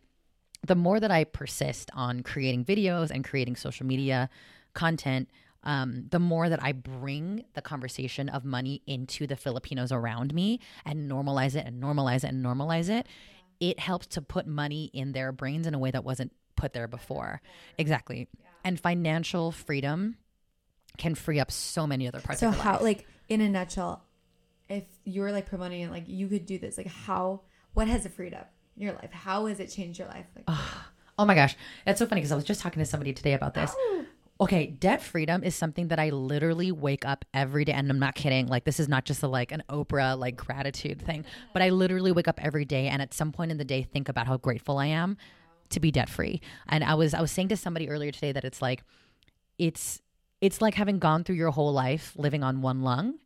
the 0.66 0.76
more 0.76 1.00
that 1.00 1.12
I 1.12 1.24
persist 1.26 1.90
on 1.94 2.22
creating 2.24 2.66
videos 2.66 3.12
and 3.12 3.24
creating 3.24 3.56
social 3.56 3.86
media 3.86 4.30
content, 4.74 5.30
um, 5.64 6.06
the 6.10 6.20
more 6.20 6.50
that 6.50 6.64
I 6.64 6.72
bring 6.72 7.44
the 7.54 7.62
conversation 7.62 8.30
of 8.30 8.46
money 8.46 8.82
into 8.88 9.28
the 9.28 9.36
Filipinos 9.36 9.92
around 9.92 10.34
me 10.34 10.60
and 10.86 11.10
normalize 11.12 11.56
it 11.56 11.66
and 11.68 11.82
normalize 11.84 12.24
it 12.24 12.32
and 12.32 12.44
normalize 12.44 12.90
it, 12.90 13.06
it 13.60 13.80
helps 13.80 14.08
to 14.08 14.22
put 14.22 14.48
money 14.48 14.90
in 14.94 15.12
their 15.12 15.32
brains 15.34 15.68
in 15.68 15.74
a 15.74 15.80
way 15.80 15.92
that 15.92 16.04
wasn't 16.06 16.32
put 16.60 16.74
there 16.74 16.88
before. 16.88 17.42
Exactly. 17.78 18.28
And 18.64 18.80
financial 18.80 19.52
freedom 19.52 20.18
can 20.98 21.16
free 21.16 21.40
up 21.40 21.52
so 21.52 21.88
many 21.88 22.08
other 22.08 22.20
parts 22.20 22.42
So 22.42 22.52
how 22.52 22.74
life. 22.74 22.82
like 22.82 23.08
in 23.30 23.42
a 23.42 23.50
nutshell, 23.50 24.04
if 24.68 24.84
you're 25.06 25.32
like 25.32 25.48
promoting 25.48 25.82
it, 25.82 25.92
like 25.92 26.04
you 26.08 26.28
could 26.28 26.46
do 26.46 26.60
this, 26.60 26.78
like 26.78 26.88
how 26.88 27.42
what 27.74 27.88
has 27.88 28.06
it 28.06 28.12
freed 28.12 28.34
up 28.34 28.52
in 28.76 28.84
your 28.84 28.94
life? 28.94 29.12
How 29.12 29.46
has 29.46 29.60
it 29.60 29.68
changed 29.68 30.00
your 30.00 30.08
life? 30.10 30.26
Like 30.36 30.46
Oh 31.18 31.26
my 31.26 31.36
gosh, 31.36 31.56
that's 31.86 32.00
so 32.00 32.06
funny 32.06 32.22
because 32.22 32.32
I 32.32 32.36
was 32.36 32.46
just 32.46 32.62
talking 32.62 32.80
to 32.80 32.86
somebody 32.86 33.12
today 33.14 33.34
about 33.34 33.54
this. 33.54 33.76
Okay, 34.42 34.68
debt 34.68 35.02
freedom 35.02 35.44
is 35.44 35.54
something 35.54 35.90
that 35.90 36.00
I 36.00 36.12
literally 36.12 36.72
wake 36.72 37.06
up 37.06 37.26
every 37.34 37.66
day, 37.66 37.74
and 37.74 37.90
I'm 37.90 38.00
not 38.00 38.16
kidding. 38.16 38.48
Like 38.48 38.64
this 38.64 38.80
is 38.80 38.88
not 38.88 39.04
just 39.04 39.22
a 39.22 39.28
like 39.28 39.52
an 39.52 39.64
Oprah 39.70 40.18
like 40.18 40.38
gratitude 40.38 41.02
thing, 41.02 41.26
but 41.52 41.62
I 41.62 41.72
literally 41.72 42.14
wake 42.14 42.30
up 42.30 42.40
every 42.42 42.64
day, 42.64 42.88
and 42.88 43.02
at 43.02 43.14
some 43.14 43.34
point 43.34 43.52
in 43.52 43.58
the 43.58 43.66
day, 43.66 43.84
think 43.84 44.08
about 44.08 44.28
how 44.28 44.38
grateful 44.38 44.78
I 44.78 44.86
am 44.88 45.18
to 45.70 45.80
be 45.80 45.92
debt 45.92 46.10
free. 46.10 46.42
And 46.68 46.84
I 46.84 46.96
was 46.96 47.14
I 47.14 47.22
was 47.22 47.32
saying 47.32 47.50
to 47.50 47.58
somebody 47.58 47.90
earlier 47.90 48.12
today 48.12 48.32
that 48.32 48.44
it's 48.44 48.62
like 48.62 48.84
it's 49.58 50.02
it's 50.42 50.62
like 50.62 50.76
having 50.76 51.00
gone 51.00 51.24
through 51.24 51.36
your 51.36 51.52
whole 51.52 51.74
life 51.74 52.14
living 52.16 52.44
on 52.44 52.62
one 52.62 52.82
lung, 52.82 53.20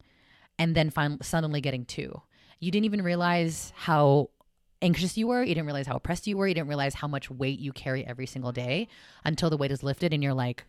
and 0.57 0.75
then 0.75 0.89
fin- 0.89 1.19
suddenly 1.21 1.61
getting 1.61 1.85
two. 1.85 2.21
You 2.59 2.71
didn't 2.71 2.85
even 2.85 3.01
realize 3.01 3.71
how 3.75 4.29
anxious 4.81 5.17
you 5.17 5.27
were. 5.27 5.41
You 5.41 5.55
didn't 5.55 5.65
realize 5.65 5.87
how 5.87 5.95
oppressed 5.95 6.27
you 6.27 6.37
were. 6.37 6.47
You 6.47 6.53
didn't 6.53 6.69
realize 6.69 6.95
how 6.95 7.07
much 7.07 7.29
weight 7.31 7.59
you 7.59 7.71
carry 7.71 8.05
every 8.05 8.25
single 8.25 8.51
day 8.51 8.87
until 9.23 9.49
the 9.49 9.57
weight 9.57 9.71
is 9.71 9.83
lifted 9.83 10.13
and 10.13 10.21
you're 10.21 10.33
like, 10.33 10.65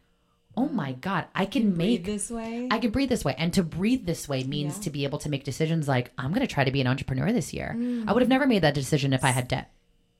oh 0.57 0.69
my 0.69 0.93
God, 0.93 1.27
I 1.35 1.47
can 1.47 1.77
make 1.77 2.05
this 2.05 2.31
way. 2.31 2.69
I 2.71 2.79
can 2.79 2.91
breathe 2.91 3.09
this 3.09 3.25
way. 3.25 3.35
And 3.37 3.53
to 3.55 3.63
breathe 3.63 4.07
this 4.07 4.29
way 4.29 4.45
means 4.45 4.79
to 4.81 4.91
be 4.91 5.05
able 5.05 5.19
to 5.19 5.29
make 5.29 5.45
decisions 5.45 5.89
like, 5.89 6.13
I'm 6.17 6.31
going 6.31 6.47
to 6.47 6.53
try 6.53 6.65
to 6.65 6.71
be 6.71 6.81
an 6.81 6.87
entrepreneur 6.87 7.33
this 7.33 7.53
year. 7.53 7.75
Mm. 7.77 8.09
I 8.09 8.13
would 8.13 8.23
have 8.23 8.29
never 8.29 8.47
made 8.47 8.63
that 8.63 8.75
decision 8.75 9.13
if 9.13 9.25
I 9.25 9.31
had 9.31 9.49
debt. 9.49 9.73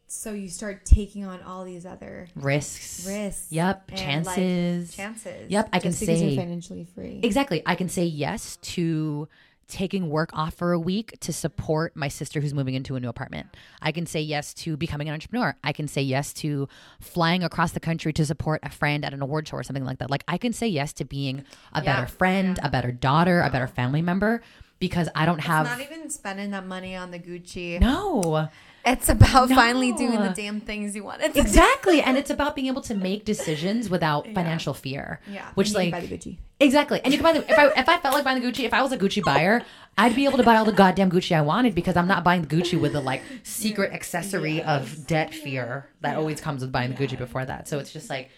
So 0.07 0.33
you 0.33 0.49
start 0.49 0.85
taking 0.85 1.25
on 1.25 1.43
all 1.43 1.65
these 1.65 1.87
other 1.87 2.29
Risks. 2.35 3.07
risks. 3.07 3.51
Yep. 3.51 3.91
Chances. 3.95 4.95
chances. 4.95 5.51
Yep. 5.51 5.69
I 5.73 5.79
can 5.79 5.93
say 5.93 6.37
financially 6.37 6.87
free. 6.95 7.21
Exactly. 7.23 7.63
I 7.67 7.75
can 7.75 7.89
say 7.89 8.05
yes 8.05 8.57
to 8.63 9.29
taking 9.67 10.11
work 10.11 10.31
off 10.35 10.55
for 10.55 10.73
a 10.73 10.79
week 10.79 11.19
to 11.21 11.33
support 11.33 11.97
my 11.97 12.09
sister 12.09 12.41
who's 12.41 12.55
moving 12.55 12.75
into 12.75 12.97
a 12.97 13.01
new 13.01 13.09
apartment. 13.09 13.49
I 13.81 13.93
can 13.93 14.07
say 14.07 14.21
yes 14.21 14.53
to 14.55 14.77
becoming 14.77 15.09
an 15.09 15.15
entrepreneur. 15.15 15.57
I 15.65 15.73
can 15.73 15.89
say 15.89 16.03
yes 16.03 16.33
to 16.35 16.69
flying 17.01 17.43
across 17.43 17.73
the 17.73 17.81
country 17.81 18.13
to 18.13 18.27
support 18.27 18.61
a 18.63 18.71
friend 18.71 19.05
at 19.05 19.15
an 19.15 19.23
award 19.23 19.49
show 19.49 19.57
or 19.57 19.63
something 19.63 19.85
like 19.85 19.99
that. 19.99 20.11
Like 20.11 20.25
I 20.29 20.39
can 20.39 20.53
say 20.53 20.67
yes 20.67 20.93
to 20.95 21.05
being 21.05 21.45
a 21.73 21.83
better 21.83 22.07
friend, 22.07 22.59
a 22.63 22.69
better 22.69 22.93
daughter, 22.93 23.41
a 23.41 23.51
better 23.51 23.65
uh-huh. 23.65 23.75
family 23.75 24.03
member 24.03 24.43
because 24.79 25.09
I 25.15 25.25
don't 25.25 25.41
have 25.41 25.67
Not 25.67 25.81
even 25.81 26.11
spending 26.11 26.51
that 26.51 26.67
money 26.67 26.95
on 26.95 27.11
the 27.11 27.19
Gucci. 27.19 27.81
no. 27.81 28.49
It's 28.87 29.09
about 29.09 29.49
finally 29.49 29.93
doing 29.93 30.21
the 30.21 30.33
damn 30.37 30.61
things 30.61 30.95
you 30.95 31.05
wanted. 31.05 31.37
Exactly. 31.37 32.03
and 32.03 32.19
it's 32.19 32.31
about 32.37 32.55
being 32.55 32.67
able 32.67 32.83
to 32.83 32.95
make 32.95 33.25
decisions 33.25 33.89
without 33.89 34.27
financial 34.35 34.75
fear. 34.75 35.21
Yeah. 35.31 35.49
Which 35.55 35.69
And 35.69 35.77
like 35.77 35.93
buy 35.93 36.01
the 36.01 36.09
Gucci. 36.09 36.39
Exactly. 36.61 37.01
And 37.03 37.13
you 37.13 37.19
can 37.19 37.25
buy 37.25 37.39
the 37.39 37.51
if 37.51 37.59
I 37.59 37.67
if 37.81 37.89
I 37.89 37.99
felt 37.99 38.15
like 38.15 38.25
buying 38.25 38.43
the 38.43 38.47
Gucci, 38.47 38.65
if 38.65 38.75
I 38.75 38.83
was 38.83 38.93
a 38.93 38.99
Gucci 38.99 39.23
buyer, 39.23 39.63
I'd 39.97 40.15
be 40.15 40.25
able 40.27 40.39
to 40.39 40.45
buy 40.45 40.57
all 40.57 40.65
the 40.65 40.73
goddamn 40.73 41.11
Gucci 41.11 41.35
I 41.37 41.41
wanted 41.41 41.75
because 41.75 41.97
I'm 41.97 42.07
not 42.09 42.25
buying 42.25 42.43
the 42.43 42.49
Gucci 42.49 42.79
with 42.81 42.93
the 42.93 43.01
like 43.01 43.23
secret 43.43 43.93
accessory 43.93 44.63
of 44.63 45.07
debt 45.07 45.35
fear 45.35 45.89
that 46.01 46.17
always 46.17 46.41
comes 46.41 46.61
with 46.61 46.71
buying 46.71 46.95
the 46.95 46.97
Gucci 46.97 47.17
before 47.19 47.45
that. 47.45 47.69
So 47.69 47.79
it's 47.79 47.93
just 47.93 48.11
like 48.11 48.31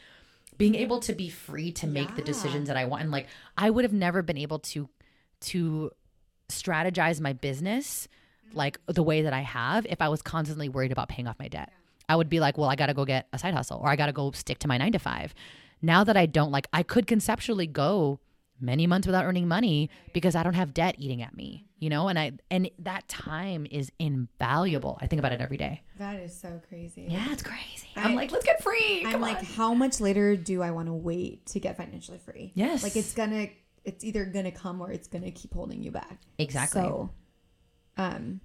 being 0.59 0.75
able 0.75 1.01
to 1.01 1.13
be 1.13 1.29
free 1.29 1.73
to 1.73 1.87
make 1.87 2.15
the 2.17 2.23
decisions 2.23 2.69
that 2.69 2.77
I 2.77 2.85
want. 2.85 3.03
And 3.03 3.11
like 3.11 3.27
I 3.59 3.71
would 3.71 3.85
have 3.85 3.93
never 3.93 4.23
been 4.23 4.39
able 4.39 4.61
to 4.61 4.89
to 5.41 5.91
strategize 6.49 7.21
my 7.21 7.33
business 7.33 8.09
like 8.53 8.79
the 8.87 9.03
way 9.03 9.23
that 9.23 9.33
I 9.33 9.41
have 9.41 9.87
if 9.87 10.01
I 10.01 10.09
was 10.09 10.23
constantly 10.23 10.69
worried 10.69 10.93
about 10.93 11.09
paying 11.09 11.27
off 11.29 11.39
my 11.39 11.49
debt. 11.49 11.73
I 12.09 12.17
would 12.17 12.29
be 12.29 12.41
like, 12.41 12.57
well, 12.57 12.69
I 12.69 12.77
got 12.77 12.87
to 12.87 12.95
go 12.95 13.05
get 13.05 13.27
a 13.33 13.39
side 13.39 13.55
hustle 13.55 13.81
or 13.83 13.89
I 13.89 13.97
got 13.97 14.07
to 14.07 14.13
go 14.13 14.31
stick 14.31 14.59
to 14.61 14.69
my 14.69 14.79
9 14.79 14.93
to 14.93 14.99
5. 14.99 15.35
Now 15.83 16.05
that 16.05 16.17
I 16.17 16.27
don't 16.27 16.51
like 16.51 16.67
I 16.73 16.83
could 16.83 17.07
conceptually 17.07 17.67
go 17.67 18.21
many 18.61 18.87
months 18.87 19.07
without 19.07 19.25
earning 19.25 19.49
money 19.49 19.91
because 20.13 20.35
I 20.35 20.43
don't 20.43 20.55
have 20.55 20.73
debt 20.73 20.95
eating 20.99 21.21
at 21.23 21.37
me, 21.37 21.67
you 21.79 21.91
know? 21.91 22.09
And 22.09 22.19
I 22.19 22.33
and 22.51 22.71
that 22.79 23.07
time 23.09 23.67
is 23.71 23.91
invaluable. 23.99 24.99
I 25.01 25.07
think 25.07 25.19
about 25.19 25.33
it 25.33 25.41
every 25.41 25.57
day. 25.57 25.83
That 25.99 26.21
is 26.21 26.39
so 26.39 26.61
crazy. 26.69 27.07
Yeah, 27.09 27.33
it's 27.33 27.43
crazy. 27.43 27.89
I'm 27.97 28.15
like, 28.15 28.31
let's 28.31 28.45
get 28.45 28.63
free. 28.63 29.03
I'm 29.05 29.13
Come 29.13 29.21
like, 29.21 29.39
on. 29.39 29.45
how 29.45 29.75
much 29.75 30.01
later 30.01 30.37
do 30.37 30.63
I 30.63 30.71
want 30.71 30.89
to 30.89 30.95
wait 30.95 31.47
to 31.47 31.61
get 31.61 31.77
financially 31.77 32.19
free? 32.19 32.53
Yes. 32.55 32.83
Like 32.83 32.97
it's 32.97 33.13
gonna, 33.13 33.49
it's 33.85 34.05
either 34.05 34.25
gonna 34.25 34.53
come 34.53 34.81
or 34.81 34.91
it's 34.91 35.09
gonna 35.09 35.31
keep 35.31 35.53
holding 35.53 35.83
you 35.83 35.91
back. 35.91 36.21
Exactly. 36.39 36.81
So, 36.81 37.11
um, 37.97 38.41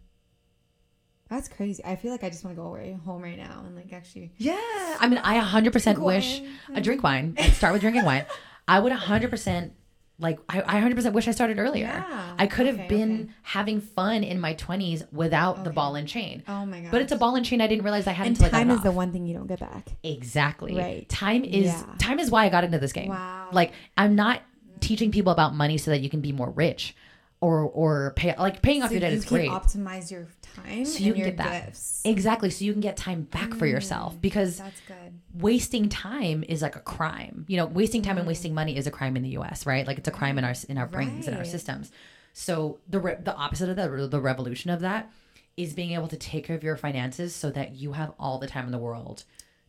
that's 1.30 1.48
crazy. 1.48 1.84
I 1.86 1.96
feel 1.96 2.12
like 2.12 2.24
I 2.24 2.30
just 2.30 2.44
want 2.44 2.58
to 2.58 2.62
go 2.62 2.68
away 2.68 2.98
home 3.06 3.22
right 3.22 3.38
now 3.38 3.64
and 3.66 3.76
like 3.76 3.94
actually. 3.94 4.32
Yeah. 4.38 4.58
I 5.00 5.08
mean, 5.08 5.20
I 5.24 5.40
100% 5.40 5.98
wish 6.00 6.42
I 6.74 6.80
drink 6.82 7.04
wine. 7.04 7.36
Let's 7.38 7.56
start 7.58 7.72
with 7.74 7.82
drinking 7.82 8.04
wine. 8.04 8.26
I 8.68 8.80
would 8.80 8.92
100% 8.92 9.72
like 10.20 10.40
I, 10.50 10.62
I 10.62 10.82
100% 10.82 11.14
wish 11.14 11.28
I 11.28 11.32
started 11.32 11.58
earlier. 11.58 11.86
Yeah. 11.88 12.36
I 12.38 12.48
could 12.48 12.66
have 12.68 12.76
Okay, 12.76 12.88
been 12.90 13.14
okay. 13.24 13.32
having 13.44 13.80
fun 13.82 14.24
in 14.24 14.40
my 14.42 14.54
20s 14.56 15.12
without 15.14 15.64
the 15.64 15.70
ball 15.72 15.96
and 15.96 16.06
chain. 16.08 16.44
Oh 16.50 16.66
my 16.66 16.82
god. 16.82 16.92
But 16.92 17.02
it's 17.02 17.12
a 17.14 17.18
ball 17.18 17.36
and 17.36 17.46
chain 17.46 17.62
I 17.62 17.68
didn't 17.68 17.84
realize 17.86 18.08
I 18.08 18.12
had 18.12 18.28
and 18.28 18.36
until 18.36 18.50
time 18.52 18.70
is 18.70 18.82
the 18.84 18.92
one 18.92 19.12
thing 19.14 19.26
you 19.26 19.34
don't 19.34 19.48
get 19.48 19.60
back. 19.62 19.88
Exactly. 20.04 20.76
Right. 20.78 21.08
Time 21.10 21.44
is 21.46 21.66
Yeah. 21.66 21.86
time 21.98 22.20
is 22.20 22.30
why 22.30 22.46
I 22.46 22.50
got 22.50 22.64
into 22.66 22.78
this 22.78 22.92
game. 22.92 23.08
Wow. 23.10 23.48
Like 23.54 23.72
I'm 23.98 24.16
not 24.16 24.42
teaching 24.82 25.12
people 25.12 25.32
about 25.32 25.56
money 25.56 25.78
so 25.78 25.92
that 25.92 26.02
you 26.02 26.10
can 26.10 26.20
be 26.22 26.32
more 26.34 26.50
rich 26.52 26.96
or 27.42 27.62
or 27.64 28.14
pay 28.16 28.36
like 28.38 28.62
paying 28.62 28.84
off 28.84 28.92
your 28.92 29.02
debt 29.02 29.12
you 29.12 29.18
is 29.18 29.26
can 29.26 29.38
great. 29.38 29.50
optimize 29.50 30.12
your 30.12 30.28
time 30.56 30.86
so 30.86 30.98
and 30.98 31.06
you 31.06 31.14
can 31.14 31.22
your 31.22 31.30
get 31.30 31.38
that. 31.38 31.66
gifts. 31.66 32.02
Exactly. 32.06 32.52
So 32.52 32.64
you 32.64 32.72
can 32.72 32.82
get 32.82 32.96
time 32.96 33.24
back 33.24 33.54
for 33.56 33.66
mm, 33.66 33.72
yourself 33.72 34.20
because 34.22 34.60
That's 34.60 34.80
good. 34.88 35.20
wasting 35.34 35.90
time 35.90 36.44
is 36.48 36.62
like 36.62 36.76
a 36.76 36.82
crime. 36.82 37.46
You 37.48 37.58
know, 37.58 37.66
wasting 37.66 38.04
time 38.04 38.18
and 38.20 38.28
wasting 38.28 38.54
money 38.54 38.78
is 38.78 38.86
a 38.86 38.92
crime 38.92 39.18
in 39.18 39.24
the 39.24 39.30
U.S. 39.30 39.66
Right? 39.66 39.86
Like 39.86 39.98
it's 39.98 40.08
a 40.08 40.12
crime 40.12 40.38
in 40.38 40.46
our 40.46 40.54
in 40.70 40.78
our 40.78 40.88
brains 40.88 41.28
and 41.28 41.36
our 41.36 41.46
systems. 41.46 41.92
So 42.34 42.80
the 42.88 43.00
re- 43.00 43.18
the 43.22 43.36
opposite 43.36 43.70
of 43.70 43.76
that, 43.76 44.12
the 44.12 44.22
revolution 44.22 44.70
of 44.70 44.82
that, 44.82 45.12
is 45.58 45.74
being 45.74 45.92
able 45.92 46.08
to 46.10 46.18
take 46.18 46.46
care 46.46 46.56
of 46.56 46.64
your 46.64 46.78
finances 46.78 47.36
so 47.36 47.50
that 47.52 47.74
you 47.74 47.94
have 47.94 48.14
all 48.20 48.38
the 48.38 48.48
time 48.48 48.66
in 48.66 48.72
the 48.72 48.78
world 48.78 49.24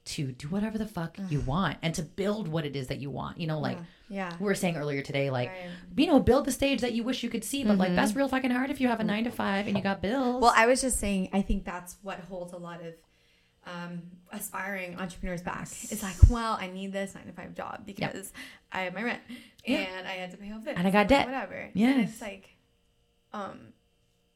to 0.05 0.33
do 0.33 0.49
whatever 0.49 0.79
the 0.79 0.87
fuck 0.87 1.17
you 1.31 1.41
want 1.41 1.79
and 1.83 1.95
to 1.95 2.03
build 2.03 2.49
what 2.49 2.65
it 2.65 2.75
is 2.75 2.89
that 2.89 2.99
you 2.99 3.09
want. 3.11 3.39
You 3.39 3.47
know, 3.47 3.61
like 3.61 3.79
Yeah. 4.09 4.35
we 4.41 4.45
were 4.47 4.55
saying 4.55 4.77
earlier 4.77 5.01
today, 5.03 5.31
like 5.31 5.49
Right. 5.51 5.71
you 5.97 6.07
know, 6.09 6.19
build 6.19 6.45
the 6.45 6.51
stage 6.53 6.81
that 6.81 6.93
you 6.93 7.05
wish 7.05 7.23
you 7.23 7.31
could 7.31 7.45
see, 7.45 7.63
but 7.65 7.79
like 7.79 7.95
that's 7.95 8.15
real 8.17 8.27
fucking 8.29 8.51
hard 8.51 8.71
if 8.71 8.81
you 8.81 8.89
have 8.89 8.99
a 9.01 9.05
nine 9.05 9.25
to 9.25 9.31
five 9.31 9.69
and 9.69 9.77
you 9.77 9.83
got 9.83 10.03
bills. 10.03 10.43
Well, 10.43 10.53
I 10.57 10.67
was 10.67 10.81
just 10.81 10.99
saying, 10.99 11.29
I 11.33 11.43
think 11.43 11.65
that's 11.65 11.97
what 12.03 12.19
holds 12.21 12.53
a 12.53 12.57
lot 12.59 12.81
of 12.85 12.95
um, 13.65 14.03
aspiring 14.33 14.99
entrepreneurs 14.99 15.41
back. 15.41 15.69
It's 15.71 16.03
like, 16.03 16.17
well, 16.29 16.59
I 16.61 16.67
need 16.67 16.93
this 16.93 17.15
nine 17.15 17.27
to 17.27 17.33
five 17.33 17.55
job 17.55 17.83
because 17.87 18.33
I 18.73 18.81
have 18.83 18.95
my 18.95 19.05
rent 19.05 19.21
and 19.65 20.05
I 20.09 20.13
had 20.15 20.33
to 20.33 20.37
pay 20.37 20.51
off 20.51 20.65
this 20.65 20.77
And 20.77 20.85
I 20.85 20.91
got 20.91 21.07
debt. 21.07 21.27
whatever. 21.27 21.55
And 21.55 21.71
Yes. 21.75 22.11
it's 22.11 22.21
like, 22.21 22.57
um, 23.33 23.73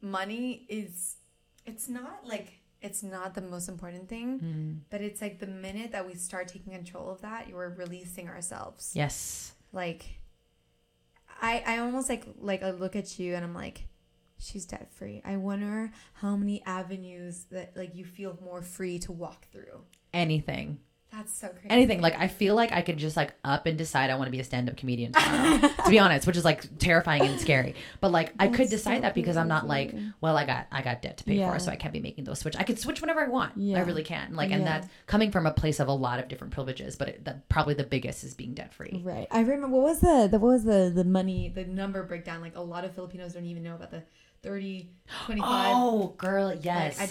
money 0.01 0.65
is, 0.69 1.17
it's 1.65 1.89
not 1.89 2.25
like 2.25 2.53
it's 2.87 3.03
not 3.03 3.29
the 3.35 3.41
most 3.53 3.67
important 3.69 4.05
thing, 4.13 4.29
Mm. 4.39 4.73
but 4.91 4.99
it's 5.07 5.21
like 5.21 5.35
the 5.45 5.51
minute 5.67 5.89
that 5.91 6.05
we 6.07 6.13
start 6.15 6.45
taking 6.47 6.73
control 6.73 7.09
of 7.13 7.19
that, 7.27 7.41
you're 7.49 7.69
releasing 7.83 8.27
ourselves. 8.27 8.91
yes. 8.95 9.53
Like, 9.73 10.03
I 11.41 11.63
I 11.71 11.77
almost 11.79 12.09
like 12.09 12.25
like 12.51 12.63
I 12.63 12.71
look 12.71 12.95
at 12.95 13.19
you 13.19 13.35
and 13.35 13.43
I'm 13.45 13.53
like, 13.53 13.77
she's 14.39 14.65
debt 14.65 14.87
free. 14.91 15.21
I 15.25 15.37
wonder 15.37 15.91
how 16.21 16.35
many 16.35 16.63
avenues 16.65 17.45
that 17.51 17.75
like 17.75 17.95
you 17.95 18.05
feel 18.05 18.37
more 18.43 18.61
free 18.61 18.97
to 18.99 19.11
walk 19.11 19.47
through. 19.51 19.81
Anything. 20.13 20.79
That's 21.17 21.33
so 21.33 21.47
crazy. 21.47 21.67
anything. 21.71 21.99
Like 21.99 22.17
I 22.19 22.27
feel 22.27 22.53
like 22.53 22.71
I 22.71 22.81
could 22.83 22.97
just 22.97 23.17
like 23.17 23.33
up 23.43 23.65
and 23.65 23.75
decide 23.75 24.11
I 24.11 24.15
want 24.15 24.27
to 24.27 24.31
be 24.31 24.39
a 24.39 24.43
stand 24.43 24.69
up 24.69 24.77
comedian 24.77 25.13
tomorrow. 25.13 25.57
to 25.83 25.89
be 25.89 25.97
honest, 25.97 26.27
which 26.27 26.37
is 26.37 26.45
like 26.45 26.77
terrifying 26.77 27.23
and 27.23 27.39
scary. 27.41 27.73
But 28.01 28.11
like 28.11 28.33
I 28.39 28.49
could 28.49 28.69
decide 28.69 29.01
that 29.03 29.15
because 29.15 29.35
I'm 29.35 29.47
not 29.47 29.67
like, 29.67 29.95
well, 30.21 30.37
I 30.37 30.45
got 30.45 30.67
I 30.71 30.83
got 30.83 31.01
debt 31.01 31.17
to 31.17 31.23
pay 31.23 31.35
Yeah. 31.39 31.51
for, 31.51 31.57
so 31.59 31.71
I 31.71 31.75
can't 31.75 31.91
be 31.93 31.99
making 31.99 32.25
those 32.25 32.37
switch. 32.39 32.55
I 32.55 32.61
could 32.63 32.77
switch 32.77 33.01
whenever 33.01 33.19
I 33.19 33.27
want. 33.29 33.53
Yeah. 33.57 33.77
I 33.79 33.81
really 33.81 34.03
can. 34.03 34.35
Like, 34.35 34.51
and 34.51 34.61
Yeah. 34.63 34.79
that's 34.79 34.87
coming 35.07 35.31
from 35.31 35.47
a 35.47 35.51
place 35.51 35.79
of 35.79 35.87
a 35.87 35.91
lot 35.93 36.19
of 36.19 36.27
different 36.27 36.53
privileges. 36.53 36.95
But 36.95 37.07
it, 37.09 37.25
the, 37.25 37.41
probably 37.49 37.73
the 37.73 37.83
biggest 37.83 38.23
is 38.23 38.35
being 38.35 38.53
debt 38.53 38.73
free. 38.73 39.01
Right. 39.03 39.27
I 39.31 39.39
remember 39.41 39.69
what 39.75 39.83
was 39.83 39.99
the, 40.01 40.27
the 40.31 40.37
what 40.37 40.49
was 40.49 40.63
the 40.65 40.91
the 40.93 41.03
money 41.03 41.49
the 41.49 41.65
number 41.65 42.03
breakdown? 42.03 42.41
Like 42.41 42.55
a 42.55 42.61
lot 42.61 42.85
of 42.85 42.93
Filipinos 42.93 43.33
don't 43.33 43.45
even 43.45 43.63
know 43.63 43.73
about 43.75 43.89
the 43.89 44.03
30, 44.43 44.91
25. 45.25 45.47
Oh, 45.75 46.13
girl, 46.17 46.53
yes. 46.53 47.01
I- 47.01 47.09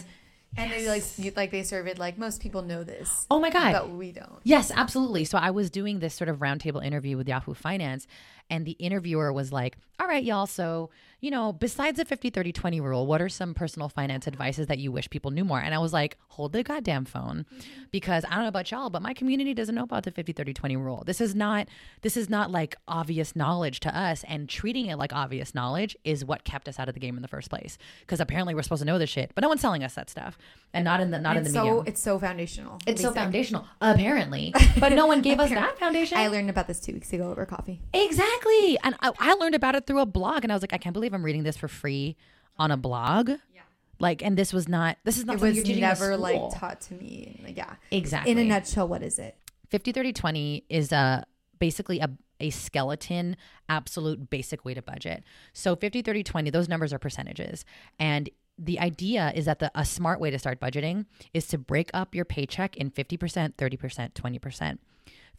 and 0.57 0.71
they 0.73 0.89
like 0.89 1.05
you- 1.19 1.33
like 1.37 1.51
they 1.51 1.63
surveyed 1.63 1.99
like 1.99 2.19
most 2.19 2.41
people 2.41 2.63
know 2.63 2.83
this, 2.85 3.27
oh 3.31 3.39
my 3.41 3.51
god. 3.51 3.73
but 3.73 3.91
we 3.91 4.13
don't. 4.13 4.39
Yes, 4.45 4.71
absolutely. 4.75 5.25
So 5.25 5.39
I 5.39 5.51
was 5.51 5.71
doing 5.71 5.99
this 6.01 6.15
sort 6.15 6.29
of 6.29 6.39
roundtable 6.39 6.85
interview 6.85 7.17
with 7.17 7.29
Yahoo 7.29 7.55
Finance, 7.55 8.07
and 8.51 8.65
the 8.65 8.73
interviewer 8.73 9.33
was 9.33 9.53
like, 9.53 9.77
All 9.99 10.07
right, 10.07 10.23
y'all. 10.23 10.47
So, 10.47 10.91
you 11.21 11.31
know, 11.31 11.53
besides 11.53 11.97
the 11.97 12.05
50 12.05 12.29
30 12.31 12.53
20 12.53 12.81
rule, 12.81 13.07
what 13.07 13.23
are 13.23 13.29
some 13.31 13.55
personal 13.55 13.89
finance 13.89 14.29
advices 14.29 14.67
that 14.67 14.79
you 14.79 14.93
wish 14.93 15.09
people 15.09 15.31
knew 15.31 15.45
more? 15.45 15.59
And 15.59 15.75
I 15.75 15.79
was 15.79 15.93
like, 15.93 16.17
Hold 16.29 16.53
the 16.53 16.63
goddamn 16.63 17.07
phone. 17.07 17.47
Mm-hmm. 17.55 17.71
Because 17.91 18.23
I 18.27 18.35
don't 18.35 18.43
know 18.43 18.49
about 18.49 18.71
y'all, 18.71 18.91
but 18.91 19.01
my 19.01 19.15
community 19.15 19.55
doesn't 19.55 19.75
know 19.75 19.85
about 19.85 20.03
the 20.05 20.11
50 20.11 20.33
30 20.35 20.53
20 20.53 20.77
rule. 20.77 21.03
This 21.07 21.21
is 21.23 21.35
not 21.35 21.67
this 22.03 22.15
is 22.17 22.29
not 22.29 22.51
like 22.51 22.77
obvious 22.87 23.35
knowledge 23.35 23.81
to 23.81 23.99
us. 23.99 24.23
And 24.29 24.49
treating 24.51 24.85
it 24.87 24.97
like 24.97 25.15
obvious 25.15 25.55
knowledge 25.55 25.97
is 26.05 26.23
what 26.27 26.45
kept 26.45 26.69
us 26.69 26.79
out 26.79 26.89
of 26.89 26.95
the 26.95 27.01
game 27.01 27.17
in 27.17 27.23
the 27.23 27.29
first 27.29 27.49
place. 27.49 27.79
Because 28.01 28.21
apparently 28.21 28.55
we're 28.55 28.63
supposed 28.63 28.83
to 28.83 28.87
know 28.87 28.99
this 28.99 29.09
shit, 29.09 29.33
but 29.35 29.41
no 29.41 29.49
one's 29.49 29.63
telling 29.63 29.83
us 29.83 29.95
that 29.95 30.11
stuff. 30.11 30.37
And 30.75 30.85
not 30.85 31.01
in 31.01 31.11
the 31.11 31.19
not 31.19 31.39
It's 31.39 31.47
in 31.49 31.53
the 31.55 31.59
so 31.59 31.65
medium. 31.65 31.85
it's 31.87 32.03
so 32.03 32.19
foundational. 32.19 32.79
It's 32.87 33.01
so 33.01 33.13
foundational, 33.13 33.65
apparently. 33.81 34.53
But 34.79 34.93
no 34.93 35.07
one 35.07 35.23
gave 35.23 35.41
us 35.41 35.49
that 35.49 35.79
foundation. 35.79 36.19
I 36.19 36.29
learned 36.29 36.51
about 36.51 36.67
this 36.67 36.81
two 36.81 36.93
weeks 36.93 37.11
ago 37.15 37.31
over 37.31 37.47
coffee. 37.47 37.81
exactly. 37.95 38.79
And 38.85 38.95
I, 39.01 39.13
I 39.19 39.33
learned 39.35 39.55
about 39.55 39.75
it 39.75 39.86
through 39.87 40.01
a 40.01 40.07
blog, 40.07 40.45
and 40.45 40.53
I 40.53 40.55
was 40.55 40.63
like, 40.63 40.73
I 40.73 40.79
can't 40.79 40.95
believe 40.95 41.15
I'm 41.15 41.25
reading 41.25 41.43
this 41.43 41.57
for 41.57 41.69
free 41.69 42.17
on 42.59 42.71
a 42.71 42.77
blog. 42.77 43.29
Yeah. 43.29 43.63
Like, 43.99 44.23
and 44.23 44.37
this 44.37 44.53
was 44.53 44.69
not. 44.69 44.99
This 45.05 45.19
is 45.19 45.25
not 45.25 45.37
It 45.37 45.41
was 45.43 45.57
you're 45.57 45.65
teaching 45.65 45.83
in 45.83 45.89
never 45.89 46.17
like 46.17 46.41
taught 46.55 46.81
to 46.83 46.95
me. 46.95 47.41
Like, 47.45 47.57
yeah, 47.57 47.75
Exactly. 47.91 48.33
In 48.33 48.39
a 48.39 48.45
nutshell, 48.45 48.89
what 48.89 49.03
is 49.03 49.19
it? 49.19 49.37
50 49.71 49.93
30 49.93 50.13
20 50.13 50.65
is 50.69 50.93
a 50.93 51.25
basically 51.59 52.01
a 52.01 52.11
a 52.39 52.51
skeleton 52.51 53.35
absolute 53.69 54.29
basic 54.29 54.65
way 54.65 54.75
to 54.75 54.83
budget. 54.83 55.25
So 55.55 55.75
50 55.75 56.03
30 56.03 56.23
20 56.23 56.51
those 56.51 56.69
numbers 56.69 56.93
are 56.93 56.99
percentages. 56.99 57.65
And 57.99 58.29
the 58.59 58.79
idea 58.79 59.33
is 59.35 59.47
that 59.47 59.59
the 59.59 59.71
a 59.75 59.85
smart 59.85 60.21
way 60.21 60.31
to 60.31 60.39
start 60.39 60.61
budgeting 60.61 61.07
is 61.35 61.47
to 61.49 61.59
break 61.59 61.91
up 61.95 62.15
your 62.15 62.25
paycheck 62.25 62.77
in 62.77 62.91
50%, 62.91 63.55
30%, 63.55 64.13
20%. 64.13 64.79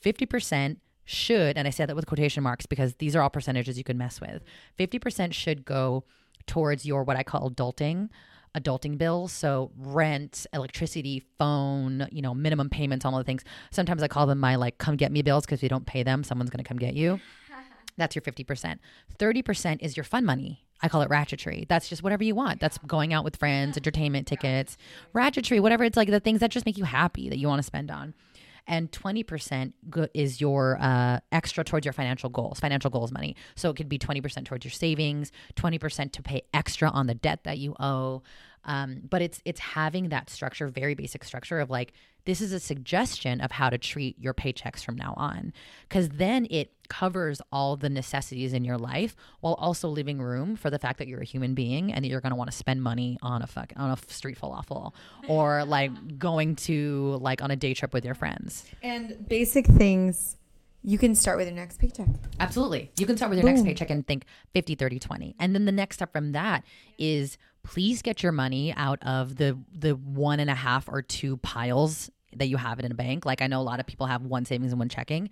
50% 0.04 0.78
should, 1.08 1.58
and 1.58 1.68
I 1.68 1.72
say 1.72 1.86
that 1.86 1.96
with 1.96 2.06
quotation 2.06 2.44
marks 2.44 2.66
because 2.66 2.96
these 2.96 3.16
are 3.16 3.22
all 3.22 3.30
percentages 3.30 3.78
you 3.78 3.84
can 3.84 3.98
mess 3.98 4.20
with. 4.20 4.44
50% 4.78 5.34
should 5.34 5.64
go 5.64 6.04
towards 6.48 6.86
your 6.86 7.04
what 7.04 7.16
I 7.16 7.24
call 7.24 7.50
adulting, 7.50 8.10
adulting 8.56 8.98
bills. 8.98 9.32
So 9.32 9.72
rent, 9.78 10.46
electricity, 10.54 11.24
phone, 11.40 12.08
you 12.12 12.22
know, 12.22 12.34
minimum 12.34 12.70
payments, 12.70 13.06
all 13.06 13.18
the 13.18 13.24
things. 13.24 13.46
Sometimes 13.72 14.04
I 14.04 14.10
call 14.10 14.28
them 14.28 14.40
my 14.40 14.56
like 14.56 14.80
come 14.80 14.98
get 14.98 15.14
me 15.14 15.22
bills 15.22 15.46
because 15.46 15.60
if 15.60 15.64
you 15.64 15.70
don't 15.70 15.86
pay 15.86 16.04
them, 16.04 16.26
someone's 16.26 16.50
gonna 16.50 16.66
come 16.66 16.78
get 16.78 16.94
you. 16.94 17.22
That's 17.98 18.14
your 18.14 18.22
50%. 18.22 18.78
30% 19.18 19.78
is 19.82 19.98
your 19.98 20.04
fun 20.04 20.26
money. 20.26 20.66
I 20.82 20.90
call 20.90 21.02
it 21.02 21.10
ratchetry. 21.10 21.68
That's 21.68 21.90
just 21.90 22.04
whatever 22.04 22.24
you 22.24 22.36
want. 22.36 22.60
That's 22.60 22.78
going 22.80 23.14
out 23.14 23.24
with 23.24 23.38
friends, 23.38 23.78
entertainment 23.78 24.28
tickets, 24.28 24.78
ratchetry, 25.16 25.60
whatever. 25.62 25.84
It's 25.86 25.98
like 25.98 26.10
the 26.10 26.20
things 26.20 26.42
that 26.42 26.52
just 26.52 26.66
make 26.66 26.78
you 26.78 26.84
happy 26.84 27.30
that 27.30 27.40
you 27.40 27.48
want 27.48 27.60
to 27.60 27.64
spend 27.64 27.90
on. 27.90 28.14
And 28.68 28.92
20% 28.92 29.74
go- 29.90 30.08
is 30.14 30.42
your 30.42 30.78
uh, 30.80 31.20
extra 31.32 31.64
towards 31.64 31.86
your 31.86 31.94
financial 31.94 32.30
goals, 32.30 32.60
financial 32.60 32.90
goals 32.90 33.12
money. 33.12 33.36
So 33.56 33.70
it 33.70 33.76
could 33.76 33.90
be 33.90 33.98
20% 33.98 34.46
towards 34.46 34.66
your 34.66 34.72
savings, 34.72 35.32
20% 35.56 36.12
to 36.12 36.22
pay 36.22 36.42
extra 36.54 36.90
on 36.90 37.08
the 37.08 37.16
debt 37.16 37.46
that 37.46 37.58
you 37.58 37.76
owe. 37.80 38.24
Um, 38.66 39.02
but 39.10 39.22
it's 39.22 39.42
it's 39.46 39.60
having 39.60 40.10
that 40.10 40.30
structure, 40.30 40.68
very 40.68 40.94
basic 40.94 41.24
structure 41.24 41.60
of 41.60 41.70
like 41.70 41.94
this 42.26 42.42
is 42.42 42.52
a 42.52 42.60
suggestion 42.60 43.40
of 43.40 43.52
how 43.52 43.70
to 43.70 43.78
treat 43.78 44.20
your 44.20 44.34
paychecks 44.34 44.84
from 44.84 44.98
now 44.98 45.14
on, 45.16 45.54
because 45.88 46.10
then 46.10 46.46
it 46.50 46.74
covers 46.90 47.42
all 47.52 47.78
the 47.78 47.90
necessities 47.90 48.52
in 48.54 48.66
your 48.66 48.78
life 48.78 49.16
while 49.40 49.54
also 49.56 49.88
leaving 49.88 50.22
room 50.22 50.56
for 50.56 50.70
the 50.70 50.80
fact 50.80 51.00
that 51.00 51.08
you're 51.08 51.22
a 51.22 51.26
human 51.26 51.54
being 51.54 51.94
and 51.94 52.04
that 52.04 52.10
you're 52.10 52.22
going 52.22 52.32
to 52.32 52.36
want 52.36 52.52
to 52.52 52.56
spend 52.56 52.84
money 52.84 53.18
on 53.22 53.42
a 53.42 53.48
fuck 53.48 53.72
on 53.78 53.92
a 53.92 53.98
street 54.12 54.38
falafel 54.38 54.94
or 55.28 55.64
like 55.64 56.20
going 56.20 56.56
to 56.56 57.18
like 57.22 57.42
on 57.42 57.52
a 57.52 57.56
day 57.56 57.74
trip 57.74 57.94
with 57.94 58.04
your 58.04 58.16
friends. 58.16 58.66
And 58.84 59.28
basic 59.28 59.66
things 59.66 60.38
you 60.84 60.98
can 60.98 61.16
start 61.16 61.38
with 61.38 61.48
your 61.48 61.56
next 61.56 61.80
paycheck. 61.80 62.08
Absolutely. 62.40 62.92
You 62.98 63.06
can 63.06 63.18
start 63.18 63.30
with 63.30 63.40
your 63.40 63.50
next 63.50 63.64
paycheck 63.64 63.90
and 63.90 64.08
think 64.08 64.26
50, 64.54 64.76
30, 64.76 65.00
20. 65.00 65.36
And 65.40 65.54
then 65.54 65.66
the 65.66 65.72
next 65.72 65.98
step 65.98 66.14
from 66.14 66.32
that 66.32 66.64
is 66.98 67.38
please 67.68 68.02
get 68.02 68.24
your 68.24 68.32
money 68.32 68.74
out 68.76 69.02
of 69.04 69.36
the 69.36 69.58
the 69.78 69.92
one 69.92 70.40
and 70.40 70.50
a 70.50 70.56
half 70.56 70.88
or 70.88 71.02
two 71.02 71.36
piles 71.38 72.10
that 72.36 72.48
you 72.48 72.58
have 72.58 72.80
it 72.80 72.86
in 72.86 72.92
a 72.92 72.96
bank. 72.96 73.26
Like 73.26 73.42
I 73.42 73.48
know 73.48 73.60
a 73.60 73.64
lot 73.64 73.80
of 73.80 73.86
people 73.86 74.08
have 74.08 74.24
one 74.24 74.46
savings 74.46 74.72
and 74.72 74.80
one 74.80 74.90
checking. 74.90 75.30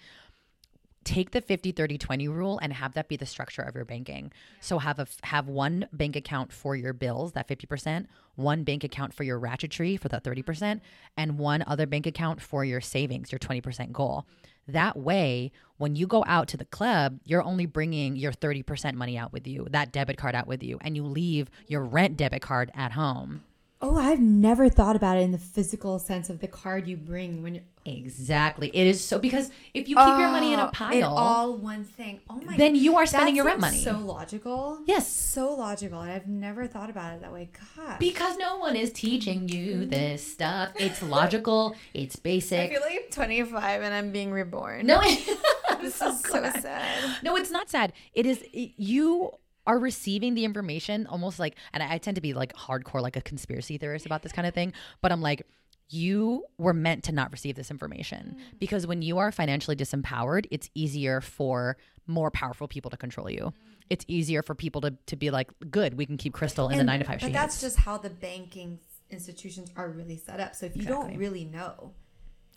Take 1.06 1.32
the 1.32 1.40
50 1.40 1.72
30 1.72 1.98
20 1.98 2.28
rule 2.28 2.60
and 2.62 2.74
have 2.74 2.94
that 2.96 3.08
be 3.08 3.16
the 3.16 3.26
structure 3.26 3.62
of 3.62 3.74
your 3.74 3.86
banking. 3.86 4.34
So 4.60 4.80
have 4.80 5.00
a 5.00 5.08
have 5.24 5.48
one 5.48 5.88
bank 5.94 6.18
account 6.18 6.52
for 6.52 6.76
your 6.76 6.94
bills, 6.94 7.34
that 7.34 7.48
50%, 7.48 8.08
one 8.36 8.64
bank 8.64 8.84
account 8.84 9.14
for 9.14 9.24
your 9.24 9.40
ratchetry 9.40 9.98
for 9.98 10.10
that 10.10 10.24
30%, 10.24 10.82
and 11.16 11.40
one 11.40 11.64
other 11.66 11.86
bank 11.86 12.06
account 12.06 12.42
for 12.42 12.66
your 12.66 12.82
savings, 12.82 13.32
your 13.32 13.40
20% 13.40 13.94
goal. 13.94 14.26
That 14.68 14.97
way, 14.97 15.51
when 15.78 15.95
you 15.95 16.07
go 16.07 16.24
out 16.28 16.47
to 16.49 16.57
the 16.57 16.66
club, 16.66 17.20
you're 17.26 17.43
only 17.43 17.66
bringing 17.66 18.16
your 18.16 18.32
30% 18.32 18.93
money 18.95 19.18
out 19.18 19.32
with 19.32 19.47
you, 19.47 19.68
that 19.72 19.91
debit 19.91 20.18
card 20.18 20.36
out 20.36 20.47
with 20.47 20.63
you, 20.63 20.80
and 20.82 20.95
you 20.95 21.03
leave 21.03 21.49
your 21.68 21.82
rent 21.84 22.18
debit 22.18 22.41
card 22.41 22.72
at 22.74 22.93
home. 22.93 23.43
Oh, 23.88 23.98
I've 23.98 24.20
never 24.20 24.68
thought 24.68 24.96
about 24.96 25.18
it 25.18 25.22
in 25.22 25.32
the 25.32 25.38
physical 25.38 26.00
sense 26.00 26.32
of 26.32 26.40
the 26.40 26.48
card 26.48 26.88
you 26.88 26.98
bring 26.98 27.44
when 27.44 27.54
you're 27.56 27.64
Exactly. 27.88 28.70
It 28.70 28.88
is 28.88 29.04
so 29.04 29.20
because 29.20 29.52
if 29.76 29.88
you 29.88 29.96
keep 29.96 30.08
your 30.08 30.30
money 30.30 30.54
in 30.54 30.60
a 30.60 30.66
Oh, 30.66 30.70
pile, 30.74 30.94
it 30.98 31.04
all 31.04 31.56
one 31.56 31.84
thing. 31.84 32.20
Oh 32.28 32.34
my! 32.38 32.54
God. 32.54 32.58
Then 32.58 32.74
you 32.74 32.96
are 32.98 33.06
spending 33.06 33.36
your 33.36 33.46
rent 33.46 33.60
money. 33.60 33.78
So 33.78 34.00
logical. 34.00 34.80
Yes. 34.88 35.08
so 35.08 35.54
logical. 35.54 36.02
And 36.02 36.12
I've 36.12 36.28
never 36.28 36.66
thought 36.66 36.90
about 36.90 37.14
it 37.14 37.22
that 37.22 37.32
way. 37.32 37.52
God, 37.78 38.00
because 38.00 38.38
no 38.38 38.58
one 38.58 38.76
is 38.76 38.92
teaching 38.92 39.48
you 39.50 39.86
this 39.86 40.26
stuff. 40.26 40.72
It's 40.78 41.04
logical, 41.04 41.76
it's 41.94 42.16
basic. 42.16 42.60
I 42.60 42.68
basic. 42.70 42.78
feel 42.84 42.90
like 42.90 43.04
I'm 43.06 43.12
25 43.12 43.82
and 43.84 43.94
I'm 43.94 44.12
being 44.12 44.32
reborn. 44.32 44.88
No, 44.88 45.00
this 45.82 46.02
is 46.02 46.22
so 46.22 46.42
sad. 46.60 47.18
no, 47.22 47.36
it's 47.36 47.52
not 47.52 47.70
sad. 47.70 47.94
It 48.16 48.26
is 48.26 48.42
it- 48.52 48.72
you 48.78 49.30
are 49.68 49.80
receiving 49.80 50.36
the 50.36 50.45
information 50.45 51.07
almost 51.07 51.39
like, 51.39 51.55
and 51.74 51.82
I, 51.82 51.97
tend 51.97 52.16
to 52.16 52.22
be 52.22 52.34
like 52.34 52.53
hardcore, 52.53 53.01
like 53.01 53.16
a 53.16 53.22
conspiracy 53.22 53.78
theorist 53.78 54.05
about 54.05 54.22
this 54.22 54.32
kind 54.32 54.47
of 54.47 54.53
thing. 54.53 54.74
But 55.01 55.11
I'm 55.11 55.22
like, 55.22 55.45
you 55.89 56.43
were 56.57 56.74
meant 56.74 57.03
to 57.05 57.11
not 57.11 57.32
receive 57.32 57.55
this 57.55 57.70
information 57.72 58.38
because 58.59 58.88
when 58.88 59.01
you 59.01 59.18
are 59.20 59.32
financially 59.32 59.76
disempowered, 59.76 60.45
it's 60.51 60.70
easier 60.74 61.22
for 61.22 61.78
more 62.07 62.32
powerful 62.32 62.68
people 62.68 62.89
to 62.91 62.97
control 62.97 63.30
you. 63.30 63.53
It's 63.89 64.03
easier 64.07 64.41
for 64.41 64.55
people 64.55 64.82
to, 64.82 64.95
to 65.07 65.16
be 65.16 65.30
like, 65.30 65.51
good, 65.70 65.95
we 65.95 66.05
can 66.07 66.18
keep 66.18 66.34
Crystal 66.34 66.68
in 66.70 66.74
the 66.74 66.80
And- 66.80 66.88
nine 66.88 66.99
to 66.99 67.05
five. 67.05 67.20
But 67.22 67.34
that's 67.34 67.55
hates." 67.61 67.61
just 67.76 67.86
how 67.86 67.97
the 67.99 68.09
banking 68.09 68.80
institutions 69.11 69.70
are 69.76 69.89
really 69.89 70.18
set 70.18 70.39
up. 70.39 70.55
So 70.55 70.66
if 70.66 70.76
you 70.76 70.82
Exactly. 70.84 71.09
don't 71.11 71.20
really 71.20 71.45
know, 71.45 71.93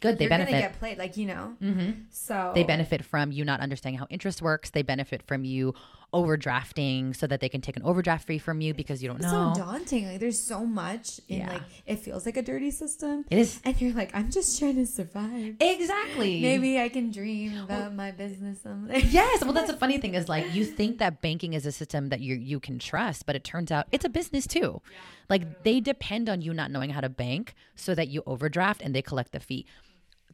good. 0.00 0.18
They 0.18 0.26
benefit. 0.28 0.52
get 0.52 0.78
played. 0.78 0.96
Like 0.96 1.16
you 1.18 1.26
know. 1.26 1.54
Mm-hmm. 1.62 1.90
So 2.10 2.52
They 2.54 2.64
benefit 2.64 3.04
from 3.04 3.30
you 3.32 3.44
not 3.44 3.60
understanding 3.60 3.98
how 3.98 4.06
interest 4.08 4.40
works. 4.40 4.70
They 4.70 4.82
benefit 4.82 5.22
from 5.22 5.44
you 5.44 5.74
overdrafting 6.12 7.14
so 7.14 7.26
that 7.26 7.40
they 7.40 7.48
can 7.48 7.60
take 7.60 7.76
an 7.76 7.82
overdraft 7.82 8.26
fee 8.26 8.38
from 8.38 8.60
you 8.60 8.72
because 8.74 9.02
you 9.02 9.08
don't 9.08 9.20
know. 9.20 9.26
It's 9.26 9.58
know. 9.58 9.64
so 9.64 9.70
daunting. 9.72 10.06
Like 10.06 10.20
there's 10.20 10.40
so 10.40 10.64
much 10.64 11.20
in 11.28 11.38
Yeah. 11.40 11.52
like 11.52 11.62
it 11.86 11.96
feels 11.96 12.24
like 12.26 12.36
a 12.36 12.42
dirty 12.42 12.70
system. 12.70 13.24
It 13.30 13.38
is 13.38 13.60
And 13.64 13.78
you're 13.80 13.92
like, 13.92 14.14
I'm 14.14 14.30
just 14.30 14.58
trying 14.58 14.76
to 14.76 14.86
survive. 14.86 15.56
exactly 15.60 16.40
Maybe 16.40 16.80
I 16.80 16.88
can 16.88 17.10
dream 17.10 17.58
about 17.58 17.94
my 17.94 18.10
business 18.10 18.60
someday. 18.62 19.00
Yes, 19.10 19.42
well, 19.44 19.52
that's 19.52 19.70
the 19.70 19.76
funny 19.76 19.98
thing 20.02 20.14
is 20.14 20.28
like 20.28 20.54
you 20.54 20.64
think 20.64 20.98
that 20.98 21.20
banking 21.20 21.52
is 21.54 21.66
a 21.66 21.72
system 21.72 22.08
that 22.08 22.20
you 22.20 22.34
you 22.36 22.58
can 22.60 22.78
trust, 22.78 23.26
but 23.26 23.36
it 23.36 23.44
turns 23.44 23.70
out 23.70 23.86
it's 23.92 24.04
a 24.04 24.08
business 24.08 24.46
too. 24.46 24.80
Yeah. 24.90 24.98
Like 25.28 25.62
they 25.62 25.80
depend 25.80 26.28
on 26.28 26.40
you 26.40 26.54
not 26.54 26.70
knowing 26.70 26.90
how 26.90 27.00
to 27.02 27.08
bank 27.08 27.54
so 27.76 27.94
that 27.94 28.08
you 28.08 28.22
overdraft 28.26 28.80
and 28.82 28.94
they 28.94 29.02
collect 29.02 29.32
the 29.32 29.40
fee. 29.40 29.66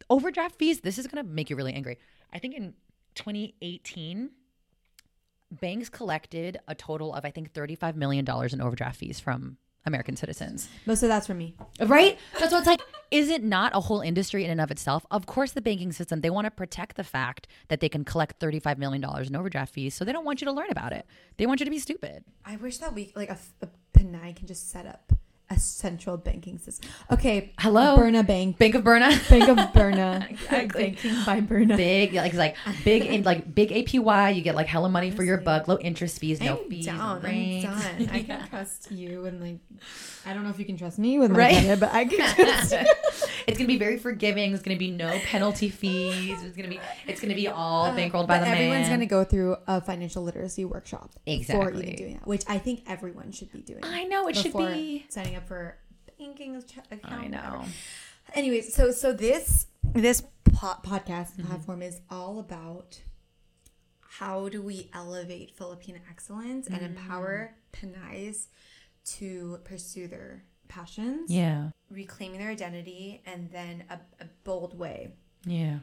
Overdraft 0.09 0.57
fees. 0.57 0.81
This 0.81 0.99
is 0.99 1.07
gonna 1.09 1.25
make 1.25 1.51
you 1.51 1.57
really 1.57 1.73
angry. 1.73 1.99
I 2.33 2.39
think 2.39 2.55
in 2.55 2.75
2018, 3.15 4.31
banks 5.61 5.89
collected 5.89 6.59
a 6.69 6.75
total 6.75 7.15
of 7.15 7.25
I 7.25 7.31
think 7.31 7.53
35 7.53 7.97
million 7.97 8.25
dollars 8.25 8.53
in 8.53 8.61
overdraft 8.61 8.99
fees 8.99 9.21
from 9.21 9.59
American 9.87 10.17
citizens. 10.17 10.69
Most 10.87 11.03
of 11.03 11.09
that's 11.09 11.27
for 11.27 11.35
me. 11.35 11.55
Right? 11.81 12.19
That's 12.39 12.53
what 12.53 12.59
it's 12.61 12.67
like. 12.67 12.81
Is 13.11 13.29
it 13.29 13.45
not 13.45 13.73
a 13.75 13.81
whole 13.81 14.01
industry 14.01 14.45
in 14.45 14.51
and 14.51 14.61
of 14.61 14.71
itself? 14.71 15.05
Of 15.11 15.27
course, 15.27 15.53
the 15.53 15.61
banking 15.61 15.93
system, 15.93 16.21
they 16.21 16.31
want 16.31 16.47
to 16.47 16.51
protect 16.51 16.97
the 16.97 17.05
fact 17.05 17.47
that 17.69 17.81
they 17.81 17.89
can 17.89 18.05
collect 18.05 18.41
$35 18.41 18.79
million 18.79 19.05
in 19.05 19.37
overdraft 19.37 19.73
fees. 19.75 19.95
So 19.95 20.05
they 20.05 20.13
don't 20.13 20.25
want 20.25 20.41
you 20.41 20.47
to 20.47 20.53
learn 20.53 20.71
about 20.71 20.93
it. 20.93 21.07
They 21.37 21.47
want 21.47 21.61
you 21.61 21.65
to 21.65 21.71
be 21.71 21.79
stupid. 21.79 22.25
I 22.45 22.57
wish 22.57 22.79
that 22.79 22.95
we 22.95 23.13
like 23.15 23.31
a, 23.31 23.39
a 23.61 23.69
Pinay 23.93 24.35
can 24.35 24.47
just 24.47 24.71
set 24.71 24.87
up 24.87 25.13
a 25.57 25.61
central 25.61 26.17
banking 26.17 26.59
system. 26.59 26.91
Okay, 27.11 27.53
Hello? 27.59 27.97
Berna 27.97 28.23
Bank, 28.23 28.59
Bank 28.59 28.75
of 28.75 28.85
Berna, 28.85 29.11
Bank 29.29 29.49
of 29.49 29.73
Berna, 29.73 30.27
Exactly. 30.31 30.83
banking 30.91 31.25
by 31.25 31.41
Berna. 31.41 31.77
big 31.77 32.15
like 32.15 32.35
like 32.35 32.57
big 32.85 33.05
in 33.07 33.23
like 33.23 33.55
big 33.55 33.71
APY. 33.71 34.35
You 34.35 34.43
get 34.43 34.55
like 34.55 34.67
hella 34.67 34.89
money 34.89 35.11
for 35.11 35.23
your 35.23 35.39
buck, 35.39 35.69
low 35.69 35.79
interest 35.79 36.19
fees, 36.19 36.41
no 36.41 36.59
I'm 36.63 36.69
fees, 36.71 36.87
down. 36.87 37.25
I'm 37.25 37.63
done. 37.63 38.09
I 38.11 38.23
can 38.23 38.49
trust 38.51 38.91
you 38.91 39.25
and 39.27 39.41
like, 39.41 39.59
I 40.27 40.35
don't 40.35 40.45
know 40.45 40.51
if 40.51 40.59
you 40.59 40.65
can 40.65 40.77
trust 40.77 40.99
me 40.99 41.19
with 41.19 41.31
my 41.31 41.39
Right. 41.39 41.81
but 41.81 41.93
I 41.93 42.05
can 42.07 42.19
trust 42.35 42.73
you. 42.73 42.79
it's 43.47 43.59
gonna 43.59 43.69
be 43.69 43.79
very 43.79 43.99
forgiving. 43.99 44.51
There's 44.51 44.63
gonna 44.63 44.77
be 44.79 44.91
no 44.91 45.19
penalty 45.25 45.69
fees. 45.69 46.43
It's 46.43 46.57
gonna 46.57 46.69
be 46.69 46.81
it's 47.07 47.21
gonna 47.21 47.35
be 47.35 47.49
all 47.49 47.87
uh, 47.87 47.97
bankrolled 47.97 48.27
by 48.27 48.39
But 48.39 48.45
the 48.45 48.49
everyone's 48.51 48.89
man. 48.89 48.99
going 48.99 49.01
to 49.01 49.07
go 49.07 49.25
through 49.25 49.57
a 49.67 49.81
financial 49.81 50.23
literacy 50.23 50.65
workshop 50.65 51.11
before 51.25 51.71
even 51.73 51.97
doing 51.97 52.15
that, 52.15 52.27
which 52.27 52.43
I 52.49 52.59
think 52.59 52.83
everyone 52.87 53.33
should 53.33 53.53
be 53.53 53.61
doing. 53.61 53.81
I 53.83 54.05
know 54.05 54.27
it 54.29 54.37
should 54.37 54.53
be. 54.55 55.05
signing 55.09 55.37
up 55.37 55.44
for 55.47 55.79
banking 56.19 56.57
account. 56.57 56.87
I 57.05 57.27
know. 57.29 57.39
whatever. 57.39 57.65
Anyways, 58.35 58.75
so 58.75 58.91
so 58.91 59.13
this 59.13 59.67
this 59.93 60.23
po- 60.45 60.79
podcast 60.83 61.33
Mm-hmm. 61.37 61.47
platform 61.47 61.83
is 61.83 62.01
all 62.11 62.39
about 62.39 63.01
how 64.19 64.49
do 64.49 64.63
we 64.63 64.91
elevate 64.95 65.51
Filipino 65.57 65.99
excellence 66.11 66.67
and 66.69 66.83
empower. 66.83 67.55
Pinays 67.73 68.47
to 69.05 69.59
pursue 69.65 70.07
their 70.09 70.45
passions, 70.69 71.31
Yeah, 71.31 71.71
reclaiming 71.91 72.39
their 72.39 72.51
identity, 72.51 73.23
and 73.27 73.51
then 73.51 73.85
a, 73.91 73.99
a 74.21 74.27
bold 74.45 74.79
way. 74.79 75.13
yeah, 75.45 75.81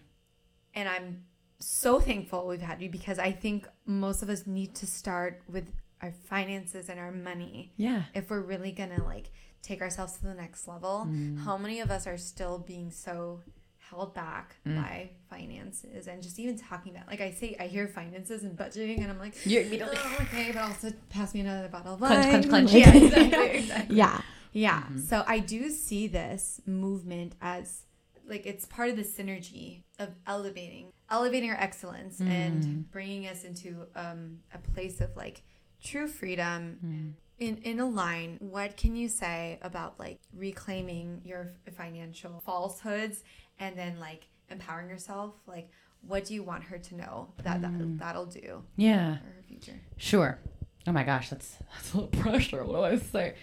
And 0.73 0.87
I'm 0.89 1.25
so 1.59 1.99
thankful 1.99 2.47
we've 2.47 2.61
had 2.61 2.81
you 2.81 2.89
because 2.89 3.19
I 3.19 3.31
think 3.31 3.67
most 3.85 4.23
of 4.23 4.29
us 4.29 4.47
need 4.47 4.73
to 4.75 4.87
start 4.87 5.41
with 5.47 5.65
our 6.01 6.11
finances 6.11 6.89
and 6.89 6.99
our 6.99 7.11
money 7.11 7.73
yeah. 7.77 8.03
if 8.15 8.31
we're 8.31 8.39
really 8.41 8.71
gonna 8.71 9.03
like 9.03 9.29
take 9.61 9.81
ourselves 9.81 10.13
to 10.17 10.23
the 10.23 10.33
next 10.33 10.67
level 10.67 11.05
Mm. 11.07 11.39
how 11.45 11.57
many 11.57 11.79
of 11.79 11.91
us 11.91 12.07
are 12.07 12.17
still 12.17 12.57
being 12.59 12.91
so 12.91 13.41
held 13.89 14.13
back 14.13 14.55
Mm. 14.65 14.75
by 14.81 15.09
finances 15.29 16.07
and 16.07 16.23
just 16.23 16.39
even 16.39 16.57
talking 16.57 16.95
about 16.95 17.07
like 17.07 17.21
i 17.21 17.31
say 17.31 17.55
i 17.59 17.67
hear 17.67 17.87
finances 17.87 18.43
and 18.43 18.57
budgeting 18.57 18.99
and 19.01 19.11
i'm 19.11 19.19
like 19.19 19.35
You 19.45 19.61
immediately- 19.61 19.97
oh, 19.99 20.17
okay 20.21 20.51
but 20.53 20.61
also 20.61 20.91
pass 21.09 21.33
me 21.33 21.41
another 21.41 21.67
bottle 21.69 21.93
of 21.95 22.01
wine 22.01 22.21
clench, 22.23 22.47
clench. 22.49 22.73
Like- 22.73 22.81
Yeah, 22.85 22.93
exactly, 23.03 23.49
exactly. 23.59 23.95
yeah 23.95 24.21
yeah 24.53 24.81
Mm-hmm. 24.83 24.99
so 25.01 25.23
i 25.27 25.39
do 25.39 25.69
see 25.69 26.07
this 26.07 26.61
movement 26.65 27.35
as 27.41 27.83
like 28.27 28.45
it's 28.45 28.65
part 28.65 28.89
of 28.89 28.95
the 28.95 29.03
synergy 29.03 29.83
of 29.99 30.09
elevating 30.25 30.91
elevating 31.09 31.49
our 31.49 31.57
excellence 31.57 32.19
Mm. 32.19 32.29
and 32.29 32.91
bringing 32.91 33.27
us 33.27 33.43
into 33.43 33.87
um, 33.95 34.39
a 34.53 34.57
place 34.57 35.01
of 35.01 35.15
like 35.17 35.41
true 35.83 36.07
freedom 36.07 36.77
Mm. 36.85 37.13
In 37.41 37.57
in 37.57 37.79
a 37.79 37.89
line 37.89 38.37
what 38.39 38.77
can 38.77 38.95
you 38.95 39.09
say 39.09 39.59
about 39.61 39.99
like 39.99 40.19
reclaiming 40.33 41.21
your 41.25 41.51
financial 41.75 42.41
falsehoods 42.45 43.23
and 43.59 43.77
then 43.77 43.99
like 43.99 44.27
empowering 44.49 44.87
yourself 44.87 45.33
like 45.47 45.69
what 46.07 46.23
do 46.25 46.33
you 46.33 46.43
want 46.43 46.63
her 46.63 46.77
to 46.77 46.95
know 46.95 47.27
that, 47.43 47.61
that 47.61 47.71
mm. 47.71 47.99
that'll 47.99 48.25
do 48.25 48.63
Yeah. 48.75 49.17
for 49.17 49.25
her 49.25 49.43
future 49.47 49.79
Sure. 49.97 50.39
Oh 50.87 50.91
my 50.91 51.03
gosh, 51.03 51.29
that's 51.29 51.57
that's 51.73 51.93
a 51.93 51.97
little 51.97 52.21
pressure. 52.21 52.63
What 52.63 52.77
do 52.77 52.83
I 52.83 52.97
say? 52.97 53.35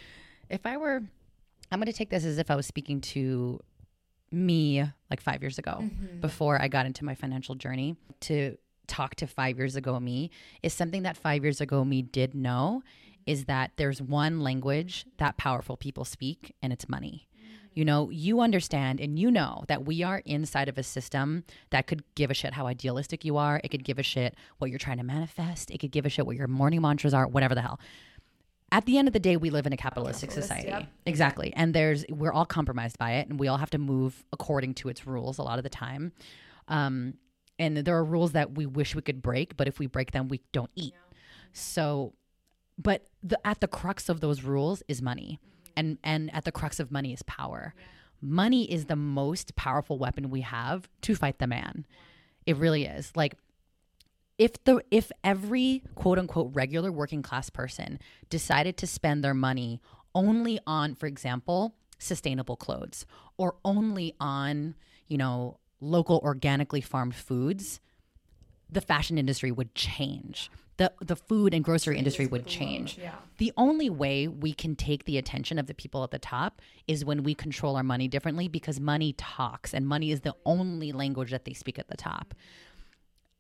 If 0.50 0.66
I 0.66 0.76
were, 0.76 1.02
I'm 1.70 1.78
going 1.78 1.86
to 1.86 1.92
take 1.92 2.10
this 2.10 2.24
as 2.24 2.38
if 2.38 2.50
I 2.50 2.56
was 2.56 2.66
speaking 2.66 3.00
to 3.02 3.60
me 4.30 4.84
like 5.10 5.20
five 5.20 5.40
years 5.42 5.58
ago, 5.58 5.78
mm-hmm. 5.80 6.20
before 6.20 6.60
I 6.60 6.68
got 6.68 6.86
into 6.86 7.04
my 7.04 7.14
financial 7.14 7.54
journey. 7.54 7.96
To 8.22 8.56
talk 8.88 9.14
to 9.16 9.26
five 9.26 9.58
years 9.58 9.76
ago 9.76 10.00
me 10.00 10.30
is 10.62 10.72
something 10.72 11.02
that 11.02 11.16
five 11.16 11.44
years 11.44 11.60
ago 11.60 11.84
me 11.84 12.00
did 12.00 12.34
know 12.34 12.82
is 13.28 13.44
that 13.44 13.72
there's 13.76 14.00
one 14.00 14.40
language 14.40 15.04
that 15.18 15.36
powerful 15.36 15.76
people 15.76 16.06
speak, 16.06 16.54
and 16.62 16.72
it's 16.72 16.88
money. 16.88 17.28
You 17.74 17.84
know, 17.84 18.08
you 18.08 18.40
understand 18.40 19.00
and 19.00 19.18
you 19.18 19.30
know 19.30 19.64
that 19.68 19.84
we 19.84 20.02
are 20.02 20.22
inside 20.24 20.66
of 20.70 20.78
a 20.78 20.82
system 20.82 21.44
that 21.68 21.86
could 21.86 22.02
give 22.14 22.30
a 22.30 22.34
shit 22.34 22.54
how 22.54 22.66
idealistic 22.66 23.26
you 23.26 23.36
are. 23.36 23.60
It 23.62 23.68
could 23.68 23.84
give 23.84 23.98
a 23.98 24.02
shit 24.02 24.34
what 24.56 24.70
you're 24.70 24.78
trying 24.78 24.96
to 24.96 25.04
manifest. 25.04 25.70
It 25.70 25.78
could 25.78 25.92
give 25.92 26.06
a 26.06 26.08
shit 26.08 26.26
what 26.26 26.36
your 26.36 26.48
morning 26.48 26.80
mantras 26.80 27.12
are, 27.12 27.28
whatever 27.28 27.54
the 27.54 27.60
hell. 27.60 27.78
At 28.72 28.86
the 28.86 28.96
end 28.96 29.08
of 29.08 29.12
the 29.12 29.20
day, 29.20 29.36
we 29.36 29.50
live 29.50 29.66
in 29.66 29.74
a 29.74 29.76
capitalistic 29.76 30.30
society. 30.30 30.88
Exactly. 31.04 31.52
And 31.54 31.74
there's 31.74 32.06
we're 32.08 32.32
all 32.32 32.46
compromised 32.46 32.98
by 32.98 33.12
it 33.12 33.28
and 33.28 33.38
we 33.38 33.46
all 33.46 33.58
have 33.58 33.70
to 33.70 33.78
move 33.78 34.24
according 34.32 34.74
to 34.74 34.88
its 34.88 35.06
rules 35.06 35.36
a 35.36 35.42
lot 35.42 35.58
of 35.58 35.64
the 35.64 35.70
time. 35.70 36.12
Um, 36.66 37.14
and 37.58 37.76
there 37.76 37.96
are 37.96 38.04
rules 38.04 38.32
that 38.32 38.56
we 38.56 38.64
wish 38.64 38.94
we 38.94 39.02
could 39.02 39.20
break, 39.20 39.58
but 39.58 39.68
if 39.68 39.78
we 39.78 39.86
break 39.86 40.12
them, 40.12 40.28
we 40.28 40.40
don't 40.52 40.70
eat. 40.74 40.94
So 41.52 42.14
but 42.78 43.06
the, 43.22 43.38
at 43.46 43.60
the 43.60 43.68
crux 43.68 44.08
of 44.08 44.20
those 44.20 44.42
rules 44.42 44.82
is 44.88 45.02
money. 45.02 45.38
And 45.76 45.98
and 46.02 46.34
at 46.34 46.44
the 46.44 46.52
crux 46.52 46.80
of 46.80 46.90
money 46.90 47.12
is 47.12 47.22
power. 47.24 47.74
Money 48.20 48.70
is 48.70 48.86
the 48.86 48.96
most 48.96 49.54
powerful 49.54 49.98
weapon 49.98 50.30
we 50.30 50.40
have 50.40 50.88
to 51.02 51.14
fight 51.14 51.38
the 51.38 51.46
man. 51.46 51.86
It 52.46 52.56
really 52.56 52.84
is. 52.84 53.12
Like 53.14 53.34
if 54.38 54.62
the 54.64 54.80
if 54.90 55.12
every 55.22 55.82
quote 55.94 56.18
unquote 56.18 56.50
regular 56.54 56.90
working 56.90 57.22
class 57.22 57.50
person 57.50 57.98
decided 58.30 58.76
to 58.78 58.86
spend 58.86 59.22
their 59.22 59.34
money 59.34 59.80
only 60.14 60.58
on 60.66 60.94
for 60.94 61.06
example 61.06 61.74
sustainable 61.98 62.56
clothes 62.56 63.04
or 63.36 63.56
only 63.64 64.14
on 64.20 64.74
you 65.06 65.18
know 65.18 65.58
local 65.80 66.18
organically 66.24 66.80
farmed 66.80 67.14
foods 67.14 67.80
the 68.70 68.80
fashion 68.80 69.18
industry 69.18 69.50
would 69.50 69.74
change. 69.74 70.50
The 70.78 70.92
the 71.00 71.16
food 71.16 71.54
and 71.54 71.62
grocery 71.62 71.98
industry 71.98 72.26
would 72.26 72.46
change. 72.46 72.98
Yeah. 72.98 73.14
The 73.38 73.52
only 73.56 73.90
way 73.90 74.26
we 74.28 74.52
can 74.52 74.74
take 74.74 75.04
the 75.04 75.18
attention 75.18 75.58
of 75.58 75.66
the 75.66 75.74
people 75.74 76.02
at 76.04 76.10
the 76.10 76.18
top 76.18 76.62
is 76.86 77.04
when 77.04 77.22
we 77.22 77.34
control 77.34 77.76
our 77.76 77.82
money 77.82 78.08
differently 78.08 78.48
because 78.48 78.80
money 78.80 79.12
talks 79.18 79.74
and 79.74 79.86
money 79.86 80.10
is 80.10 80.20
the 80.22 80.34
only 80.46 80.92
language 80.92 81.30
that 81.30 81.44
they 81.44 81.52
speak 81.52 81.78
at 81.78 81.88
the 81.88 81.96
top. 81.96 82.34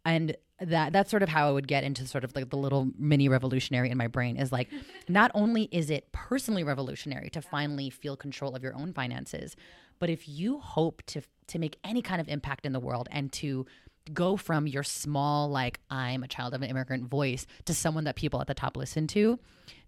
And 0.04 0.36
that 0.60 0.92
that's 0.92 1.10
sort 1.10 1.22
of 1.22 1.28
how 1.28 1.48
I 1.48 1.52
would 1.52 1.68
get 1.68 1.84
into 1.84 2.06
sort 2.06 2.24
of 2.24 2.34
like 2.34 2.50
the 2.50 2.56
little 2.56 2.90
mini 2.98 3.28
revolutionary 3.28 3.90
in 3.90 3.96
my 3.96 4.08
brain 4.08 4.36
is 4.36 4.50
like 4.50 4.68
not 5.08 5.30
only 5.34 5.68
is 5.70 5.90
it 5.90 6.10
personally 6.12 6.64
revolutionary 6.64 7.30
to 7.30 7.40
finally 7.40 7.90
feel 7.90 8.16
control 8.16 8.56
of 8.56 8.62
your 8.62 8.74
own 8.74 8.92
finances, 8.92 9.56
but 9.98 10.10
if 10.10 10.28
you 10.28 10.58
hope 10.58 11.02
to 11.06 11.22
to 11.48 11.58
make 11.58 11.78
any 11.84 12.02
kind 12.02 12.20
of 12.20 12.28
impact 12.28 12.66
in 12.66 12.72
the 12.72 12.80
world 12.80 13.08
and 13.10 13.32
to 13.32 13.66
go 14.14 14.36
from 14.36 14.66
your 14.66 14.82
small 14.82 15.48
like 15.48 15.80
I'm 15.90 16.22
a 16.22 16.28
child 16.28 16.54
of 16.54 16.62
an 16.62 16.70
immigrant 16.70 17.04
voice 17.04 17.46
to 17.66 17.74
someone 17.74 18.04
that 18.04 18.16
people 18.16 18.40
at 18.40 18.46
the 18.46 18.54
top 18.54 18.76
listen 18.76 19.06
to, 19.08 19.38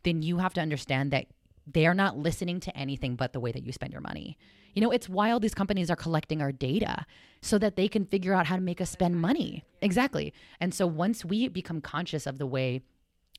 then 0.02 0.22
you 0.22 0.38
have 0.38 0.54
to 0.54 0.60
understand 0.60 1.10
that 1.12 1.26
they 1.66 1.86
are 1.86 1.94
not 1.94 2.18
listening 2.18 2.60
to 2.60 2.76
anything 2.76 3.16
but 3.16 3.32
the 3.32 3.40
way 3.40 3.52
that 3.52 3.62
you 3.62 3.72
spend 3.72 3.92
your 3.92 4.00
money. 4.00 4.36
You 4.74 4.82
know, 4.82 4.90
it's 4.90 5.08
wild 5.08 5.42
these 5.42 5.54
companies 5.54 5.90
are 5.90 5.96
collecting 5.96 6.40
our 6.40 6.52
data 6.52 7.04
so 7.42 7.58
that 7.58 7.76
they 7.76 7.88
can 7.88 8.04
figure 8.04 8.34
out 8.34 8.46
how 8.46 8.56
to 8.56 8.62
make 8.62 8.80
us 8.80 8.90
spend 8.90 9.20
money. 9.20 9.64
Exactly. 9.80 10.32
And 10.60 10.72
so 10.72 10.86
once 10.86 11.24
we 11.24 11.48
become 11.48 11.80
conscious 11.80 12.26
of 12.26 12.38
the 12.38 12.46
way 12.46 12.82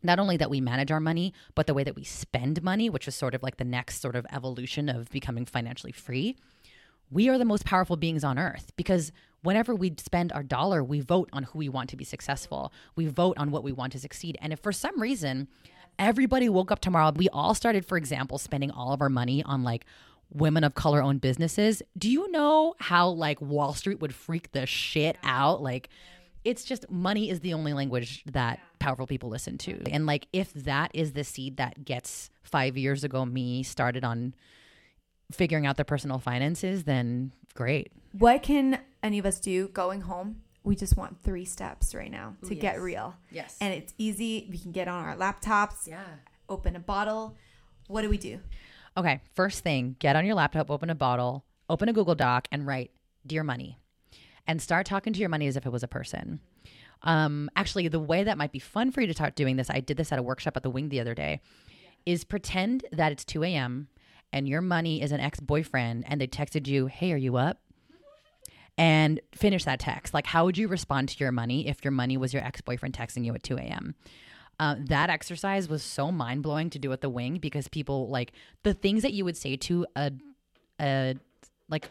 not 0.04 0.20
only 0.20 0.38
that 0.38 0.50
we 0.50 0.60
manage 0.62 0.92
our 0.92 1.00
money, 1.00 1.34
but 1.54 1.68
the 1.68 1.74
way 1.74 1.84
that 1.84 1.96
we 1.96 2.04
spend 2.04 2.64
money, 2.64 2.90
which 2.90 3.08
is 3.08 3.16
sort 3.16 3.36
of 3.36 3.44
like 3.44 3.58
the 3.58 3.64
next 3.64 4.02
sort 4.02 4.16
of 4.16 4.26
evolution 4.32 4.90
of 4.90 5.10
becoming 5.12 5.46
financially 5.46 5.92
free, 5.92 6.36
we 7.12 7.30
are 7.30 7.38
the 7.38 7.46
most 7.46 7.66
powerful 7.66 7.98
beings 7.98 8.24
on 8.24 8.40
earth 8.40 8.72
because 8.76 9.12
whenever 9.44 9.74
we 9.76 9.94
spend 9.98 10.32
our 10.32 10.44
dollar, 10.44 10.84
we 10.84 11.00
vote 11.00 11.30
on 11.34 11.44
who 11.44 11.60
we 11.60 11.70
want 11.70 11.90
to 11.90 11.98
be 11.98 12.06
successful. 12.06 12.72
We 12.96 13.08
vote 13.08 13.38
on 13.38 13.52
what 13.52 13.64
we 13.64 13.72
want 13.72 13.92
to 13.94 14.00
succeed. 14.00 14.38
And 14.42 14.54
if 14.54 14.60
for 14.60 14.72
some 14.72 15.00
reason 15.02 15.48
everybody 16.00 16.50
woke 16.50 16.72
up 16.72 16.80
tomorrow, 16.80 17.12
we 17.16 17.30
all 17.30 17.54
started, 17.54 17.86
for 17.86 17.98
example, 17.98 18.38
spending 18.38 18.72
all 18.72 18.94
of 18.94 19.02
our 19.02 19.10
money 19.10 19.44
on 19.44 19.64
like 19.64 19.86
women 20.34 20.64
of 20.64 20.76
color 20.76 21.02
owned 21.02 21.22
businesses, 21.22 21.82
do 21.98 22.10
you 22.10 22.32
know 22.32 22.76
how 22.80 23.10
like 23.10 23.42
Wall 23.42 23.74
Street 23.74 24.00
would 24.00 24.16
freak 24.16 24.52
the 24.52 24.66
shit 24.66 25.18
out? 25.24 25.62
Like, 25.62 25.90
it's 26.44 26.64
just 26.64 26.90
money 26.90 27.30
is 27.30 27.42
the 27.42 27.54
only 27.54 27.74
language 27.74 28.24
that 28.26 28.60
powerful 28.80 29.06
people 29.06 29.30
listen 29.30 29.58
to. 29.60 29.80
And 29.92 30.06
like, 30.06 30.28
if 30.34 30.54
that 30.54 30.92
is 30.94 31.14
the 31.14 31.24
seed 31.24 31.58
that 31.58 31.86
gets 31.86 32.30
five 32.44 32.78
years 32.78 33.04
ago 33.04 33.26
me 33.26 33.62
started 33.62 34.04
on 34.04 34.34
figuring 35.32 35.66
out 35.66 35.78
their 35.78 35.86
personal 35.86 36.18
finances, 36.18 36.84
then 36.86 37.32
great. 37.54 37.92
What 38.14 38.44
can 38.44 38.80
any 39.04 39.20
of 39.20 39.26
us 39.26 39.40
do 39.40 39.68
going 39.70 40.02
home? 40.02 40.42
We 40.64 40.76
just 40.76 40.96
want 40.96 41.24
three 41.24 41.46
steps 41.46 41.96
right 41.96 42.12
now 42.12 42.36
to 42.48 42.54
get 42.54 42.76
yes. 42.76 42.82
real. 42.82 43.16
Yes. 43.32 43.58
And 43.60 43.74
it's 43.74 43.94
easy. 43.98 44.48
We 44.52 44.60
can 44.60 44.72
get 44.72 44.88
on 44.88 45.04
our 45.04 45.16
laptops, 45.16 45.88
yeah. 45.88 46.04
open 46.48 46.76
a 46.76 46.80
bottle. 46.80 47.36
What 47.88 48.04
do 48.04 48.10
we 48.10 48.18
do? 48.18 48.40
Okay, 48.96 49.22
first 49.34 49.64
thing, 49.64 49.96
get 50.00 50.16
on 50.16 50.26
your 50.26 50.36
laptop, 50.36 50.70
open 50.70 50.90
a 50.90 50.96
bottle, 50.96 51.46
open 51.70 51.88
a 51.90 51.94
Google 51.94 52.14
Doc, 52.14 52.48
and 52.52 52.68
write 52.68 52.92
"Dear 53.26 53.44
Money," 53.44 53.80
and 54.46 54.62
start 54.62 54.86
talking 54.86 55.14
to 55.14 55.20
your 55.20 55.30
money 55.30 55.48
as 55.48 55.56
if 55.56 55.66
it 55.66 55.72
was 55.72 55.82
a 55.82 55.88
person. 55.88 56.42
Um, 57.04 57.50
actually, 57.56 57.88
the 57.88 58.00
way 58.00 58.24
that 58.24 58.38
might 58.38 58.52
be 58.52 58.60
fun 58.60 58.92
for 58.92 59.02
you 59.02 59.08
to 59.08 59.14
start 59.14 59.36
doing 59.36 59.56
this, 59.56 59.70
I 59.70 59.80
did 59.80 59.98
this 59.98 60.12
at 60.12 60.20
a 60.20 60.24
workshop 60.24 60.58
at 60.58 60.64
the 60.64 60.70
Wing 60.70 60.90
the 60.90 61.00
other 61.00 61.16
day, 61.16 61.42
is 62.06 62.24
pretend 62.24 62.86
that 62.92 63.12
it's 63.12 63.26
2 63.26 63.44
a.m. 63.44 63.88
and 64.32 64.48
your 64.48 64.62
money 64.62 65.02
is 65.02 65.12
an 65.12 65.22
ex 65.22 65.40
boyfriend, 65.40 66.04
and 66.08 66.20
they 66.20 66.28
texted 66.28 66.68
you, 66.68 66.88
"Hey, 66.88 67.14
are 67.14 67.18
you 67.18 67.38
up?" 67.38 67.62
And 68.78 69.20
finish 69.34 69.64
that 69.66 69.80
text. 69.80 70.14
Like, 70.14 70.26
how 70.26 70.46
would 70.46 70.58
you 70.58 70.68
respond 70.68 71.10
to 71.10 71.18
your 71.20 71.32
money 71.32 71.68
if 71.68 71.84
your 71.84 71.92
money 71.92 72.18
was 72.18 72.34
your 72.34 72.44
ex 72.44 72.62
boyfriend 72.62 72.96
texting 72.96 73.26
you 73.26 73.34
at 73.36 73.44
2 73.44 73.58
a.m.? 73.58 73.96
Uh, 74.60 74.76
that 74.80 75.10
exercise 75.10 75.68
was 75.68 75.84
so 75.84 76.12
mind 76.12 76.44
blowing 76.44 76.70
to 76.70 76.80
do 76.80 76.92
at 76.92 77.02
the 77.02 77.10
wing 77.10 77.38
because 77.38 77.68
people 77.68 78.10
like 78.10 78.32
the 78.64 78.74
things 78.74 79.02
that 79.02 79.14
you 79.14 79.26
would 79.26 79.38
say 79.38 79.56
to 79.56 79.86
a, 79.96 80.12
a 80.80 81.16
like 81.68 81.90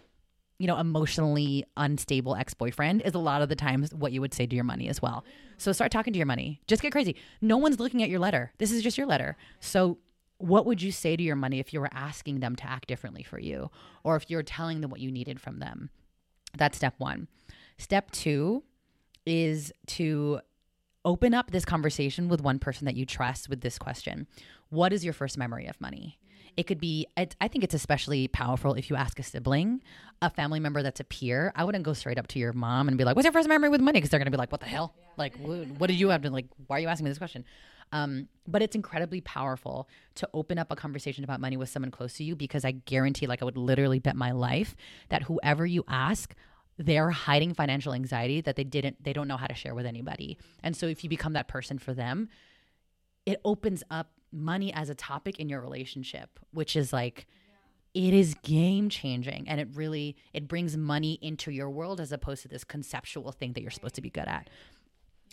you 0.60 0.66
know, 0.66 0.76
emotionally 0.76 1.64
unstable 1.78 2.36
ex 2.36 2.52
boyfriend 2.52 3.00
is 3.00 3.14
a 3.14 3.18
lot 3.18 3.40
of 3.40 3.48
the 3.48 3.56
times 3.56 3.94
what 3.94 4.12
you 4.12 4.20
would 4.20 4.34
say 4.34 4.46
to 4.46 4.54
your 4.54 4.62
money 4.62 4.88
as 4.88 5.00
well. 5.00 5.24
So 5.56 5.72
start 5.72 5.90
talking 5.90 6.12
to 6.12 6.18
your 6.18 6.26
money. 6.26 6.60
Just 6.66 6.82
get 6.82 6.92
crazy. 6.92 7.16
No 7.40 7.56
one's 7.56 7.80
looking 7.80 8.02
at 8.02 8.10
your 8.10 8.20
letter. 8.20 8.52
This 8.58 8.70
is 8.70 8.82
just 8.82 8.98
your 8.98 9.06
letter. 9.06 9.38
So 9.60 9.96
what 10.36 10.66
would 10.66 10.82
you 10.82 10.92
say 10.92 11.16
to 11.16 11.22
your 11.22 11.34
money 11.34 11.60
if 11.60 11.72
you 11.72 11.80
were 11.80 11.88
asking 11.92 12.40
them 12.40 12.56
to 12.56 12.66
act 12.68 12.88
differently 12.88 13.22
for 13.22 13.40
you 13.40 13.70
or 14.04 14.16
if 14.16 14.28
you're 14.28 14.42
telling 14.42 14.82
them 14.82 14.90
what 14.90 15.00
you 15.00 15.10
needed 15.10 15.40
from 15.40 15.60
them? 15.60 15.88
That's 16.56 16.76
step 16.76 16.94
one. 16.98 17.28
Step 17.78 18.10
two 18.10 18.62
is 19.26 19.72
to 19.86 20.40
open 21.04 21.34
up 21.34 21.50
this 21.50 21.64
conversation 21.64 22.28
with 22.28 22.42
one 22.42 22.58
person 22.58 22.84
that 22.84 22.94
you 22.94 23.06
trust 23.06 23.48
with 23.48 23.60
this 23.60 23.78
question 23.78 24.26
What 24.68 24.92
is 24.92 25.04
your 25.04 25.14
first 25.14 25.38
memory 25.38 25.66
of 25.66 25.80
money? 25.80 26.18
It 26.56 26.64
could 26.64 26.80
be, 26.80 27.06
I 27.16 27.48
think 27.48 27.62
it's 27.62 27.74
especially 27.74 28.26
powerful 28.26 28.74
if 28.74 28.90
you 28.90 28.96
ask 28.96 29.18
a 29.20 29.22
sibling, 29.22 29.82
a 30.20 30.28
family 30.28 30.58
member 30.58 30.82
that's 30.82 30.98
a 30.98 31.04
peer. 31.04 31.52
I 31.54 31.62
wouldn't 31.62 31.84
go 31.84 31.92
straight 31.92 32.18
up 32.18 32.26
to 32.28 32.40
your 32.40 32.52
mom 32.52 32.88
and 32.88 32.98
be 32.98 33.04
like, 33.04 33.14
What's 33.16 33.24
your 33.24 33.32
first 33.32 33.48
memory 33.48 33.68
with 33.68 33.80
money? 33.80 33.98
Because 33.98 34.10
they're 34.10 34.18
going 34.18 34.26
to 34.26 34.32
be 34.32 34.36
like, 34.36 34.52
What 34.52 34.60
the 34.60 34.66
hell? 34.66 34.92
Like, 35.16 35.36
what, 35.36 35.66
what 35.78 35.86
did 35.86 35.98
you 35.98 36.08
have 36.08 36.22
to, 36.22 36.30
like, 36.30 36.46
why 36.66 36.78
are 36.78 36.80
you 36.80 36.88
asking 36.88 37.04
me 37.04 37.10
this 37.10 37.18
question? 37.18 37.44
Um, 37.92 38.28
but 38.46 38.62
it's 38.62 38.76
incredibly 38.76 39.20
powerful 39.20 39.88
to 40.16 40.28
open 40.32 40.58
up 40.58 40.70
a 40.70 40.76
conversation 40.76 41.24
about 41.24 41.40
money 41.40 41.56
with 41.56 41.68
someone 41.68 41.90
close 41.90 42.14
to 42.14 42.24
you 42.24 42.36
because 42.36 42.64
I 42.64 42.72
guarantee, 42.72 43.26
like, 43.26 43.42
I 43.42 43.44
would 43.44 43.56
literally 43.56 43.98
bet 43.98 44.16
my 44.16 44.32
life 44.32 44.76
that 45.08 45.22
whoever 45.22 45.66
you 45.66 45.84
ask, 45.88 46.34
they're 46.78 47.10
hiding 47.10 47.52
financial 47.54 47.92
anxiety 47.92 48.40
that 48.40 48.56
they 48.56 48.64
didn't, 48.64 49.02
they 49.02 49.12
don't 49.12 49.28
know 49.28 49.36
how 49.36 49.46
to 49.46 49.54
share 49.54 49.74
with 49.74 49.86
anybody. 49.86 50.38
And 50.62 50.76
so 50.76 50.86
if 50.86 51.02
you 51.04 51.10
become 51.10 51.34
that 51.34 51.48
person 51.48 51.78
for 51.78 51.92
them, 51.92 52.28
it 53.26 53.40
opens 53.44 53.82
up 53.90 54.12
money 54.32 54.72
as 54.72 54.88
a 54.88 54.94
topic 54.94 55.38
in 55.38 55.48
your 55.48 55.60
relationship, 55.60 56.38
which 56.52 56.76
is 56.76 56.92
like, 56.92 57.26
it 57.92 58.14
is 58.14 58.34
game 58.42 58.88
changing 58.88 59.48
and 59.48 59.60
it 59.60 59.68
really 59.74 60.16
it 60.32 60.46
brings 60.46 60.76
money 60.76 61.18
into 61.20 61.50
your 61.50 61.68
world 61.68 62.00
as 62.00 62.12
opposed 62.12 62.42
to 62.42 62.48
this 62.48 62.62
conceptual 62.62 63.32
thing 63.32 63.52
that 63.52 63.62
you're 63.62 63.70
supposed 63.70 63.96
to 63.96 64.00
be 64.00 64.10
good 64.10 64.28
at 64.28 64.48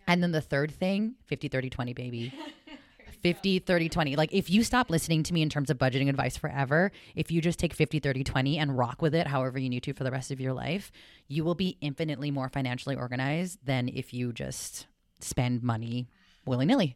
and 0.08 0.24
then 0.24 0.32
the 0.32 0.42
third 0.42 0.72
thing 0.72 1.16
50 1.26 1.48
30 1.50 1.70
20 1.70 1.94
baby 1.94 2.34
50 3.24 3.60
30 3.60 3.90
20 3.90 4.16
like 4.16 4.32
if 4.34 4.50
you 4.50 4.64
stop 4.64 4.90
listening 4.90 5.24
to 5.24 5.34
me 5.34 5.42
in 5.42 5.50
terms 5.50 5.70
of 5.70 5.78
budgeting 5.78 6.08
advice 6.10 6.38
forever 6.38 6.92
if 7.16 7.32
you 7.32 7.42
just 7.42 7.58
take 7.60 7.74
50 7.74 8.00
30 8.00 8.24
20 8.24 8.58
and 8.60 8.78
rock 8.78 9.02
with 9.02 9.16
it 9.16 9.28
however 9.28 9.58
you 9.60 9.70
need 9.70 9.84
to 9.84 9.94
for 9.94 10.04
the 10.04 10.12
rest 10.12 10.30
of 10.32 10.40
your 10.40 10.54
life 10.54 10.92
you 11.28 11.44
will 11.44 11.56
be 11.56 11.78
infinitely 11.82 12.30
more 12.32 12.48
financially 12.50 12.96
organized 12.96 13.58
than 13.66 13.90
if 13.90 14.14
you 14.14 14.32
just 14.32 14.86
spend 15.20 15.64
money 15.64 16.08
willy-nilly 16.46 16.96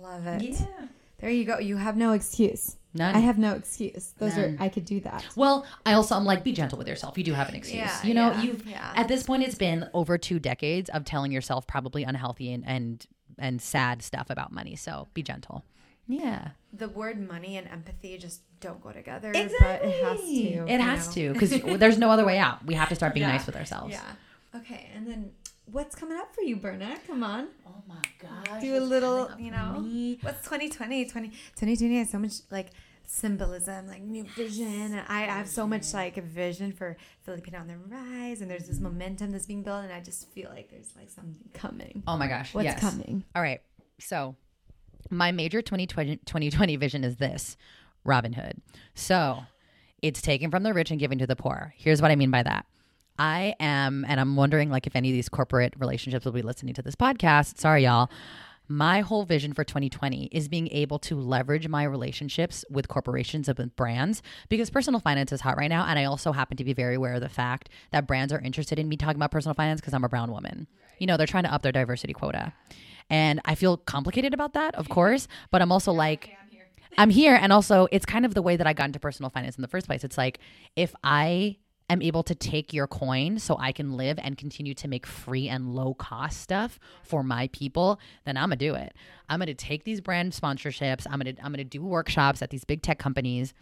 Love 0.00 0.26
it. 0.26 0.42
yeah 0.42 0.66
There 1.18 1.30
you 1.30 1.44
go. 1.44 1.58
You 1.58 1.76
have 1.78 1.96
no 1.96 2.12
excuse. 2.12 2.76
None. 2.98 3.14
I 3.14 3.20
have 3.20 3.38
no 3.38 3.54
excuse. 3.54 4.14
Those 4.18 4.36
None. 4.36 4.56
are 4.58 4.62
I 4.62 4.68
could 4.68 4.84
do 4.84 5.00
that. 5.00 5.24
Well, 5.36 5.66
I 5.86 5.94
also 5.94 6.16
I'm 6.16 6.24
like 6.24 6.44
be 6.44 6.52
gentle 6.52 6.78
with 6.78 6.88
yourself. 6.88 7.16
You 7.16 7.24
do 7.24 7.32
have 7.32 7.48
an 7.48 7.54
excuse. 7.54 7.78
Yeah, 7.78 8.02
you 8.02 8.14
know, 8.14 8.32
yeah, 8.32 8.42
you've 8.42 8.66
yeah. 8.66 8.92
at 8.94 9.08
this 9.08 9.22
point 9.22 9.42
it's 9.42 9.54
been 9.54 9.88
over 9.94 10.18
two 10.18 10.38
decades 10.38 10.90
of 10.90 11.04
telling 11.04 11.32
yourself 11.32 11.66
probably 11.66 12.04
unhealthy 12.04 12.52
and 12.52 12.64
and 12.66 13.06
and 13.38 13.62
sad 13.62 14.02
stuff 14.02 14.30
about 14.30 14.52
money. 14.52 14.76
So 14.76 15.08
be 15.14 15.22
gentle. 15.22 15.64
Yeah. 16.08 16.48
The 16.72 16.88
word 16.88 17.26
money 17.26 17.56
and 17.56 17.68
empathy 17.68 18.16
just 18.18 18.40
don't 18.60 18.80
go 18.80 18.90
together. 18.90 19.32
But 19.32 19.42
it 19.82 20.04
has 20.04 20.20
to. 20.20 20.72
It 20.72 20.80
has 20.80 21.06
know. 21.08 21.12
to 21.12 21.32
because 21.34 21.78
there's 21.78 21.98
no 21.98 22.10
other 22.10 22.24
way 22.24 22.38
out. 22.38 22.64
We 22.66 22.74
have 22.74 22.88
to 22.88 22.94
start 22.94 23.14
being 23.14 23.28
nice 23.28 23.46
with 23.46 23.56
ourselves. 23.56 23.92
Yeah. 23.92 24.02
Okay, 24.56 24.90
and 24.94 25.06
then 25.06 25.32
what's 25.70 25.94
coming 25.94 26.16
up 26.18 26.34
for 26.34 26.42
you, 26.42 26.56
Berna? 26.56 26.96
Come 27.06 27.22
on. 27.22 27.48
Oh 27.66 27.82
my 27.86 28.02
gosh. 28.18 28.62
Do 28.62 28.78
a 28.78 28.80
little, 28.80 29.30
You 29.38 29.50
know, 29.50 30.16
what's 30.22 30.42
2020? 30.42 31.04
20, 31.06 31.28
2020 31.28 31.98
has 31.98 32.10
so 32.10 32.18
much 32.18 32.32
like 32.50 32.68
symbolism, 33.08 33.88
like 33.88 34.02
new 34.02 34.24
vision. 34.24 34.66
And 34.66 35.00
I, 35.08 35.22
I 35.22 35.38
have 35.38 35.48
so 35.48 35.66
much 35.66 35.92
like 35.94 36.16
a 36.16 36.22
vision 36.22 36.72
for 36.72 36.96
Filipina 37.26 37.60
on 37.60 37.66
the 37.66 37.76
Rise, 37.76 38.40
and 38.40 38.50
there's 38.50 38.66
this 38.66 38.76
mm-hmm. 38.76 38.84
momentum 38.84 39.32
that's 39.32 39.46
being 39.46 39.62
built, 39.62 39.84
and 39.84 39.92
I 39.92 40.00
just 40.00 40.30
feel 40.30 40.50
like 40.50 40.70
there's 40.70 40.92
like 40.96 41.10
something 41.10 41.36
coming. 41.54 42.02
Oh 42.06 42.16
my 42.16 42.28
gosh. 42.28 42.54
What's 42.54 42.66
yes. 42.66 42.80
coming? 42.80 43.24
All 43.34 43.42
right. 43.42 43.60
So, 43.98 44.36
my 45.10 45.32
major 45.32 45.62
2020, 45.62 46.18
2020 46.18 46.76
vision 46.76 47.02
is 47.02 47.16
this 47.16 47.56
Robin 48.04 48.34
Hood. 48.34 48.60
So, 48.94 49.40
it's 50.02 50.22
taken 50.22 50.50
from 50.50 50.62
the 50.62 50.72
rich 50.72 50.90
and 50.90 51.00
given 51.00 51.18
to 51.18 51.26
the 51.26 51.36
poor. 51.36 51.74
Here's 51.76 52.00
what 52.00 52.10
I 52.10 52.16
mean 52.16 52.30
by 52.30 52.42
that. 52.42 52.66
I 53.18 53.54
am, 53.58 54.04
and 54.06 54.20
I'm 54.20 54.36
wondering 54.36 54.70
like 54.70 54.86
if 54.86 54.94
any 54.94 55.10
of 55.10 55.14
these 55.14 55.28
corporate 55.28 55.74
relationships 55.78 56.24
will 56.24 56.32
be 56.32 56.42
listening 56.42 56.74
to 56.74 56.82
this 56.82 56.94
podcast. 56.94 57.58
Sorry, 57.58 57.84
y'all. 57.84 58.10
My 58.68 59.00
whole 59.00 59.24
vision 59.24 59.54
for 59.54 59.64
2020 59.64 60.26
is 60.26 60.46
being 60.46 60.68
able 60.68 60.98
to 61.00 61.18
leverage 61.18 61.68
my 61.68 61.84
relationships 61.84 62.66
with 62.70 62.86
corporations 62.86 63.48
and 63.48 63.56
with 63.56 63.74
brands 63.76 64.22
because 64.50 64.68
personal 64.68 65.00
finance 65.00 65.32
is 65.32 65.40
hot 65.40 65.56
right 65.56 65.70
now. 65.70 65.86
And 65.86 65.98
I 65.98 66.04
also 66.04 66.32
happen 66.32 66.58
to 66.58 66.64
be 66.64 66.74
very 66.74 66.94
aware 66.96 67.14
of 67.14 67.22
the 67.22 67.30
fact 67.30 67.70
that 67.92 68.06
brands 68.06 68.30
are 68.30 68.40
interested 68.40 68.78
in 68.78 68.88
me 68.88 68.98
talking 68.98 69.16
about 69.16 69.30
personal 69.30 69.54
finance 69.54 69.80
because 69.80 69.94
I'm 69.94 70.04
a 70.04 70.08
brown 70.08 70.30
woman. 70.30 70.66
You 70.98 71.06
know, 71.06 71.16
they're 71.16 71.26
trying 71.26 71.44
to 71.44 71.52
up 71.52 71.62
their 71.62 71.72
diversity 71.72 72.12
quota. 72.12 72.52
And 73.08 73.40
I 73.46 73.54
feel 73.54 73.78
complicated 73.78 74.34
about 74.34 74.52
that, 74.52 74.74
of 74.74 74.90
course, 74.90 75.28
but 75.50 75.62
I'm 75.62 75.72
also 75.72 75.92
like, 75.92 76.36
I'm 76.98 77.10
here. 77.10 77.38
And 77.40 77.52
also, 77.54 77.88
it's 77.90 78.04
kind 78.04 78.26
of 78.26 78.34
the 78.34 78.42
way 78.42 78.56
that 78.56 78.66
I 78.66 78.74
got 78.74 78.86
into 78.86 79.00
personal 79.00 79.30
finance 79.30 79.56
in 79.56 79.62
the 79.62 79.68
first 79.68 79.86
place. 79.86 80.04
It's 80.04 80.18
like, 80.18 80.40
if 80.76 80.94
I 81.02 81.56
am 81.90 82.02
able 82.02 82.22
to 82.24 82.34
take 82.34 82.72
your 82.72 82.86
coin 82.86 83.38
so 83.38 83.56
I 83.58 83.72
can 83.72 83.96
live 83.96 84.18
and 84.22 84.36
continue 84.36 84.74
to 84.74 84.88
make 84.88 85.06
free 85.06 85.48
and 85.48 85.74
low 85.74 85.94
cost 85.94 86.40
stuff 86.40 86.78
for 87.02 87.22
my 87.22 87.48
people, 87.48 87.98
then 88.24 88.36
I'm 88.36 88.48
gonna 88.48 88.56
do 88.56 88.74
it. 88.74 88.94
I'm 89.28 89.38
gonna 89.38 89.54
take 89.54 89.84
these 89.84 90.00
brand 90.00 90.32
sponsorships. 90.32 91.06
I'm 91.10 91.18
gonna 91.18 91.34
I'm 91.42 91.52
gonna 91.52 91.64
do 91.64 91.82
workshops 91.82 92.42
at 92.42 92.50
these 92.50 92.64
big 92.64 92.82
tech 92.82 92.98
companies, 92.98 93.54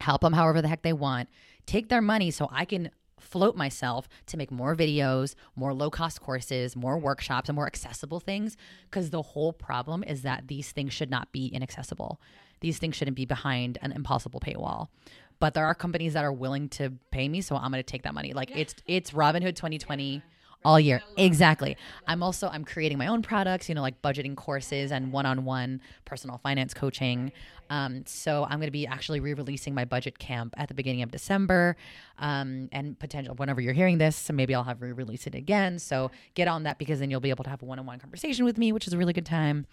help 0.00 0.20
them 0.20 0.32
however 0.32 0.60
the 0.60 0.68
heck 0.68 0.82
they 0.82 0.92
want, 0.92 1.28
take 1.66 1.88
their 1.88 2.02
money 2.02 2.30
so 2.30 2.48
I 2.52 2.64
can 2.64 2.90
float 3.18 3.56
myself 3.56 4.08
to 4.26 4.36
make 4.36 4.50
more 4.50 4.76
videos, 4.76 5.34
more 5.56 5.72
low 5.72 5.90
cost 5.90 6.20
courses, 6.20 6.76
more 6.76 6.98
workshops, 6.98 7.48
and 7.48 7.56
more 7.56 7.66
accessible 7.66 8.20
things. 8.20 8.56
Because 8.90 9.10
the 9.10 9.22
whole 9.22 9.52
problem 9.52 10.04
is 10.04 10.22
that 10.22 10.48
these 10.48 10.72
things 10.72 10.92
should 10.92 11.10
not 11.10 11.32
be 11.32 11.46
inaccessible. 11.46 12.20
These 12.60 12.78
things 12.78 12.96
shouldn't 12.96 13.16
be 13.16 13.26
behind 13.26 13.78
an 13.82 13.92
impossible 13.92 14.40
paywall. 14.40 14.88
But 15.40 15.54
there 15.54 15.66
are 15.66 15.74
companies 15.74 16.14
that 16.14 16.24
are 16.24 16.32
willing 16.32 16.68
to 16.70 16.92
pay 17.10 17.28
me, 17.28 17.40
so 17.40 17.56
I'm 17.56 17.70
going 17.70 17.82
to 17.82 17.82
take 17.82 18.02
that 18.02 18.14
money. 18.14 18.32
Like 18.32 18.50
it's 18.56 18.74
it's 18.86 19.10
Robinhood 19.10 19.56
2020 19.56 20.22
all 20.64 20.80
year. 20.80 21.02
Exactly. 21.16 21.76
I'm 22.06 22.22
also 22.22 22.48
I'm 22.48 22.64
creating 22.64 22.98
my 22.98 23.06
own 23.06 23.22
products, 23.22 23.68
you 23.68 23.74
know, 23.74 23.82
like 23.82 24.00
budgeting 24.02 24.34
courses 24.34 24.90
and 24.90 25.12
one-on-one 25.12 25.80
personal 26.04 26.38
finance 26.38 26.72
coaching. 26.72 27.32
Um, 27.70 28.04
so 28.06 28.44
I'm 28.44 28.58
going 28.58 28.68
to 28.68 28.72
be 28.72 28.86
actually 28.86 29.20
re-releasing 29.20 29.74
my 29.74 29.84
budget 29.84 30.18
camp 30.18 30.54
at 30.56 30.68
the 30.68 30.74
beginning 30.74 31.02
of 31.02 31.10
December, 31.10 31.76
um, 32.18 32.68
and 32.72 32.98
potential 32.98 33.34
whenever 33.34 33.60
you're 33.60 33.72
hearing 33.72 33.98
this, 33.98 34.16
so 34.16 34.32
maybe 34.32 34.54
I'll 34.54 34.64
have 34.64 34.82
re-release 34.82 35.26
it 35.26 35.34
again. 35.34 35.78
So 35.78 36.10
get 36.34 36.46
on 36.46 36.64
that 36.64 36.78
because 36.78 37.00
then 37.00 37.10
you'll 37.10 37.20
be 37.20 37.30
able 37.30 37.44
to 37.44 37.50
have 37.50 37.62
a 37.62 37.64
one-on-one 37.64 37.98
conversation 38.00 38.44
with 38.44 38.58
me, 38.58 38.72
which 38.72 38.86
is 38.86 38.92
a 38.92 38.98
really 38.98 39.12
good 39.12 39.26
time. 39.26 39.66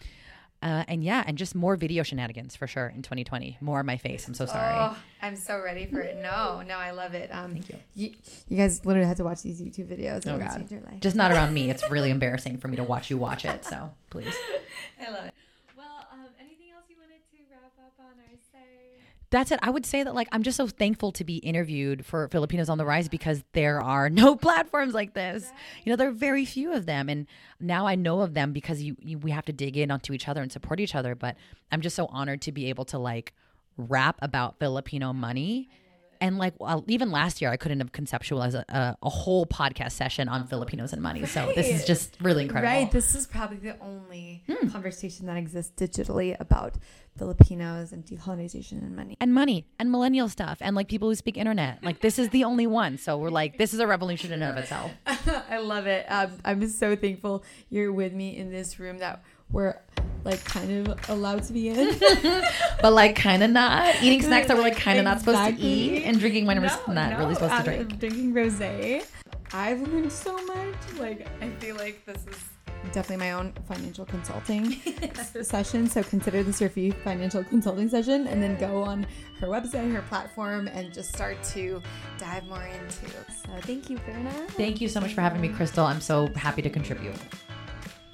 Uh, 0.61 0.83
and 0.87 1.03
yeah, 1.03 1.23
and 1.25 1.37
just 1.37 1.55
more 1.55 1.75
video 1.75 2.03
shenanigans 2.03 2.55
for 2.55 2.67
sure 2.67 2.87
in 2.95 3.01
2020. 3.01 3.57
More 3.61 3.79
of 3.79 3.85
my 3.85 3.97
face. 3.97 4.27
I'm 4.27 4.35
so 4.35 4.45
sorry. 4.45 4.75
Oh, 4.77 4.95
I'm 5.21 5.35
so 5.35 5.59
ready 5.59 5.87
for 5.87 5.99
it. 6.01 6.17
No, 6.21 6.61
no, 6.61 6.77
I 6.77 6.91
love 6.91 7.15
it. 7.15 7.29
Um, 7.33 7.53
Thank 7.53 7.69
you. 7.69 7.77
You, 7.95 8.11
you 8.47 8.57
guys 8.57 8.85
literally 8.85 9.07
have 9.07 9.17
to 9.17 9.23
watch 9.23 9.41
these 9.41 9.59
YouTube 9.59 9.87
videos. 9.87 10.27
Oh 10.27 10.37
God. 10.37 11.01
Just 11.01 11.15
not 11.15 11.31
around 11.31 11.53
me. 11.53 11.71
It's 11.71 11.89
really 11.89 12.11
embarrassing 12.11 12.57
for 12.57 12.67
me 12.67 12.77
to 12.77 12.83
watch 12.83 13.09
you 13.09 13.17
watch 13.17 13.43
it. 13.43 13.65
So 13.65 13.91
please. 14.11 14.35
I 15.01 15.09
love 15.09 15.25
it. 15.25 15.33
Well, 15.75 16.07
um, 16.13 16.27
anything 16.39 16.67
else 16.75 16.85
you 16.89 16.97
wanted 16.97 17.21
to 17.31 17.37
wrap 17.49 17.73
up 17.79 17.93
on 17.99 18.19
or 18.19 18.37
say? 18.51 19.01
That's 19.31 19.49
it. 19.49 19.59
I 19.63 19.69
would 19.69 19.85
say 19.85 20.03
that 20.03 20.13
like 20.13 20.27
I'm 20.33 20.43
just 20.43 20.57
so 20.57 20.67
thankful 20.67 21.13
to 21.13 21.23
be 21.23 21.37
interviewed 21.37 22.05
for 22.05 22.27
Filipinos 22.27 22.69
on 22.69 22.77
the 22.77 22.85
Rise 22.85 23.07
because 23.07 23.43
there 23.53 23.81
are 23.81 24.09
no 24.21 24.35
platforms 24.35 24.93
like 24.93 25.13
this. 25.13 25.51
You 25.83 25.91
know, 25.91 25.95
there 25.95 26.09
are 26.09 26.13
very 26.13 26.45
few 26.45 26.73
of 26.73 26.85
them, 26.85 27.09
and 27.09 27.25
now 27.59 27.87
I 27.87 27.95
know 27.95 28.21
of 28.21 28.33
them 28.33 28.51
because 28.51 28.81
you, 28.81 28.97
you 28.99 29.17
we 29.17 29.31
have 29.31 29.45
to 29.45 29.53
dig 29.53 29.77
in 29.77 29.89
onto 29.89 30.13
each 30.13 30.27
other 30.27 30.41
and 30.41 30.51
support 30.51 30.79
each 30.79 30.95
other. 30.95 31.15
But 31.15 31.37
I'm 31.71 31.81
just 31.81 31.95
so 31.95 32.07
honored 32.07 32.41
to 32.41 32.51
be 32.51 32.67
able 32.67 32.85
to 32.85 32.99
like 32.99 33.33
rap 33.77 34.17
about 34.21 34.59
Filipino 34.59 35.13
money. 35.13 35.69
And 36.21 36.37
like 36.37 36.53
well, 36.59 36.85
even 36.87 37.11
last 37.11 37.41
year, 37.41 37.49
I 37.51 37.57
couldn't 37.57 37.79
have 37.79 37.91
conceptualized 37.91 38.53
a, 38.53 38.63
a, 38.69 38.97
a 39.03 39.09
whole 39.09 39.45
podcast 39.45 39.93
session 39.93 40.29
on 40.29 40.47
Filipinos 40.47 40.93
and 40.93 41.01
money. 41.01 41.25
So 41.25 41.51
this 41.55 41.67
is 41.67 41.85
just 41.85 42.15
really 42.21 42.43
incredible. 42.43 42.71
Right. 42.71 42.91
This 42.91 43.15
is 43.15 43.25
probably 43.27 43.57
the 43.57 43.75
only 43.81 44.43
Hmm. 44.47 44.69
conversation 44.69 45.25
that 45.25 45.37
exists 45.37 45.73
digitally 45.75 46.39
about 46.39 46.75
Filipinos 47.17 47.91
and 47.91 48.05
decolonization 48.05 48.81
and 48.81 48.95
money. 48.95 49.17
and 49.19 49.33
money 49.33 49.65
and 49.79 49.91
millennial 49.91 50.29
stuff 50.29 50.57
and 50.61 50.75
like 50.75 50.87
people 50.87 51.09
who 51.09 51.15
speak 51.15 51.37
internet. 51.37 51.83
Like 51.83 52.01
this 52.01 52.17
is 52.17 52.29
the 52.29 52.43
only 52.45 52.67
one. 52.67 52.97
So 52.97 53.17
we're 53.17 53.29
like, 53.29 53.57
this 53.57 53.73
is 53.73 53.79
a 53.79 53.87
revolution 53.87 54.31
in 54.31 54.41
and 54.41 54.57
of 54.57 54.63
itself. 54.63 54.91
I 55.49 55.57
love 55.57 55.87
it. 55.87 56.05
Um, 56.09 56.31
I'm 56.45 56.67
so 56.69 56.95
thankful 56.95 57.43
you're 57.69 57.91
with 57.91 58.13
me 58.13 58.37
in 58.37 58.49
this 58.49 58.79
room 58.79 58.99
that 58.99 59.23
we're 59.51 59.75
like 60.23 60.43
kind 60.43 60.87
of 60.87 61.09
allowed 61.09 61.43
to 61.43 61.53
be 61.53 61.69
in. 61.69 61.95
But 62.81 62.93
like 62.93 63.15
kind 63.15 63.43
of 63.43 63.51
not 63.51 64.01
eating 64.01 64.23
snacks 64.23 64.47
that 64.47 64.57
we're 64.57 64.63
like 64.63 64.77
kind 64.77 64.97
of 64.97 65.05
not 65.05 65.19
supposed 65.19 65.55
to 65.55 65.61
eat 65.61 66.03
and 66.03 66.19
drinking 66.19 66.47
wine 66.47 66.59
we're 66.59 66.93
not 66.93 67.11
no, 67.11 67.17
really 67.19 67.35
supposed 67.35 67.51
to 67.51 67.57
I'm 67.57 67.63
drink. 67.63 67.99
drinking 67.99 68.33
rosé. 68.33 69.05
I've 69.53 69.81
learned 69.81 70.11
so 70.11 70.35
much. 70.45 70.75
Like 70.97 71.27
I 71.41 71.49
feel 71.59 71.75
like 71.75 72.03
this 72.05 72.25
is 72.25 72.43
definitely 72.91 73.17
my 73.17 73.33
own 73.33 73.53
financial 73.67 74.05
consulting 74.05 74.81
session. 75.43 75.87
So 75.87 76.01
consider 76.03 76.41
this 76.41 76.59
your 76.59 76.69
free 76.69 76.91
financial 76.91 77.43
consulting 77.43 77.89
session, 77.89 78.27
and 78.27 78.41
then 78.41 78.57
go 78.57 78.81
on 78.81 79.05
her 79.39 79.47
website, 79.47 79.93
her 79.93 80.01
platform, 80.03 80.67
and 80.67 80.93
just 80.93 81.13
start 81.13 81.41
to 81.53 81.81
dive 82.17 82.45
more 82.45 82.63
into. 82.63 83.07
So 83.43 83.49
thank 83.61 83.89
you, 83.89 83.99
Berna. 83.99 84.31
Thank 84.51 84.81
you 84.81 84.87
so 84.87 84.99
much 84.99 85.13
for 85.13 85.21
having 85.21 85.41
me, 85.41 85.49
Crystal. 85.49 85.85
I'm 85.85 86.01
so 86.01 86.27
happy 86.35 86.61
to 86.61 86.69
contribute. 86.69 87.15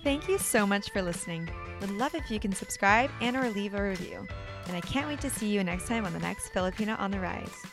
Thank 0.08 0.30
you 0.30 0.38
so 0.38 0.66
much 0.66 0.92
for 0.92 1.02
listening. 1.02 1.50
Would 1.82 1.92
love 1.92 2.16
if 2.16 2.32
you 2.32 2.40
can 2.40 2.54
subscribe 2.54 3.12
and 3.20 3.36
or 3.36 3.50
leave 3.50 3.74
a 3.74 3.84
review. 3.84 4.26
And 4.68 4.78
I 4.78 4.80
can't 4.80 5.06
wait 5.06 5.20
to 5.20 5.30
see 5.30 5.50
you 5.50 5.62
next 5.66 5.86
time 5.86 6.06
on 6.06 6.14
the 6.14 6.20
next 6.20 6.54
Filipina 6.54 6.98
on 6.98 7.12
the 7.12 7.20
Rise. 7.20 7.66